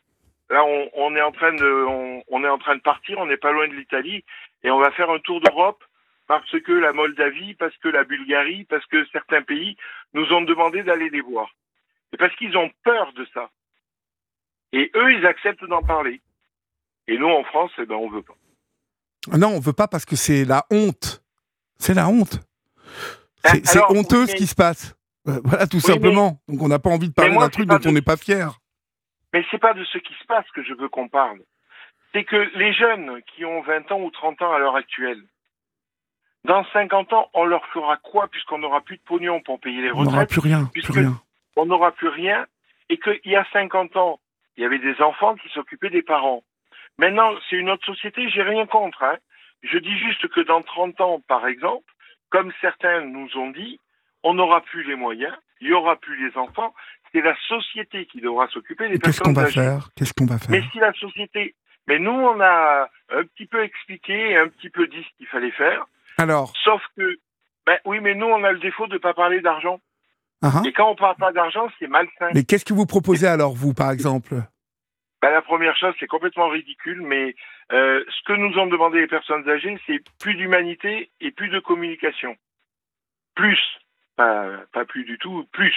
Là, 0.50 0.64
on, 0.64 0.90
on 0.94 1.16
est 1.16 1.22
en 1.22 1.32
train 1.32 1.52
de, 1.54 1.84
on, 1.88 2.22
on 2.28 2.44
est 2.44 2.48
en 2.48 2.58
train 2.58 2.76
de 2.76 2.80
partir. 2.82 3.18
On 3.18 3.26
n'est 3.26 3.36
pas 3.36 3.52
loin 3.52 3.68
de 3.68 3.74
l'Italie 3.74 4.24
et 4.62 4.70
on 4.70 4.78
va 4.78 4.90
faire 4.92 5.10
un 5.10 5.18
tour 5.20 5.40
d'Europe 5.40 5.82
parce 6.26 6.58
que 6.60 6.72
la 6.72 6.92
Moldavie, 6.92 7.54
parce 7.54 7.76
que 7.78 7.88
la 7.88 8.04
Bulgarie, 8.04 8.64
parce 8.64 8.84
que 8.86 9.04
certains 9.12 9.42
pays 9.42 9.76
nous 10.14 10.30
ont 10.32 10.42
demandé 10.42 10.82
d'aller 10.82 11.10
les 11.10 11.20
voir. 11.20 11.48
Et 12.12 12.16
parce 12.16 12.34
qu'ils 12.36 12.56
ont 12.56 12.70
peur 12.84 13.12
de 13.14 13.26
ça. 13.32 13.50
Et 14.72 14.90
eux, 14.94 15.12
ils 15.12 15.26
acceptent 15.26 15.64
d'en 15.64 15.82
parler. 15.82 16.20
Et 17.08 17.18
nous, 17.18 17.28
en 17.28 17.44
France, 17.44 17.70
eh 17.78 17.86
ben, 17.86 17.96
on 17.96 18.08
veut 18.08 18.22
pas. 18.22 18.34
Ah 19.30 19.38
Non, 19.38 19.48
on 19.48 19.60
veut 19.60 19.72
pas 19.72 19.88
parce 19.88 20.04
que 20.04 20.16
c'est 20.16 20.44
la 20.44 20.64
honte. 20.70 21.22
C'est 21.78 21.94
la 21.94 22.08
honte. 22.08 22.40
C'est 23.44 23.76
Alors, 23.76 23.90
honteux 23.90 24.22
oui, 24.22 24.28
ce 24.28 24.34
qui 24.36 24.46
se 24.46 24.54
passe. 24.54 24.94
Euh, 25.28 25.40
Voilà, 25.44 25.66
tout 25.66 25.76
Oui, 25.78 25.82
simplement. 25.82 26.40
Donc 26.48 26.62
on 26.62 26.68
n'a 26.68 26.78
pas 26.78 26.90
envie 26.90 27.08
de 27.08 27.14
parler 27.14 27.36
d'un 27.36 27.48
truc 27.48 27.66
dont 27.68 27.80
on 27.84 27.92
n'est 27.92 28.02
pas 28.02 28.16
fier. 28.16 28.58
Mais 29.32 29.44
c'est 29.50 29.58
pas 29.58 29.74
de 29.74 29.84
ce 29.84 29.98
qui 29.98 30.14
se 30.14 30.24
passe 30.26 30.48
que 30.54 30.62
je 30.62 30.74
veux 30.74 30.88
qu'on 30.88 31.08
parle. 31.08 31.40
C'est 32.12 32.24
que 32.24 32.50
les 32.54 32.72
jeunes 32.74 33.22
qui 33.22 33.44
ont 33.44 33.62
20 33.62 33.90
ans 33.92 34.00
ou 34.00 34.10
30 34.10 34.42
ans 34.42 34.52
à 34.52 34.58
l'heure 34.58 34.76
actuelle, 34.76 35.22
dans 36.44 36.64
50 36.72 37.12
ans, 37.12 37.30
on 37.34 37.44
leur 37.44 37.64
fera 37.66 37.96
quoi 37.98 38.28
puisqu'on 38.28 38.58
n'aura 38.58 38.80
plus 38.80 38.96
de 38.96 39.02
pognon 39.02 39.40
pour 39.40 39.60
payer 39.60 39.80
les 39.80 39.92
On 39.92 40.02
n'aura 40.02 40.20
retraites 40.20 40.30
plus 40.30 40.40
rien, 40.40 40.64
plus 40.66 40.90
rien. 40.90 41.20
on 41.56 41.66
n'aura 41.66 41.92
plus 41.92 42.08
rien, 42.08 42.46
et 42.88 42.98
qu'il 42.98 43.20
y 43.32 43.36
a 43.36 43.46
50 43.52 43.96
ans, 43.96 44.20
il 44.56 44.62
y 44.62 44.66
avait 44.66 44.78
des 44.78 45.00
enfants 45.00 45.36
qui 45.36 45.48
s'occupaient 45.50 45.90
des 45.90 46.02
parents. 46.02 46.42
Maintenant, 46.98 47.32
c'est 47.48 47.56
une 47.56 47.70
autre 47.70 47.86
société, 47.86 48.28
j'ai 48.28 48.42
rien 48.42 48.66
contre. 48.66 49.02
Hein. 49.02 49.16
Je 49.62 49.78
dis 49.78 49.96
juste 49.98 50.28
que 50.28 50.40
dans 50.40 50.62
30 50.62 51.00
ans, 51.00 51.20
par 51.26 51.46
exemple, 51.46 51.90
comme 52.30 52.52
certains 52.60 53.02
nous 53.02 53.28
ont 53.36 53.50
dit, 53.50 53.78
on 54.22 54.34
n'aura 54.34 54.60
plus 54.60 54.82
les 54.84 54.96
moyens, 54.96 55.34
il 55.60 55.68
n'y 55.68 55.74
aura 55.74 55.96
plus 55.96 56.28
les 56.28 56.36
enfants, 56.36 56.74
c'est 57.12 57.20
la 57.20 57.36
société 57.48 58.06
qui 58.06 58.20
devra 58.20 58.48
s'occuper 58.48 58.88
des 58.88 58.94
Et 58.96 58.98
Qu'est-ce 58.98 59.18
personnes 59.18 59.34
qu'on 59.34 59.40
va 59.40 59.46
âgées. 59.46 59.60
faire? 59.60 59.88
Qu'est-ce 59.96 60.12
qu'on 60.14 60.26
va 60.26 60.38
faire? 60.38 60.50
Mais 60.50 60.62
si 60.72 60.78
la 60.78 60.92
société... 60.94 61.54
Mais 61.88 61.98
nous, 61.98 62.12
on 62.12 62.40
a 62.40 62.88
un 63.10 63.24
petit 63.24 63.46
peu 63.46 63.62
expliqué, 63.64 64.30
et 64.30 64.36
un 64.36 64.46
petit 64.48 64.70
peu 64.70 64.86
dit 64.86 65.02
ce 65.02 65.16
qu'il 65.18 65.26
fallait 65.26 65.50
faire, 65.50 65.84
Alors, 66.18 66.52
sauf 66.64 66.80
que... 66.96 67.18
Ben 67.66 67.78
oui, 67.84 68.00
mais 68.00 68.14
nous, 68.14 68.26
on 68.26 68.42
a 68.44 68.52
le 68.52 68.58
défaut 68.60 68.86
de 68.86 68.94
ne 68.94 68.98
pas 68.98 69.14
parler 69.14 69.40
d'argent. 69.40 69.80
ah, 70.42 70.50
hein. 70.54 70.62
Et 70.64 70.72
quand 70.72 70.88
on 70.90 70.94
parle 70.94 71.16
pas 71.16 71.32
d'argent, 71.32 71.68
c'est 71.78 71.86
malsain. 71.88 72.30
mais 72.34 72.44
qu'est-ce 72.44 72.64
que 72.64 72.72
vous 72.74 72.86
proposez 72.86 73.26
alors, 73.26 73.54
vous, 73.54 73.74
par 73.74 73.90
exemple? 73.90 74.34
Ben, 75.22 75.30
la 75.30 75.42
première 75.42 75.76
chose, 75.76 75.94
c'est 76.00 76.06
complètement 76.08 76.48
ridicule, 76.48 77.00
mais 77.02 77.34
euh, 77.72 78.04
ce 78.08 78.22
que 78.26 78.32
nous 78.32 78.56
ont 78.58 78.66
demandé 78.66 79.00
les 79.00 79.06
personnes 79.06 79.48
âgées, 79.48 79.78
c'est 79.86 80.00
plus 80.20 80.34
d'humanité 80.34 81.10
et 81.20 81.30
plus 81.30 81.48
de 81.48 81.60
communication. 81.60 82.36
Plus, 83.34 83.58
pas, 84.16 84.48
pas 84.72 84.84
plus 84.84 85.04
du 85.04 85.18
tout, 85.18 85.46
plus. 85.52 85.74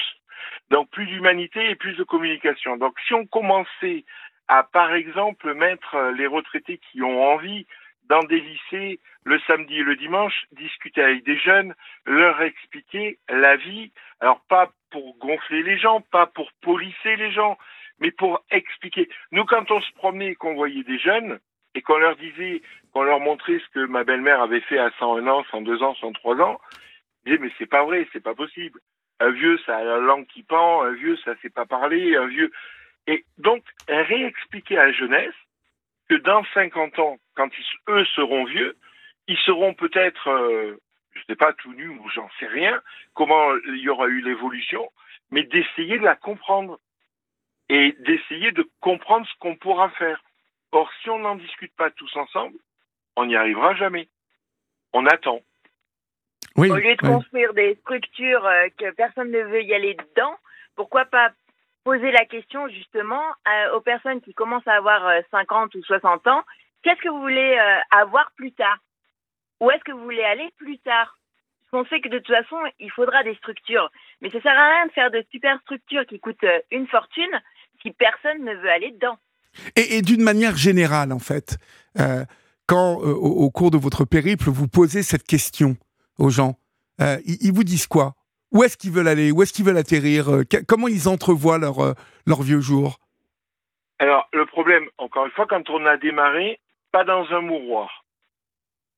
Donc 0.70 0.90
plus 0.90 1.06
d'humanité 1.06 1.70
et 1.70 1.76
plus 1.76 1.96
de 1.96 2.04
communication. 2.04 2.78
Donc 2.78 2.96
si 3.08 3.14
on 3.14 3.26
commençait 3.26 4.06
à, 4.48 4.64
par 4.64 4.94
exemple, 4.94 5.54
mettre 5.54 5.96
euh, 5.96 6.12
les 6.12 6.28
retraités 6.28 6.80
qui 6.92 7.02
ont 7.02 7.24
envie 7.24 7.66
dans 8.10 8.24
des 8.24 8.40
lycées 8.40 9.00
le 9.24 9.40
samedi 9.48 9.80
et 9.80 9.84
le 9.84 9.96
dimanche, 9.96 10.46
discuter 10.52 11.02
avec 11.02 11.24
des 11.24 11.38
jeunes, 11.38 11.74
leur 12.06 12.42
expliquer 12.42 13.18
la 13.28 13.56
vie, 13.56 13.92
alors 14.20 14.42
pas 14.48 14.70
pour 14.92 15.18
gonfler 15.18 15.64
les 15.64 15.80
gens, 15.80 16.02
pas 16.02 16.28
pour 16.28 16.52
polisser 16.62 17.16
les 17.16 17.32
gens, 17.32 17.58
mais 18.00 18.12
pour 18.12 18.44
expliquer. 18.52 19.10
Nous, 19.32 19.46
quand 19.46 19.72
on 19.72 19.82
se 19.82 19.92
promenait 19.94 20.32
et 20.32 20.36
qu'on 20.36 20.54
voyait 20.54 20.84
des 20.84 21.00
jeunes, 21.00 21.40
et 21.74 21.82
qu'on 21.82 21.98
leur 21.98 22.16
disait, 22.16 22.62
qu'on 22.94 23.04
leur 23.04 23.20
montrait 23.20 23.60
ce 23.60 23.70
que 23.74 23.86
ma 23.86 24.04
belle-mère 24.04 24.42
avait 24.42 24.62
fait 24.62 24.78
à 24.78 24.92
101 24.98 25.28
ans, 25.28 25.44
102 25.52 25.84
ans, 25.84 25.96
103 25.96 26.42
ans, 26.42 26.62
ils 27.26 27.32
disaient, 27.32 27.44
mais 27.44 27.52
c'est 27.58 27.66
pas 27.66 27.84
vrai, 27.84 28.08
c'est 28.14 28.24
pas 28.24 28.36
possible. 28.36 28.80
Un 29.20 29.30
vieux, 29.32 29.58
ça 29.66 29.78
a 29.78 29.84
la 29.84 29.98
langue 29.98 30.28
qui 30.28 30.44
pend, 30.44 30.84
un 30.84 30.92
vieux, 30.92 31.18
ça 31.18 31.36
sait 31.42 31.50
pas 31.50 31.66
parler, 31.66 32.16
un 32.16 32.28
vieux. 32.28 32.52
Et 33.08 33.26
donc, 33.38 33.64
réexpliquer 33.88 34.78
à 34.78 34.88
la 34.88 34.92
jeunesse 34.92 35.36
que 36.10 36.16
dans 36.16 36.44
50 36.54 37.00
ans, 37.00 37.18
quand 37.36 37.50
ils, 37.58 37.94
eux 37.94 38.06
seront 38.16 38.46
vieux, 38.46 38.76
ils 39.28 39.38
seront 39.40 39.74
peut-être, 39.74 40.30
euh, 40.30 40.78
je 41.14 41.22
sais 41.28 41.36
pas, 41.36 41.54
tout 41.54 41.74
nus 41.74 41.90
ou 41.90 42.10
j'en 42.10 42.30
sais 42.40 42.48
rien, 42.48 42.82
comment 43.14 43.56
il 43.68 43.78
y 43.78 43.90
aura 43.90 44.08
eu 44.08 44.22
l'évolution, 44.22 44.90
mais 45.32 45.44
d'essayer 45.44 45.98
de 45.98 46.04
la 46.04 46.16
comprendre 46.16 46.80
et 47.70 47.96
d'essayer 48.00 48.52
de 48.52 48.70
comprendre 48.80 49.28
ce 49.28 49.34
qu'on 49.40 49.56
pourra 49.56 49.90
faire. 49.92 50.22
Or, 50.72 50.92
si 51.02 51.10
on 51.10 51.20
n'en 51.20 51.36
discute 51.36 51.74
pas 51.76 51.90
tous 51.92 52.16
ensemble, 52.16 52.58
on 53.16 53.26
n'y 53.26 53.36
arrivera 53.36 53.76
jamais. 53.76 54.10
On 54.94 55.06
attend. 55.06 55.42
Oui. 56.58 56.72
Au 56.72 56.76
lieu 56.76 56.96
de 56.96 57.08
construire 57.08 57.54
des 57.54 57.76
structures 57.82 58.46
euh, 58.46 58.68
que 58.78 58.92
personne 58.92 59.32
ne 59.32 59.42
veut 59.42 59.64
y 59.64 59.74
aller 59.74 59.96
dedans, 59.96 60.36
pourquoi 60.76 61.06
pas 61.06 61.32
poser 61.86 62.12
la 62.12 62.26
question 62.26 62.68
justement 62.70 63.22
euh, 63.48 63.76
aux 63.76 63.82
personnes 63.82 64.20
qui 64.22 64.34
commencent 64.34 64.68
à 64.68 64.74
avoir 64.74 65.06
euh, 65.08 65.22
50 65.32 65.74
ou 65.76 65.84
60 65.84 66.28
ans, 66.28 66.44
qu'est-ce 66.84 67.02
que 67.02 67.10
vous 67.10 67.22
voulez 67.22 67.58
euh, 67.58 68.00
avoir 68.00 68.32
plus 68.36 68.52
tard? 68.52 68.78
Où 69.62 69.72
est-ce 69.72 69.84
que 69.84 69.92
vous 69.92 70.04
voulez 70.04 70.24
aller 70.24 70.50
plus 70.58 70.80
tard? 70.80 71.18
Parce 71.60 71.84
qu'on 71.84 71.90
sait 71.90 72.02
que 72.02 72.10
de 72.10 72.20
toute 72.20 72.36
façon, 72.36 72.58
il 72.80 72.92
faudra 72.92 73.24
des 73.24 73.36
structures. 73.36 73.90
Mais 74.22 74.30
ça 74.32 74.42
sert 74.42 74.58
à 74.58 74.70
rien 74.70 74.88
de 74.88 74.92
faire 74.92 75.12
de 75.12 75.24
super 75.32 75.60
structures 75.62 76.06
qui 76.08 76.20
coûtent 76.20 76.44
euh, 76.44 76.60
une 76.72 76.88
fortune 76.88 77.42
si 77.82 77.92
personne 77.92 78.44
ne 78.44 78.56
veut 78.56 78.70
aller 78.70 78.92
dedans. 78.92 79.18
Et, 79.76 79.98
et 79.98 80.02
d'une 80.02 80.24
manière 80.24 80.58
générale, 80.58 81.12
en 81.12 81.20
fait, 81.20 81.58
euh, 82.00 82.26
quand 82.68 83.00
euh, 83.02 83.14
au, 83.14 83.46
au 83.46 83.52
cours 83.52 83.72
de 83.72 83.78
votre 83.78 84.06
périple, 84.06 84.50
vous 84.50 84.68
posez 84.68 85.04
cette 85.04 85.24
question 85.24 85.78
aux 86.18 86.30
gens, 86.30 86.56
euh, 87.02 87.18
ils, 87.26 87.52
vous 87.52 87.64
disent 87.64 87.88
quoi? 87.88 88.14
Où 88.52 88.64
est-ce 88.64 88.78
qu'ils 88.78 88.92
veulent 88.92 89.08
aller? 89.08 89.32
Où 89.32 89.42
est-ce 89.42 89.54
qu'ils 89.54 89.66
veulent 89.66 89.78
atterrir? 89.78 90.30
Euh, 90.30 90.44
Comment 90.68 90.88
ils 90.88 91.10
entrevoient 91.10 91.58
leur, 91.58 91.80
euh, 91.80 91.94
vieux 92.42 92.62
jour? 92.62 93.00
Alors, 94.00 94.28
le 94.34 94.46
problème, 94.46 94.88
encore 94.98 95.26
une 95.26 95.32
fois, 95.32 95.46
quand 95.48 95.70
on 95.70 95.86
a 95.86 95.98
démarré, 95.98 96.60
pas 96.92 97.04
dans 97.04 97.26
un 97.32 97.42
mouroir. 97.42 98.06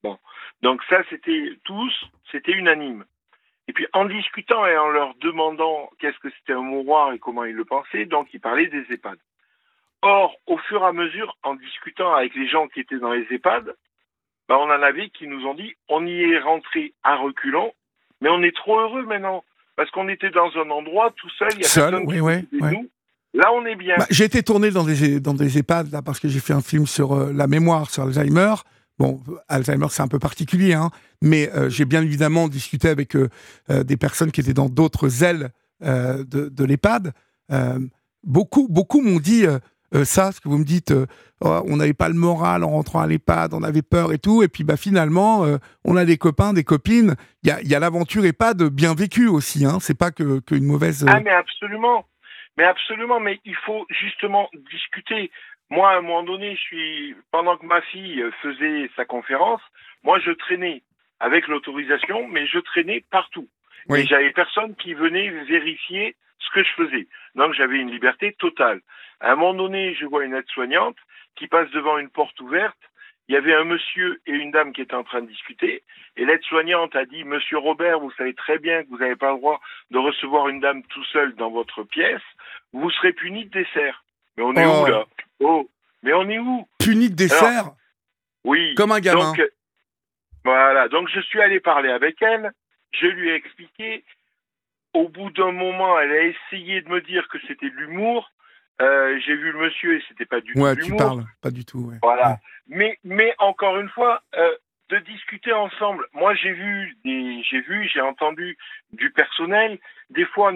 Bon. 0.03 0.17
Donc 0.61 0.81
ça, 0.89 0.97
c'était 1.09 1.57
tous, 1.63 1.93
c'était 2.31 2.51
unanime. 2.51 3.05
Et 3.67 3.73
puis, 3.73 3.87
en 3.93 4.05
discutant 4.05 4.65
et 4.65 4.77
en 4.77 4.87
leur 4.87 5.13
demandant 5.15 5.89
qu'est-ce 5.99 6.17
que 6.19 6.29
c'était 6.37 6.53
un 6.53 6.61
mouroir 6.61 7.13
et 7.13 7.19
comment 7.19 7.43
ils 7.43 7.55
le 7.55 7.65
pensaient, 7.65 8.05
donc 8.05 8.29
ils 8.33 8.39
parlaient 8.39 8.67
des 8.67 8.85
EHPAD. 8.89 9.17
Or, 10.01 10.35
au 10.45 10.57
fur 10.57 10.81
et 10.81 10.85
à 10.85 10.93
mesure, 10.93 11.35
en 11.43 11.55
discutant 11.55 12.13
avec 12.13 12.33
les 12.35 12.47
gens 12.47 12.67
qui 12.67 12.79
étaient 12.79 12.99
dans 12.99 13.11
les 13.11 13.27
EHPAD, 13.29 13.75
ben, 14.49 14.55
on 14.55 14.69
en 14.69 14.81
avait 14.81 15.09
qui 15.09 15.27
nous 15.27 15.45
ont 15.45 15.53
dit 15.53 15.75
on 15.89 16.05
y 16.05 16.21
est 16.21 16.39
rentré 16.39 16.93
à 17.03 17.15
reculons, 17.15 17.71
mais 18.21 18.29
on 18.29 18.41
est 18.43 18.55
trop 18.55 18.79
heureux 18.79 19.05
maintenant 19.05 19.43
parce 19.75 19.91
qu'on 19.91 20.09
était 20.09 20.31
dans 20.31 20.49
un 20.55 20.69
endroit 20.69 21.13
tout 21.15 21.29
seul, 21.37 21.49
il 21.53 21.61
y 21.61 21.65
a 21.65 21.67
Seul, 21.67 21.91
personne 21.91 22.07
oui, 22.07 22.15
qui 22.15 22.21
oui, 22.21 22.47
oui. 22.61 22.71
nous. 22.71 22.89
Là, 23.33 23.51
on 23.53 23.65
est 23.65 23.75
bien. 23.75 23.95
Bah, 23.97 24.07
j'ai 24.09 24.23
été 24.23 24.41
tourné 24.41 24.71
dans 24.71 24.83
des, 24.83 25.19
dans 25.19 25.35
des 25.35 25.59
EHPAD, 25.59 25.91
là, 25.91 26.01
parce 26.01 26.19
que 26.19 26.27
j'ai 26.27 26.39
fait 26.39 26.53
un 26.53 26.61
film 26.61 26.87
sur 26.87 27.13
euh, 27.13 27.31
la 27.31 27.45
mémoire, 27.45 27.89
sur 27.91 28.03
Alzheimer. 28.03 28.55
Bon, 28.97 29.21
Alzheimer, 29.47 29.87
c'est 29.91 30.01
un 30.01 30.07
peu 30.07 30.17
particulier, 30.17 30.73
hein, 30.73 30.89
mais 31.21 31.51
euh, 31.53 31.69
j'ai 31.69 31.85
bien 31.85 32.01
évidemment 32.01 32.47
discuté 32.47 32.89
avec 32.89 33.15
euh, 33.15 33.29
des 33.83 33.95
personnes 33.95 34.31
qui 34.31 34.41
étaient 34.41 34.53
dans 34.53 34.69
d'autres 34.69 35.23
ailes 35.23 35.49
de, 35.79 36.23
de 36.49 36.63
l'EHPAD. 36.63 37.13
Beaucoup 38.23 38.67
beaucoup 38.67 39.01
m'ont 39.01 39.19
dit 39.19 39.45
euh, 39.95 40.05
ça, 40.05 40.31
ce 40.31 40.41
que 40.41 40.49
vous 40.49 40.57
me 40.57 40.65
dites, 40.65 40.91
euh, 40.91 41.05
Oh, 41.39 41.61
on 41.67 41.77
n'avait 41.77 41.93
pas 41.93 42.07
le 42.07 42.15
moral 42.15 42.63
en 42.63 42.69
rentrant 42.69 42.99
à 42.99 43.05
l'EHPAD, 43.05 43.53
on 43.53 43.61
avait 43.61 43.83
peur 43.83 44.11
et 44.11 44.17
tout, 44.17 44.41
et 44.41 44.47
puis 44.47 44.63
bah, 44.63 44.75
finalement, 44.75 45.45
euh, 45.45 45.57
on 45.85 45.95
a 45.95 46.03
des 46.03 46.17
copains, 46.17 46.51
des 46.51 46.63
copines. 46.63 47.15
Il 47.43 47.49
y 47.49 47.75
a, 47.75 47.79
l'aventure 47.79 48.25
EHPAD 48.25 48.63
bien 48.69 48.95
vécue 48.95 49.27
aussi, 49.27 49.63
hein, 49.63 49.77
c'est 49.79 49.97
pas 49.97 50.09
qu'une 50.09 50.65
mauvaise... 50.65 51.05
Ah, 51.07 51.19
mais 51.19 51.29
absolument. 51.29 52.07
Mais 52.57 52.63
absolument, 52.63 53.19
mais 53.19 53.39
il 53.45 53.55
faut 53.67 53.85
justement 53.91 54.49
discuter. 54.71 55.29
Moi, 55.69 55.87
à 55.91 55.97
un 55.97 56.01
moment 56.01 56.23
donné, 56.23 56.55
je 56.55 56.61
suis 56.61 57.15
pendant 57.31 57.55
que 57.55 57.67
ma 57.67 57.81
fille 57.81 58.23
faisait 58.41 58.89
sa 58.95 59.05
conférence, 59.05 59.61
moi 60.03 60.17
je 60.19 60.31
traînais 60.31 60.81
avec 61.19 61.47
l'autorisation, 61.47 62.27
mais 62.29 62.47
je 62.47 62.57
traînais 62.57 63.05
partout. 63.11 63.47
Oui. 63.89 64.05
J'avais 64.07 64.31
personne 64.31 64.75
qui 64.75 64.93
venait 64.93 65.29
vérifier 65.45 66.15
ce 66.39 66.49
que 66.51 66.63
je 66.63 66.71
faisais. 66.73 67.07
Donc 67.35 67.53
j'avais 67.53 67.77
une 67.77 67.91
liberté 67.91 68.33
totale. 68.33 68.81
À 69.19 69.31
un 69.31 69.35
moment 69.35 69.53
donné, 69.53 69.95
je 69.95 70.05
vois 70.05 70.23
une 70.25 70.33
aide-soignante 70.35 70.97
qui 71.35 71.47
passe 71.47 71.69
devant 71.71 71.97
une 71.97 72.09
porte 72.09 72.39
ouverte. 72.41 72.77
Il 73.29 73.33
y 73.33 73.37
avait 73.37 73.53
un 73.55 73.65
monsieur 73.65 74.21
et 74.25 74.31
une 74.31 74.51
dame 74.51 74.71
qui 74.71 74.81
étaient 74.81 74.93
en 74.95 75.03
train 75.03 75.21
de 75.21 75.27
discuter. 75.27 75.83
Et 76.15 76.23
l'aide-soignante 76.23 76.95
a 76.95 77.03
dit, 77.05 77.25
Monsieur 77.25 77.57
Robert, 77.57 77.99
vous 77.99 78.11
savez 78.11 78.33
très 78.33 78.57
bien 78.57 78.83
que 78.83 78.89
vous 78.89 78.97
n'avez 78.99 79.17
pas 79.17 79.31
le 79.31 79.37
droit 79.37 79.59
de 79.91 79.97
recevoir 79.97 80.47
une 80.47 80.61
dame 80.61 80.81
tout 80.83 81.03
seul 81.05 81.35
dans 81.35 81.49
votre 81.51 81.83
pièce. 81.83 82.21
Vous 82.71 82.89
serez 82.91 83.11
puni 83.13 83.45
de 83.45 83.49
dessert. 83.49 84.03
Mais 84.37 84.43
on 84.43 84.53
est 84.53 84.65
Oh. 84.65 84.83
où 84.83 84.85
là? 84.89 85.05
Oh, 85.41 85.69
mais 86.03 86.13
on 86.13 86.29
est 86.29 86.39
où? 86.39 86.67
Puni 86.79 87.09
de 87.09 87.15
dessert, 87.15 87.71
Oui. 88.45 88.73
comme 88.75 88.93
un 88.93 88.99
gamin. 89.01 89.31
Donc, 89.31 89.39
euh, 89.39 89.49
voilà. 90.45 90.87
Donc, 90.87 91.09
je 91.09 91.19
suis 91.19 91.41
allé 91.41 91.59
parler 91.59 91.89
avec 91.89 92.21
elle. 92.21 92.51
Je 92.91 93.07
lui 93.07 93.29
ai 93.29 93.35
expliqué. 93.35 94.03
Au 94.93 95.09
bout 95.09 95.29
d'un 95.31 95.51
moment, 95.51 95.99
elle 95.99 96.11
a 96.11 96.23
essayé 96.23 96.81
de 96.81 96.89
me 96.89 97.01
dire 97.01 97.27
que 97.27 97.37
c'était 97.47 97.69
de 97.69 97.75
l'humour. 97.75 98.31
Euh, 98.81 99.19
J'ai 99.25 99.35
vu 99.35 99.51
le 99.51 99.59
monsieur 99.59 99.97
et 99.97 100.03
c'était 100.07 100.25
pas 100.25 100.41
du 100.41 100.53
ouais, 100.55 100.75
tout 100.75 100.81
de 100.81 100.85
tu 100.85 100.95
parles, 100.95 101.25
pas 101.41 101.51
du 101.51 101.65
tout. 101.65 101.79
ouais. 101.79 101.97
Voilà. 102.01 102.29
Ouais. 102.29 102.35
Mais, 102.67 102.99
mais 103.03 103.35
encore 103.39 103.77
une 103.77 103.89
fois, 103.89 104.21
euh, 104.35 104.55
de 104.89 104.97
discuter 104.99 105.51
ensemble. 105.51 106.07
Moi, 106.13 106.33
j'ai 106.35 106.53
vu 106.53 106.97
des, 107.03 107.43
j'ai 107.43 107.61
vu, 107.61 107.87
j'ai 107.93 108.01
entendu 108.01 108.57
du 108.93 109.11
personnel 109.11 109.79
des 110.09 110.25
fois 110.25 110.53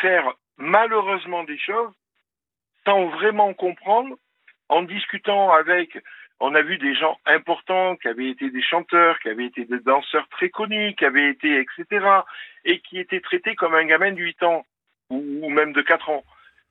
faire 0.00 0.32
malheureusement 0.56 1.44
des 1.44 1.58
choses 1.58 1.92
sans 2.84 3.06
vraiment 3.06 3.52
comprendre, 3.54 4.16
en 4.68 4.82
discutant 4.82 5.50
avec. 5.52 5.98
On 6.40 6.54
a 6.54 6.62
vu 6.62 6.76
des 6.78 6.94
gens 6.94 7.16
importants 7.26 7.96
qui 7.96 8.08
avaient 8.08 8.28
été 8.30 8.50
des 8.50 8.62
chanteurs, 8.62 9.18
qui 9.20 9.28
avaient 9.28 9.46
été 9.46 9.64
des 9.64 9.78
danseurs 9.80 10.26
très 10.28 10.48
connus, 10.50 10.94
qui 10.96 11.04
avaient 11.04 11.30
été 11.30 11.58
etc. 11.60 12.04
et 12.64 12.80
qui 12.80 12.98
étaient 12.98 13.20
traités 13.20 13.54
comme 13.54 13.74
un 13.74 13.84
gamin 13.84 14.12
de 14.12 14.18
8 14.20 14.42
ans 14.42 14.64
ou, 15.10 15.46
ou 15.46 15.50
même 15.50 15.72
de 15.72 15.82
4 15.82 16.10
ans. 16.10 16.24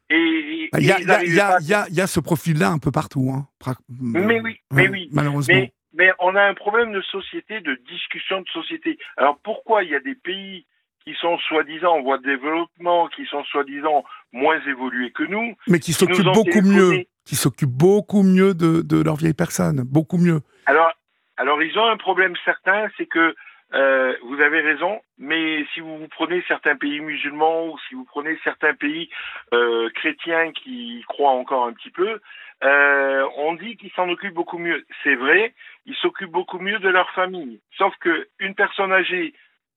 Et, 0.10 0.70
Il 0.78 0.86
y 0.86 0.92
a, 0.92 1.00
et 1.00 1.02
ils 1.24 1.30
il 1.30 1.36
y 1.36 1.40
a- 1.40 1.84
à 1.84 1.88
y 1.90 2.02
y 2.04 2.08
ce 2.08 2.20
profil-là 2.20 2.70
un 2.70 2.80
peu 2.80 2.92
partout. 2.92 3.32
Hein. 3.34 3.48
Pra- 3.64 3.78
Mais 3.88 4.42
oui, 4.42 4.60
mais 4.72 4.90
oui. 4.90 5.08
Malheureusement. 5.14 5.56
Mais, 5.56 5.72
mais 5.94 6.12
on 6.20 6.36
a 6.36 6.44
un 6.44 6.54
problème 6.54 6.92
de 6.92 7.02
société, 7.02 7.62
de 7.62 7.76
discussion 7.90 8.42
de 8.42 8.48
société. 8.50 8.98
Alors 9.16 9.40
pourquoi 9.42 9.84
il 9.84 9.90
y 9.92 9.96
a 9.96 10.02
des 10.02 10.16
pays 10.16 10.66
qui 11.04 11.14
sont 11.16 11.38
soi-disant 11.40 11.98
en 11.98 12.02
voie 12.02 12.18
de 12.18 12.24
développement, 12.24 13.08
qui 13.10 13.26
sont 13.26 13.44
soi-disant 13.46 14.04
moins 14.32 14.60
évolués 14.68 15.12
que 15.12 15.24
nous 15.24 15.56
Mais 15.68 15.80
qui 15.80 15.94
s'occupent 15.94 16.34
beaucoup 16.34 16.62
mieux, 16.62 17.06
qui 17.26 17.36
s'occupent 17.36 17.70
beaucoup 17.70 18.24
mieux 18.24 18.54
de, 18.54 18.82
de 18.82 19.02
leurs 19.02 19.16
vieilles 19.16 19.34
personnes, 19.34 19.82
beaucoup 19.84 20.18
mieux. 20.18 20.42
Alors, 20.66 20.92
alors 21.38 21.62
ils 21.64 21.78
ont 21.78 21.88
un 21.88 21.98
problème 21.98 22.34
certain, 22.46 22.88
c'est 22.98 23.08
que 23.08 23.36
euh, 23.74 24.16
vous 24.24 24.42
avez 24.42 24.60
raison, 24.60 25.02
mais 25.18 25.66
si 25.74 25.80
vous, 25.80 25.98
vous 25.98 26.08
prenez 26.10 26.44
certains 26.48 26.76
pays 26.76 27.00
musulmans 27.00 27.68
ou 27.68 27.78
si 27.88 27.96
vous 27.96 28.04
prenez 28.04 28.38
certains 28.44 28.74
pays 28.74 29.10
euh, 29.54 29.90
chrétiens 29.96 30.52
qui 30.52 31.04
croient 31.08 31.32
encore 31.32 31.66
un 31.66 31.74
petit 31.74 31.90
peu, 31.90 32.20
euh, 32.64 33.28
on 33.38 33.54
dit 33.54 33.78
qu'ils 33.78 33.92
s'en 33.92 34.10
occupent 34.10 34.34
beaucoup 34.34 34.58
mieux. 34.58 34.86
C'est 35.04 35.16
vrai, 35.16 35.54
ils 35.86 35.96
s'occupent 35.96 36.32
beaucoup 36.32 36.60
mieux 36.60 36.80
de 36.80 36.90
leur 36.90 37.10
famille. 37.12 37.62
Sauf 37.78 37.96
que 38.02 38.28
une 38.40 38.56
personne 38.56 38.92
âgée 38.92 39.34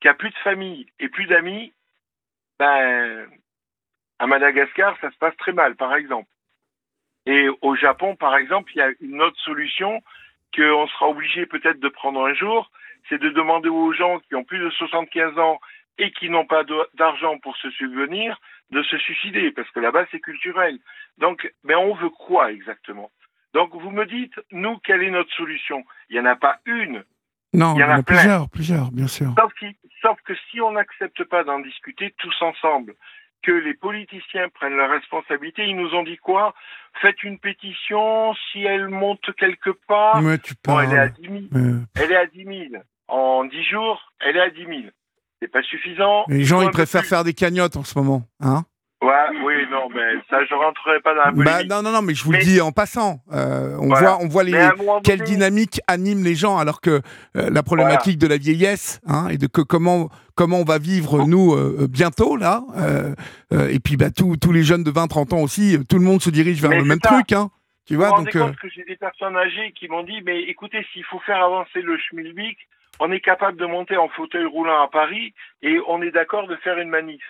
a 0.09 0.15
plus 0.15 0.31
de 0.31 0.37
famille 0.39 0.87
et 0.99 1.09
plus 1.09 1.27
d'amis, 1.27 1.73
ben, 2.59 3.29
à 4.19 4.27
Madagascar, 4.27 4.97
ça 5.01 5.11
se 5.11 5.17
passe 5.19 5.37
très 5.37 5.53
mal, 5.53 5.77
par 5.77 5.95
exemple. 5.95 6.29
Et 7.27 7.49
au 7.63 7.75
Japon, 7.75 8.17
par 8.17 8.37
exemple, 8.37 8.73
il 8.75 8.79
y 8.79 8.83
a 8.83 8.93
une 9.01 9.23
autre 9.23 9.41
solution 9.41 10.03
qu'on 10.55 10.87
sera 10.89 11.09
obligé 11.09 11.47
peut-être 11.47 11.81
de 11.81 11.89
prendre 11.89 12.25
un 12.25 12.35
jour, 12.35 12.71
c'est 13.09 13.19
de 13.19 13.31
demander 13.31 13.69
aux 13.69 13.93
gens 13.93 14.21
qui 14.21 14.35
ont 14.35 14.45
plus 14.45 14.59
de 14.59 14.71
75 14.71 15.39
ans 15.39 15.59
et 15.99 16.11
qui 16.13 16.29
n'ont 16.29 16.47
pas 16.47 16.65
d'argent 16.95 17.39
pour 17.39 17.57
se 17.57 17.71
subvenir 17.71 18.39
de 18.71 18.83
se 18.83 18.99
suicider, 18.99 19.53
parce 19.53 19.71
que 19.71 19.81
là-bas 19.81 20.07
c'est 20.11 20.21
culturel. 20.21 20.79
Donc, 21.19 21.53
mais 21.63 21.75
on 21.75 21.95
veut 21.95 22.11
quoi 22.11 22.51
exactement? 22.51 23.11
Donc 23.53 23.75
vous 23.75 23.91
me 23.91 24.05
dites, 24.05 24.35
nous, 24.51 24.79
quelle 24.79 25.03
est 25.03 25.11
notre 25.11 25.33
solution? 25.35 25.85
Il 26.09 26.15
n'y 26.15 26.21
en 26.21 26.31
a 26.31 26.37
pas 26.37 26.59
une. 26.67 27.05
Non, 27.55 27.75
Il 27.77 27.81
y 27.81 27.85
en 27.85 27.91
a 27.91 28.03
plusieurs, 28.03 28.49
plusieurs, 28.51 28.91
bien 28.93 29.07
sûr. 29.07 29.33
Sauf, 30.03 30.17
que 30.27 30.35
si 30.51 30.61
on 30.61 30.73
n'accepte 30.73 31.25
pas 31.25 31.45
d'en 31.45 31.61
discuter 31.61 32.15
tous 32.19 32.35
ensemble, 32.43 32.95
que 33.43 33.53
les 33.53 33.75
politiciens 33.75 34.49
prennent 34.53 34.77
leurs 34.77 34.91
responsabilités, 34.91 35.65
ils 35.67 35.77
nous 35.77 35.95
ont 35.95 36.03
dit 36.03 36.17
quoi? 36.19 36.55
Faites 37.01 37.23
une 37.23 37.39
pétition, 37.39 38.35
si 38.53 38.63
elle 38.65 38.89
monte 38.89 39.25
quelque 39.39 39.71
part, 39.89 40.21
Mais 40.23 40.39
tu 40.39 40.55
bon, 40.65 40.81
elle 40.81 40.93
est 40.93 40.99
à 40.99 41.09
parles. 41.09 41.21
10 41.21 41.29
000. 41.29 41.65
euh, 41.65 41.81
Elle 41.97 42.13
est 42.13 42.17
à 42.17 42.27
10 42.27 42.45
000. 42.45 42.83
En 43.09 43.45
10 43.45 43.65
jours, 43.65 44.13
elle 44.21 44.37
est 44.37 44.41
à 44.43 44.51
10 44.51 44.65
000. 44.67 44.73
C'est 45.41 45.49
pas 45.49 45.63
suffisant. 45.63 46.25
les 46.29 46.45
gens, 46.45 46.63
ils 46.63 46.71
préfèrent 46.71 47.03
plus. 47.03 47.09
faire 47.09 47.25
des 47.25 47.35
cagnottes 47.35 47.77
en 47.77 47.85
ce 47.85 47.99
moment. 47.99 48.23
Hein? 48.41 48.65
Ouais, 49.05 49.39
oui, 49.45 49.55
non, 49.71 49.89
mais 49.95 50.15
ça, 50.31 50.45
je 50.45 50.55
rentrerai 50.55 51.01
pas 51.01 51.15
dans 51.15 51.25
la 51.25 51.31
bah, 51.33 51.45
polémique. 51.53 51.71
non, 51.71 51.83
non, 51.83 51.91
non, 51.93 52.03
mais 52.03 52.15
je 52.15 52.25
vous 52.25 52.33
le 52.33 52.39
dis 52.39 52.61
en 52.61 52.73
passant. 52.73 53.21
Euh, 53.33 53.77
on, 53.81 53.89
Voilà. 53.89 54.15
voit, 54.15 54.19
on 54.25 54.29
voit 54.29 54.45
les, 54.45 54.53
quelle 55.05 55.19
donné, 55.19 55.31
dynamique 55.31 55.81
anime 55.89 56.25
les 56.25 56.35
gens, 56.35 56.57
alors 56.59 56.81
que 56.81 57.01
euh, 57.37 57.51
la 57.51 57.63
problématique 57.63 58.19
de 58.19 58.27
la 58.27 58.37
vieillesse 58.39 59.01
hein, 59.07 59.29
et 59.29 59.37
de 59.39 59.47
que 59.47 59.61
comment 59.61 60.09
comment 60.37 60.59
on 60.59 60.65
va 60.65 60.79
vivre 60.79 61.21
Oh. 61.21 61.27
nous 61.27 61.55
euh, 61.55 61.87
bientôt 61.89 62.37
là, 62.37 62.63
et 63.53 63.79
puis 63.79 63.97
bah 63.97 64.11
tous 64.11 64.37
tous 64.37 64.53
les 64.53 64.63
jeunes 64.63 64.83
de 64.85 64.91
20-30 64.91 65.35
ans 65.35 65.41
aussi, 65.43 65.79
tout 65.89 65.99
le 65.99 66.05
monde 66.05 66.21
se 66.23 66.31
dirige 66.31 66.61
vers 66.61 66.71
Mais 66.71 66.79
le 66.79 66.85
même 66.85 66.99
ça. 67.03 67.11
truc, 67.11 67.33
hein. 67.33 67.51
Tu 67.87 67.95
vous 67.95 68.01
vois 68.01 68.11
vous 68.17 68.25
donc. 68.25 68.35
euh, 68.35 68.41
compte 68.47 68.57
que 68.57 68.69
j'ai 68.71 68.85
des 68.85 68.97
personnes 68.97 69.37
âgées 69.37 69.73
qui 69.79 69.89
m'ont 69.89 70.03
dit, 70.05 70.23
mais 70.25 70.41
écoutez, 70.45 70.85
s'il 70.93 71.05
faut 71.05 71.21
faire 71.21 71.43
avancer 71.45 71.83
le 71.83 71.99
schmilblick, 71.99 72.57
on 73.01 73.13
est 73.13 73.21
capable 73.21 73.59
de 73.59 73.67
monter 73.67 73.97
en 73.99 74.09
fauteuil 74.09 74.47
roulant 74.47 74.83
à 74.83 74.89
Paris 74.89 75.35
et 75.63 75.79
on 75.89 76.01
est 76.01 76.11
d'accord 76.11 76.47
de 76.49 76.57
faire 76.57 76.79
une 76.79 76.89
manif. 76.89 77.23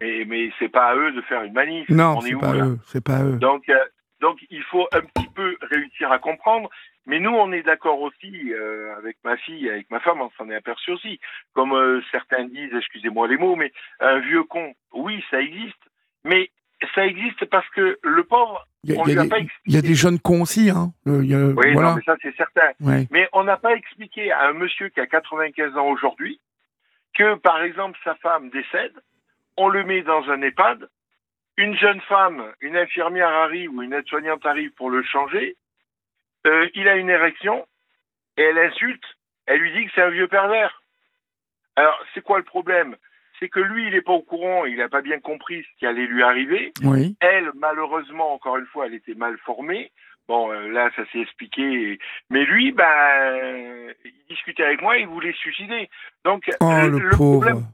Et, 0.00 0.24
mais 0.24 0.50
c'est 0.58 0.68
pas 0.68 0.86
à 0.88 0.96
eux 0.96 1.12
de 1.12 1.20
faire 1.22 1.42
une 1.44 1.52
manif. 1.52 1.88
non, 1.88 2.16
on 2.18 2.20
est 2.24 2.30
c'est 2.30 2.36
pas 2.40 2.52
eux, 2.54 2.78
pas 3.04 3.22
eux. 3.24 3.36
Donc, 3.38 3.68
euh, 3.68 3.78
donc 4.20 4.38
il 4.50 4.62
faut 4.64 4.86
un 4.92 5.00
petit 5.00 5.28
peu 5.34 5.56
réussir 5.70 6.10
à 6.12 6.18
comprendre. 6.18 6.68
Mais 7.06 7.20
nous, 7.20 7.30
on 7.30 7.52
est 7.52 7.62
d'accord 7.62 8.00
aussi 8.00 8.52
euh, 8.54 8.96
avec 8.96 9.18
ma 9.24 9.36
fille, 9.36 9.68
avec 9.68 9.90
ma 9.90 10.00
femme, 10.00 10.22
on 10.22 10.30
s'en 10.38 10.48
est 10.48 10.54
aperçu 10.54 10.90
aussi. 10.90 11.20
Comme 11.52 11.72
euh, 11.74 12.00
certains 12.10 12.44
disent, 12.44 12.72
excusez-moi 12.74 13.28
les 13.28 13.36
mots, 13.36 13.56
mais 13.56 13.72
un 14.00 14.18
vieux 14.20 14.42
con, 14.44 14.72
oui, 14.94 15.22
ça 15.30 15.40
existe. 15.40 15.76
Mais 16.24 16.50
ça 16.94 17.06
existe 17.06 17.44
parce 17.46 17.68
que 17.70 17.98
le 18.02 18.24
pauvre, 18.24 18.66
Il 18.84 18.94
y, 18.94 18.98
a- 18.98 19.22
des- 19.22 19.28
pas 19.28 19.38
il 19.38 19.40
y 19.40 19.42
a 19.42 19.44
expliqué. 19.44 19.82
des 19.82 19.94
jeunes 19.94 20.18
cons 20.18 20.40
aussi, 20.42 20.70
hein. 20.70 20.92
Il 21.06 21.26
y 21.26 21.34
a- 21.34 21.38
oui, 21.38 21.72
voilà. 21.74 21.90
non, 21.90 21.96
mais 21.96 22.02
ça 22.06 22.16
c'est 22.22 22.34
certain. 22.36 22.70
Ouais. 22.80 23.06
Mais 23.10 23.28
on 23.34 23.44
n'a 23.44 23.58
pas 23.58 23.74
expliqué 23.74 24.32
à 24.32 24.48
un 24.48 24.54
monsieur 24.54 24.88
qui 24.88 25.00
a 25.00 25.06
95 25.06 25.76
ans 25.76 25.88
aujourd'hui 25.88 26.40
que, 27.14 27.34
par 27.36 27.62
exemple, 27.62 27.98
sa 28.02 28.14
femme 28.16 28.48
décède, 28.48 28.92
on 29.56 29.68
le 29.68 29.84
met 29.84 30.02
dans 30.02 30.28
un 30.30 30.40
EHPAD, 30.42 30.88
une 31.56 31.76
jeune 31.76 32.00
femme, 32.02 32.52
une 32.60 32.76
infirmière 32.76 33.28
arrive 33.28 33.70
ou 33.74 33.82
une 33.82 33.92
aide-soignante 33.92 34.44
arrive 34.46 34.72
pour 34.72 34.90
le 34.90 35.02
changer, 35.02 35.56
euh, 36.46 36.68
il 36.74 36.88
a 36.88 36.96
une 36.96 37.10
érection 37.10 37.66
et 38.36 38.42
elle 38.42 38.58
insulte, 38.58 39.04
elle 39.46 39.60
lui 39.60 39.72
dit 39.72 39.86
que 39.86 39.92
c'est 39.94 40.02
un 40.02 40.10
vieux 40.10 40.28
pervers. 40.28 40.82
Alors, 41.76 41.98
c'est 42.12 42.22
quoi 42.22 42.38
le 42.38 42.44
problème? 42.44 42.96
C'est 43.40 43.48
que 43.48 43.60
lui, 43.60 43.86
il 43.88 43.92
n'est 43.94 44.00
pas 44.02 44.12
au 44.12 44.22
courant, 44.22 44.64
il 44.64 44.76
n'a 44.76 44.88
pas 44.88 45.02
bien 45.02 45.18
compris 45.20 45.62
ce 45.64 45.78
qui 45.78 45.86
allait 45.86 46.06
lui 46.06 46.22
arriver. 46.22 46.72
Oui. 46.84 47.16
Elle, 47.20 47.50
malheureusement, 47.56 48.32
encore 48.32 48.56
une 48.56 48.66
fois, 48.66 48.86
elle 48.86 48.94
était 48.94 49.14
mal 49.14 49.36
formée. 49.38 49.90
Bon, 50.28 50.50
euh, 50.52 50.68
là, 50.68 50.90
ça 50.96 51.02
s'est 51.12 51.18
expliqué. 51.20 51.62
et- 51.62 51.98
Mais 52.30 52.44
lui, 52.44 52.72
ben, 52.72 52.84
euh, 52.88 53.92
il 54.04 54.12
discutait 54.28 54.64
avec 54.64 54.80
moi, 54.80 54.96
il 54.98 55.06
voulait 55.08 55.32
se 55.32 55.38
suicider. 55.38 55.90
Donc, 56.24 56.48
Oh 56.60 56.70
le, 56.88 57.10
problème, 57.10 57.64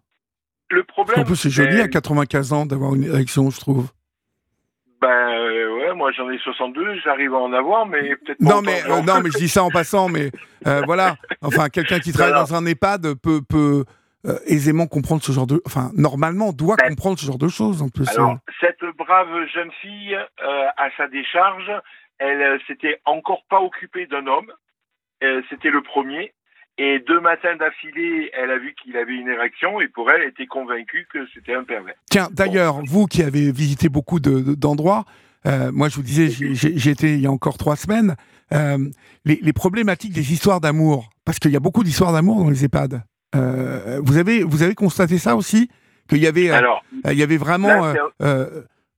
le 0.70 0.84
problème. 0.84 1.20
En 1.20 1.24
plus, 1.24 1.36
c'est 1.36 1.51
joli 1.51 1.80
à 1.80 1.88
95 1.88 2.52
ans 2.52 2.66
d'avoir 2.66 2.94
une 2.94 3.05
érection, 3.05 3.51
je 3.51 3.60
trouve. 3.60 3.90
Ben 5.01 5.09
euh, 5.09 5.78
ouais, 5.78 5.94
moi 5.94 6.12
j'en 6.12 6.28
ai 6.30 6.36
62, 6.38 7.01
j'arrive 7.02 7.32
à 7.34 7.38
en 7.38 7.52
avoir, 7.55 7.86
mais 7.86 8.16
peut-être 8.16 8.40
Non, 8.40 8.60
mais 8.60 8.82
euh, 8.86 9.01
non, 9.01 9.20
mais 9.22 9.30
je 9.30 9.38
dis 9.38 9.48
ça 9.48 9.64
en 9.64 9.70
passant, 9.70 10.10
mais 10.10 10.30
euh, 10.66 10.82
voilà. 10.84 11.16
Enfin, 11.40 11.70
quelqu'un 11.70 12.01
qui 12.01 12.12
travaille 12.12 12.34
dans 12.34 12.55
un 12.55 12.66
EHPAD 12.66 13.14
peut 13.14 13.40
peut 13.48 13.84
aisément 14.44 14.86
comprendre 14.86 15.22
ce 15.22 15.32
genre 15.32 15.47
de, 15.47 15.62
enfin, 15.64 15.90
normalement 15.97 16.52
doit 16.52 16.76
Ben, 16.76 16.90
comprendre 16.90 17.18
ce 17.18 17.24
genre 17.24 17.38
de 17.38 17.48
choses 17.48 17.80
en 17.80 17.88
plus. 17.88 18.06
Alors, 18.10 18.36
cette 18.60 18.84
brave 18.98 19.47
jeune 19.55 19.70
fille, 19.80 20.14
à 20.76 20.90
sa 20.98 21.09
décharge, 21.09 21.72
elle 22.18 22.60
s'était 22.66 23.01
encore 23.06 23.44
pas 23.48 23.62
occupée 23.62 24.06
d'un 24.06 24.26
homme. 24.26 24.52
C'était 25.48 25.70
le 25.70 25.80
premier. 25.80 26.34
Et 26.82 26.98
deux 27.07 27.20
matins 27.20 27.57
d'affilée, 27.59 28.31
elle 28.32 28.51
a 28.51 28.59
vu 28.59 28.74
qu'il 28.82 28.97
avait 28.97 29.12
une 29.15 29.28
érection 29.28 29.81
et 29.82 29.89
pour 29.89 30.11
elle, 30.11 30.23
elle 30.23 30.31
était 30.31 30.47
convaincue 30.47 31.07
que 31.12 31.19
c'était 31.35 31.55
un 31.55 31.62
pervers. 31.65 31.94
Tiens, 32.11 32.28
d'ailleurs, 32.32 32.81
vous 32.86 33.05
qui 33.07 33.23
avez 33.23 33.52
visité 33.52 33.90
beaucoup 33.90 34.19
de- 34.19 34.40
de- 34.40 34.55
d'endroits, 34.55 35.05
euh, 35.47 35.70
moi 35.73 35.90
je 35.90 35.97
vous 35.97 36.02
disais, 36.02 36.28
été 36.90 37.12
il 37.12 37.20
y 37.20 37.27
a 37.27 37.31
encore 37.31 37.59
trois 37.59 37.77
semaines, 37.77 38.16
euh, 38.55 38.78
les, 39.27 39.39
les 39.43 39.52
problématiques 39.52 40.15
des 40.15 40.32
histoires 40.32 40.61
d'amour, 40.62 41.11
parce 41.27 41.39
qu'il 41.39 41.51
y 41.51 41.57
a 41.57 41.61
beaucoup 41.61 41.85
d'histoires 41.85 42.15
d'amour 42.15 42.43
dans 42.43 42.48
les 42.51 42.65
EHPAD. 42.65 43.02
Euh, 43.36 44.01
vous 44.02 44.16
avez 44.16 44.43
vous 44.43 44.62
avez 44.62 44.74
constaté 44.74 45.19
ça 45.19 45.36
aussi? 45.36 45.69
Qu'il 46.09 46.19
y 46.19 46.27
avait 46.27 46.48
Alors, 46.51 46.82
il 47.05 47.19
y 47.19 47.23
avait 47.23 47.36
vraiment 47.36 47.93
Là, 47.93 47.94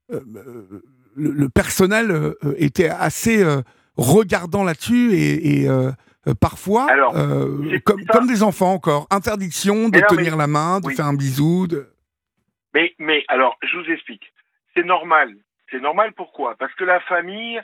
le, 0.08 0.20
le 1.16 1.48
personnel 1.48 2.34
était 2.56 2.88
assez 2.88 3.44
regardant 3.96 4.64
là-dessus 4.64 5.12
et, 5.14 5.62
et, 5.64 5.68
euh, 6.28 6.34
parfois 6.34 6.90
Alors, 6.90 7.16
euh, 7.16 7.78
comme, 7.84 8.26
des 8.26 8.42
enfants 8.42 8.72
encore 8.72 9.06
interdiction 9.10 9.88
de 9.88 9.98
mais- 9.98 10.06
tenir 10.06 10.36
la 10.36 10.46
main, 10.46 10.80
de 10.80 10.86
oui. 10.86 10.94
faire 10.94 11.06
un 11.06 11.14
bisou. 11.14 11.66
De... 11.66 11.88
Mais, 12.74 12.94
mais 12.98 13.24
alors, 13.28 13.56
je 13.62 13.76
vous 13.78 13.90
explique. 13.90 14.32
C'est 14.76 14.84
normal. 14.84 15.34
C'est 15.70 15.80
normal 15.80 16.12
pourquoi? 16.14 16.54
Parce 16.56 16.74
que 16.74 16.84
la 16.84 17.00
famille, 17.00 17.60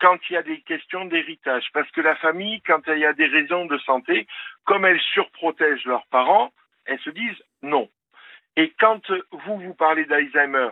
quand 0.00 0.18
il 0.28 0.34
y 0.34 0.36
a 0.36 0.42
des 0.42 0.60
questions 0.62 1.04
d'héritage, 1.06 1.64
parce 1.72 1.90
que 1.92 2.00
la 2.00 2.16
famille, 2.16 2.60
quand 2.62 2.80
il 2.88 2.98
y 2.98 3.04
a 3.06 3.12
des 3.12 3.26
raisons 3.26 3.66
de 3.66 3.78
santé, 3.78 4.26
comme 4.64 4.84
elles 4.84 5.00
surprotègent 5.14 5.84
leurs 5.84 6.06
parents, 6.06 6.50
elles 6.86 7.00
se 7.00 7.10
disent 7.10 7.42
non. 7.62 7.88
Et 8.56 8.72
quand 8.80 9.00
vous, 9.46 9.58
vous 9.60 9.74
parlez 9.74 10.06
d'Alzheimer, 10.06 10.68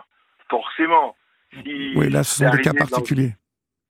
forcément, 0.49 1.15
si 1.53 1.93
Oui, 1.95 2.09
là, 2.09 2.23
ce 2.23 2.43
sont 2.43 2.49
des 2.55 2.61
cas 2.61 2.71
dans- 2.71 2.85
particuliers. 2.85 3.35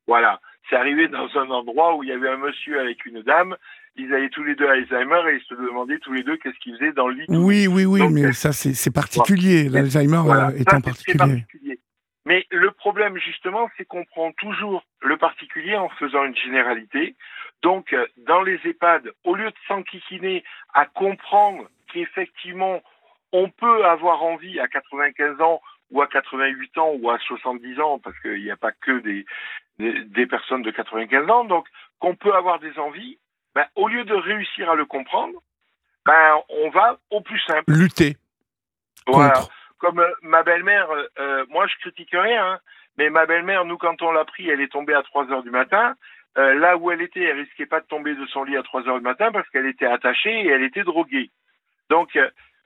voilà, 0.06 0.40
c'est 0.68 0.76
arrivé 0.76 1.08
dans 1.08 1.28
un 1.38 1.50
endroit 1.50 1.96
où 1.96 2.02
il 2.02 2.08
y 2.08 2.12
avait 2.12 2.28
un 2.28 2.36
monsieur 2.38 2.80
avec 2.80 3.04
une 3.06 3.22
dame, 3.22 3.56
ils 3.96 4.12
avaient 4.12 4.28
tous 4.28 4.44
les 4.44 4.54
deux 4.54 4.68
Alzheimer 4.68 5.20
et 5.30 5.36
ils 5.36 5.44
se 5.48 5.54
demandaient 5.54 5.98
tous 5.98 6.12
les 6.12 6.22
deux 6.22 6.36
qu'est-ce 6.36 6.58
qu'ils 6.58 6.76
faisaient 6.76 6.92
dans 6.92 7.08
le 7.08 7.14
lit. 7.14 7.24
Oui, 7.28 7.66
oui, 7.66 7.84
oui, 7.84 8.00
Donc, 8.00 8.10
mais 8.12 8.32
ça, 8.32 8.52
c'est 8.52 8.92
particulier. 8.92 9.68
L'Alzheimer 9.68 10.20
Voilà, 10.24 10.48
euh, 10.48 10.50
ça, 10.50 10.56
étant 10.58 10.70
c'est- 10.70 10.78
c'est 11.12 11.16
particulier. 11.18 11.18
particulier. 11.18 11.80
Mais 12.26 12.44
le 12.50 12.72
problème, 12.72 13.16
justement, 13.18 13.70
c'est 13.76 13.84
qu'on 13.84 14.04
prend 14.04 14.32
toujours 14.32 14.84
le 15.00 15.16
particulier 15.16 15.76
en 15.76 15.88
faisant 15.90 16.24
une 16.24 16.34
généralité. 16.36 17.14
Donc, 17.62 17.92
euh, 17.92 18.04
dans 18.26 18.42
les 18.42 18.58
EHPAD, 18.64 19.12
au 19.24 19.36
lieu 19.36 19.46
de 19.48 19.56
s'enquiquiner 19.68 20.42
à 20.74 20.86
comprendre 20.86 21.70
qu'effectivement, 21.92 22.82
on 23.32 23.48
peut 23.48 23.84
avoir 23.86 24.22
envie 24.24 24.58
à 24.60 24.66
95 24.68 25.40
ans 25.40 25.60
ou 25.90 26.02
à 26.02 26.08
88 26.08 26.76
ans 26.78 26.92
ou 27.00 27.10
à 27.10 27.18
70 27.20 27.78
ans, 27.80 27.98
parce 28.00 28.18
qu'il 28.20 28.42
n'y 28.42 28.50
a 28.50 28.56
pas 28.56 28.72
que 28.72 28.98
des, 29.00 29.24
des, 29.78 30.26
personnes 30.26 30.62
de 30.62 30.70
95 30.70 31.30
ans, 31.30 31.44
donc 31.44 31.66
qu'on 31.98 32.14
peut 32.14 32.34
avoir 32.34 32.58
des 32.58 32.78
envies, 32.78 33.18
ben, 33.54 33.66
au 33.74 33.88
lieu 33.88 34.04
de 34.04 34.14
réussir 34.14 34.70
à 34.70 34.74
le 34.74 34.84
comprendre, 34.84 35.38
ben, 36.04 36.36
on 36.48 36.70
va 36.70 36.98
au 37.10 37.20
plus 37.20 37.40
simple. 37.40 37.64
Lutter 37.68 38.16
Voilà 39.06 39.34
contre. 39.34 39.50
comme 39.78 40.00
euh, 40.00 40.10
ma 40.22 40.42
belle-mère, 40.42 40.90
euh, 40.90 41.06
euh, 41.18 41.46
moi 41.48 41.66
je 41.66 41.76
critique 41.76 42.10
rien, 42.12 42.52
hein, 42.52 42.58
mais 42.96 43.10
ma 43.10 43.26
belle-mère, 43.26 43.64
nous 43.64 43.78
quand 43.78 44.00
on 44.02 44.12
l'a 44.12 44.24
pris, 44.24 44.48
elle 44.48 44.60
est 44.60 44.72
tombée 44.72 44.94
à 44.94 45.02
3 45.02 45.30
heures 45.32 45.42
du 45.42 45.50
matin. 45.50 45.94
Euh, 46.38 46.54
là 46.54 46.76
où 46.76 46.90
elle 46.90 47.00
était, 47.00 47.22
elle 47.22 47.40
risquait 47.40 47.66
pas 47.66 47.80
de 47.80 47.86
tomber 47.86 48.14
de 48.14 48.26
son 48.26 48.44
lit 48.44 48.58
à 48.58 48.62
3 48.62 48.88
heures 48.88 48.98
du 48.98 49.04
matin 49.04 49.32
parce 49.32 49.48
qu'elle 49.48 49.66
était 49.66 49.86
attachée 49.86 50.42
et 50.42 50.48
elle 50.48 50.62
était 50.62 50.84
droguée. 50.84 51.30
Donc 51.88 52.14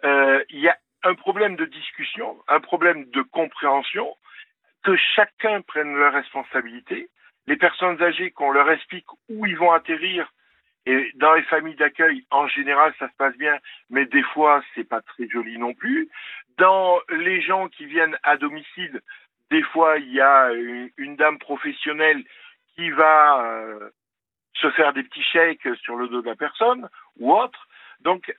il 0.02 0.60
y 0.60 0.68
a 0.68 0.76
un 1.04 1.14
problème 1.14 1.56
de 1.56 1.64
discussion, 1.66 2.36
un 2.48 2.60
problème 2.60 3.08
de 3.10 3.22
compréhension, 3.22 4.16
que 4.82 4.96
chacun 5.14 5.60
prenne 5.62 5.94
leurs 5.94 6.12
responsabilités. 6.12 7.08
Les 7.46 7.56
personnes 7.56 8.00
âgées, 8.02 8.30
qu'on 8.30 8.52
leur 8.52 8.70
explique 8.70 9.06
où 9.28 9.46
ils 9.46 9.56
vont 9.56 9.72
atterrir. 9.72 10.32
Et 10.86 11.10
dans 11.16 11.34
les 11.34 11.42
familles 11.42 11.76
d'accueil, 11.76 12.24
en 12.30 12.48
général, 12.48 12.94
ça 12.98 13.08
se 13.08 13.16
passe 13.16 13.36
bien, 13.36 13.58
mais 13.90 14.06
des 14.06 14.22
fois, 14.22 14.62
c'est 14.74 14.88
pas 14.88 15.02
très 15.02 15.28
joli 15.28 15.58
non 15.58 15.74
plus. 15.74 16.08
Dans 16.56 16.98
les 17.10 17.40
gens 17.42 17.68
qui 17.68 17.84
viennent 17.86 18.16
à 18.22 18.36
domicile, 18.36 19.00
des 19.50 19.62
fois, 19.62 19.98
il 19.98 20.12
y 20.12 20.20
a 20.20 20.52
une, 20.52 20.90
une 20.96 21.16
dame 21.16 21.38
professionnelle 21.38 22.24
qui 22.74 22.90
va 22.90 23.44
euh, 23.44 23.90
se 24.54 24.70
faire 24.70 24.92
des 24.92 25.02
petits 25.02 25.22
chèques 25.22 25.68
sur 25.82 25.96
le 25.96 26.08
dos 26.08 26.22
de 26.22 26.28
la 26.28 26.36
personne 26.36 26.88
ou 27.18 27.32
autre. 27.32 27.68
Donc, 28.00 28.32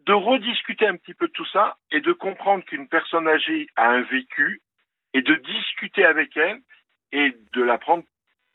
de 0.00 0.12
rediscuter 0.12 0.86
un 0.86 0.96
petit 0.96 1.14
peu 1.14 1.28
tout 1.28 1.46
ça 1.46 1.76
et 1.90 2.00
de 2.00 2.12
comprendre 2.12 2.64
qu'une 2.64 2.88
personne 2.88 3.28
âgée 3.28 3.68
a 3.76 3.88
un 3.90 4.02
vécu 4.02 4.60
et 5.14 5.22
de 5.22 5.34
discuter 5.34 6.04
avec 6.04 6.36
elle 6.36 6.58
et 7.12 7.34
de 7.54 7.62
la 7.62 7.78
prendre 7.78 8.02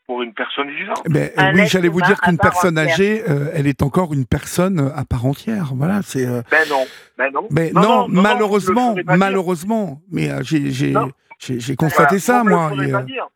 pour 0.06 0.22
une 0.22 0.34
personne 0.34 0.70
vivante. 0.70 1.02
Ben, 1.10 1.30
euh, 1.30 1.42
Un 1.42 1.54
oui, 1.56 1.66
j'allais 1.68 1.88
vous 1.88 2.02
dire 2.02 2.20
qu'une 2.20 2.38
personne 2.38 2.78
âgée, 2.78 3.24
euh, 3.30 3.50
elle 3.54 3.68
est 3.68 3.82
encore 3.82 4.14
une 4.14 4.26
personne 4.26 4.80
euh, 4.80 4.96
à 4.96 5.06
part 5.06 5.26
entière. 5.26 5.72
Voilà, 5.76 6.02
c'est. 6.04 6.26
euh, 6.26 6.42
Ben 6.52 6.68
non, 6.70 6.86
ben 7.18 7.32
non. 7.32 7.48
Mais 7.52 7.72
Non, 7.72 7.82
non, 7.82 7.88
non, 7.90 8.08
non, 8.08 8.08
non, 8.16 8.22
malheureusement, 8.22 8.96
malheureusement. 9.06 10.02
Mais 10.12 10.30
euh, 10.30 10.42
j'ai 10.44 10.72
j'ai 10.72 10.92
Non. 10.92 11.10
j'ai 11.40 11.60
j'ai 11.60 11.76
constaté 11.76 12.18
Voilà. 12.18 12.20
ça, 12.20 12.44
moi. 12.44 12.70
le 12.72 12.76
ferait 12.76 12.90
et, 12.90 12.92
pas 12.92 13.00
euh, 13.00 13.04
dire. 13.04 13.28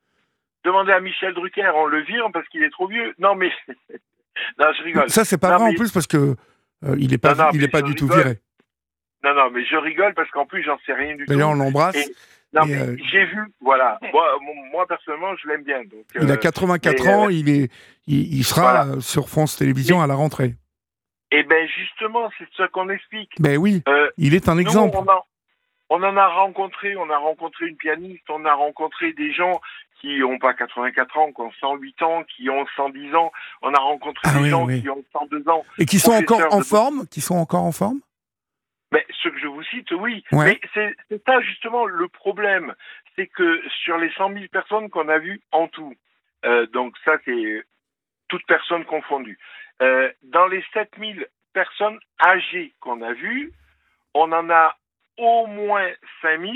Demandez 0.66 0.92
à 0.92 1.00
Michel 1.00 1.34
Drucker, 1.34 1.72
on 1.76 1.86
le 1.86 2.02
vire 2.04 2.26
parce 2.34 2.46
qu'il 2.50 2.62
est 2.64 2.70
trop 2.70 2.88
vieux. 2.88 3.14
Non, 3.18 3.36
mais. 3.36 3.50
non, 4.60 4.68
je 4.78 4.84
rigole. 4.84 5.10
ça, 5.10 5.24
c'est 5.24 5.38
pas 5.38 5.52
Non, 5.52 5.58
vrai 5.60 5.70
en 5.70 5.74
plus 5.74 5.92
parce 5.94 6.08
que 6.08 6.36
euh, 6.84 6.96
il 7.00 7.14
est 7.14 7.18
pas 7.18 7.34
Non, 7.34 7.46
non, 7.46 7.50
il 7.54 7.64
est 7.64 7.70
pas 7.70 7.82
du 7.82 7.96
tout 7.96 8.08
viré. 8.08 8.40
Non, 9.24 9.34
non, 9.34 9.50
mais 9.52 9.64
je 9.66 9.78
rigole 9.78 10.14
parce 10.14 10.30
qu'en 10.32 10.46
plus, 10.46 10.64
j'en 10.64 10.78
sais 10.86 10.94
rien 10.94 11.16
du 11.16 11.26
tout. 11.26 11.32
D'ailleurs, 11.34 11.50
on 11.52 11.56
l'embrasse. 11.56 11.96
Et- 11.96 12.14
Non, 12.60 12.66
et, 12.66 12.70
mais 12.70 12.82
euh, 12.82 12.98
j'ai 13.12 13.26
vu, 13.26 13.40
voilà. 13.62 14.00
Moi, 14.72 14.86
personnellement, 14.88 15.36
je 15.42 15.48
l'aime 15.50 15.64
bien. 15.64 15.80
Donc, 15.84 16.06
Il 16.16 16.30
a 16.30 16.34
euh, 16.34 16.38
84 16.38 17.04
mais, 17.04 17.14
ans, 17.14 17.30
il 17.30 17.50
est 17.50 17.72
il, 18.08 18.38
il 18.38 18.44
sera 18.44 18.62
voilà. 18.62 18.86
euh, 18.96 19.00
sur 19.00 19.30
France 19.30 19.58
Télévisions 19.58 20.02
à 20.02 20.08
la 20.08 20.16
rentrée. 20.16 20.56
Et 21.32 21.44
ben 21.44 21.68
justement, 21.68 22.30
c'est 22.38 22.48
ça 22.56 22.68
qu'on 22.70 22.90
explique. 22.90 23.32
Ben 23.40 23.58
oui, 23.58 23.84
Euh, 23.88 24.10
il 24.18 24.34
est 24.34 24.48
un 24.48 24.56
nous, 24.56 24.62
exemple. 24.62 24.96
on, 24.98 25.02
en, 25.12 25.22
on 25.90 26.04
en 26.04 26.16
a 26.18 26.28
rencontré, 26.28 26.96
on 26.96 27.10
a 27.10 27.18
rencontré 27.18 27.66
une 27.68 27.76
pianiste, 27.76 28.24
on 28.30 28.46
a 28.46 28.54
rencontré 28.54 29.12
des 29.14 29.34
gens 29.34 29.60
qui 30.00 30.24
ont 30.24 30.38
pas 30.38 30.54
84 30.54 31.18
ans, 31.18 31.32
qui 31.34 31.42
ont 31.42 31.52
108 31.60 32.02
ans, 32.04 32.24
qui 32.36 32.50
ont 32.50 32.66
110 32.78 33.14
ans. 33.16 33.32
On 33.62 33.74
a 33.74 33.80
rencontré 33.80 34.22
Ah 34.26 34.38
des 34.38 34.44
oui, 34.44 34.50
gens 34.50 34.66
oui. 34.66 34.82
qui 34.82 34.90
ont 34.90 35.04
102 35.12 35.50
ans. 35.50 35.66
Et 35.80 35.86
qui 35.86 36.00
sont 36.00 36.12
encore 36.14 36.42
en 36.54 36.60
de- 36.60 36.64
forme, 36.64 37.08
qui 37.08 37.20
sont 37.20 37.36
encore 37.36 37.64
en 37.64 37.72
forme? 37.74 38.00
Mais 38.92 39.06
ceux 39.22 39.32
que 39.32 39.40
je 39.40 39.48
vous 39.48 39.64
cite, 39.64 39.92
oui. 39.92 40.24
Ouais. 40.32 40.60
Mais 40.74 40.96
c'est 41.10 41.24
ça 41.26 41.42
justement 41.42 41.86
le 41.86 42.08
problème. 42.08 42.74
C'est 43.16 43.28
que 43.28 43.62
sur 43.84 43.98
les 43.98 44.12
100 44.12 44.34
000 44.34 44.46
personnes 44.52 44.90
qu'on 44.90 45.10
a 45.10 45.18
vues 45.18 45.42
en 45.52 45.68
tout, 45.68 45.94
euh, 46.46 46.66
donc 46.68 46.96
ça 47.04 47.18
c'est 47.26 47.64
toutes 48.30 48.46
personnes 48.46 48.86
confondues, 48.86 49.40
euh, 49.82 50.12
dans 50.24 50.48
les 50.48 50.64
7 50.74 50.92
000 50.98 51.14
personnes 51.54 52.00
âgées 52.24 52.74
qu'on 52.80 53.02
a 53.02 53.14
vues, 53.14 53.52
on 54.14 54.32
en 54.32 54.50
a 54.50 54.78
au 55.18 55.48
moins 55.48 55.90
5 56.22 56.40
000 56.42 56.54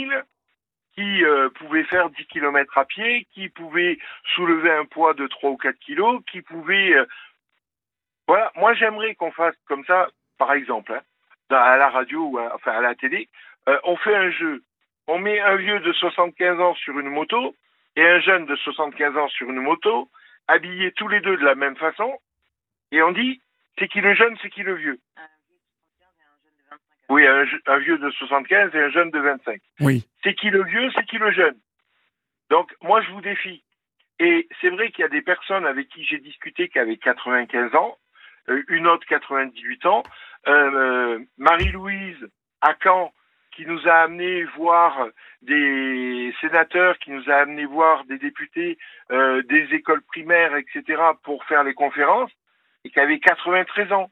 qui 0.95 1.23
euh, 1.23 1.49
pouvaient 1.49 1.85
faire 1.85 2.09
10 2.09 2.25
km 2.27 2.77
à 2.77 2.85
pied, 2.85 3.25
qui 3.33 3.49
pouvaient 3.49 3.97
soulever 4.35 4.71
un 4.71 4.85
poids 4.85 5.13
de 5.13 5.25
3 5.27 5.49
ou 5.51 5.57
4 5.57 5.77
kilos, 5.79 6.21
qui 6.29 6.41
pouvaient... 6.41 6.93
euh, 6.93 7.05
Voilà, 8.27 8.51
moi 8.55 8.73
j'aimerais 8.73 9.15
qu'on 9.15 9.31
fasse 9.31 9.55
comme 9.67 9.85
ça, 9.85 10.09
par 10.37 10.51
exemple, 10.53 10.93
hein, 10.93 11.01
à 11.51 11.77
la 11.77 11.89
radio 11.89 12.23
ou 12.25 12.37
à, 12.37 12.55
enfin 12.55 12.71
à 12.71 12.81
la 12.81 12.95
télé, 12.95 13.29
euh, 13.69 13.77
on 13.83 13.95
fait 13.97 14.15
un 14.15 14.31
jeu. 14.31 14.63
On 15.07 15.19
met 15.19 15.39
un 15.39 15.55
vieux 15.55 15.79
de 15.79 15.91
75 15.93 16.59
ans 16.59 16.75
sur 16.75 16.99
une 16.99 17.09
moto 17.09 17.55
et 17.95 18.05
un 18.05 18.19
jeune 18.19 18.45
de 18.45 18.55
75 18.55 19.17
ans 19.17 19.27
sur 19.29 19.49
une 19.49 19.59
moto, 19.61 20.09
habillés 20.47 20.91
tous 20.93 21.07
les 21.07 21.19
deux 21.21 21.37
de 21.37 21.43
la 21.45 21.55
même 21.55 21.75
façon, 21.75 22.17
et 22.91 23.01
on 23.01 23.11
dit 23.11 23.41
c'est 23.79 23.87
qui 23.87 24.01
le 24.01 24.13
jeune, 24.15 24.37
c'est 24.41 24.49
qui 24.49 24.63
le 24.63 24.75
vieux. 24.75 24.99
Oui, 27.09 27.27
un, 27.27 27.45
un 27.67 27.77
vieux 27.79 27.97
de 27.97 28.09
75 28.09 28.73
et 28.73 28.79
un 28.79 28.89
jeune 28.89 29.11
de 29.11 29.19
25 29.19 29.59
Oui. 29.81 30.07
c'est 30.23 30.33
qui 30.33 30.49
le 30.49 30.63
vieux, 30.63 30.89
c'est 30.95 31.05
qui 31.05 31.17
le 31.17 31.31
jeune. 31.31 31.57
Donc, 32.49 32.73
moi, 32.81 33.01
je 33.01 33.11
vous 33.11 33.21
défie. 33.21 33.63
Et 34.19 34.47
c'est 34.61 34.69
vrai 34.69 34.91
qu'il 34.91 35.01
y 35.01 35.05
a 35.05 35.09
des 35.09 35.21
personnes 35.21 35.65
avec 35.65 35.89
qui 35.89 36.05
j'ai 36.05 36.19
discuté 36.19 36.69
qui 36.69 36.79
avaient 36.79 36.97
95 36.97 37.75
ans, 37.75 37.97
euh, 38.49 38.63
une 38.69 38.87
autre 38.87 39.05
98 39.07 39.85
ans, 39.87 40.03
Marie-Louise 41.37 42.17
à 42.61 42.75
Caen, 42.83 43.11
qui 43.55 43.65
nous 43.65 43.79
a 43.87 44.03
amené 44.03 44.45
voir 44.57 45.07
des 45.41 46.33
sénateurs, 46.39 46.97
qui 46.99 47.11
nous 47.11 47.23
a 47.29 47.35
amené 47.35 47.65
voir 47.65 48.05
des 48.05 48.17
députés 48.17 48.77
euh, 49.11 49.41
des 49.43 49.67
écoles 49.73 50.01
primaires, 50.03 50.55
etc., 50.55 51.01
pour 51.23 51.43
faire 51.45 51.63
les 51.63 51.73
conférences, 51.73 52.31
et 52.85 52.89
qui 52.89 52.99
avait 52.99 53.19
93 53.19 53.91
ans. 53.91 54.09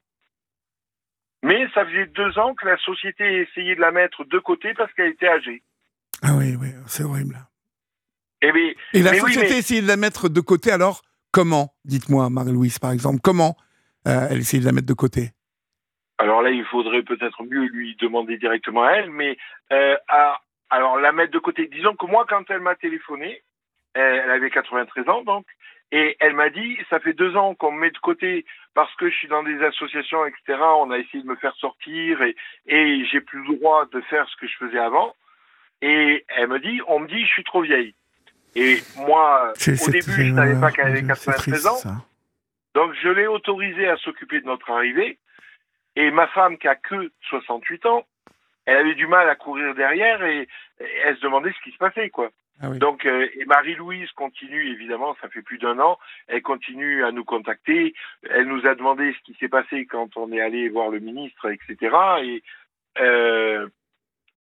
Mais 1.42 1.66
ça 1.72 1.86
faisait 1.86 2.06
deux 2.06 2.38
ans 2.38 2.54
que 2.54 2.66
la 2.66 2.76
société 2.78 3.40
essayait 3.42 3.74
de 3.76 3.80
la 3.80 3.92
mettre 3.92 4.24
de 4.24 4.38
côté 4.38 4.74
parce 4.74 4.92
qu'elle 4.92 5.12
était 5.12 5.28
âgée. 5.28 5.62
Ah 6.22 6.34
oui, 6.36 6.54
oui, 6.60 6.68
c'est 6.86 7.02
horrible. 7.04 7.38
Eh 8.42 8.48
Et 8.92 9.02
la 9.02 9.12
mais 9.12 9.22
oui, 9.22 9.32
société 9.32 9.52
mais- 9.54 9.58
essayait 9.58 9.82
de 9.82 9.86
la 9.88 9.96
mettre 9.96 10.28
de 10.28 10.40
côté, 10.40 10.70
alors 10.70 11.00
comment 11.32 11.72
Dites-moi, 11.86 12.28
Marie-Louise, 12.28 12.78
par 12.78 12.90
exemple, 12.92 13.20
comment 13.22 13.56
euh, 14.06 14.26
elle 14.30 14.38
essayait 14.38 14.60
de 14.60 14.66
la 14.66 14.72
mettre 14.72 14.86
de 14.86 14.92
côté? 14.94 15.30
Alors 16.20 16.42
là, 16.42 16.50
il 16.50 16.64
faudrait 16.66 17.02
peut-être 17.02 17.42
mieux 17.44 17.64
lui 17.66 17.96
demander 17.96 18.36
directement 18.36 18.84
à 18.84 18.92
elle, 18.92 19.10
mais 19.10 19.36
euh, 19.72 19.96
à- 20.08 20.40
alors 20.70 20.98
la 21.00 21.12
mettre 21.12 21.32
de 21.32 21.38
côté. 21.38 21.66
Disons 21.66 21.94
que 21.96 22.06
moi, 22.06 22.26
quand 22.28 22.48
elle 22.50 22.60
m'a 22.60 22.74
téléphoné, 22.74 23.42
elle, 23.94 24.30
avait 24.30 24.50
93 24.50 25.08
ans 25.08 25.22
donc, 25.22 25.46
et 25.92 26.16
elle 26.20 26.34
m'a 26.34 26.50
dit, 26.50 26.78
ça 26.90 27.00
fait 27.00 27.14
deux 27.14 27.34
ans 27.36 27.54
qu'on 27.54 27.72
me 27.72 27.80
met 27.80 27.90
de 27.90 27.98
côté 27.98 28.44
parce 28.74 28.94
que 28.96 29.10
je 29.10 29.16
suis 29.16 29.28
dans 29.28 29.42
des 29.42 29.60
associations, 29.64 30.24
etc. 30.26 30.58
On 30.60 30.90
a 30.92 30.98
essayé 30.98 31.22
de 31.24 31.28
me 31.28 31.34
faire 31.36 31.54
sortir 31.56 32.22
et, 32.22 32.36
et 32.66 33.04
j'ai 33.06 33.20
plus 33.20 33.42
le 33.44 33.56
droit 33.56 33.86
de 33.92 34.00
faire 34.02 34.28
ce 34.28 34.36
que 34.36 34.46
je 34.46 34.56
faisais 34.58 34.78
avant. 34.78 35.16
Et 35.82 36.24
elle 36.28 36.48
me 36.48 36.60
dit, 36.60 36.80
on 36.86 37.00
me 37.00 37.08
dit, 37.08 37.20
je 37.22 37.30
suis 37.32 37.44
trop 37.44 37.62
vieille. 37.62 37.94
Et 38.54 38.76
moi, 38.98 39.52
au 39.52 39.90
début, 39.90 40.12
je 40.12 40.12
c'est- 40.12 40.34
savais 40.34 40.60
pas 40.60 40.70
qu'elle 40.70 40.86
avait 40.88 41.00
c'est 41.00 41.06
93 41.06 41.36
triste, 41.50 41.66
ans. 41.66 41.76
ça. 41.76 41.94
Donc 42.74 42.92
je 43.02 43.08
l'ai 43.08 43.26
autorisée 43.26 43.88
à 43.88 43.96
s'occuper 43.96 44.40
de 44.40 44.46
notre 44.46 44.70
arrivée. 44.70 45.18
Et 46.00 46.10
ma 46.10 46.28
femme, 46.28 46.56
qui 46.56 46.66
a 46.66 46.76
que 46.76 47.12
68 47.28 47.84
ans, 47.84 48.06
elle 48.64 48.78
avait 48.78 48.94
du 48.94 49.06
mal 49.06 49.28
à 49.28 49.34
courir 49.34 49.74
derrière 49.74 50.24
et, 50.24 50.48
et 50.80 50.96
elle 51.04 51.16
se 51.16 51.20
demandait 51.20 51.52
ce 51.52 51.62
qui 51.62 51.72
se 51.72 51.76
passait, 51.76 52.08
quoi. 52.08 52.30
Ah 52.62 52.70
oui. 52.70 52.78
Donc, 52.78 53.04
euh, 53.04 53.28
et 53.34 53.44
Marie-Louise 53.44 54.10
continue, 54.12 54.72
évidemment, 54.72 55.14
ça 55.20 55.28
fait 55.28 55.42
plus 55.42 55.58
d'un 55.58 55.78
an, 55.78 55.98
elle 56.26 56.40
continue 56.40 57.04
à 57.04 57.12
nous 57.12 57.24
contacter. 57.24 57.92
Elle 58.30 58.46
nous 58.46 58.66
a 58.66 58.74
demandé 58.74 59.12
ce 59.12 59.22
qui 59.24 59.34
s'est 59.38 59.50
passé 59.50 59.84
quand 59.84 60.16
on 60.16 60.32
est 60.32 60.40
allé 60.40 60.70
voir 60.70 60.88
le 60.88 61.00
ministre, 61.00 61.50
etc. 61.50 61.94
Et, 62.22 62.42
euh, 62.98 63.68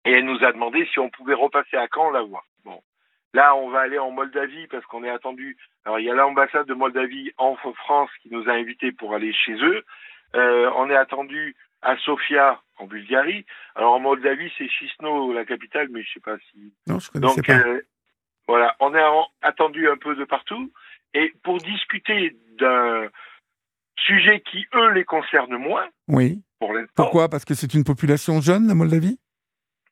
et 0.06 0.14
elle 0.14 0.26
nous 0.26 0.42
a 0.46 0.54
demandé 0.54 0.88
si 0.94 1.00
on 1.00 1.10
pouvait 1.10 1.34
repasser 1.34 1.76
à 1.76 1.88
Caen 1.94 2.12
la 2.12 2.22
voir. 2.22 2.46
Bon. 2.64 2.82
Là, 3.34 3.54
on 3.58 3.70
va 3.70 3.82
aller 3.82 4.00
en 4.00 4.12
Moldavie 4.12 4.68
parce 4.68 4.86
qu'on 4.86 5.04
est 5.04 5.10
attendu. 5.10 5.58
Alors, 5.84 6.00
il 6.00 6.06
y 6.06 6.10
a 6.10 6.16
l'ambassade 6.16 6.68
de 6.68 6.74
Moldavie 6.74 7.34
en 7.38 7.56
France 7.56 8.12
qui 8.22 8.30
nous 8.32 8.48
a 8.48 8.54
invités 8.54 8.94
pour 8.94 9.14
aller 9.14 9.34
chez 9.34 9.56
eux. 9.56 9.84
Euh, 10.36 10.70
on 10.76 10.90
est 10.90 10.96
attendu 10.96 11.56
à 11.82 11.98
Sofia, 11.98 12.62
en 12.78 12.86
Bulgarie. 12.86 13.46
Alors, 13.76 13.94
en 13.94 14.00
Moldavie, 14.00 14.52
c'est 14.58 14.68
Chisinau, 14.70 15.34
la 15.34 15.46
capitale, 15.46 15.88
mais 15.92 16.04
je 16.04 16.14
sais 16.14 16.20
pas 16.20 16.38
si 16.52 16.74
Non, 16.88 17.00
je 17.00 17.10
connaissais 17.10 17.36
donc 17.38 17.46
pas. 17.48 17.54
euh, 17.68 17.82
voilà, 18.48 18.76
on 18.80 18.94
est 18.94 19.04
en- 19.04 19.28
attendu 19.42 19.90
un 19.90 19.98
peu 19.98 20.16
de 20.16 20.26
partout. 20.26 20.72
Et 21.14 21.34
pour 21.44 21.58
discuter 21.58 22.36
d'un 22.60 23.08
sujet 24.06 24.42
qui, 24.52 24.66
eux, 24.76 24.92
les 24.92 25.04
concerne 25.06 25.56
moins, 25.58 25.88
Oui. 26.08 26.42
pour. 26.60 26.74
Pourquoi? 26.96 27.30
Parce 27.30 27.46
que 27.46 27.54
c'est 27.54 27.74
une 27.74 27.84
population 27.84 28.42
jeune, 28.42 28.68
la 28.68 28.76
Moldavie? 28.76 29.18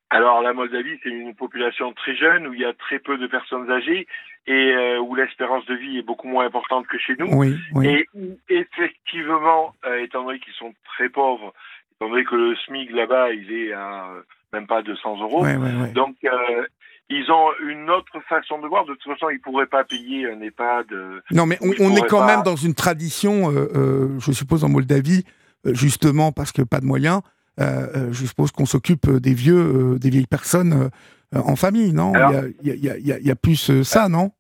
Alors 0.09 0.41
la 0.41 0.53
Moldavie, 0.53 0.97
c'est 1.03 1.09
une 1.09 1.35
population 1.35 1.91
très 1.93 2.15
jeune, 2.15 2.47
où 2.47 2.53
il 2.53 2.61
y 2.61 2.65
a 2.65 2.73
très 2.73 2.99
peu 2.99 3.17
de 3.17 3.27
personnes 3.27 3.69
âgées 3.69 4.07
et 4.47 4.73
euh, 4.73 4.99
où 4.99 5.15
l'espérance 5.15 5.65
de 5.65 5.75
vie 5.75 5.97
est 5.97 6.03
beaucoup 6.03 6.29
moins 6.29 6.45
importante 6.45 6.87
que 6.87 6.97
chez 6.97 7.15
nous. 7.19 7.27
Oui, 7.33 7.55
oui. 7.73 7.87
Et 7.87 8.07
où, 8.13 8.37
effectivement, 8.47 9.73
euh, 9.85 10.01
étant 10.01 10.23
donné 10.23 10.39
qu'ils 10.39 10.53
sont 10.53 10.73
très 10.85 11.09
pauvres, 11.09 11.53
étant 11.95 12.09
donné 12.09 12.23
que 12.23 12.35
le 12.35 12.55
SMIC 12.55 12.91
là-bas, 12.91 13.31
il 13.33 13.51
est 13.51 13.73
à 13.73 14.07
même 14.53 14.65
pas 14.65 14.81
200 14.81 15.21
euros, 15.21 15.43
ouais. 15.43 15.57
Donc, 15.93 16.15
euh, 16.23 16.65
ils 17.09 17.29
ont 17.29 17.49
une 17.67 17.89
autre 17.89 18.19
façon 18.29 18.59
de 18.59 18.67
voir. 18.67 18.85
De 18.85 18.93
toute 18.93 19.11
façon, 19.13 19.29
ils 19.29 19.35
ne 19.35 19.41
pourraient 19.41 19.65
pas 19.67 19.83
payer 19.83 20.29
un 20.29 20.39
EHPAD. 20.39 20.87
Non, 21.31 21.45
mais 21.45 21.57
on, 21.61 21.67
Oui, 21.69 21.75
on 21.81 21.95
est 21.95 22.07
quand 22.07 22.19
pas. 22.19 22.27
même 22.27 22.43
dans 22.43 22.55
une 22.55 22.75
tradition, 22.75 23.51
je 23.51 24.31
suppose, 24.31 24.63
en 24.63 24.69
Moldavie, 24.69 25.25
justement 25.65 26.31
parce 26.31 26.53
que 26.53 26.61
pas 26.61 26.79
de 26.79 26.85
moyens. 26.85 27.21
Euh, 27.59 27.87
euh, 27.95 28.13
je 28.13 28.25
suppose 28.25 28.51
qu'on 28.51 28.65
s'occupe 28.65 29.09
des 29.09 29.33
vieux, 29.33 29.93
euh, 29.95 29.99
des 29.99 30.09
vieilles 30.09 30.27
personnes 30.27 30.89
euh, 31.33 31.39
en 31.39 31.55
famille, 31.55 31.93
non? 31.93 32.13
Il 32.13 32.67
y 32.67 32.71
a, 32.71 32.75
y 32.75 32.99
y 32.99 33.29
y 33.29 33.35
plus 33.35 33.69
euh, 33.69 33.83
ça, 33.83 34.09
non? 34.09 34.31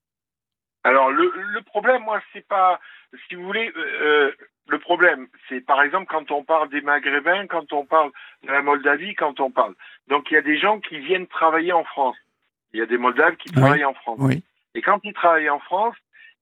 Alors, 0.83 1.11
le, 1.11 1.31
le 1.53 1.61
problème, 1.63 2.03
moi, 2.03 2.21
c'est 2.33 2.47
pas. 2.47 2.79
Si 3.27 3.35
vous 3.35 3.43
voulez, 3.43 3.71
euh, 3.75 3.81
euh, 4.01 4.31
le 4.69 4.79
problème, 4.79 5.27
c'est 5.49 5.61
par 5.61 5.81
exemple 5.81 6.07
quand 6.09 6.31
on 6.31 6.43
parle 6.43 6.69
des 6.69 6.81
Maghrébins, 6.81 7.47
quand 7.47 7.73
on 7.73 7.85
parle 7.85 8.11
de 8.43 8.51
la 8.51 8.61
Moldavie, 8.61 9.15
quand 9.15 9.39
on 9.39 9.51
parle. 9.51 9.75
Donc, 10.07 10.31
il 10.31 10.35
y 10.35 10.37
a 10.37 10.41
des 10.41 10.57
gens 10.57 10.79
qui 10.79 10.99
viennent 10.99 11.27
travailler 11.27 11.73
en 11.73 11.83
France. 11.83 12.17
Il 12.73 12.79
y 12.79 12.83
a 12.83 12.85
des 12.85 12.97
Moldaves 12.97 13.35
qui 13.37 13.49
Oui. 13.49 13.55
travaillent 13.55 13.85
en 13.85 13.93
France. 13.93 14.19
Oui. 14.21 14.43
Et 14.75 14.81
quand 14.81 14.99
ils 15.03 15.13
travaillent 15.13 15.49
en 15.49 15.59
France, 15.59 15.95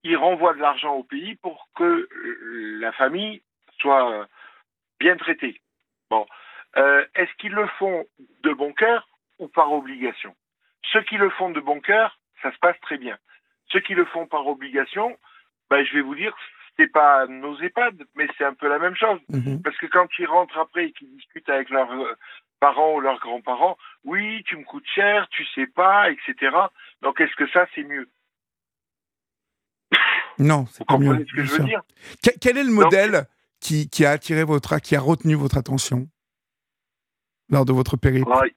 ils 0.04 0.18
renvoient 0.18 0.54
de 0.54 0.60
l'argent 0.60 0.94
au 0.94 1.04
pays 1.04 1.36
pour 1.36 1.70
que 1.76 1.84
euh, 1.84 2.08
la 2.80 2.92
famille 2.92 3.42
soit 3.80 4.12
euh, 4.12 4.26
bien 5.00 5.16
traitée. 5.18 5.62
Bon. 6.10 6.26
Euh, 6.78 7.06
Est-ce 7.16 7.34
qu'ils 7.38 7.54
le 7.54 7.68
font 7.80 8.06
de 8.44 8.54
bon 8.54 8.74
cœur 8.74 9.08
ou 9.40 9.48
par 9.48 9.72
obligation? 9.72 10.36
Ceux 10.92 11.02
qui 11.04 11.18
le 11.18 11.30
font 11.32 11.50
de 11.52 11.60
bon 11.60 11.80
cœur, 11.80 12.20
ça 12.42 12.52
se 12.52 12.58
passe 12.60 12.80
très 12.82 12.98
bien. 12.98 13.18
Ceux 13.72 13.80
qui 13.80 13.94
le 13.96 14.06
font 14.06 14.28
par 14.28 14.46
obligation, 14.48 15.18
ben, 15.70 15.84
je 15.86 15.94
vais 15.94 16.02
vous 16.02 16.16
dire, 16.16 16.36
c'est 16.78 16.92
pas 16.92 17.26
nos 17.28 17.58
EHPAD, 17.60 18.04
mais 18.16 18.28
c'est 18.38 18.44
un 18.46 18.54
peu 18.54 18.68
la 18.68 18.80
même 18.80 18.96
chose. 18.96 19.20
Mhm. 19.30 19.62
Parce 19.64 19.78
que 19.78 19.86
quand 19.88 20.08
ils 20.20 20.28
rentrent 20.28 20.58
après 20.58 20.88
et 20.88 20.92
qu'ils 20.92 21.16
discutent 21.16 21.50
avec 21.50 21.70
leurs 21.70 21.92
euh, 21.92 22.14
parents 22.60 22.94
ou 22.96 23.00
leurs 23.00 23.20
grands-parents, 23.20 23.78
oui, 24.04 24.44
tu 24.46 24.58
me 24.58 24.64
coûtes 24.64 24.86
cher, 24.94 25.28
tu 25.32 25.46
sais 25.56 25.68
pas, 25.68 26.10
etc. 26.12 26.36
Donc 27.02 27.20
est-ce 27.22 27.36
que 27.36 27.48
ça, 27.50 27.66
c'est 27.74 27.84
mieux? 27.84 28.10
Non, 30.38 30.66
c'est 30.68 30.86
pas 30.86 30.98
mieux. 30.98 31.26
ce 31.26 31.34
que 31.36 31.44
je 31.46 31.52
veux 31.54 31.64
dire? 31.64 31.82
Que- 32.24 32.38
Quel 32.42 32.58
est 32.58 32.64
le 32.64 32.70
Donc- 32.76 32.84
modèle 32.84 33.26
qui, 33.62 33.90
qui 33.90 34.06
a 34.06 34.12
attiré 34.12 34.44
votre, 34.44 34.80
qui 34.80 34.96
a 34.96 35.00
retenu 35.00 35.36
votre 35.36 35.58
attention? 35.58 36.08
Lors 37.50 37.66
de 37.66 37.74
votre 37.74 37.98
périple 37.98 38.30
Ouais. 38.30 38.54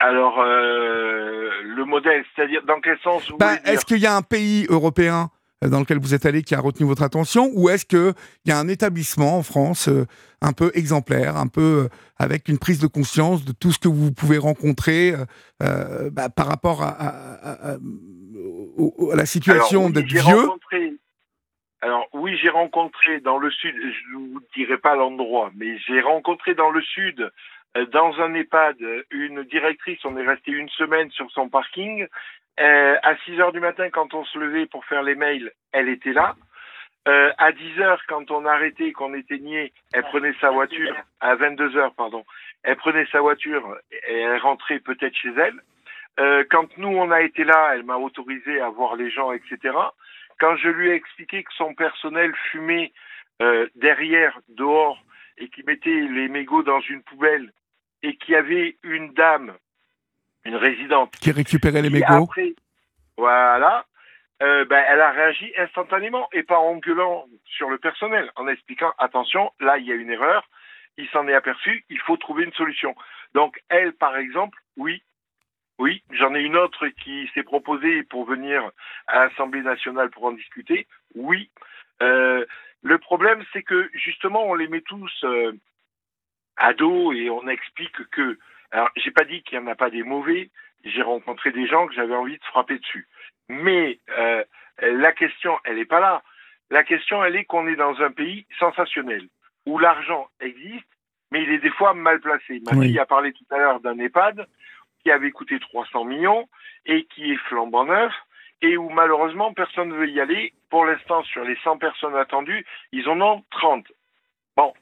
Alors, 0.00 0.40
euh, 0.40 1.48
le 1.62 1.84
modèle, 1.84 2.24
c'est-à-dire 2.34 2.62
dans 2.66 2.80
quel 2.80 2.98
sens 2.98 3.30
vous 3.30 3.38
Bah, 3.38 3.56
Est-ce 3.64 3.84
qu'il 3.84 3.98
y 3.98 4.06
a 4.06 4.14
un 4.14 4.22
pays 4.22 4.66
européen 4.68 5.30
euh, 5.64 5.68
dans 5.68 5.80
lequel 5.80 5.98
vous 5.98 6.14
êtes 6.14 6.26
allé 6.26 6.42
qui 6.42 6.54
a 6.54 6.60
retenu 6.60 6.86
votre 6.86 7.02
attention 7.02 7.50
ou 7.54 7.68
est-ce 7.68 7.86
qu'il 7.86 8.12
y 8.44 8.50
a 8.50 8.58
un 8.58 8.68
établissement 8.68 9.38
en 9.38 9.42
France 9.42 9.88
euh, 9.88 10.04
un 10.42 10.52
peu 10.52 10.72
exemplaire, 10.74 11.36
un 11.36 11.46
peu 11.46 11.84
euh, 11.84 11.88
avec 12.18 12.48
une 12.48 12.58
prise 12.58 12.80
de 12.80 12.86
conscience 12.86 13.44
de 13.44 13.52
tout 13.52 13.72
ce 13.72 13.78
que 13.78 13.88
vous 13.88 14.12
pouvez 14.12 14.36
rencontrer 14.38 15.14
bah, 15.60 16.28
par 16.28 16.48
rapport 16.48 16.82
à, 16.82 17.76
la 19.14 19.26
situation 19.26 19.88
d'être 19.90 20.06
vieux? 20.06 20.20
rencontré- 20.20 20.93
Alors 21.84 22.08
oui, 22.14 22.34
j'ai 22.38 22.48
rencontré 22.48 23.20
dans 23.20 23.36
le 23.36 23.50
sud, 23.50 23.76
je 23.76 24.16
ne 24.16 24.32
vous 24.32 24.40
dirai 24.56 24.78
pas 24.78 24.94
l'endroit, 24.96 25.50
mais 25.54 25.76
j'ai 25.86 26.00
rencontré 26.00 26.54
dans 26.54 26.70
le 26.70 26.80
sud, 26.80 27.30
euh, 27.76 27.84
dans 27.84 28.18
un 28.22 28.32
EHPAD, 28.32 28.78
une 29.10 29.42
directrice, 29.42 30.02
on 30.06 30.16
est 30.16 30.26
resté 30.26 30.50
une 30.52 30.70
semaine 30.70 31.10
sur 31.10 31.30
son 31.32 31.50
parking. 31.50 32.06
Euh, 32.58 32.96
à 33.02 33.16
6 33.26 33.38
heures 33.38 33.52
du 33.52 33.60
matin, 33.60 33.90
quand 33.90 34.14
on 34.14 34.24
se 34.24 34.38
levait 34.38 34.64
pour 34.64 34.86
faire 34.86 35.02
les 35.02 35.14
mails, 35.14 35.52
elle 35.72 35.90
était 35.90 36.14
là. 36.14 36.36
Euh, 37.06 37.30
à 37.36 37.52
10 37.52 37.78
heures, 37.80 38.00
quand 38.08 38.30
on 38.30 38.46
arrêtait, 38.46 38.92
qu'on 38.92 39.12
éteignait, 39.12 39.70
elle 39.92 40.04
prenait 40.04 40.34
sa 40.40 40.48
voiture, 40.52 40.96
à 41.20 41.34
22 41.34 41.76
heures, 41.76 41.94
pardon, 41.94 42.24
elle 42.62 42.76
prenait 42.76 43.04
sa 43.12 43.20
voiture 43.20 43.76
et 44.08 44.20
elle 44.20 44.38
rentrait 44.38 44.78
peut-être 44.78 45.16
chez 45.16 45.34
elle. 45.36 45.60
Quand 46.48 46.78
nous, 46.78 46.88
on 46.88 47.10
a 47.10 47.20
été 47.20 47.44
là, 47.44 47.72
elle 47.74 47.82
m'a 47.82 47.96
autorisé 47.96 48.58
à 48.58 48.70
voir 48.70 48.96
les 48.96 49.10
gens, 49.10 49.32
etc. 49.32 49.76
Quand 50.38 50.56
je 50.56 50.68
lui 50.68 50.90
ai 50.90 50.94
expliqué 50.94 51.42
que 51.42 51.52
son 51.56 51.74
personnel 51.74 52.34
fumait 52.50 52.92
euh, 53.42 53.68
derrière, 53.74 54.38
dehors, 54.48 55.02
et 55.38 55.48
qui 55.48 55.62
mettait 55.64 55.90
les 55.90 56.28
mégots 56.28 56.62
dans 56.62 56.80
une 56.80 57.02
poubelle, 57.02 57.52
et 58.02 58.16
qu'il 58.16 58.34
y 58.34 58.36
avait 58.36 58.76
une 58.82 59.12
dame, 59.14 59.54
une 60.44 60.56
résidente, 60.56 61.16
qui 61.16 61.32
récupérait 61.32 61.82
les 61.82 61.90
mégots 61.90 62.24
après, 62.24 62.54
voilà, 63.16 63.86
euh, 64.42 64.64
ben, 64.64 64.84
elle 64.88 65.00
a 65.00 65.10
réagi 65.10 65.52
instantanément 65.56 66.28
et 66.32 66.42
pas 66.42 66.58
en 66.58 66.76
gueulant 66.76 67.26
sur 67.46 67.70
le 67.70 67.78
personnel, 67.78 68.30
en 68.36 68.48
expliquant 68.48 68.92
attention, 68.98 69.52
là 69.60 69.78
il 69.78 69.86
y 69.86 69.92
a 69.92 69.94
une 69.94 70.10
erreur, 70.10 70.48
il 70.96 71.08
s'en 71.08 71.26
est 71.28 71.34
aperçu, 71.34 71.84
il 71.88 72.00
faut 72.00 72.16
trouver 72.16 72.44
une 72.44 72.52
solution. 72.52 72.94
Donc 73.34 73.60
elle, 73.68 73.92
par 73.92 74.16
exemple, 74.16 74.58
oui, 74.76 75.02
oui, 75.78 76.02
j'en 76.12 76.34
ai 76.34 76.40
une 76.40 76.56
autre 76.56 76.86
qui 76.88 77.28
s'est 77.34 77.42
proposée 77.42 78.04
pour 78.04 78.24
venir 78.24 78.70
à 79.06 79.24
l'Assemblée 79.24 79.62
nationale 79.62 80.10
pour 80.10 80.24
en 80.24 80.32
discuter. 80.32 80.86
Oui. 81.14 81.50
Euh, 82.02 82.44
le 82.82 82.98
problème, 82.98 83.42
c'est 83.52 83.62
que 83.62 83.90
justement, 83.94 84.44
on 84.44 84.54
les 84.54 84.68
met 84.68 84.82
tous 84.82 85.12
euh, 85.24 85.52
à 86.56 86.74
dos 86.74 87.12
et 87.12 87.30
on 87.30 87.48
explique 87.48 88.08
que. 88.10 88.38
Alors, 88.70 88.90
j'ai 88.96 89.10
pas 89.10 89.24
dit 89.24 89.42
qu'il 89.42 89.58
n'y 89.58 89.64
en 89.64 89.70
a 89.70 89.74
pas 89.74 89.90
des 89.90 90.02
mauvais. 90.02 90.50
J'ai 90.84 91.02
rencontré 91.02 91.50
des 91.50 91.66
gens 91.66 91.86
que 91.86 91.94
j'avais 91.94 92.14
envie 92.14 92.38
de 92.38 92.44
frapper 92.44 92.78
dessus. 92.78 93.08
Mais 93.48 93.98
euh, 94.16 94.44
la 94.80 95.12
question, 95.12 95.58
elle 95.64 95.76
n'est 95.76 95.84
pas 95.84 96.00
là. 96.00 96.22
La 96.70 96.84
question, 96.84 97.24
elle 97.24 97.36
est 97.36 97.44
qu'on 97.44 97.66
est 97.68 97.76
dans 97.76 98.00
un 98.00 98.10
pays 98.10 98.46
sensationnel 98.58 99.28
où 99.66 99.78
l'argent 99.78 100.28
existe, 100.40 100.88
mais 101.30 101.42
il 101.42 101.50
est 101.50 101.58
des 101.58 101.70
fois 101.70 101.94
mal 101.94 102.20
placé. 102.20 102.60
Ma 102.66 102.76
Oui. 102.76 102.88
fille 102.88 102.98
a 102.98 103.06
parlé 103.06 103.32
tout 103.32 103.44
à 103.50 103.58
l'heure 103.58 103.80
d'un 103.80 103.98
EHPAD 103.98 104.46
qui 105.04 105.10
avait 105.10 105.30
coûté 105.30 105.60
300 105.60 106.04
millions 106.04 106.48
et 106.86 107.04
qui 107.04 107.30
est 107.30 107.36
flambant 107.48 107.84
neuf 107.84 108.12
et 108.62 108.76
où 108.76 108.88
malheureusement 108.88 109.52
personne 109.52 109.90
ne 109.90 109.94
veut 109.94 110.08
y 110.08 110.20
aller. 110.20 110.52
Pour 110.70 110.86
l'instant, 110.86 111.22
sur 111.24 111.44
les 111.44 111.56
100 111.62 111.78
personnes 111.78 112.16
attendues, 112.16 112.64
ils 112.92 113.08
en 113.08 113.20
ont 113.20 113.44
30. 113.50 113.86
Bon, 114.56 114.72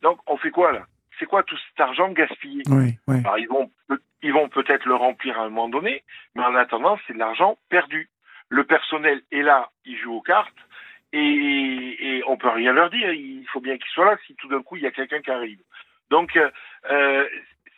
donc 0.00 0.20
on 0.26 0.36
fait 0.36 0.50
quoi 0.50 0.72
là? 0.72 0.86
C'est 1.18 1.26
quoi 1.26 1.42
tout 1.42 1.56
cet 1.68 1.80
argent 1.80 2.08
gaspillé? 2.10 2.62
Oui, 2.68 2.96
oui. 3.06 3.16
Alors, 3.24 3.38
ils 3.38 3.48
vont, 3.48 3.70
ils 4.22 4.32
vont 4.32 4.48
peut-être 4.48 4.86
le 4.86 4.94
remplir 4.94 5.38
à 5.38 5.42
un 5.42 5.50
moment 5.50 5.68
donné, 5.68 6.02
mais 6.34 6.42
en 6.42 6.54
attendant, 6.54 6.98
c'est 7.06 7.12
de 7.12 7.18
l'argent 7.18 7.58
perdu. 7.68 8.08
Le 8.48 8.64
personnel 8.64 9.22
est 9.30 9.42
là, 9.42 9.70
il 9.84 9.96
joue 9.98 10.14
aux 10.14 10.22
cartes, 10.22 10.56
et, 11.12 12.22
on 12.26 12.36
peut 12.36 12.48
rien 12.48 12.72
leur 12.72 12.90
dire. 12.90 13.12
Il 13.12 13.46
faut 13.52 13.60
bien 13.60 13.76
qu'ils 13.76 13.90
soient 13.92 14.06
là 14.06 14.16
si 14.26 14.34
tout 14.36 14.48
d'un 14.48 14.62
coup 14.62 14.76
il 14.76 14.82
y 14.82 14.86
a 14.86 14.90
quelqu'un 14.90 15.20
qui 15.20 15.30
arrive. 15.30 15.60
Donc, 16.10 16.38
euh, 16.90 17.28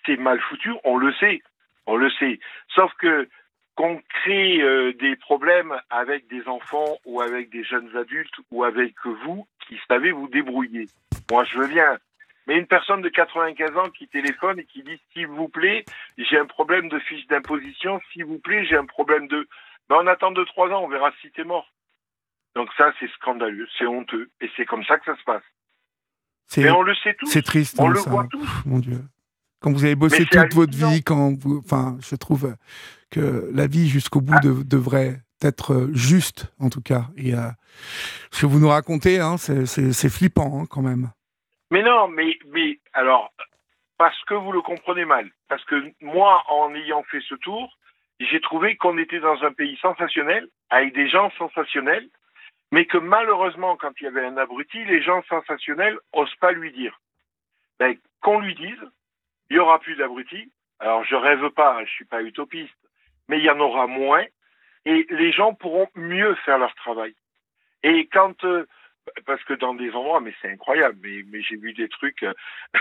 c'est 0.06 0.16
mal 0.16 0.40
foutu, 0.40 0.72
on 0.84 0.96
le 0.96 1.12
sait, 1.14 1.42
on 1.86 1.96
le 1.96 2.10
sait. 2.10 2.40
Sauf 2.74 2.92
que 2.94 3.28
qu'on 3.76 4.00
crée 4.08 4.62
euh, 4.62 4.92
des 4.92 5.16
problèmes 5.16 5.74
avec 5.90 6.28
des 6.28 6.46
enfants 6.46 6.98
ou 7.04 7.20
avec 7.20 7.50
des 7.50 7.64
jeunes 7.64 7.96
adultes 7.96 8.34
ou 8.52 8.62
avec 8.62 8.94
vous 9.24 9.48
qui 9.66 9.78
savez 9.88 10.12
vous 10.12 10.28
débrouiller. 10.28 10.86
Moi, 11.30 11.44
je 11.44 11.58
veux 11.58 11.66
bien. 11.66 11.98
Mais 12.46 12.58
une 12.58 12.66
personne 12.66 13.00
de 13.00 13.08
95 13.08 13.76
ans 13.76 13.90
qui 13.90 14.06
téléphone 14.06 14.60
et 14.60 14.64
qui 14.64 14.82
dit 14.82 15.00
s'il 15.12 15.26
vous 15.26 15.48
plaît, 15.48 15.84
j'ai 16.18 16.38
un 16.38 16.46
problème 16.46 16.88
de 16.88 16.98
fiche 17.00 17.26
d'imposition, 17.26 18.00
s'il 18.12 18.26
vous 18.26 18.38
plaît, 18.38 18.64
j'ai 18.66 18.76
un 18.76 18.86
problème 18.86 19.28
de. 19.28 19.48
Ben, 19.88 19.96
on 20.00 20.06
attend 20.06 20.30
de 20.30 20.44
trois 20.44 20.68
ans, 20.68 20.84
on 20.84 20.88
verra 20.88 21.10
si 21.20 21.30
t'es 21.30 21.44
mort. 21.44 21.72
Donc 22.54 22.68
ça, 22.76 22.92
c'est 23.00 23.10
scandaleux, 23.12 23.66
c'est 23.78 23.86
honteux, 23.86 24.30
et 24.40 24.50
c'est 24.56 24.66
comme 24.66 24.84
ça 24.84 24.98
que 24.98 25.06
ça 25.06 25.16
se 25.16 25.24
passe. 25.24 25.42
Mais 26.58 26.70
on 26.70 26.82
le 26.82 26.94
sait 26.96 27.14
tous. 27.14 27.26
C'est 27.26 27.42
triste. 27.42 27.80
On 27.80 27.86
hein, 27.86 27.90
le 27.90 27.98
ça. 27.98 28.10
voit 28.10 28.26
tous. 28.30 28.48
Mon 28.66 28.78
Dieu. 28.78 29.00
Quand 29.64 29.72
vous 29.72 29.86
avez 29.86 29.94
bossé 29.94 30.26
toute 30.26 30.52
votre 30.52 30.76
vie, 30.76 31.02
quand 31.02 31.32
vous, 31.40 31.62
enfin, 31.64 31.96
je 32.02 32.16
trouve 32.16 32.54
que 33.10 33.48
la 33.54 33.66
vie 33.66 33.88
jusqu'au 33.88 34.20
bout 34.20 34.34
Ah. 34.36 34.40
de- 34.40 34.62
devrait 34.62 35.22
être 35.42 35.72
euh, 35.72 35.88
juste, 35.94 36.52
en 36.60 36.68
tout 36.68 36.82
cas. 36.82 37.04
Et 37.16 37.34
euh, 37.34 37.48
ce 38.30 38.42
que 38.42 38.46
vous 38.46 38.58
nous 38.60 38.68
racontez, 38.68 39.20
hein, 39.20 39.38
c'est- 39.38 40.08
flippant 40.10 40.60
hein, 40.60 40.66
quand 40.68 40.82
même. 40.82 41.10
Mais 41.70 41.82
non, 41.82 42.08
mais, 42.08 42.38
mais 42.52 42.78
alors, 42.92 43.32
parce 43.96 44.22
que 44.24 44.34
vous 44.34 44.52
le 44.52 44.60
comprenez 44.60 45.06
mal. 45.06 45.30
Parce 45.48 45.64
que 45.64 45.76
moi, 46.02 46.42
en 46.50 46.74
ayant 46.74 47.02
fait 47.04 47.22
ce 47.26 47.34
tour, 47.36 47.78
j'ai 48.20 48.42
trouvé 48.42 48.76
qu'on 48.76 48.98
était 48.98 49.20
dans 49.20 49.42
un 49.44 49.52
pays 49.54 49.78
sensationnel, 49.80 50.46
avec 50.68 50.94
des 50.94 51.08
gens 51.08 51.30
sensationnels, 51.38 52.06
mais 52.70 52.84
que 52.84 52.98
malheureusement, 52.98 53.78
quand 53.78 53.92
il 53.98 54.04
y 54.04 54.08
avait 54.08 54.26
un 54.26 54.36
abruti, 54.36 54.84
les 54.84 55.02
gens 55.02 55.22
sensationnels 55.30 55.96
osent 56.12 56.34
pas 56.38 56.52
lui 56.52 56.70
dire. 56.70 57.00
Ben, 57.80 57.96
qu'on 58.20 58.40
lui 58.40 58.54
dise, 58.54 58.84
il 59.50 59.56
y 59.56 59.58
aura 59.58 59.78
plus 59.78 59.96
d'abrutis. 59.96 60.50
Alors, 60.80 61.04
je 61.04 61.14
rêve 61.14 61.48
pas, 61.50 61.84
je 61.84 61.90
suis 61.90 62.04
pas 62.04 62.22
utopiste, 62.22 62.74
mais 63.28 63.38
il 63.38 63.44
y 63.44 63.50
en 63.50 63.60
aura 63.60 63.86
moins, 63.86 64.24
et 64.84 65.06
les 65.10 65.32
gens 65.32 65.54
pourront 65.54 65.88
mieux 65.94 66.34
faire 66.44 66.58
leur 66.58 66.74
travail. 66.74 67.14
Et 67.82 68.06
quand 68.06 68.44
euh, 68.44 68.66
parce 69.26 69.42
que 69.44 69.54
dans 69.54 69.74
des 69.74 69.90
endroits, 69.92 70.20
mais 70.20 70.34
c'est 70.40 70.50
incroyable, 70.50 70.98
mais, 71.02 71.42
j'ai 71.42 71.56
vu 71.56 71.72
des 71.72 71.88
trucs, 71.88 72.22
euh, 72.22 72.32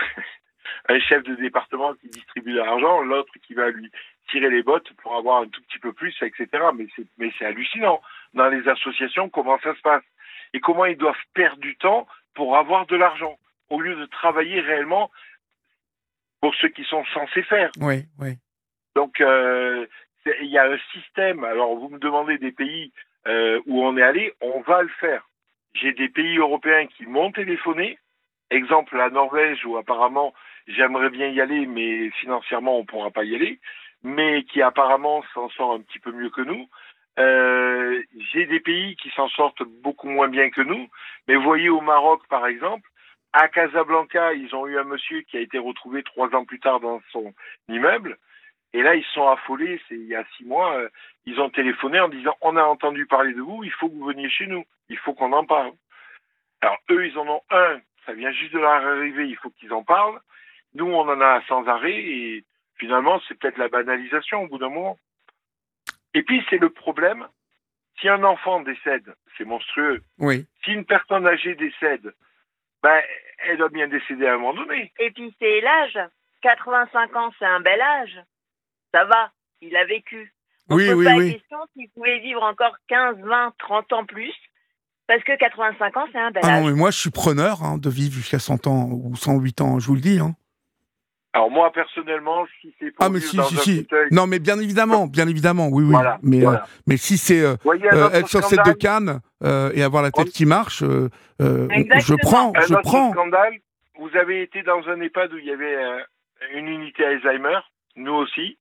un 0.88 0.98
chef 1.00 1.22
de 1.22 1.34
département 1.34 1.94
qui 1.94 2.08
distribue 2.08 2.52
de 2.52 2.58
l'argent, 2.58 3.02
l'autre 3.02 3.32
qui 3.46 3.54
va 3.54 3.70
lui 3.70 3.90
tirer 4.30 4.50
les 4.50 4.62
bottes 4.62 4.90
pour 5.02 5.16
avoir 5.16 5.42
un 5.42 5.48
tout 5.48 5.60
petit 5.62 5.78
peu 5.78 5.92
plus, 5.92 6.14
etc. 6.22 6.48
Mais 7.18 7.32
c'est 7.38 7.44
hallucinant. 7.44 8.00
Dans 8.32 8.48
les 8.48 8.66
associations, 8.68 9.28
comment 9.28 9.58
ça 9.60 9.74
se 9.74 9.80
passe 9.82 10.02
Et 10.54 10.60
comment 10.60 10.86
ils 10.86 10.96
doivent 10.96 11.14
perdre 11.34 11.60
du 11.60 11.76
temps 11.76 12.06
pour 12.34 12.56
avoir 12.56 12.86
de 12.86 12.96
l'argent, 12.96 13.38
au 13.68 13.80
lieu 13.80 13.94
de 13.94 14.06
travailler 14.06 14.60
réellement 14.60 15.10
pour 16.44 16.54
ce 16.56 16.66
qu'ils 16.66 16.84
sont 16.84 17.06
censés 17.14 17.42
faire. 17.44 17.70
Oui, 17.80 18.04
oui. 18.18 18.34
Donc, 18.96 19.18
euh, 19.22 19.86
il 20.42 20.50
y 20.50 20.58
a 20.58 20.64
un 20.70 20.76
système. 20.92 21.42
Alors, 21.42 21.74
vous 21.74 21.88
me 21.88 21.98
demandez 21.98 22.36
des 22.36 22.52
pays 22.52 22.92
euh, 23.26 23.62
où 23.64 23.82
on 23.82 23.96
est 23.96 24.02
allé, 24.02 24.34
on 24.42 24.60
va 24.60 24.82
le 24.82 24.90
faire. 25.00 25.26
J'ai 25.72 25.94
des 25.94 26.10
pays 26.10 26.36
européens 26.36 26.86
qui 26.86 27.06
m'ont 27.06 27.32
téléphoné. 27.32 27.98
Exemple, 28.50 28.94
la 28.94 29.08
Norvège, 29.08 29.64
où 29.64 29.78
apparemment 29.78 30.34
j'aimerais 30.66 31.08
bien 31.08 31.28
y 31.28 31.40
aller, 31.40 31.64
mais 31.64 32.10
financièrement 32.10 32.76
on 32.76 32.82
ne 32.82 32.86
pourra 32.86 33.10
pas 33.10 33.24
y 33.24 33.34
aller, 33.34 33.58
mais 34.02 34.44
qui 34.44 34.60
apparemment 34.60 35.24
s'en 35.32 35.48
sort 35.48 35.72
un 35.72 35.80
petit 35.80 35.98
peu 35.98 36.12
mieux 36.12 36.28
que 36.28 36.42
nous. 36.42 36.68
Euh, 37.18 38.02
J'ai 38.34 38.44
des 38.44 38.60
pays 38.60 38.96
qui 38.96 39.08
s'en 39.16 39.28
sortent 39.30 39.62
beaucoup 39.82 40.10
moins 40.10 40.28
bien 40.28 40.50
que 40.50 40.60
nous, 40.60 40.90
mais 41.26 41.36
vous 41.36 41.42
voyez 41.42 41.70
au 41.70 41.80
Maroc, 41.80 42.20
par 42.28 42.46
exemple, 42.46 42.86
à 43.34 43.48
Casablanca, 43.48 44.32
ils 44.32 44.54
ont 44.54 44.66
eu 44.68 44.78
un 44.78 44.84
monsieur 44.84 45.22
qui 45.22 45.36
a 45.36 45.40
été 45.40 45.58
retrouvé 45.58 46.04
trois 46.04 46.32
ans 46.36 46.44
plus 46.44 46.60
tard 46.60 46.78
dans 46.78 47.02
son 47.10 47.34
immeuble. 47.68 48.16
Et 48.72 48.80
là, 48.80 48.94
ils 48.94 49.04
se 49.04 49.10
sont 49.10 49.28
affolés, 49.28 49.80
c'est 49.88 49.96
il 49.96 50.06
y 50.06 50.14
a 50.14 50.24
six 50.36 50.44
mois, 50.44 50.76
euh, 50.78 50.88
ils 51.26 51.40
ont 51.40 51.50
téléphoné 51.50 51.98
en 51.98 52.08
disant 52.08 52.36
on 52.40 52.56
a 52.56 52.62
entendu 52.62 53.06
parler 53.06 53.34
de 53.34 53.40
vous, 53.40 53.64
il 53.64 53.72
faut 53.72 53.88
que 53.88 53.94
vous 53.94 54.06
veniez 54.06 54.30
chez 54.30 54.46
nous, 54.46 54.64
il 54.88 54.96
faut 54.98 55.14
qu'on 55.14 55.32
en 55.32 55.44
parle. 55.44 55.72
Alors 56.60 56.78
eux, 56.90 57.06
ils 57.06 57.18
en 57.18 57.26
ont 57.26 57.42
un, 57.50 57.80
ça 58.06 58.12
vient 58.12 58.30
juste 58.30 58.52
de 58.52 58.60
leur 58.60 58.70
arriver, 58.70 59.28
il 59.28 59.36
faut 59.36 59.50
qu'ils 59.50 59.72
en 59.72 59.82
parlent. 59.82 60.20
Nous, 60.74 60.86
on 60.86 61.08
en 61.08 61.20
a 61.20 61.42
sans 61.48 61.66
arrêt 61.66 62.00
et 62.00 62.44
finalement, 62.76 63.20
c'est 63.26 63.36
peut-être 63.36 63.58
la 63.58 63.68
banalisation 63.68 64.42
au 64.42 64.46
bout 64.46 64.58
d'un 64.58 64.70
moment. 64.70 64.98
Et 66.14 66.22
puis, 66.22 66.44
c'est 66.50 66.58
le 66.58 66.70
problème, 66.70 67.26
si 68.00 68.08
un 68.08 68.22
enfant 68.22 68.60
décède, 68.60 69.12
c'est 69.36 69.44
monstrueux. 69.44 70.02
Oui. 70.18 70.46
Si 70.64 70.72
une 70.72 70.84
personne 70.84 71.26
âgée 71.26 71.56
décède, 71.56 72.14
ben, 72.84 73.00
elle 73.48 73.56
doit 73.58 73.68
bien 73.70 73.88
décéder 73.88 74.26
à 74.26 74.34
un 74.34 74.38
moment 74.38 74.54
donné. 74.54 74.92
Et 75.00 75.10
puis 75.10 75.34
c'est 75.40 75.60
l'âge. 75.62 75.98
85 76.42 77.16
ans, 77.16 77.30
c'est 77.38 77.46
un 77.46 77.60
bel 77.60 77.80
âge. 77.80 78.20
Ça 78.92 79.04
va, 79.06 79.32
il 79.62 79.74
a 79.76 79.84
vécu. 79.86 80.32
On 80.68 80.76
Oui, 80.76 80.86
pose 80.86 80.94
oui, 80.96 81.04
pas 81.04 81.10
la 81.12 81.16
oui. 81.18 81.32
question 81.32 81.58
s'il 81.72 81.90
pouvait 81.90 82.18
vivre 82.20 82.42
encore 82.42 82.76
15, 82.88 83.16
20, 83.18 83.54
30 83.58 83.92
ans 83.94 84.04
plus. 84.06 84.32
Parce 85.06 85.22
que 85.24 85.36
85 85.36 85.96
ans, 85.96 86.06
c'est 86.12 86.18
un 86.18 86.30
bel 86.30 86.42
Ah 86.44 86.48
âge. 86.54 86.62
non, 86.62 86.68
mais 86.70 86.74
moi, 86.76 86.90
je 86.90 86.98
suis 86.98 87.10
preneur 87.10 87.62
hein, 87.62 87.76
de 87.78 87.90
vivre 87.90 88.14
jusqu'à 88.14 88.38
100 88.38 88.66
ans 88.66 88.88
ou 88.90 89.16
108 89.16 89.60
ans, 89.62 89.78
je 89.78 89.86
vous 89.86 89.94
le 89.94 90.00
dis. 90.00 90.18
Hein. 90.20 90.34
Alors 91.34 91.50
moi, 91.50 91.70
personnellement, 91.72 92.46
si 92.60 92.72
c'est 92.78 92.92
pour 92.92 93.04
Ah, 93.04 93.08
mais 93.10 93.18
vivre 93.18 93.30
si, 93.30 93.36
dans 93.36 93.42
si, 93.44 93.56
un 93.56 93.58
si. 93.60 93.76
fauteuil- 93.82 94.08
Non, 94.12 94.26
mais 94.28 94.38
bien 94.38 94.58
évidemment, 94.60 95.06
bien 95.08 95.26
évidemment, 95.26 95.68
oui, 95.68 95.82
oui. 95.82 95.90
Voilà, 95.90 96.18
mais, 96.22 96.46
euh, 96.46 96.52
mais 96.86 96.96
si 96.96 97.18
c'est 97.18 97.40
euh, 97.42 97.56
euh, 97.92 98.10
être 98.12 98.28
sur 98.28 98.44
cette 98.44 98.64
de 98.64 98.72
Cannes 98.72 99.20
euh, 99.42 99.72
et 99.74 99.82
avoir 99.82 100.02
la 100.04 100.12
tête 100.12 100.28
On- 100.28 100.30
qui 100.30 100.46
marche, 100.46 100.82
euh, 100.84 101.08
euh, 101.42 101.66
je 101.98 102.14
prends, 102.22 102.52
Un 102.56 102.60
je 102.62 102.74
prends. 102.82 103.10
scandale, 103.12 103.54
vous 103.98 104.10
avez 104.16 104.42
été 104.42 104.62
dans 104.62 104.80
un 104.88 105.00
EHPAD 105.00 105.32
où 105.34 105.38
il 105.38 105.44
y 105.46 105.50
avait 105.50 105.74
euh, 105.74 105.98
une 106.54 106.68
unité 106.68 107.04
Alzheimer, 107.04 107.58
nous 107.96 108.14
aussi. 108.14 108.56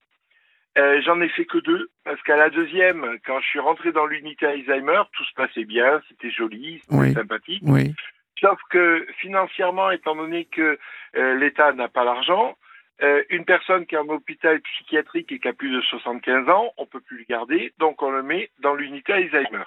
Euh, 0.75 0.99
J'en 1.05 1.21
ai 1.21 1.29
fait 1.29 1.45
que 1.45 1.59
deux, 1.59 1.91
parce 2.03 2.19
qu'à 2.23 2.35
la 2.35 2.49
deuxième, 2.49 3.05
quand 3.27 3.39
je 3.41 3.45
suis 3.45 3.59
rentré 3.59 3.91
dans 3.91 4.07
l'unité 4.07 4.47
Alzheimer, 4.47 5.03
tout 5.15 5.23
se 5.25 5.33
passait 5.35 5.65
bien, 5.65 6.01
c'était 6.09 6.31
joli, 6.31 6.79
c'était 6.81 6.95
Oui. 6.95 7.13
sympathique. 7.13 7.61
Oui, 7.67 7.93
Sauf 8.39 8.59
que 8.69 9.05
financièrement, 9.19 9.91
étant 9.91 10.15
donné 10.15 10.45
que 10.45 10.77
euh, 11.15 11.35
l'État 11.35 11.71
n'a 11.73 11.87
pas 11.87 12.03
l'argent, 12.03 12.57
euh, 13.01 13.23
une 13.29 13.45
personne 13.45 13.85
qui 13.85 13.95
est 13.95 13.99
en 13.99 14.07
hôpital 14.09 14.59
psychiatrique 14.61 15.31
et 15.31 15.39
qui 15.39 15.47
a 15.47 15.53
plus 15.53 15.71
de 15.71 15.81
75 15.81 16.49
ans, 16.49 16.73
on 16.77 16.85
peut 16.85 16.99
plus 17.01 17.19
le 17.19 17.25
garder, 17.25 17.73
donc 17.77 18.01
on 18.01 18.11
le 18.11 18.23
met 18.23 18.49
dans 18.59 18.73
l'unité 18.75 19.13
Alzheimer. 19.13 19.63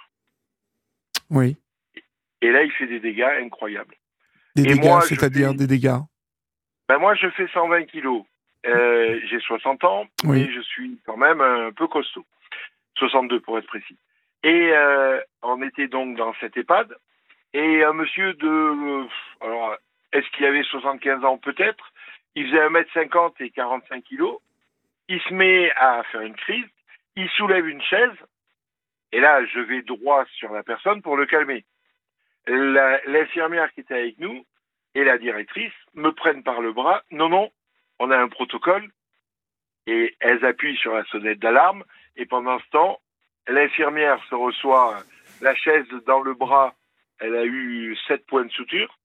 oui. 1.31 1.57
Et 2.43 2.51
là, 2.53 2.63
il 2.65 2.71
fait 2.73 2.87
des 2.87 3.01
dégâts 3.01 3.23
incroyables. 3.43 3.95
Des 4.55 4.63
Et 4.63 4.75
dégâts, 4.75 5.01
c'est-à-dire 5.09 5.51
fais- 5.51 5.57
des 5.57 5.67
dégâts. 5.67 5.99
Ben 6.89 6.99
moi, 6.99 7.15
je 7.15 7.29
fais 7.31 7.49
120 7.49 7.85
kilos. 7.87 8.25
Euh, 8.67 9.19
J'ai 9.29 9.41
60 9.41 9.83
ans, 9.85 10.07
Oui. 10.25 10.43
mais 10.47 10.53
je 10.53 10.61
suis 10.61 11.01
quand 11.07 11.17
même 11.17 11.41
un 11.41 11.73
peu 11.73 11.87
costaud. 11.89 12.27
62 12.99 13.41
pour 13.41 13.59
être 13.59 13.67
précis. 13.67 13.97
Et 14.43 14.71
euh, 14.73 15.21
on 15.43 15.63
était 15.63 15.89
donc 15.89 16.17
dans 16.17 16.35
cet 16.41 16.57
EHPAD, 16.57 16.95
et 17.53 17.85
un 17.85 17.93
monsieur 17.93 18.35
de... 18.35 18.47
euh, 18.47 19.09
alors, 19.41 19.77
est-ce 20.13 20.29
qu'il 20.31 20.45
avait 20.47 20.63
75 20.63 21.25
ans 21.25 21.39
Peut-être? 21.39 21.93
Il 22.35 22.47
faisait 22.47 22.69
1m50 22.69 23.35
et 23.41 23.51
45 23.51 24.05
kilos. 24.05 24.39
Il 25.09 25.21
se 25.23 25.33
met 25.33 25.71
à 25.77 26.03
faire 26.05 26.21
une 26.21 26.37
crise. 26.37 26.67
Il 27.17 27.29
soulève 27.31 27.67
une 27.67 27.83
chaise. 27.83 28.17
Et 29.13 29.21
là, 29.21 29.45
je 29.47 29.61
vais 29.61 29.83
droit 29.83 30.25
sur 30.37 30.53
la 30.53 30.63
personne 30.63 31.01
pour 31.01 31.17
le 31.17 31.27
calmer. 31.27 31.65
L'infirmière 32.47 33.73
qui 33.73 33.81
était 33.81 33.95
avec 33.95 34.19
nous 34.19 34.45
et 34.95 35.05
la 35.05 35.19
directrice 35.19 35.73
me 35.95 36.11
prennent 36.11 36.43
par 36.43 36.61
le 36.61 36.73
bras. 36.73 37.03
Non, 37.11 37.29
non, 37.29 37.51
on 37.99 38.11
a 38.11 38.19
un 38.19 38.29
protocole. 38.29 38.91
Et 39.87 40.17
elles 40.21 40.45
appuient 40.45 40.77
sur 40.77 40.95
la 40.95 41.05
sonnette 41.05 41.39
d'alarme. 41.39 41.85
Et 42.17 42.27
pendant 42.27 42.59
ce 42.59 42.69
temps, 42.71 43.01
l'infirmière 43.49 44.23
se 44.29 44.35
reçoit 44.35 44.99
la 45.41 45.55
chaise 45.55 45.87
dans 46.07 46.21
le 46.21 46.35
bras. 46.35 46.75
Elle 47.21 47.35
a 47.37 47.45
eu 47.45 47.97
sept 48.09 48.27
points 48.27 48.45
de 48.45 48.51
suture. 48.51 48.99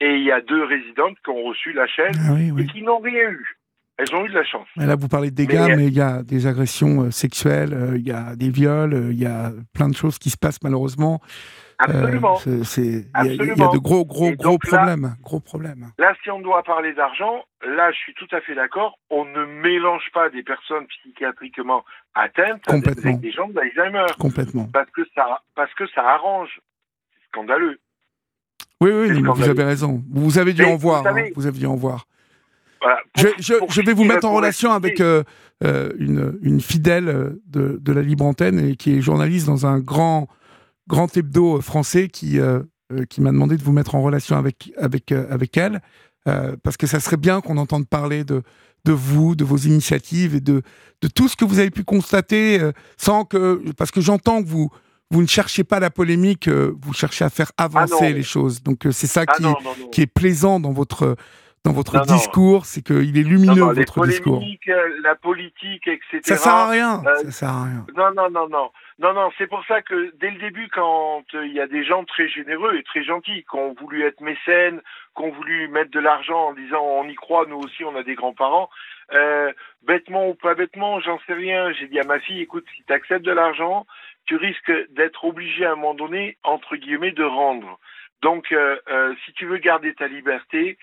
Et 0.00 0.14
il 0.16 0.24
y 0.24 0.32
a 0.32 0.40
deux 0.40 0.64
résidentes 0.64 1.16
qui 1.22 1.30
ont 1.30 1.42
reçu 1.44 1.72
la 1.72 1.86
chaise 1.86 2.16
Ah 2.26 2.32
oui, 2.32 2.52
et 2.62 2.66
qui 2.66 2.82
n'ont 2.82 3.00
rien 3.00 3.28
eu. 3.30 3.56
Elles 3.98 4.14
ont 4.14 4.24
eu 4.24 4.30
de 4.30 4.34
la 4.34 4.44
chance. 4.44 4.66
Là, 4.76 4.96
vous 4.96 5.08
parlez 5.08 5.30
de 5.30 5.36
dégâts, 5.36 5.60
Mais- 5.68 5.76
mais 5.76 5.86
il 5.88 5.92
y 5.92 6.00
a 6.00 6.22
des 6.22 6.46
agressions 6.46 7.02
euh, 7.02 7.10
sexuelles, 7.10 7.74
euh, 7.74 7.98
il 7.98 8.06
y 8.08 8.12
a 8.12 8.34
des 8.34 8.48
viols, 8.48 8.94
euh, 8.94 9.12
il 9.12 9.18
y 9.20 9.26
a 9.26 9.50
plein 9.74 9.90
de 9.90 9.94
choses 9.94 10.18
qui 10.18 10.30
se 10.30 10.38
passent 10.38 10.62
malheureusement. 10.62 11.20
Euh, 11.22 11.84
Absolument. 11.84 12.38
Il 12.46 12.52
y, 12.52 12.56
a- 12.56 12.60
il 12.78 12.94
y 12.94 13.06
a 13.12 13.20
Absolument. 13.34 13.72
de 13.74 13.78
gros, 13.78 14.06
gros, 14.06 14.30
gros 14.32 14.36
donc 14.52 14.64
là- 14.70 14.78
problèmes. 14.78 15.14
Gros 15.22 15.40
problèmes. 15.40 15.86
Là, 15.98 16.14
si 16.22 16.30
on 16.30 16.40
doit 16.40 16.62
parler 16.62 16.94
d'argent, 16.94 17.44
là, 17.66 17.90
je 17.92 17.98
suis 17.98 18.14
tout 18.14 18.28
à 18.32 18.40
fait 18.40 18.54
d'accord. 18.54 18.98
On 19.10 19.26
ne 19.26 19.44
mélange 19.44 20.04
pas 20.14 20.30
des 20.30 20.42
personnes 20.42 20.86
psychiatriquement 20.86 21.84
atteintes 22.14 22.62
avec 22.68 23.20
des 23.20 23.32
gens 23.32 23.48
d'Alzheimer. 23.48 24.06
Complètement. 24.18 24.66
Parce 24.72 24.90
que 24.92 25.02
ça, 25.14 25.42
parce 25.54 25.72
que 25.74 25.86
ça 25.94 26.08
arrange. 26.08 26.58
Scandaleux. 27.32 27.78
Oui, 28.80 28.90
oui, 28.92 29.20
non, 29.22 29.34
vous 29.34 29.42
avez 29.44 29.64
raison. 29.64 30.02
Vous 30.10 30.38
avez 30.38 30.52
dû 30.52 30.62
Mais 30.62 30.72
en 30.72 30.76
voir. 30.76 31.06
hein, 31.06 31.14
vous 31.36 31.46
avez 31.46 31.58
dû 31.58 31.66
en 31.66 31.76
voir. 31.76 32.06
Voilà. 32.80 32.98
Je, 33.16 33.26
Pour- 33.28 33.34
je- 33.42 33.54
pour 33.54 33.70
je 33.72 33.82
vais 33.82 33.92
vous 33.92 34.04
mettre 34.04 34.26
en 34.26 34.32
relation 34.32 34.72
avec 34.72 35.00
euh, 35.00 35.22
euh, 35.64 35.90
une, 35.98 36.38
une 36.42 36.60
fidèle 36.62 37.08
euh, 37.08 37.42
de, 37.46 37.78
de 37.80 37.92
la 37.92 38.00
Libre 38.00 38.24
Antenne 38.24 38.58
et 38.58 38.76
qui 38.76 38.94
est 38.96 39.02
journaliste 39.02 39.46
dans 39.46 39.66
un 39.66 39.78
grand, 39.80 40.28
grand 40.88 41.14
hebdo 41.14 41.60
français 41.60 42.08
qui, 42.08 42.40
euh, 42.40 42.62
qui 43.10 43.20
m'a 43.20 43.32
demandé 43.32 43.58
de 43.58 43.62
vous 43.62 43.72
mettre 43.72 43.94
en 43.96 44.02
relation 44.02 44.36
avec, 44.36 44.72
avec, 44.78 45.12
avec 45.12 45.56
elle, 45.58 45.80
parce 46.24 46.76
que 46.78 46.86
ça 46.86 47.00
serait 47.00 47.16
bien 47.18 47.40
qu'on 47.42 47.56
entende 47.58 47.86
parler 47.86 48.24
de, 48.24 48.42
de 48.86 48.92
vous, 48.92 49.36
de 49.36 49.44
vos 49.44 49.56
initiatives 49.58 50.34
et 50.34 50.40
de, 50.40 50.62
de 51.02 51.08
tout 51.08 51.28
ce 51.28 51.36
que 51.36 51.44
vous 51.44 51.58
avez 51.58 51.70
pu 51.70 51.84
constater, 51.84 52.58
sans 52.96 53.24
que, 53.24 53.62
parce 53.76 53.90
que 53.90 54.00
j'entends 54.00 54.42
que 54.42 54.48
vous, 54.48 54.70
vous 55.10 55.22
ne 55.22 55.26
cherchez 55.26 55.64
pas 55.64 55.80
la 55.80 55.90
polémique, 55.90 56.48
euh, 56.48 56.72
vous 56.82 56.92
cherchez 56.92 57.24
à 57.24 57.30
faire 57.30 57.50
avancer 57.58 58.10
non. 58.10 58.14
les 58.16 58.22
choses. 58.22 58.62
Donc 58.62 58.86
euh, 58.86 58.92
c'est 58.92 59.06
ça 59.06 59.24
Ah 59.26 59.32
qui, 59.34 59.42
non, 59.42 59.54
non, 59.62 59.74
non. 59.78 59.88
qui 59.88 60.02
est 60.02 60.06
plaisant 60.12 60.60
dans 60.60 60.72
votre, 60.72 61.16
dans 61.64 61.72
votre 61.72 62.00
discours, 62.06 62.64
c'est 62.64 62.82
qu'il 62.82 63.18
est 63.18 63.22
lumineux, 63.22 63.60
votre 63.72 64.06
discours. 64.06 64.42
euh, 64.68 64.88
la 65.02 65.14
politique, 65.16 65.86
etc. 65.88 66.20
Ça 66.22 66.36
sert 66.36 66.54
à 66.54 66.68
rien. 66.68 67.02
euh, 67.04 67.16
ça 67.24 67.30
sert 67.32 67.48
à 67.48 67.64
rien. 67.64 67.86
Non, 67.96 68.12
non, 68.14 68.30
non, 68.30 68.48
non. 68.48 68.70
Non, 69.00 69.14
non, 69.14 69.30
c'est 69.38 69.46
pour 69.46 69.64
ça 69.66 69.80
que 69.82 70.12
dès 70.20 70.30
le 70.30 70.38
début, 70.38 70.68
quand 70.68 71.22
euh, 71.34 71.46
il 71.46 71.54
y 71.54 71.60
a 71.60 71.66
des 71.66 71.84
gens 71.84 72.04
très 72.04 72.28
généreux 72.28 72.76
et 72.76 72.82
très 72.82 73.02
gentils, 73.02 73.44
qui 73.50 73.56
ont 73.56 73.74
voulu 73.80 74.04
être 74.04 74.20
mécènes, 74.20 74.80
qui 75.16 75.22
ont 75.22 75.32
voulu 75.32 75.68
mettre 75.68 75.90
de 75.90 76.00
l'argent 76.00 76.48
en 76.48 76.52
disant 76.52 76.82
on 76.82 77.08
y 77.08 77.14
croit, 77.14 77.46
nous 77.48 77.56
aussi 77.58 77.82
on 77.84 77.96
a 77.96 78.02
des 78.02 78.14
grands-parents, 78.14 78.68
euh, 79.14 79.52
bêtement 79.86 80.28
ou 80.28 80.34
pas 80.34 80.54
bêtement, 80.54 81.00
j'en 81.00 81.18
sais 81.26 81.32
rien, 81.32 81.72
j'ai 81.72 81.88
dit 81.88 81.98
à 81.98 82.04
ma 82.04 82.20
fille, 82.20 82.40
écoute, 82.42 82.64
si 82.76 82.82
tu 82.86 82.92
acceptes 82.92 83.24
de 83.24 83.32
l'argent, 83.32 83.86
tu 84.30 84.36
risques 84.36 84.72
d'être 84.90 85.24
obligé 85.24 85.66
à 85.66 85.72
un 85.72 85.74
moment 85.74 85.94
donné, 85.94 86.38
entre 86.44 86.76
guillemets, 86.76 87.10
de 87.10 87.24
rendre. 87.24 87.80
Donc, 88.22 88.52
euh, 88.52 88.78
euh, 88.88 89.12
si 89.24 89.32
tu 89.32 89.44
veux 89.44 89.56
garder 89.56 89.92
ta 89.92 90.06
liberté, 90.06 90.78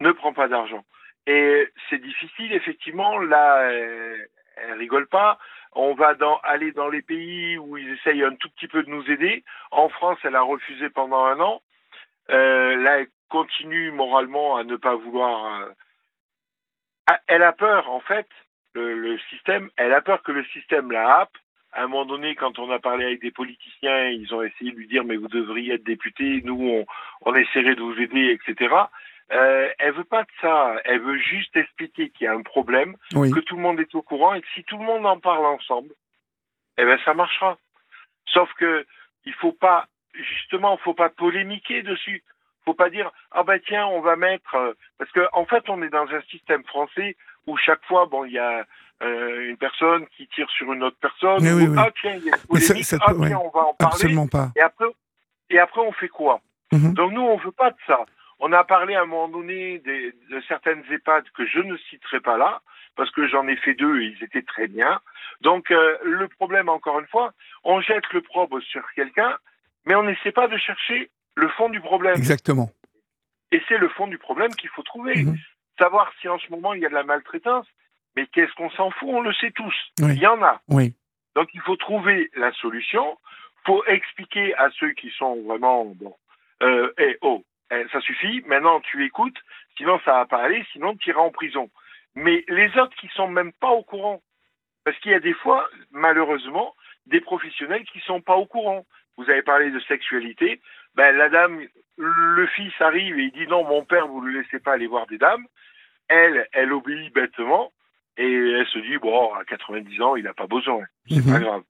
ne 0.00 0.12
prends 0.12 0.34
pas 0.34 0.46
d'argent. 0.46 0.84
Et 1.26 1.66
c'est 1.88 2.02
difficile, 2.02 2.52
effectivement, 2.52 3.16
là, 3.16 3.62
euh, 3.62 4.18
elle 4.56 4.74
rigole 4.74 5.06
pas 5.06 5.38
on 5.72 5.94
va 5.94 6.16
aller 6.42 6.72
dans 6.72 6.88
les 6.88 7.00
pays 7.00 7.56
où 7.56 7.78
ils 7.78 7.92
essayent 7.92 8.24
un 8.24 8.34
tout 8.34 8.50
petit 8.50 8.66
peu 8.66 8.82
de 8.82 8.90
nous 8.90 9.08
aider. 9.08 9.44
En 9.70 9.88
France, 9.88 10.18
elle 10.24 10.34
a 10.34 10.42
refusé 10.42 10.90
pendant 10.90 11.24
un 11.24 11.38
an. 11.38 11.62
Là, 12.26 12.98
elle 12.98 13.06
continue 13.28 13.92
moralement 13.92 14.56
à 14.56 14.64
ne 14.64 14.74
pas 14.74 14.96
vouloir. 14.96 15.68
Elle 17.28 17.44
a 17.44 17.52
peur, 17.52 17.88
en 17.88 18.00
fait, 18.00 18.26
le, 18.74 18.98
le 18.98 19.16
système. 19.30 19.70
Elle 19.76 19.94
a 19.94 20.00
peur 20.00 20.24
que 20.24 20.32
le 20.32 20.44
système 20.46 20.90
la 20.90 21.20
happe. 21.20 21.38
À 21.72 21.84
un 21.84 21.86
moment 21.86 22.04
donné, 22.04 22.34
quand 22.34 22.58
on 22.58 22.70
a 22.70 22.78
parlé 22.80 23.04
avec 23.04 23.20
des 23.20 23.30
politiciens, 23.30 24.08
ils 24.08 24.34
ont 24.34 24.42
essayé 24.42 24.72
de 24.72 24.76
lui 24.76 24.88
dire 24.88 25.04
mais 25.04 25.16
vous 25.16 25.28
devriez 25.28 25.74
être 25.74 25.84
député, 25.84 26.42
nous 26.44 26.60
on, 26.60 26.86
on 27.22 27.34
essaierait 27.34 27.76
de 27.76 27.82
vous 27.82 27.98
aider, 28.00 28.36
etc. 28.48 28.74
Euh, 29.32 29.68
elle 29.78 29.92
veut 29.94 30.04
pas 30.04 30.22
de 30.24 30.28
ça. 30.40 30.74
Elle 30.84 31.00
veut 31.00 31.18
juste 31.18 31.56
expliquer 31.56 32.10
qu'il 32.10 32.24
y 32.24 32.28
a 32.28 32.32
un 32.34 32.42
problème, 32.42 32.96
Oui. 33.14 33.30
que 33.30 33.38
tout 33.40 33.54
le 33.56 33.62
monde 33.62 33.78
est 33.78 33.94
au 33.94 34.02
courant 34.02 34.34
et 34.34 34.40
que 34.40 34.48
si 34.54 34.64
tout 34.64 34.76
le 34.78 34.84
monde 34.84 35.06
en 35.06 35.20
parle 35.20 35.46
ensemble, 35.46 35.94
eh 36.78 36.84
ben 36.84 36.98
ça 37.04 37.14
marchera. 37.14 37.56
Sauf 38.26 38.52
que 38.54 38.84
il 39.24 39.34
faut 39.34 39.52
pas 39.52 39.86
justement, 40.14 40.76
faut 40.78 40.94
pas 40.94 41.10
polémiquer 41.10 41.82
dessus. 41.82 42.24
Faut 42.64 42.74
pas 42.74 42.90
dire 42.90 43.10
ah 43.30 43.44
ben 43.44 43.60
tiens 43.64 43.86
on 43.86 44.00
va 44.00 44.16
mettre 44.16 44.54
euh, 44.56 44.72
parce 44.98 45.10
que 45.12 45.26
en 45.32 45.46
fait 45.46 45.68
on 45.68 45.80
est 45.82 45.88
dans 45.90 46.08
un 46.08 46.22
système 46.22 46.64
français 46.64 47.16
où 47.46 47.56
chaque 47.56 47.84
fois 47.84 48.06
bon 48.06 48.24
il 48.24 48.32
y 48.32 48.38
a 48.38 48.66
euh, 49.02 49.48
une 49.50 49.56
personne 49.56 50.06
qui 50.16 50.26
tire 50.28 50.48
sur 50.50 50.72
une 50.72 50.82
autre 50.82 50.96
personne 51.00 51.42
Mais 51.42 51.52
ou, 51.52 51.56
oui, 51.56 51.66
oui. 51.68 51.76
ah 51.78 51.90
tiens 52.00 52.14
il 52.16 52.24
y 52.24 52.30
a 52.30 52.36
une 52.52 52.60
ça- 52.60 52.82
ça 52.82 52.98
ah 53.00 53.12
peut- 53.12 53.18
ouais. 53.20 53.28
tiens 53.28 53.38
on 53.42 53.48
va 53.50 53.60
en 53.66 53.74
parler 53.74 53.94
Absolument 53.94 54.26
pas. 54.28 54.50
et 54.56 54.60
après 54.60 54.86
et 55.50 55.58
après 55.58 55.80
on 55.80 55.92
fait 55.92 56.08
quoi? 56.08 56.40
Mhm. 56.72 56.94
donc 56.94 57.12
nous, 57.12 57.22
on 57.22 57.36
veut 57.38 57.50
pas 57.52 57.70
de 57.70 57.76
ça. 57.86 58.04
On 58.38 58.52
a 58.52 58.62
parlé 58.64 58.94
à 58.94 59.02
un 59.02 59.06
moment 59.06 59.28
donné 59.28 59.80
des- 59.80 60.12
de 60.30 60.40
certaines 60.48 60.82
EHPAD 60.90 61.24
que 61.36 61.44
je 61.46 61.58
ne 61.58 61.76
citerai 61.76 62.20
pas 62.20 62.38
là, 62.38 62.62
parce 62.96 63.10
que 63.10 63.26
j'en 63.26 63.46
ai 63.48 63.56
fait 63.56 63.74
deux 63.74 64.00
et 64.00 64.06
ils 64.16 64.24
étaient 64.24 64.42
très 64.42 64.66
bien. 64.68 65.00
Donc 65.40 65.70
euh, 65.70 65.96
le 66.04 66.28
problème, 66.28 66.68
encore 66.68 67.00
une 67.00 67.06
fois, 67.08 67.32
on 67.64 67.80
jette 67.80 68.08
le 68.12 68.20
probe 68.22 68.60
sur 68.60 68.82
quelqu'un, 68.94 69.36
mais 69.84 69.94
on 69.94 70.04
n'essaie 70.04 70.32
pas 70.32 70.46
de 70.48 70.56
chercher 70.56 71.10
le 71.34 71.48
fond 71.48 71.68
du 71.70 71.80
problème. 71.80 72.16
Exactement. 72.16 72.70
Et 73.52 73.60
c'est 73.68 73.78
le 73.78 73.88
fond 73.88 74.06
du 74.06 74.18
problème 74.18 74.54
qu'il 74.54 74.70
faut 74.70 74.82
trouver. 74.82 75.16
Mhm. 75.24 75.36
Savoir 75.78 76.12
si 76.20 76.28
en 76.28 76.38
ce 76.38 76.48
moment 76.50 76.72
il 76.74 76.80
y 76.82 76.86
a 76.86 76.88
de 76.88 76.94
la 76.94 77.02
maltraitance, 77.04 77.66
mais 78.16 78.26
qu'est-ce 78.26 78.52
qu'on 78.54 78.70
s'en 78.70 78.90
fout? 78.90 79.08
On 79.10 79.20
le 79.20 79.32
sait 79.34 79.50
tous. 79.52 79.74
Oui. 80.00 80.14
Il 80.14 80.22
y 80.22 80.26
en 80.26 80.42
a. 80.42 80.60
Oui. 80.68 80.94
Donc 81.34 81.48
il 81.54 81.60
faut 81.60 81.76
trouver 81.76 82.30
la 82.34 82.52
solution. 82.52 83.18
faut 83.64 83.84
expliquer 83.84 84.54
à 84.56 84.70
ceux 84.78 84.92
qui 84.92 85.10
sont 85.10 85.42
vraiment 85.42 85.84
bon. 85.84 86.14
Euh, 86.62 86.92
eh, 86.98 87.16
oh, 87.22 87.44
eh, 87.70 87.84
ça 87.92 88.00
suffit. 88.00 88.42
Maintenant 88.46 88.80
tu 88.80 89.04
écoutes. 89.04 89.38
Sinon 89.76 90.00
ça 90.04 90.12
va 90.12 90.26
pas 90.26 90.42
aller. 90.42 90.64
Sinon 90.72 90.96
tu 90.96 91.10
iras 91.10 91.22
en 91.22 91.30
prison. 91.30 91.70
Mais 92.14 92.44
les 92.48 92.76
autres 92.78 92.96
qui 92.96 93.08
sont 93.14 93.28
même 93.28 93.52
pas 93.52 93.70
au 93.70 93.84
courant, 93.84 94.20
parce 94.84 94.98
qu'il 94.98 95.12
y 95.12 95.14
a 95.14 95.20
des 95.20 95.34
fois, 95.34 95.68
malheureusement, 95.92 96.74
des 97.06 97.20
professionnels 97.20 97.84
qui 97.84 98.00
sont 98.00 98.20
pas 98.20 98.36
au 98.36 98.46
courant. 98.46 98.84
Vous 99.16 99.30
avez 99.30 99.42
parlé 99.42 99.70
de 99.70 99.80
sexualité. 99.80 100.60
Ben 100.94 101.16
la 101.16 101.28
dame, 101.28 101.60
le 101.96 102.46
fils 102.48 102.72
arrive 102.80 103.18
et 103.18 103.24
il 103.24 103.32
dit 103.32 103.46
non, 103.46 103.64
mon 103.64 103.84
père, 103.84 104.08
vous 104.08 104.20
le 104.20 104.40
laissez 104.40 104.58
pas 104.58 104.72
aller 104.72 104.86
voir 104.86 105.06
des 105.06 105.18
dames. 105.18 105.46
Elle, 106.08 106.48
elle 106.52 106.72
obéit 106.72 107.14
bêtement 107.14 107.72
et 108.16 108.24
elle 108.32 108.66
se 108.66 108.78
dit 108.78 108.98
bon, 108.98 109.32
à 109.34 109.44
90 109.44 110.00
ans, 110.02 110.16
il 110.16 110.24
n'a 110.24 110.34
pas 110.34 110.46
besoin. 110.46 110.82
C'est 111.08 111.16
Mhm. 111.24 111.32
pas 111.32 111.38
grave. 111.40 111.62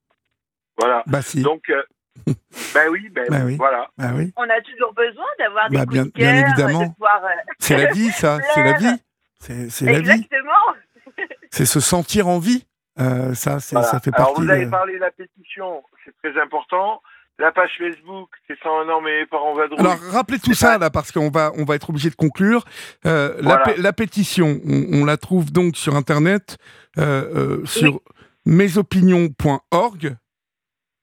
Voilà. 0.78 1.02
Bah 1.06 1.22
si. 1.22 1.42
Donc, 1.42 1.68
euh, 1.70 1.82
ben 2.74 2.88
oui, 2.90 3.08
ben 3.10 3.26
Bah 3.28 3.38
oui. 3.44 3.56
voilà. 3.56 3.88
Bah 3.98 4.10
oui. 4.14 4.32
On 4.36 4.42
a 4.48 4.60
toujours 4.62 4.92
besoin 4.94 5.26
d'avoir 5.38 5.68
des 5.70 5.76
Bah, 5.76 5.82
coups 5.82 5.94
bien- 5.94 6.04
de 6.06 6.10
bien 6.10 6.32
cœur, 6.32 6.48
évidemment. 6.48 6.86
de 6.86 6.92
pouvoir, 6.92 7.24
euh, 7.24 7.28
C'est 7.58 7.76
la 7.76 7.92
vie, 7.92 8.10
ça. 8.10 8.38
C'est 8.54 8.64
la 8.64 8.72
vie. 8.78 9.02
C'est 9.38 9.70
c'est 9.70 9.84
la 9.86 10.00
vie. 10.00 10.10
Exactement. 10.10 11.06
C'est 11.50 11.66
se 11.66 11.80
sentir 11.80 12.28
en 12.28 12.38
vie. 12.38 12.66
Euh, 12.98 13.32
ça, 13.34 13.58
Voilà. 13.72 13.86
ça 13.86 14.00
fait 14.00 14.12
Alors, 14.14 14.28
partie. 14.34 14.42
vous 14.42 14.50
avez 14.50 14.66
de- 14.66 14.70
parlé 14.70 14.94
de 14.94 14.98
la 14.98 15.10
pétition, 15.10 15.82
c'est 16.04 16.14
très 16.22 16.40
important. 16.40 17.00
La 17.40 17.52
page 17.52 17.70
Facebook, 17.78 18.28
c'est 18.46 18.58
101 18.62 18.88
ans, 18.90 19.00
mais 19.00 19.24
parents 19.26 19.54
vadrouillent. 19.54 19.80
Alors, 19.80 19.98
rappelez 20.12 20.38
tout 20.38 20.52
ça, 20.54 20.76
là, 20.78 20.90
parce 20.90 21.10
qu'on 21.10 21.30
va, 21.30 21.52
on 21.56 21.64
va 21.64 21.74
être 21.74 21.88
obligé 21.88 22.10
de 22.10 22.14
conclure. 22.14 22.64
Euh, 23.06 23.34
la, 23.36 23.42
Voilà. 23.42 23.62
pé- 23.64 23.76
la 23.80 23.92
pétition, 23.94 24.60
on, 24.64 25.00
on 25.00 25.04
la 25.06 25.16
trouve 25.16 25.50
donc 25.50 25.76
sur 25.76 25.96
Internet, 25.96 26.58
euh, 26.98 27.60
euh, 27.62 27.66
sur 27.66 28.00
mesopinions.org. 28.44 30.16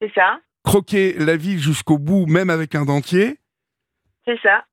C'est 0.02 0.12
ça. 0.14 0.40
Croquer 0.64 1.14
la 1.14 1.38
vie 1.38 1.60
jusqu'au 1.60 1.98
bout, 1.98 2.26
même 2.28 2.50
avec 2.50 2.76
un 2.76 2.86
dentier. 2.86 3.40
C'est 4.26 4.40
ça. 4.42 4.66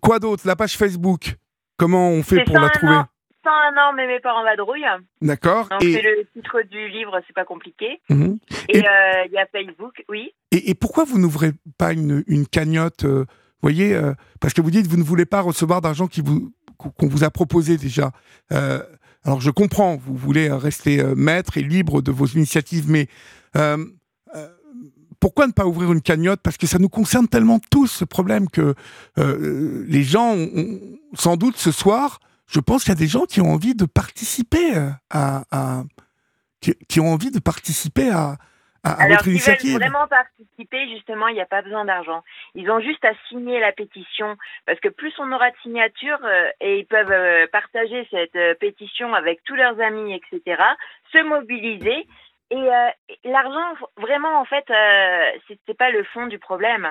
Quoi 0.00 0.18
d'autre? 0.18 0.46
La 0.46 0.56
page 0.56 0.76
Facebook. 0.76 1.34
Comment 1.76 2.08
on 2.10 2.22
fait 2.22 2.44
pour 2.44 2.58
la 2.58 2.68
101 2.68 2.78
trouver? 2.78 2.98
101 3.44 3.76
ans, 3.80 3.92
mais 3.96 4.06
mes 4.06 4.20
parents 4.20 4.42
vadrouillent. 4.44 4.84
D'accord 5.22 5.68
et, 5.80 5.92
c'est 5.92 6.02
le 6.02 6.26
titre 6.34 6.60
du 6.70 6.88
livre, 6.88 7.20
c'est 7.26 7.32
pas 7.34 7.44
compliqué. 7.44 8.00
Mhm. 8.10 8.38
Et 8.68 8.78
Et- 8.78 8.84
euh, 8.86 9.24
il 9.26 9.32
y 9.32 9.38
a 9.38 9.46
Facebook, 9.46 10.02
oui. 10.08 10.32
et, 10.52 10.70
et 10.70 10.74
pourquoi 10.74 11.04
vous 11.04 11.18
n'ouvrez 11.18 11.52
pas 11.78 11.92
une, 11.92 12.24
une 12.26 12.46
cagnotte 12.46 13.04
euh, 13.04 13.24
voyez, 13.62 13.94
euh, 13.94 14.12
parce 14.40 14.54
que 14.54 14.60
vous 14.60 14.70
dites 14.70 14.86
que 14.86 14.90
vous 14.90 14.96
ne 14.98 15.02
voulez 15.02 15.26
pas 15.26 15.40
recevoir 15.40 15.80
d'argent 15.80 16.06
qui 16.06 16.20
vous 16.20 16.52
qu'on 16.78 17.08
vous 17.08 17.24
a 17.24 17.30
proposé 17.30 17.76
déjà. 17.76 18.12
Euh, 18.52 18.80
alors 19.24 19.40
je 19.40 19.50
comprends, 19.50 19.96
vous 19.96 20.14
voulez 20.16 20.48
rester 20.50 21.00
euh, 21.00 21.14
maître 21.16 21.58
et 21.58 21.62
libre 21.62 22.02
de 22.02 22.12
vos 22.12 22.26
initiatives, 22.26 22.88
mais 22.88 23.08
pourquoi 25.20 25.48
ne 25.48 25.52
pas 25.52 25.66
ouvrir 25.66 25.92
une 25.92 26.00
cagnotte? 26.00 26.40
Parce 26.42 26.56
que 26.56 26.68
ça 26.68 26.78
nous 26.78 26.88
concerne 26.88 27.26
tellement 27.26 27.58
tous 27.72 27.88
ce 27.88 28.04
problème 28.04 28.48
que 28.48 28.74
les 29.16 30.02
gens, 30.04 30.32
ont- 30.34 30.50
ont- 30.54 30.80
sans 31.14 31.36
doute 31.36 31.56
ce 31.56 31.72
soir, 31.72 32.20
je 32.48 32.60
pense 32.60 32.84
qu'il 32.84 32.92
y 32.92 32.96
a 32.96 32.98
des 32.98 33.06
gens 33.06 33.24
qui 33.26 33.40
ont 33.40 33.52
envie 33.52 33.74
de 33.74 33.84
participer 33.84 34.76
euh, 34.76 34.90
à, 35.10 35.42
à- 35.52 35.82
qui, 36.60 36.74
qui 36.88 37.00
ont 37.00 37.12
envie 37.12 37.30
de 37.30 37.38
participer 37.40 38.10
à, 38.10 38.36
à, 38.82 38.90
à 38.92 39.02
Alors, 39.02 39.18
votre 39.18 39.24
s'ils 39.24 39.32
veulent 39.32 39.36
initiative. 39.36 39.74
vraiment 39.78 40.06
participer, 40.08 40.88
justement, 40.88 41.28
il 41.28 41.34
n'y 41.34 41.40
a 41.40 41.46
pas 41.46 41.62
besoin 41.62 41.84
d'argent. 41.84 42.22
Ils 42.54 42.70
ont 42.70 42.80
juste 42.80 43.04
à 43.04 43.12
signer 43.28 43.60
la 43.60 43.72
pétition, 43.72 44.36
parce 44.66 44.80
que 44.80 44.88
plus 44.88 45.12
on 45.18 45.30
aura 45.30 45.50
de 45.50 45.56
signatures, 45.62 46.24
euh, 46.24 46.48
et 46.60 46.78
ils 46.80 46.86
peuvent 46.86 47.12
euh, 47.12 47.46
partager 47.52 48.08
cette 48.10 48.34
euh, 48.36 48.54
pétition 48.54 49.14
avec 49.14 49.42
tous 49.44 49.54
leurs 49.54 49.78
amis, 49.80 50.14
etc., 50.14 50.62
se 51.12 51.22
mobiliser. 51.22 52.06
Et 52.50 52.70
l'argent, 53.24 53.74
vraiment, 53.98 54.40
en 54.40 54.46
fait, 54.46 54.64
c'est 55.46 55.58
c'est 55.66 55.76
pas 55.76 55.90
le 55.90 56.02
fond 56.04 56.26
du 56.28 56.38
problème. 56.38 56.90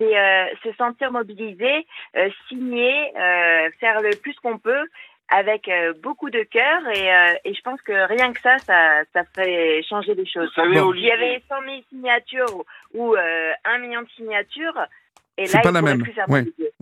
C'est 0.00 0.18
euh, 0.18 0.46
se 0.64 0.72
sentir 0.72 1.12
mobilisé, 1.12 1.86
euh, 2.16 2.28
signer, 2.48 3.12
euh, 3.16 3.70
faire 3.78 4.00
le 4.00 4.10
plus 4.20 4.34
qu'on 4.42 4.58
peut 4.58 4.86
avec 5.28 5.68
euh, 5.68 5.94
beaucoup 6.02 6.30
de 6.30 6.42
cœur 6.42 6.80
et, 6.94 7.14
euh, 7.14 7.32
et 7.44 7.54
je 7.54 7.60
pense 7.62 7.80
que 7.82 7.92
rien 8.08 8.32
que 8.32 8.40
ça, 8.40 8.58
ça, 8.58 9.02
ça 9.12 9.22
ferait 9.24 9.82
changer 9.88 10.14
les 10.14 10.26
choses. 10.26 10.48
Vous 10.54 10.62
savez, 10.62 10.80
Bon. 10.80 10.92
Il 10.94 11.00
y 11.00 11.10
avait 11.12 11.40
100 11.48 11.60
000 11.62 11.76
signatures 11.88 12.64
ou, 12.92 13.14
euh, 13.16 13.52
1 13.64 13.78
million 13.78 14.02
de 14.02 14.08
signatures, 14.10 14.78
et 15.38 15.46
C'est 15.46 15.56
là, 15.58 15.62
pas 15.62 15.70
il 15.70 15.74
la 15.74 15.82
même. 15.82 16.02
plus 16.02 16.12
faire 16.12 16.28
Ouais. 16.28 16.42
mobiliser. 16.42 16.72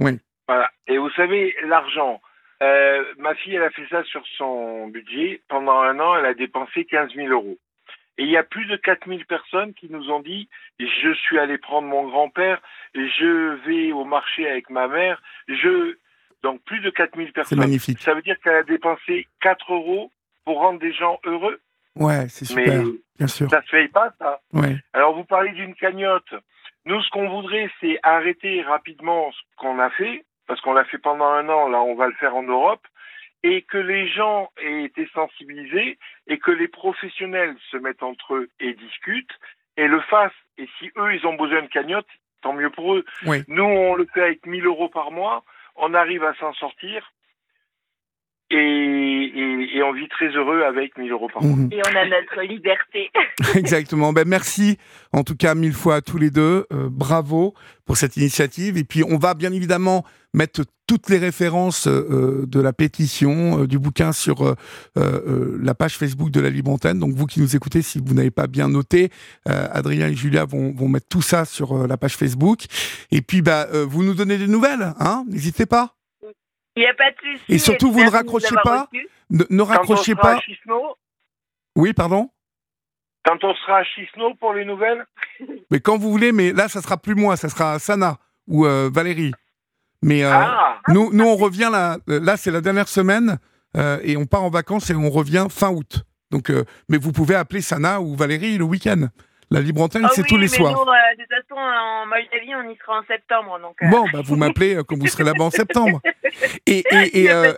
Voilà. 0.48 0.70
Et 0.88 0.98
vous 0.98 1.10
savez, 1.10 1.54
l'argent. 1.64 2.20
Euh, 2.62 3.04
ma 3.18 3.34
fille, 3.34 3.54
elle 3.56 3.62
a 3.62 3.70
fait 3.70 3.86
ça 3.90 4.02
sur 4.04 4.22
son 4.36 4.88
budget. 4.88 5.40
Pendant 5.48 5.78
un 5.80 5.98
an, 6.00 6.16
elle 6.16 6.26
a 6.26 6.34
dépensé 6.34 6.84
15 6.84 7.14
000 7.14 7.28
euros. 7.28 7.56
Et 8.22 8.26
il 8.26 8.30
y 8.30 8.36
a 8.36 8.44
plus 8.44 8.66
de 8.66 8.76
4 8.76 9.08
000 9.08 9.20
personnes 9.28 9.74
qui 9.74 9.88
nous 9.90 10.08
ont 10.10 10.20
dit 10.20 10.48
je 10.78 11.12
suis 11.14 11.38
allé 11.40 11.58
prendre 11.58 11.88
mon 11.88 12.06
grand-père, 12.08 12.60
je 12.94 13.54
vais 13.66 13.90
au 13.90 14.04
marché 14.04 14.48
avec 14.48 14.70
ma 14.70 14.86
mère, 14.86 15.20
je 15.48 15.96
Donc 16.44 16.62
plus 16.62 16.78
de 16.80 16.90
4000 16.90 17.26
C'est 17.26 17.32
personnes. 17.32 17.58
magnifique. 17.58 17.98
Ça 18.00 18.14
veut 18.14 18.22
dire 18.22 18.36
qu'elle 18.44 18.54
a 18.54 18.62
dépensé 18.62 19.26
4 19.40 19.72
euros 19.72 20.12
pour 20.44 20.58
rendre 20.60 20.78
des 20.78 20.92
gens 20.92 21.18
heureux. 21.24 21.60
Ouais, 21.96 22.28
c'est 22.28 22.54
Mais 22.54 22.64
super, 22.64 22.82
bien 23.18 23.26
sûr. 23.26 23.50
ça 23.50 23.60
se 23.62 23.70
paye 23.70 23.88
pas, 23.88 24.12
ça. 24.20 24.40
Ouais. 24.52 24.76
Alors 24.92 25.14
vous 25.16 25.24
parlez 25.24 25.50
d'une 25.52 25.74
cagnotte. 25.74 26.32
Nous, 26.84 27.00
ce 27.02 27.10
qu'on 27.10 27.28
voudrait, 27.28 27.70
c'est 27.80 27.98
arrêter 28.04 28.62
rapidement 28.62 29.32
ce 29.32 29.38
qu'on 29.56 29.78
a 29.80 29.90
fait, 29.90 30.24
parce 30.46 30.60
qu'on 30.60 30.74
l'a 30.74 30.84
fait 30.84 30.98
pendant 30.98 31.26
un 31.26 31.48
an, 31.48 31.68
là 31.68 31.80
on 31.82 31.94
va 31.96 32.06
le 32.06 32.14
faire 32.14 32.36
en 32.36 32.42
Europe, 32.44 32.86
et 33.42 33.62
que 33.62 33.78
les 33.78 34.08
gens 34.08 34.50
aient 34.58 34.84
été 34.84 35.08
sensibilisés, 35.14 35.98
et 36.26 36.38
que 36.38 36.50
les 36.50 36.68
professionnels 36.68 37.56
se 37.70 37.76
mettent 37.76 38.02
entre 38.02 38.34
eux 38.34 38.50
et 38.60 38.74
discutent, 38.74 39.38
et 39.76 39.88
le 39.88 40.00
fassent. 40.02 40.32
Et 40.58 40.68
si 40.78 40.90
eux, 40.96 41.14
ils 41.14 41.26
ont 41.26 41.34
besoin 41.34 41.62
de 41.62 41.68
cagnotte, 41.68 42.06
tant 42.42 42.52
mieux 42.52 42.70
pour 42.70 42.94
eux. 42.94 43.04
Oui. 43.26 43.42
Nous, 43.48 43.64
on 43.64 43.94
le 43.94 44.06
fait 44.12 44.22
avec 44.22 44.46
1000 44.46 44.66
euros 44.66 44.88
par 44.88 45.10
mois, 45.10 45.44
on 45.76 45.94
arrive 45.94 46.24
à 46.24 46.34
s'en 46.34 46.52
sortir, 46.54 47.12
et, 48.52 49.32
et, 49.34 49.76
et 49.76 49.82
on 49.82 49.92
vit 49.92 50.08
très 50.08 50.28
heureux 50.28 50.62
avec 50.62 50.96
1000 50.96 51.10
euros 51.10 51.28
par 51.32 51.42
mois. 51.42 51.56
Mhm. 51.56 51.70
Et 51.72 51.80
on 51.86 51.96
a 51.96 52.04
notre 52.06 52.42
liberté. 52.42 53.10
Exactement. 53.54 54.12
Ben, 54.12 54.26
merci 54.26 54.78
en 55.12 55.24
tout 55.24 55.36
cas 55.36 55.54
mille 55.54 55.72
fois 55.72 55.96
à 55.96 56.00
tous 56.00 56.18
les 56.18 56.30
deux. 56.30 56.66
Euh, 56.72 56.88
bravo 56.90 57.54
pour 57.84 57.96
cette 57.96 58.16
initiative. 58.16 58.76
Et 58.76 58.84
puis 58.84 59.02
on 59.04 59.18
va 59.18 59.34
bien 59.34 59.52
évidemment 59.52 60.04
mettre 60.34 60.62
toutes 60.86 61.08
les 61.10 61.18
références 61.18 61.86
euh, 61.86 62.44
de 62.46 62.60
la 62.60 62.72
pétition, 62.72 63.62
euh, 63.62 63.66
du 63.66 63.78
bouquin 63.78 64.12
sur 64.12 64.42
euh, 64.42 64.54
euh, 64.96 65.58
la 65.62 65.74
page 65.74 65.96
Facebook 65.96 66.30
de 66.30 66.40
la 66.40 66.50
Libre 66.50 66.70
Antenne. 66.70 66.98
Donc 66.98 67.14
vous 67.14 67.26
qui 67.26 67.40
nous 67.40 67.56
écoutez, 67.56 67.82
si 67.82 68.00
vous 68.04 68.14
n'avez 68.14 68.30
pas 68.30 68.46
bien 68.46 68.68
noté, 68.68 69.10
euh, 69.48 69.68
Adrien 69.72 70.08
et 70.08 70.14
Julia 70.14 70.44
vont, 70.44 70.72
vont 70.74 70.88
mettre 70.88 71.08
tout 71.08 71.22
ça 71.22 71.44
sur 71.44 71.72
euh, 71.76 71.86
la 71.86 71.96
page 71.96 72.16
Facebook. 72.16 72.64
Et 73.10 73.22
puis 73.22 73.42
bah, 73.42 73.68
euh, 73.72 73.86
vous 73.88 74.02
nous 74.04 74.14
donnez 74.14 74.38
des 74.38 74.48
nouvelles, 74.48 74.94
hein 74.98 75.24
N'hésitez 75.28 75.66
pas. 75.66 75.94
Il 76.76 76.80
n'y 76.80 76.86
a 76.86 76.94
pas 76.94 77.10
de 77.10 77.16
souci. 77.16 77.44
Et 77.48 77.58
surtout, 77.58 77.92
vous 77.92 78.02
ne 78.02 78.10
raccrochez 78.10 78.54
pas. 78.62 78.88
Ne, 79.30 79.44
ne 79.50 79.58
Quand 79.58 79.62
on 79.62 79.64
raccrochez 79.64 80.12
sera 80.12 80.22
pas. 80.22 80.34
à 80.36 80.40
Chisno, 80.40 80.96
Oui, 81.76 81.92
pardon? 81.92 82.30
Quand 83.24 83.42
on 83.44 83.54
sera 83.54 83.78
à 83.78 83.84
Chisno 83.84 84.34
pour 84.34 84.52
les 84.54 84.64
nouvelles, 84.64 85.04
Mais 85.70 85.80
quand 85.80 85.98
vous 85.98 86.10
voulez, 86.10 86.32
mais 86.32 86.52
là, 86.52 86.68
ça 86.68 86.82
sera 86.82 86.96
plus 86.96 87.14
moi, 87.14 87.36
ça 87.36 87.48
sera 87.48 87.78
Sana 87.78 88.18
ou 88.46 88.66
euh, 88.66 88.90
Valérie. 88.92 89.32
Mais 90.02 90.24
euh, 90.24 90.32
ah, 90.32 90.78
nous, 90.88 91.12
nous, 91.12 91.24
on 91.24 91.36
revient 91.36 91.68
là. 91.70 91.98
Là, 92.06 92.36
c'est 92.36 92.50
la 92.50 92.60
dernière 92.60 92.88
semaine 92.88 93.38
euh, 93.76 94.00
et 94.02 94.16
on 94.16 94.26
part 94.26 94.42
en 94.42 94.50
vacances 94.50 94.90
et 94.90 94.94
on 94.94 95.10
revient 95.10 95.46
fin 95.48 95.70
août. 95.70 96.02
Donc, 96.30 96.50
mais 96.88 96.96
vous 96.96 97.12
pouvez 97.12 97.34
appeler 97.34 97.60
Sana 97.60 98.00
ou 98.00 98.16
Valérie 98.16 98.56
le 98.56 98.64
week-end. 98.64 99.08
La 99.52 99.60
libre 99.60 99.82
antenne, 99.82 100.06
Ah 100.06 100.10
c'est 100.14 100.22
oui, 100.22 100.28
tous 100.28 100.36
les 100.36 100.42
mais 100.42 100.48
soirs. 100.48 100.72
nous, 100.72 100.78
euh, 100.80 101.16
de 101.18 101.22
toute 101.22 101.28
façon, 101.30 101.60
en 101.60 102.06
Moldavie, 102.06 102.54
on 102.54 102.70
y 102.72 102.76
sera 102.78 103.00
en 103.00 103.02
septembre. 103.06 103.58
Donc, 103.60 103.76
euh, 103.82 103.88
Bon, 103.90 104.06
bah, 104.10 104.20
vous 104.24 104.36
m'appelez 104.36 104.76
euh, 104.76 104.82
quand 104.82 104.98
vous 104.98 105.06
serez 105.06 105.24
là-bas 105.24 105.44
en 105.44 105.50
septembre. 105.50 106.00
Et, 106.66 106.82
euh, 107.30 107.52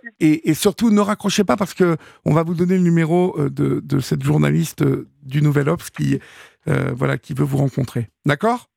surtout, 0.54 0.90
ne 0.90 1.00
raccrochez 1.00 1.44
pas 1.44 1.56
parce 1.56 1.72
que 1.72 1.96
on 2.24 2.34
va 2.34 2.42
vous 2.42 2.54
donner 2.54 2.74
le 2.74 2.82
numéro 2.82 3.36
de, 3.38 3.78
de 3.78 4.00
cette 4.00 4.24
journaliste 4.24 4.84
du 5.22 5.40
Nouvel 5.40 5.68
Obs 5.68 5.88
qui, 5.90 6.18
voilà, 6.66 7.16
qui 7.16 7.32
veut 7.32 7.44
vous 7.44 7.58
rencontrer. 7.58 8.08
D'accord? 8.26 8.68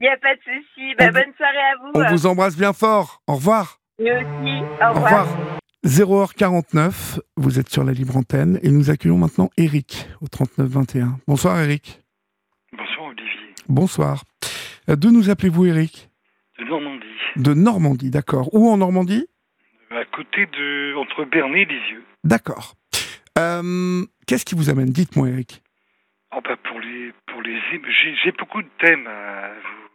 Il 0.00 0.04
n'y 0.04 0.08
a 0.08 0.18
pas 0.18 0.34
de 0.34 0.40
souci. 0.40 0.94
Bah, 0.98 1.10
bonne 1.10 1.32
soirée 1.38 1.56
à 1.56 1.76
vous. 1.82 1.90
On 1.94 2.14
vous 2.14 2.26
embrasse 2.26 2.56
bien 2.56 2.74
fort. 2.74 3.22
Au 3.26 3.36
revoir. 3.36 3.78
Nous 3.98 4.06
aussi. 4.06 4.62
Au 4.82 4.92
revoir. 4.92 5.26
0h49, 5.86 7.20
vous 7.38 7.58
êtes 7.58 7.70
sur 7.70 7.84
la 7.84 7.92
libre 7.92 8.18
antenne 8.18 8.58
et 8.62 8.70
nous 8.70 8.90
accueillons 8.90 9.16
maintenant 9.16 9.48
Eric 9.56 10.06
au 10.20 10.28
3921. 10.28 11.18
Bonsoir 11.26 11.58
Eric. 11.58 12.02
Bonsoir. 13.70 14.24
Euh, 14.88 14.96
D'où 14.96 15.10
nous 15.12 15.30
appelez-vous 15.30 15.66
Eric 15.66 16.10
De 16.58 16.64
Normandie. 16.64 17.06
De 17.36 17.54
Normandie, 17.54 18.10
d'accord. 18.10 18.52
Où 18.54 18.68
en 18.68 18.76
Normandie 18.76 19.26
À 19.90 20.04
côté 20.06 20.46
de. 20.46 20.94
entre 20.96 21.24
Bernay 21.24 21.62
et 21.62 21.64
Lisieux. 21.66 22.04
D'accord. 22.24 22.74
Euh, 23.38 24.04
Qu'est-ce 24.26 24.44
qui 24.44 24.54
vous 24.54 24.70
amène? 24.70 24.90
Dites-moi 24.90 25.28
Eric. 25.28 25.62
Oh, 26.34 26.40
bah, 26.44 26.56
pour 26.68 26.80
les. 26.80 27.12
pour 27.26 27.42
les. 27.42 27.58
J'ai 28.24 28.32
beaucoup 28.32 28.62
de 28.62 28.68
thèmes 28.80 29.06
à 29.06 29.50
vous. 29.50 29.86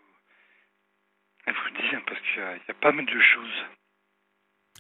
à 1.48 1.52
vous 1.52 1.90
dire 1.90 2.02
parce 2.08 2.20
qu'il 2.22 2.42
y, 2.42 2.46
a- 2.46 2.56
il 2.56 2.62
y 2.68 2.72
a 2.72 2.74
pas 2.82 2.92
mal 2.92 3.06
de 3.06 3.12
choses. 3.12 3.66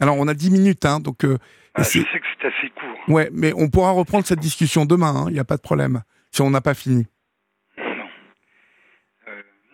Alors 0.01 0.17
on 0.17 0.27
a 0.27 0.33
10 0.33 0.51
minutes, 0.51 0.83
hein, 0.85 0.99
donc 0.99 1.23
euh, 1.23 1.37
Ah, 1.73 1.83
je 1.83 1.99
sais 1.99 2.03
que 2.03 2.25
c'est 2.41 2.47
assez 2.47 2.69
court. 2.71 2.99
ouais, 3.15 3.29
mais 3.31 3.53
on 3.55 3.69
pourra 3.69 3.91
reprendre 3.91 4.25
cette 4.25 4.39
discussion 4.39 4.85
demain, 4.85 5.25
il 5.29 5.33
n'y 5.33 5.39
a 5.39 5.45
pas 5.45 5.55
de 5.55 5.61
problème, 5.61 6.01
si 6.31 6.41
on 6.41 6.49
n'a 6.49 6.59
pas 6.59 6.73
fini. 6.73 7.07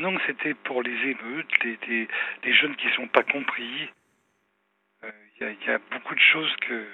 Non. 0.01 0.15
Euh, 0.15 0.19
c'était 0.27 0.53
pour 0.53 0.81
les 0.83 0.91
émeutes, 1.11 1.63
les, 1.63 1.77
les, 1.87 2.07
les 2.43 2.53
jeunes 2.53 2.75
qui 2.75 2.87
sont 2.95 3.07
pas 3.07 3.23
compris. 3.23 3.89
Euh, 5.03 5.11
Il 5.39 5.43
y, 5.43 5.45
a, 5.47 5.51
il 5.51 5.67
y 5.67 5.69
a 5.71 5.79
beaucoup 5.91 6.15
de 6.15 6.19
choses 6.33 6.53
que 6.67 6.85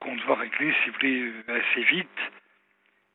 qu'on 0.00 0.16
doit 0.16 0.36
régler, 0.36 0.72
si 0.82 0.90
vous 0.90 0.94
voulez, 0.96 1.20
euh, 1.48 1.60
assez 1.60 1.82
vite. 1.84 2.20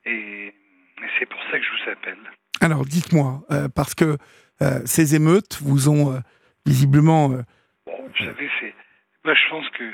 Et, 0.04 0.46
et 0.48 1.08
c'est 1.18 1.26
pour 1.26 1.40
ça 1.50 1.58
que 1.58 1.64
je 1.64 1.70
vous 1.70 1.90
appelle. 1.90 2.18
Alors 2.60 2.84
dites-moi, 2.84 3.42
euh, 3.50 3.68
parce 3.74 3.94
que 3.94 4.16
euh, 4.62 4.80
ces 4.84 5.14
émeutes 5.14 5.58
vous 5.62 5.88
ont 5.88 6.12
euh, 6.14 6.18
visiblement... 6.66 7.30
euh, 7.32 7.42
Bon, 7.86 7.96
vous 8.08 8.24
savez, 8.24 8.50
c'est. 8.60 8.74
Moi, 9.24 9.34
je 9.34 9.48
pense 9.50 9.68
que 9.70 9.92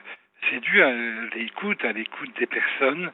c'est 0.49 0.61
dû 0.61 0.83
à 0.83 0.93
l'écoute, 1.35 1.85
à 1.85 1.93
l'écoute 1.93 2.31
des 2.39 2.47
personnes. 2.47 3.13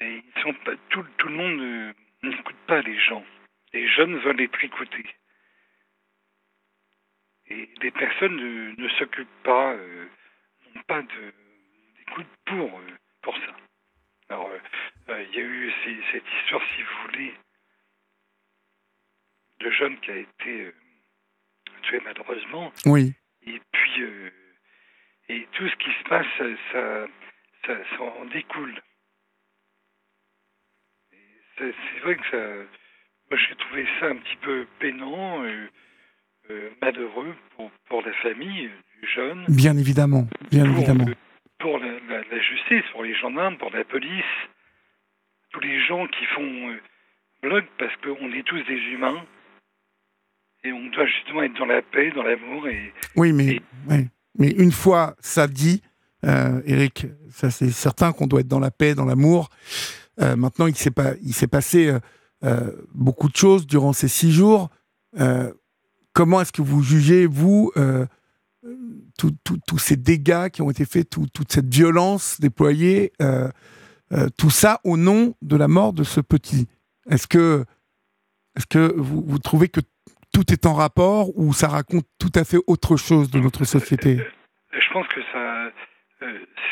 Et 0.00 0.22
ils 0.24 0.42
sont 0.42 0.52
pas, 0.64 0.72
tout, 0.90 1.04
tout 1.18 1.28
le 1.28 1.34
monde 1.34 1.56
ne- 1.58 1.92
n'écoute 2.28 2.56
pas 2.66 2.80
les 2.82 2.98
gens. 2.98 3.24
Les 3.72 3.88
jeunes 3.88 4.16
veulent 4.18 4.40
être 4.40 4.62
écoutés. 4.64 5.06
Et 7.48 7.68
les 7.82 7.90
personnes 7.92 8.36
ne, 8.36 8.74
ne 8.80 8.88
s'occupent 8.90 9.42
pas, 9.44 9.72
euh, 9.74 10.06
n'ont 10.74 10.82
pas 10.82 11.02
de- 11.02 11.34
d'écoute 11.98 12.26
pour, 12.46 12.78
euh, 12.80 12.98
pour 13.22 13.36
ça. 13.38 13.56
Alors, 14.28 14.48
euh, 14.50 14.58
euh, 15.10 15.22
il 15.30 15.34
y 15.36 15.38
a 15.40 15.44
eu 15.44 15.72
ces- 15.84 16.02
cette 16.12 16.24
histoire, 16.42 16.62
si 16.74 16.82
vous 16.82 17.02
voulez, 17.06 17.34
de 19.60 19.70
jeune 19.70 19.98
qui 20.00 20.10
a 20.10 20.16
été 20.16 20.72
tué 21.82 22.00
malheureusement. 22.04 22.72
Oui, 22.84 23.14
Et 23.46 23.60
puis, 23.72 24.02
et 25.28 25.46
tout 25.52 25.68
ce 25.68 25.76
qui 25.76 25.90
se 25.92 26.02
passe, 26.08 26.26
ça, 26.38 26.44
ça, 26.72 27.06
ça, 27.66 27.84
ça 27.96 28.02
en 28.02 28.24
découle. 28.26 28.80
C'est 31.58 31.72
vrai 32.02 32.16
que 32.16 32.30
ça, 32.30 32.70
moi 33.30 33.38
j'ai 33.38 33.54
trouvé 33.56 33.86
ça 34.00 34.06
un 34.06 34.16
petit 34.16 34.36
peu 34.36 34.66
peinant, 34.78 35.42
euh, 35.44 35.68
malheureux 36.80 37.34
pour, 37.56 37.70
pour 37.88 38.02
la 38.02 38.12
famille 38.22 38.66
euh, 38.66 39.00
du 39.02 39.08
jeune, 39.14 39.44
bien 39.48 39.76
évidemment, 39.76 40.26
bien 40.50 40.64
pour, 40.66 40.76
évidemment. 40.76 41.06
euh, 41.08 41.14
pour 41.58 41.78
la, 41.78 41.92
la- 42.08 42.24
la 42.30 42.40
justice, 42.42 42.84
pour 42.92 43.02
les 43.02 43.14
gendarmes, 43.14 43.56
pour 43.58 43.70
la 43.70 43.84
police, 43.84 44.24
tous 45.52 45.60
les 45.60 45.80
gens 45.86 46.06
qui 46.06 46.24
font 46.34 46.70
euh, 46.70 46.76
bloc 47.42 47.64
parce 47.78 47.94
qu'on 48.02 48.32
est 48.32 48.42
tous 48.44 48.62
des 48.64 48.78
humains. 48.92 49.24
Et 50.64 50.72
on 50.72 50.86
doit 50.90 51.06
justement 51.06 51.42
être 51.42 51.56
dans 51.58 51.66
la 51.66 51.80
paix, 51.82 52.10
dans 52.10 52.22
l'amour 52.24 52.66
et, 52.68 52.92
Oui, 53.14 53.32
mais, 53.32 53.46
Et- 53.56 53.62
ouais. 53.88 54.06
mais 54.38 54.50
une 54.50 54.72
fois 54.72 55.14
ça 55.20 55.46
dit, 55.46 55.80
euh, 56.24 56.60
Eric, 56.66 57.06
ça 57.30 57.50
c'est 57.50 57.70
certain 57.70 58.12
qu'on 58.12 58.26
doit 58.26 58.40
être 58.40 58.48
dans 58.48 58.58
la 58.60 58.70
paix, 58.72 58.94
dans 58.94 59.04
l'amour. 59.04 59.48
Euh, 60.20 60.34
maintenant, 60.34 60.66
il 60.66 60.74
s'est 60.74 60.90
pas, 60.90 61.12
il 61.22 61.34
s'est 61.34 61.46
passé 61.46 61.88
euh, 61.88 61.98
euh, 62.42 62.72
beaucoup 62.94 63.28
de 63.28 63.36
choses 63.36 63.66
durant 63.66 63.92
ces 63.92 64.08
six 64.08 64.32
jours. 64.32 64.70
Comment 66.16 66.40
est-ce 66.40 66.52
que 66.52 66.62
vous 66.62 66.82
jugez 66.82 67.26
vous 67.26 67.72
euh, 67.76 68.06
tous 69.18 69.78
ces 69.78 69.96
dégâts 69.96 70.48
qui 70.48 70.62
ont 70.62 70.70
été 70.70 70.86
faits, 70.86 71.10
tout- 71.10 71.26
toute 71.32 71.52
cette 71.52 71.66
violence 71.72 72.40
déployée, 72.40 73.12
euh, 73.20 73.50
euh, 74.12 74.28
tout 74.38 74.48
ça 74.48 74.80
au 74.84 74.96
nom 74.96 75.34
de 75.42 75.56
la 75.58 75.68
mort 75.68 75.92
de 75.92 76.04
ce 76.04 76.22
petit? 76.22 76.68
Est-ce 77.10 77.26
que, 77.26 77.66
est-ce 78.56 78.66
que 78.66 78.94
vous, 78.96 79.22
vous 79.26 79.38
trouvez 79.38 79.68
que 79.68 79.80
tout 80.32 80.50
est 80.50 80.64
en 80.64 80.72
rapport 80.72 81.38
ou 81.38 81.52
ça 81.52 81.68
raconte 81.68 82.06
tout 82.18 82.32
à 82.34 82.44
fait 82.44 82.58
autre 82.66 82.96
chose 82.96 83.30
de 83.30 83.38
notre 83.38 83.64
société? 83.64 84.16
Je 84.72 84.92
pense 84.94 85.06
que 85.08 85.20
ça, 85.34 85.70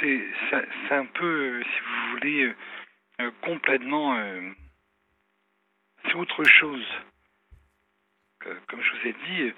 c'est, 0.01 0.95
un 0.95 1.07
peu, 1.19 1.63
si 1.63 1.81
vous 1.85 2.13
voulez, 2.17 2.53
complètement, 3.43 4.17
c'est 6.07 6.15
autre 6.15 6.43
chose. 6.45 6.85
Euh, 8.47 8.55
comme 8.69 8.83
je 8.83 8.91
vous 8.91 9.09
ai 9.09 9.13
dit, 9.27 9.53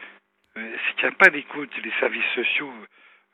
euh, 0.57 0.77
s'il 0.95 1.03
n'y 1.03 1.09
a 1.09 1.13
pas 1.13 1.31
d'écoute, 1.31 1.71
les 1.83 1.93
services 2.01 2.25
sociaux, 2.35 2.73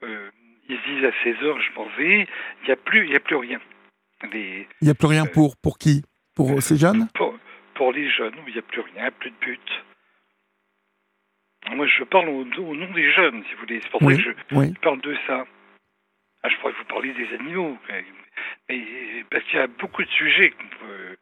euh, 0.02 0.30
ils 0.68 0.78
se 0.78 0.84
disent 0.88 1.04
à 1.04 1.12
16 1.24 1.42
heures, 1.44 1.60
je 1.60 1.72
m'en 1.74 1.86
vais, 1.96 2.26
il 2.62 2.66
n'y 2.66 2.70
a 2.72 2.76
plus, 2.76 3.08
y 3.08 3.16
a 3.16 3.20
plus 3.20 3.36
rien. 3.36 3.60
Les, 4.32 4.66
Il 4.80 4.84
n'y 4.84 4.90
a 4.90 4.94
plus 4.94 5.08
rien 5.08 5.26
pour, 5.26 5.56
pour 5.56 5.78
qui? 5.78 6.02
Pour 6.34 6.62
ces 6.62 6.76
jeunes? 6.78 7.08
pour, 7.14 7.36
pour 7.74 7.92
les 7.92 8.08
jeunes, 8.10 8.34
il 8.46 8.52
n'y 8.52 8.58
a 8.58 8.62
plus 8.62 8.80
rien, 8.80 9.10
plus 9.10 9.30
de 9.30 9.36
but. 9.40 9.84
Moi, 11.70 11.86
je 11.86 12.04
parle 12.04 12.28
au, 12.28 12.42
au 12.42 12.74
nom 12.74 12.90
des 12.92 13.12
jeunes, 13.12 13.44
si 13.44 13.54
vous 13.54 13.60
voulez. 13.60 13.80
C'est 13.82 13.90
pour 13.90 14.02
Oui, 14.02 14.16
ça 14.16 14.22
que 14.22 14.30
je, 14.50 14.56
oui. 14.56 14.72
je 14.74 14.80
parle 14.80 15.00
de 15.00 15.16
ça. 15.26 15.46
Ah, 16.42 16.48
je 16.48 16.56
pourrais 16.56 16.72
vous 16.72 16.84
parler 16.84 17.12
des 17.12 17.32
animaux, 17.34 17.78
mais, 17.88 18.04
mais- 18.68 19.24
parce 19.30 19.44
qu'il 19.44 19.58
y 19.58 19.62
a 19.62 19.68
beaucoup 19.68 20.02
de 20.02 20.08
sujets 20.10 20.50
qu'on 20.50 20.68
peut. 20.86 21.16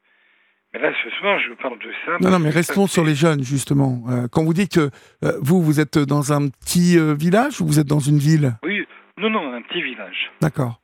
Mais 0.72 0.78
là, 0.80 0.92
ce 1.02 1.10
soir, 1.10 1.38
je 1.40 1.52
parle 1.54 1.78
de 1.80 1.92
ça. 2.06 2.16
Non, 2.20 2.30
non, 2.30 2.38
mais 2.38 2.50
restons 2.50 2.86
sur 2.86 3.04
les 3.04 3.16
jeunes, 3.16 3.42
justement. 3.42 4.02
Euh, 4.08 4.28
quand 4.30 4.44
vous 4.44 4.54
dites 4.54 4.74
que 4.74 4.90
euh, 5.24 5.32
vous, 5.42 5.62
vous 5.62 5.80
êtes 5.80 5.98
dans 5.98 6.32
un 6.32 6.48
petit 6.48 6.96
euh, 6.96 7.14
village 7.14 7.60
ou 7.60 7.66
vous 7.66 7.80
êtes 7.80 7.88
dans 7.88 7.98
une 7.98 8.18
ville? 8.18 8.52
Oui, 8.62 8.86
non, 9.18 9.30
non, 9.30 9.52
un 9.52 9.62
petit 9.62 9.82
village. 9.82 10.30
D'accord. 10.40 10.80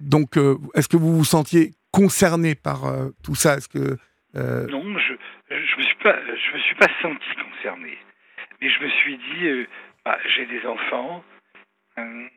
Donc, 0.00 0.36
est-ce 0.74 0.88
que 0.88 0.96
vous 0.96 1.16
vous 1.16 1.24
sentiez 1.24 1.70
concerné 1.92 2.56
par 2.56 2.80
tout 3.22 3.36
ça? 3.36 3.54
Est-ce 3.56 3.68
que 3.68 3.96
Non, 4.34 4.98
je 4.98 5.14
je 5.48 5.76
me 5.78 5.82
suis 5.82 5.96
pas 6.02 6.16
je 6.26 6.56
me 6.56 6.58
suis 6.58 6.74
pas 6.74 6.88
senti 7.00 7.28
concerné, 7.36 7.98
mais 8.60 8.68
je 8.68 8.82
me 8.82 8.88
suis 8.88 9.16
dit 9.16 9.66
bah, 10.04 10.18
j'ai 10.34 10.46
des 10.46 10.66
enfants, 10.66 11.22
elles 11.94 12.30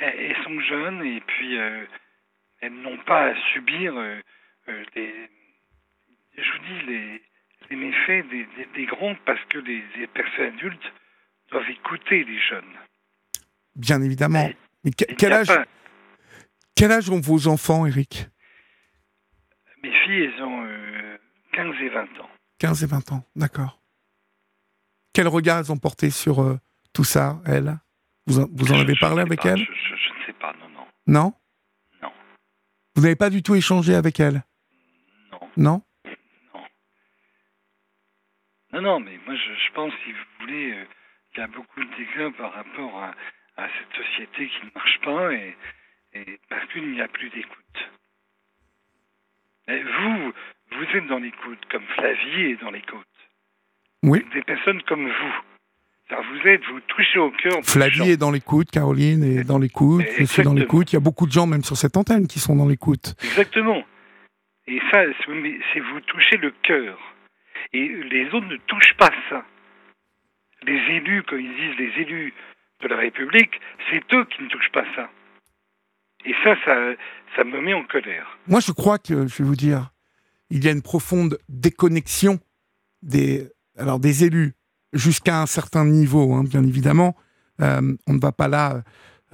elles 0.00 0.36
sont 0.42 0.58
jeunes 0.60 1.04
et 1.04 1.20
puis 1.26 1.56
elles 1.56 2.72
n'ont 2.80 2.96
pas 3.04 3.26
à 3.26 3.34
subir 3.52 3.92
des 4.94 5.12
je 6.36 6.42
vous 6.52 6.58
dis 6.66 6.86
les 6.86 7.22
les 7.70 7.76
méfaits 7.76 8.28
des, 8.28 8.44
des, 8.56 8.66
des 8.74 8.86
grands 8.86 9.14
parce 9.24 9.42
que 9.48 9.58
les, 9.58 9.82
les 9.96 10.06
personnes 10.08 10.54
adultes 10.54 10.92
doivent 11.50 11.70
écouter 11.70 12.24
les 12.24 12.38
jeunes. 12.40 12.74
bien 13.76 14.02
évidemment. 14.02 14.44
Mais 14.44 14.56
Mais 14.84 14.90
que- 14.90 15.04
Il 15.08 15.16
quel 15.16 15.32
âge, 15.32 15.46
pas- 15.46 15.64
quel 16.74 16.90
âge 16.92 17.08
ont 17.08 17.20
vos 17.20 17.46
enfants, 17.48 17.86
Eric 17.86 18.26
Mes 19.82 19.92
filles, 20.04 20.24
elles 20.34 20.42
ont 20.42 20.64
euh, 20.66 21.18
15 21.52 21.74
et 21.80 21.88
20 21.88 22.02
ans. 22.20 22.30
15 22.58 22.84
et 22.84 22.86
20 22.86 23.12
ans, 23.12 23.24
d'accord. 23.36 23.80
Quel 25.14 25.28
regard 25.28 25.58
elles 25.60 25.72
ont 25.72 25.78
porté 25.78 26.10
sur 26.10 26.42
euh, 26.42 26.58
tout 26.92 27.04
ça, 27.04 27.40
elles? 27.46 27.76
Vous 28.26 28.38
en, 28.40 28.46
vous 28.52 28.70
en 28.72 28.76
Je- 28.76 28.80
avez 28.82 28.96
parlé 29.00 29.22
avec 29.22 29.40
pas, 29.42 29.50
elles? 29.50 29.58
Je, 29.58 29.64
je- 29.64 29.96
je 29.96 30.20
ne 30.20 30.26
sais 30.26 30.32
pas, 30.34 30.52
non, 30.60 30.68
non, 30.68 30.86
Non? 31.06 31.34
Non. 32.02 32.12
Vous 32.96 33.02
n'avez 33.02 33.16
pas 33.16 33.30
du 33.30 33.42
tout 33.42 33.54
échangé 33.54 33.94
avec 33.94 34.20
elles? 34.20 34.42
Non 35.30 35.40
non? 35.56 35.82
Non, 38.72 38.80
non, 38.80 39.00
mais 39.00 39.18
moi, 39.26 39.34
je, 39.34 39.52
je 39.66 39.72
pense, 39.72 39.92
si 40.04 40.12
vous 40.12 40.18
voulez, 40.40 40.72
euh, 40.72 40.84
il 41.34 41.40
y 41.40 41.42
a 41.42 41.46
beaucoup 41.46 41.80
de 41.80 41.90
dégâts 41.96 42.32
par 42.36 42.52
rapport 42.52 43.02
à, 43.02 43.14
à 43.62 43.68
cette 43.68 44.04
société 44.04 44.48
qui 44.48 44.66
ne 44.66 44.70
marche 44.74 44.98
pas 45.04 45.32
et, 45.32 45.56
et 46.14 46.40
parce 46.48 46.66
qu'il 46.72 46.90
n'y 46.90 47.00
a 47.00 47.08
plus 47.08 47.28
d'écoute. 47.30 47.90
Vous, 49.68 50.32
vous 50.72 50.84
êtes 50.96 51.06
dans 51.06 51.18
l'écoute, 51.18 51.58
comme 51.70 51.84
Flavie 51.94 52.42
est 52.52 52.60
dans 52.60 52.70
l'écoute. 52.70 53.06
Oui. 54.02 54.24
Des 54.34 54.42
personnes 54.42 54.82
comme 54.82 55.06
vous. 55.06 55.34
Alors 56.10 56.24
vous 56.24 56.48
êtes, 56.48 56.64
vous 56.66 56.80
touchez 56.80 57.18
au 57.18 57.30
cœur. 57.30 57.62
Flavie 57.62 58.10
est 58.10 58.16
dans 58.16 58.30
l'écoute, 58.30 58.70
Caroline 58.70 59.22
est 59.22 59.44
dans 59.44 59.58
l'écoute, 59.58 60.04
je 60.18 60.24
suis 60.24 60.42
dans 60.42 60.52
l'écoute. 60.52 60.92
Il 60.92 60.96
y 60.96 60.98
a 60.98 61.00
beaucoup 61.00 61.26
de 61.26 61.32
gens, 61.32 61.46
même 61.46 61.62
sur 61.62 61.76
cette 61.76 61.96
antenne, 61.96 62.26
qui 62.26 62.38
sont 62.38 62.56
dans 62.56 62.68
l'écoute. 62.68 63.14
Exactement. 63.22 63.82
Et 64.66 64.80
ça, 64.90 65.04
c'est 65.24 65.80
vous 65.80 66.00
touchez 66.00 66.36
le 66.36 66.50
cœur. 66.62 66.98
Et 67.72 67.88
les 67.88 68.26
autres 68.28 68.46
ne 68.46 68.56
touchent 68.66 68.96
pas 68.98 69.10
ça. 69.28 69.44
Les 70.64 70.78
élus, 70.96 71.22
quand 71.28 71.36
ils 71.36 71.54
disent 71.54 71.78
les 71.78 72.02
élus 72.02 72.34
de 72.82 72.88
la 72.88 72.96
République, 72.96 73.60
c'est 73.90 74.02
eux 74.14 74.24
qui 74.26 74.42
ne 74.42 74.48
touchent 74.48 74.72
pas 74.72 74.84
ça. 74.94 75.10
Et 76.24 76.34
ça, 76.44 76.54
ça, 77.36 77.44
me 77.44 77.60
met 77.60 77.74
en 77.74 77.84
colère. 77.84 78.38
Moi, 78.46 78.60
je 78.60 78.72
crois 78.72 78.98
que, 78.98 79.26
je 79.26 79.38
vais 79.38 79.44
vous 79.44 79.56
dire, 79.56 79.90
il 80.50 80.64
y 80.64 80.68
a 80.68 80.70
une 80.70 80.82
profonde 80.82 81.38
déconnexion 81.48 82.38
des, 83.02 83.48
alors 83.76 83.98
des 83.98 84.24
élus 84.24 84.52
jusqu'à 84.92 85.40
un 85.40 85.46
certain 85.46 85.84
niveau, 85.84 86.34
hein, 86.34 86.44
bien 86.44 86.62
évidemment. 86.62 87.16
Euh, 87.60 87.96
on 88.06 88.14
ne 88.14 88.20
va 88.20 88.32
pas 88.32 88.48
là 88.48 88.82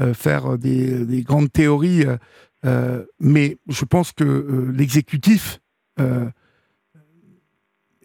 euh, 0.01 0.15
faire 0.15 0.57
des, 0.59 1.05
des 1.05 1.23
grandes 1.23 1.53
théories, 1.53 2.05
euh, 2.65 3.05
mais 3.21 3.59
je 3.69 3.85
pense 3.85 4.13
que 4.13 4.71
l'exécutif 4.75 5.61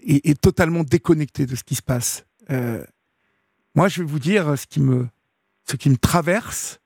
est, 0.05 0.25
est 0.25 0.39
totalement 0.39 0.83
déconnecté 0.83 1.45
de 1.45 1.55
ce 1.55 1.63
qui 1.63 1.75
se 1.75 1.81
passe. 1.81 2.25
Euh, 2.49 2.83
moi, 3.75 3.87
je 3.87 4.01
vais 4.01 4.07
vous 4.07 4.19
dire 4.19 4.57
ce 4.57 4.67
qui 4.67 4.79
me, 4.79 5.07
ce 5.65 5.75
qui 5.75 5.89
me 5.89 5.97
traverse 5.97 6.79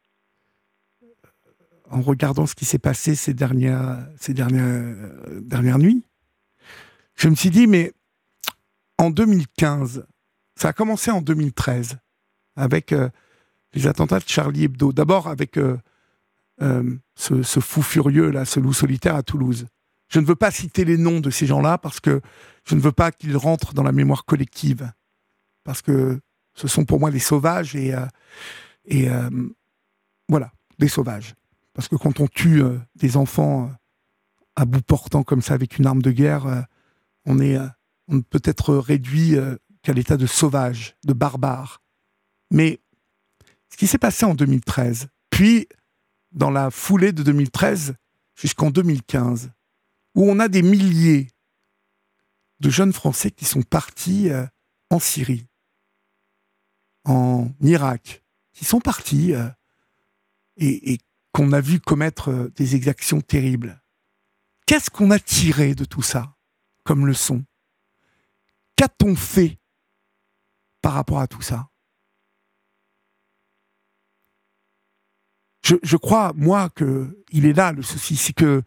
en 1.89 2.01
regardant 2.01 2.45
ce 2.45 2.55
qui 2.55 2.65
s'est 2.65 2.79
passé 2.79 3.15
ces 3.15 3.33
dernières, 3.33 4.07
ces 4.19 4.33
dernières, 4.33 4.65
euh, 4.65 5.41
dernières 5.41 5.79
nuits. 5.79 6.03
Je 7.15 7.29
me 7.29 7.35
suis 7.35 7.49
dit, 7.49 7.67
mais 7.67 7.93
en 8.97 9.09
2015, 9.09 10.05
ça 10.55 10.69
a 10.69 10.73
commencé 10.73 11.11
en 11.11 11.21
2013 11.21 11.97
avec 12.55 12.91
euh, 12.91 13.09
les 13.73 13.87
attentats 13.87 14.19
de 14.19 14.27
Charlie 14.27 14.65
Hebdo. 14.65 14.91
D'abord 14.91 15.27
avec 15.27 15.57
euh, 15.57 15.77
euh, 16.61 16.95
ce, 17.15 17.43
ce 17.43 17.59
fou 17.59 17.81
furieux, 17.81 18.31
là, 18.31 18.45
ce 18.45 18.59
loup 18.59 18.73
solitaire 18.73 19.15
à 19.15 19.23
Toulouse. 19.23 19.67
Je 20.07 20.19
ne 20.19 20.25
veux 20.25 20.35
pas 20.35 20.51
citer 20.51 20.85
les 20.85 20.97
noms 20.97 21.19
de 21.19 21.29
ces 21.29 21.45
gens-là 21.45 21.77
parce 21.77 21.99
que 21.99 22.21
je 22.65 22.75
ne 22.75 22.79
veux 22.79 22.91
pas 22.91 23.11
qu'ils 23.11 23.37
rentrent 23.37 23.73
dans 23.73 23.83
la 23.83 23.91
mémoire 23.91 24.25
collective. 24.25 24.91
Parce 25.63 25.81
que 25.81 26.19
ce 26.53 26.67
sont 26.67 26.85
pour 26.85 26.99
moi 26.99 27.11
des 27.11 27.19
sauvages 27.19 27.75
et, 27.75 27.93
euh, 27.93 28.05
et 28.85 29.09
euh, 29.09 29.29
voilà, 30.29 30.51
des 30.79 30.87
sauvages. 30.87 31.35
Parce 31.73 31.87
que 31.87 31.95
quand 31.95 32.19
on 32.19 32.27
tue 32.27 32.63
euh, 32.63 32.77
des 32.95 33.17
enfants 33.17 33.71
à 34.55 34.65
bout 34.65 34.81
portant 34.81 35.23
comme 35.23 35.41
ça 35.41 35.53
avec 35.53 35.77
une 35.77 35.85
arme 35.85 36.01
de 36.01 36.11
guerre, 36.11 36.65
on 37.25 37.39
est 37.39 37.59
peut 38.31 38.41
être 38.43 38.75
réduit 38.75 39.35
qu'à 39.83 39.93
l'état 39.93 40.17
de 40.17 40.25
sauvage, 40.25 40.95
de 41.05 41.13
barbare. 41.13 41.83
Mais 42.49 42.79
ce 43.69 43.77
qui 43.77 43.85
s'est 43.85 43.99
passé 43.99 44.25
en 44.25 44.33
2013, 44.33 45.09
puis 45.29 45.67
dans 46.31 46.49
la 46.49 46.71
foulée 46.71 47.11
de 47.11 47.21
2013 47.21 47.93
jusqu'en 48.35 48.71
2015, 48.71 49.51
où 50.17 50.27
on 50.29 50.39
a 50.39 50.47
des 50.47 50.63
milliers 50.63 51.27
de 52.59 52.71
jeunes 52.71 52.91
Français 52.91 53.29
qui 53.29 53.45
sont 53.45 53.61
partis 53.61 54.31
euh, 54.31 54.47
en 54.89 54.99
Syrie, 54.99 55.45
en 57.05 57.49
Irak, 57.61 58.25
qui 58.51 58.65
sont 58.65 58.81
partis 58.81 59.35
euh, 59.35 59.47
et, 60.57 60.97
qu'on 61.33 61.51
a 61.51 61.61
vu 61.61 61.79
commettre 61.79 62.31
euh, 62.31 62.49
des 62.55 62.75
exactions 62.75 63.21
terribles. 63.21 63.79
Qu'est-ce 64.65 64.89
qu'on 64.89 65.11
a 65.11 65.19
tiré 65.19 65.75
de 65.75 65.85
tout 65.85 66.01
ça 66.01 66.35
comme 66.83 67.05
leçon? 67.05 67.45
Qu'a-t-on 68.75 69.15
fait 69.15 69.59
par 70.81 70.93
rapport 70.93 71.19
à 71.19 71.27
tout 71.27 71.43
ça? 71.43 71.69
Je, 75.63 75.75
je 75.83 75.97
crois, 75.97 76.33
moi, 76.33 76.71
que 76.71 77.23
il 77.29 77.45
est 77.45 77.53
là 77.53 77.71
le 77.71 77.83
souci, 77.83 78.15
c'est 78.15 78.33
que 78.33 78.63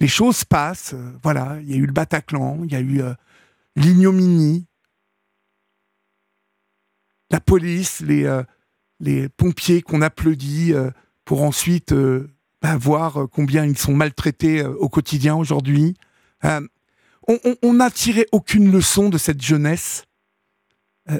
les 0.00 0.08
choses 0.08 0.44
passent. 0.44 0.94
euh, 0.94 1.12
voilà, 1.22 1.58
il 1.60 1.70
y 1.70 1.74
a 1.74 1.76
eu 1.76 1.86
le 1.86 1.92
Bataclan, 1.92 2.62
il 2.64 2.72
y 2.72 2.76
a 2.76 2.80
eu 2.80 3.00
euh, 3.02 3.14
l'ignominie, 3.76 4.66
la 7.30 7.40
police, 7.40 8.00
les, 8.00 8.24
euh, 8.24 8.42
pompiers 9.36 9.82
qu'on 9.82 10.02
applaudit 10.02 10.72
pour 11.24 11.42
ensuite 11.42 11.94
bah, 12.62 12.76
voir 12.76 13.28
combien 13.30 13.64
ils 13.64 13.78
sont 13.78 13.94
maltraités 13.94 14.64
au 14.64 14.88
quotidien 14.88 15.36
aujourd'hui. 15.36 15.94
On- 16.42 17.72
n'a 17.74 17.90
tiré 17.92 18.26
aucune 18.32 18.72
leçon 18.72 19.08
de 19.08 19.18
cette 19.18 19.40
jeunesse 19.40 20.04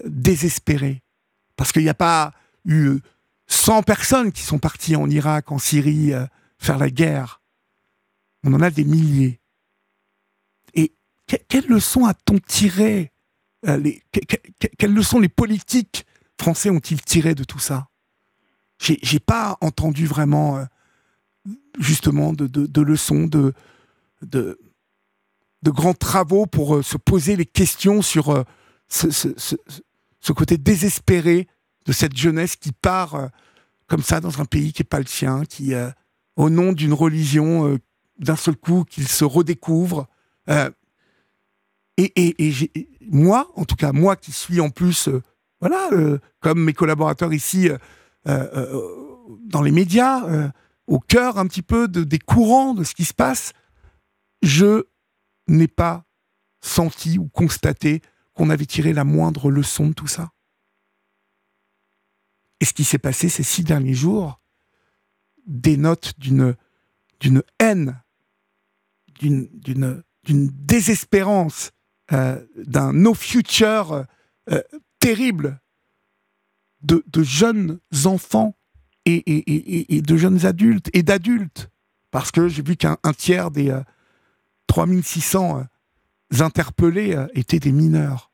désespérée. 0.07 1.03
Parce 1.55 1.71
qu'il 1.71 1.83
n'y 1.83 1.89
a 1.89 1.95
pas 1.95 2.33
eu 2.65 2.87
euh, 2.87 3.01
100 3.47 3.83
personnes 3.83 4.33
qui 4.33 4.43
sont 4.43 4.59
parties 4.59 4.97
en 4.97 5.09
Irak, 5.09 5.53
en 5.53 5.59
Syrie, 5.59 6.13
faire 6.59 6.79
la 6.79 6.91
guerre. 6.91 7.41
On 8.49 8.55
en 8.55 8.63
a 8.63 8.71
des 8.71 8.85
milliers. 8.85 9.41
Et 10.75 10.93
que- 11.27 11.37
quelle 11.49 11.67
leçon 11.67 12.07
a-t-on 12.07 12.39
tiré 12.39 13.13
euh, 13.67 13.77
les, 13.77 14.03
que- 14.11 14.21
que- 14.21 14.37
que- 14.59 14.75
Quelles 14.79 14.95
leçons 14.95 15.21
les 15.21 15.29
politiques 15.29 16.07
français 16.41 16.71
ont-ils 16.71 17.03
tiré 17.03 17.35
de 17.35 17.45
tout 17.45 17.59
ça? 17.59 17.89
J'ai 18.81 19.19
pas 19.21 19.59
entendu 19.61 20.07
vraiment, 20.07 20.59
euh, 20.59 20.65
justement, 21.79 22.33
de, 22.33 22.81
leçons, 22.81 23.27
de, 23.27 23.53
grands 25.67 25.95
travaux 25.95 26.47
pour 26.47 26.77
euh, 26.77 26.83
se 26.83 26.97
poser 26.97 27.37
les 27.37 27.45
questions 27.45 28.01
sur 28.03 28.45
ce, 28.89 29.11
ce- 29.11 29.57
côté 30.33 30.57
désespéré 30.57 31.49
de 31.85 31.93
cette 31.93 32.17
jeunesse 32.17 32.55
qui 32.57 32.73
part 32.73 33.29
comme 33.89 34.03
ça 34.03 34.21
dans 34.21 34.41
un 34.41 34.45
pays 34.45 34.73
qui 34.73 34.81
n'est 34.83 34.87
pas 34.89 35.01
le 35.01 35.07
sien, 35.07 35.45
qui, 35.45 35.73
au 36.37 36.49
nom 36.51 36.73
d'une 36.73 36.93
religion, 36.93 37.79
d'un 38.19 38.37
seul 38.37 38.57
coup, 38.57 38.85
qu'il 38.85 39.09
se 39.09 39.25
redécouvre. 39.25 40.09
euh, 40.49 40.71
et 41.97 42.13
et- 42.17 42.89
moi, 43.11 43.51
en 43.57 43.65
tout 43.65 43.75
cas, 43.77 43.93
moi 43.93 44.15
qui 44.17 44.31
suis 44.33 44.61
en 44.61 44.71
plus, 44.71 45.09
euh, 45.09 45.23
voilà, 45.61 45.89
euh, 45.93 46.19
comme 46.41 46.63
mes 46.63 46.73
collaborateurs 46.73 47.33
ici, 47.35 47.69
dans 48.25 49.63
les 49.63 49.71
médias, 49.73 50.53
au 50.87 51.01
cœur 51.01 51.39
un 51.39 51.47
petit 51.47 51.63
peu 51.63 51.89
de- 51.89 52.05
des 52.05 52.19
courants 52.19 52.75
de 52.75 52.85
ce 52.85 52.95
qui 52.95 53.05
se 53.05 53.15
passe, 53.15 53.53
je 54.43 54.85
n'ai 55.49 55.67
pas 55.69 56.05
senti 56.61 57.19
ou 57.19 57.29
constaté 57.29 58.01
qu'on 58.35 58.51
avait 58.51 58.67
tiré 58.67 58.93
la 58.93 59.05
moindre 59.05 59.51
leçon 59.51 59.89
de 59.89 59.93
tout 59.95 60.07
ça. 60.07 60.31
Et 62.61 62.65
ce 62.65 62.73
qui 62.73 62.85
s'est 62.85 62.99
passé 62.99 63.29
ces 63.29 63.43
six 63.43 63.65
derniers 63.65 63.95
jours 63.95 64.41
dénote 65.47 66.15
d'une 66.19 66.55
haine, 67.59 68.01
d'une 69.19 70.03
désespérance, 70.27 71.73
euh, 72.13 72.45
d'un 72.57 72.93
no 72.93 73.15
future 73.15 74.05
euh, 74.51 74.63
terrible 75.01 75.61
de, 76.81 77.03
jeunes 77.23 77.81
enfants 78.05 78.57
et, 79.05 80.03
de 80.03 80.17
jeunes 80.17 80.47
adultes 80.47 80.91
et 80.93 81.03
d'adultes. 81.03 81.71
Parce 82.11 82.31
que 82.31 82.49
j'ai 82.49 82.63
vu 82.63 82.77
qu'un 82.77 82.97
tiers 83.17 83.51
des 83.51 83.77
3600 84.69 85.65
interpellés 86.39 87.17
étaient 87.35 87.59
des 87.59 87.73
mineurs. 87.73 88.31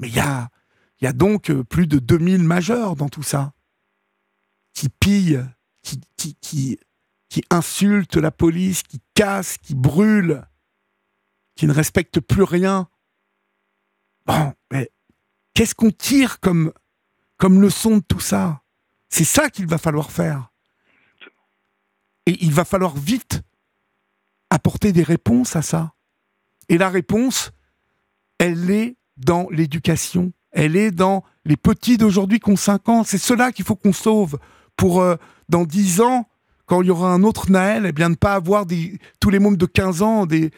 Mais 0.00 0.08
il 0.08 0.14
y 0.14 1.06
a, 1.06 1.12
donc 1.12 1.52
plus 1.62 1.86
de 1.86 1.98
2000 1.98 2.42
majeurs 2.42 2.96
dans 2.96 3.08
tout 3.08 3.22
ça, 3.22 3.52
qui 4.74 4.88
pillent, 4.88 5.44
qui, 6.40 6.78
qui 7.28 7.42
insultent 7.50 8.16
la 8.16 8.30
police, 8.30 8.82
qui 8.82 9.00
cassent, 9.14 9.58
qui 9.58 9.74
brûlent, 9.74 10.46
qui 11.56 11.66
ne 11.66 11.72
respectent 11.72 12.20
plus 12.20 12.42
rien. 12.42 12.88
Bon, 14.26 14.54
mais 14.70 14.90
qu'est-ce 15.54 15.74
qu'on 15.74 15.90
tire 15.90 16.40
comme, 16.40 16.72
comme 17.36 17.60
leçon 17.60 17.98
de 17.98 18.02
tout 18.02 18.20
ça? 18.20 18.62
C'est 19.08 19.24
ça 19.24 19.50
qu'il 19.50 19.66
va 19.66 19.78
falloir 19.78 20.10
faire. 20.10 20.50
Et 22.26 22.44
il 22.44 22.52
va 22.52 22.64
falloir 22.64 22.94
vite 22.96 23.42
apporter 24.50 24.92
des 24.92 25.02
réponses 25.02 25.56
à 25.56 25.62
ça. 25.62 25.94
Et 26.68 26.78
la 26.78 26.90
réponse, 26.90 27.52
elle 28.38 28.70
est 28.70 28.96
dans 29.16 29.48
l'éducation. 29.50 30.32
Elle 30.50 30.76
est 30.76 30.90
dans 30.90 31.24
les 31.44 31.56
petits 31.56 31.96
d'aujourd'hui 31.96 32.40
qui 32.40 32.50
ont 32.50 32.56
5 32.56 32.88
ans. 32.88 33.04
C'est 33.04 33.18
cela 33.18 33.52
qu'il 33.52 33.64
faut 33.64 33.76
qu'on 33.76 33.92
sauve 33.92 34.38
pour, 34.76 35.00
euh, 35.00 35.16
dans 35.48 35.64
10 35.64 36.00
ans, 36.00 36.28
quand 36.68 36.82
il 36.82 36.88
y 36.88 36.90
aura 36.90 37.12
un 37.12 37.22
autre 37.22 37.50
Naël, 37.50 37.86
eh 37.86 37.92
bien, 37.92 38.10
ne 38.10 38.14
pas 38.14 38.34
avoir 38.34 38.66
des, 38.66 38.98
tous 39.20 39.30
les 39.30 39.38
mômes 39.38 39.56
de 39.56 39.66
15 39.66 40.02
ans, 40.02 40.26
des, 40.26 40.50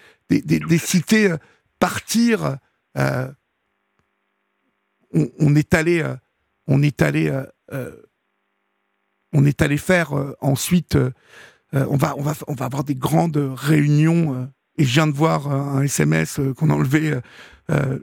cités 0.78 1.30
euh, 1.30 1.36
partir. 1.78 2.58
Euh, 2.98 3.30
on, 5.14 5.54
est 5.54 5.72
allé, 5.72 6.04
on 6.66 6.82
est 6.82 7.00
allé, 7.00 7.32
on 9.32 9.44
est 9.44 9.62
allé 9.62 9.76
faire 9.76 10.12
ensuite. 10.40 10.96
on 11.72 11.96
va, 11.96 12.14
on 12.16 12.22
va, 12.22 12.34
on 12.46 12.54
va 12.54 12.66
avoir 12.66 12.84
des 12.84 12.94
grandes 12.94 13.38
réunions. 13.56 14.48
et 14.78 14.84
je 14.84 14.92
viens 14.92 15.08
de 15.08 15.12
voir 15.12 15.50
un 15.50 15.82
SMS 15.82 16.40
qu'on 16.56 16.70
a 16.70 16.74
enlevé 16.74 17.18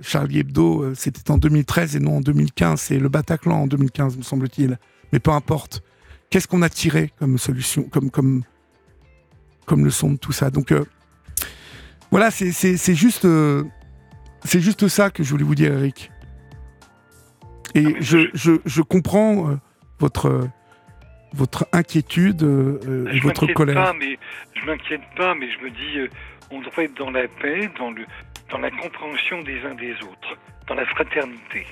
Charlie 0.01 0.39
Hebdo, 0.39 0.95
c'était 0.95 1.31
en 1.31 1.38
2013 1.38 1.95
et 1.95 1.99
non 1.99 2.17
en 2.17 2.21
2015, 2.21 2.81
c'est 2.81 2.99
le 2.99 3.07
Bataclan 3.07 3.61
en 3.61 3.67
2015, 3.67 4.17
me 4.17 4.23
semble-t-il. 4.23 4.77
Mais 5.13 5.19
peu 5.19 5.31
importe. 5.31 5.81
Qu'est-ce 6.29 6.47
qu'on 6.47 6.61
a 6.61 6.69
tiré 6.69 7.11
comme 7.19 7.37
solution, 7.37 7.83
comme, 7.83 8.11
comme, 8.11 8.43
comme 9.65 9.85
leçon 9.85 10.11
de 10.11 10.17
tout 10.17 10.33
ça? 10.33 10.49
Donc 10.49 10.71
euh, 10.71 10.83
voilà, 12.11 12.31
c'est 12.31 12.95
juste, 12.95 13.25
euh, 13.25 13.63
c'est 14.43 14.59
juste 14.59 14.87
ça 14.87 15.09
que 15.09 15.23
je 15.23 15.29
voulais 15.31 15.45
vous 15.45 15.55
dire, 15.55 15.73
Eric. 15.73 16.11
Et 17.75 17.95
je, 18.01 18.29
je, 18.33 18.53
je, 18.65 18.81
comprends 18.81 19.51
euh, 19.51 19.55
votre, 19.99 20.49
votre 21.33 21.67
inquiétude 21.71 22.41
et 23.11 23.19
votre 23.19 23.45
colère. 23.53 23.75
Pas, 23.75 23.93
mais, 23.93 24.17
je 24.55 24.65
m'inquiète 24.65 25.01
pas, 25.15 25.33
mais 25.35 25.47
je 25.51 25.63
me 25.63 25.69
dis, 25.69 26.11
on 26.51 26.61
devrait 26.61 26.85
être 26.85 26.97
dans 26.97 27.11
la 27.11 27.27
paix, 27.27 27.69
dans, 27.77 27.91
le, 27.91 28.05
dans 28.49 28.57
la 28.57 28.71
compréhension 28.71 29.41
des 29.43 29.61
uns 29.61 29.75
des 29.75 29.93
autres, 30.03 30.37
dans 30.67 30.75
la 30.75 30.85
fraternité. 30.87 31.67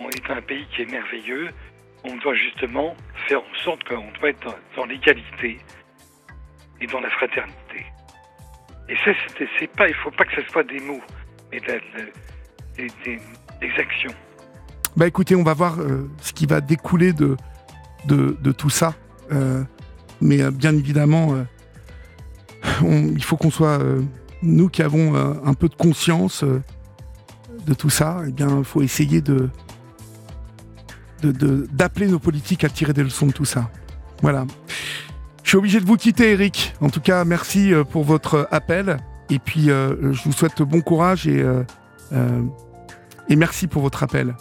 On 0.00 0.08
est 0.10 0.30
un 0.30 0.42
pays 0.42 0.66
qui 0.74 0.82
est 0.82 0.90
merveilleux, 0.90 1.50
on 2.04 2.16
doit 2.16 2.34
justement 2.34 2.94
faire 3.28 3.40
en 3.40 3.64
sorte 3.64 3.82
qu'on 3.84 4.10
doit 4.20 4.30
être 4.30 4.56
dans, 4.76 4.84
l'égalité 4.84 5.58
et 6.80 6.86
dans 6.86 7.00
la 7.00 7.10
fraternité. 7.10 7.86
Et 8.88 8.96
ça, 8.96 9.12
c'est 9.58 9.70
pas, 9.72 9.88
il 9.88 9.94
faut 9.94 10.10
pas 10.10 10.24
que 10.24 10.42
ce 10.42 10.50
soit 10.50 10.64
des 10.64 10.80
mots, 10.80 11.00
mais 11.50 11.60
des, 11.60 13.20
actions. 13.78 14.12
Bah 14.96 15.06
écoutez, 15.06 15.34
on 15.34 15.42
va 15.42 15.54
voir 15.54 15.80
euh, 15.80 16.08
ce 16.20 16.32
qui 16.32 16.46
va 16.46 16.60
découler 16.60 17.12
de, 17.12 17.36
de, 18.06 18.52
tout 18.52 18.70
ça. 18.70 18.94
Euh, 19.32 19.64
mais 20.20 20.42
euh, 20.42 20.50
bien 20.50 20.76
évidemment, 20.76 21.34
il 22.82 23.24
faut 23.24 23.36
qu'on 23.36 23.50
soit, 23.50 23.78
nous 24.42 24.68
qui 24.68 24.82
avons 24.82 25.14
un 25.14 25.54
peu 25.54 25.68
de 25.68 25.74
conscience 25.74 26.44
de 26.44 27.74
tout 27.74 27.90
ça, 27.90 28.22
eh 28.26 28.30
il 28.30 28.64
faut 28.64 28.82
essayer 28.82 29.22
de, 29.22 29.48
d'appeler 31.26 32.06
nos 32.06 32.18
politiques 32.18 32.64
à 32.64 32.68
tirer 32.68 32.92
des 32.92 33.02
leçons 33.02 33.26
de 33.26 33.32
tout 33.32 33.44
ça. 33.44 33.70
Voilà. 34.22 34.46
Je 35.44 35.50
suis 35.50 35.58
obligé 35.58 35.78
de 35.78 35.84
vous 35.84 35.96
quitter, 35.96 36.32
Eric. 36.32 36.74
En 36.80 36.88
tout 36.88 37.00
cas, 37.00 37.24
merci 37.24 37.72
euh, 37.72 37.84
pour 37.84 38.02
votre 38.02 38.48
appel. 38.50 38.96
Et 39.28 39.38
puis, 39.38 39.70
euh, 39.70 40.12
je 40.12 40.22
vous 40.24 40.32
souhaite 40.32 40.62
bon 40.62 40.80
courage 40.80 41.26
et, 41.26 41.42
euh, 41.42 41.62
et 43.28 43.36
merci 43.36 43.66
pour 43.66 43.82
votre 43.82 44.02
appel. 44.02 44.34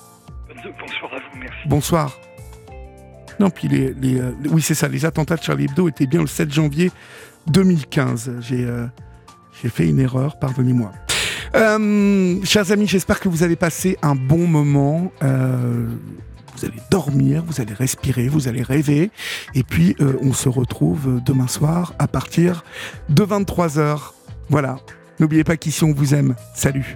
Bonsoir 0.48 1.14
à 1.14 1.18
vous, 1.18 1.40
merci. 1.40 1.68
Bonsoir. 1.68 2.20
Non, 3.40 3.50
puis 3.50 3.68
les, 3.68 3.94
oui, 4.50 4.62
c'est 4.62 4.76
ça, 4.76 4.88
les 4.88 5.06
attentats 5.06 5.36
de 5.36 5.44
Charlie 5.44 5.66
Hebdo 5.66 5.90
étaient 5.90 6.06
bien 6.06 6.22
le 6.22 6.28
7 6.28 6.54
janvier 6.54 6.92
2015. 7.48 8.36
J'ai 8.40 8.68
j'ai 9.62 9.70
fait 9.70 9.88
une 9.88 10.00
erreur, 10.00 10.40
pardonnez-moi. 10.40 10.92
chers 12.46 12.72
amis, 12.72 12.88
j'espère 12.88 13.20
que 13.20 13.28
vous 13.28 13.44
avez 13.44 13.56
passé 13.56 13.98
un 14.02 14.16
bon 14.16 14.48
moment 14.48 15.12
vous 16.56 16.66
allez 16.66 16.80
dormir, 16.90 17.44
vous 17.46 17.62
allez 17.62 17.74
respirer, 17.74 18.28
vous 18.28 18.48
allez 18.48 18.64
rêver. 18.64 19.12
Et 19.56 19.64
puis, 19.64 19.96
euh, 20.00 20.18
on 20.22 20.34
se 20.34 20.50
retrouve 20.50 21.22
demain 21.26 21.48
soir 21.48 21.94
à 22.00 22.08
partir 22.08 22.64
de 23.10 23.24
23h. 23.24 24.14
Voilà. 24.50 24.78
N'oubliez 25.20 25.44
pas 25.44 25.58
qu'ici, 25.58 25.84
on 25.84 25.94
vous 25.94 26.14
aime. 26.14 26.36
Salut. 26.56 26.96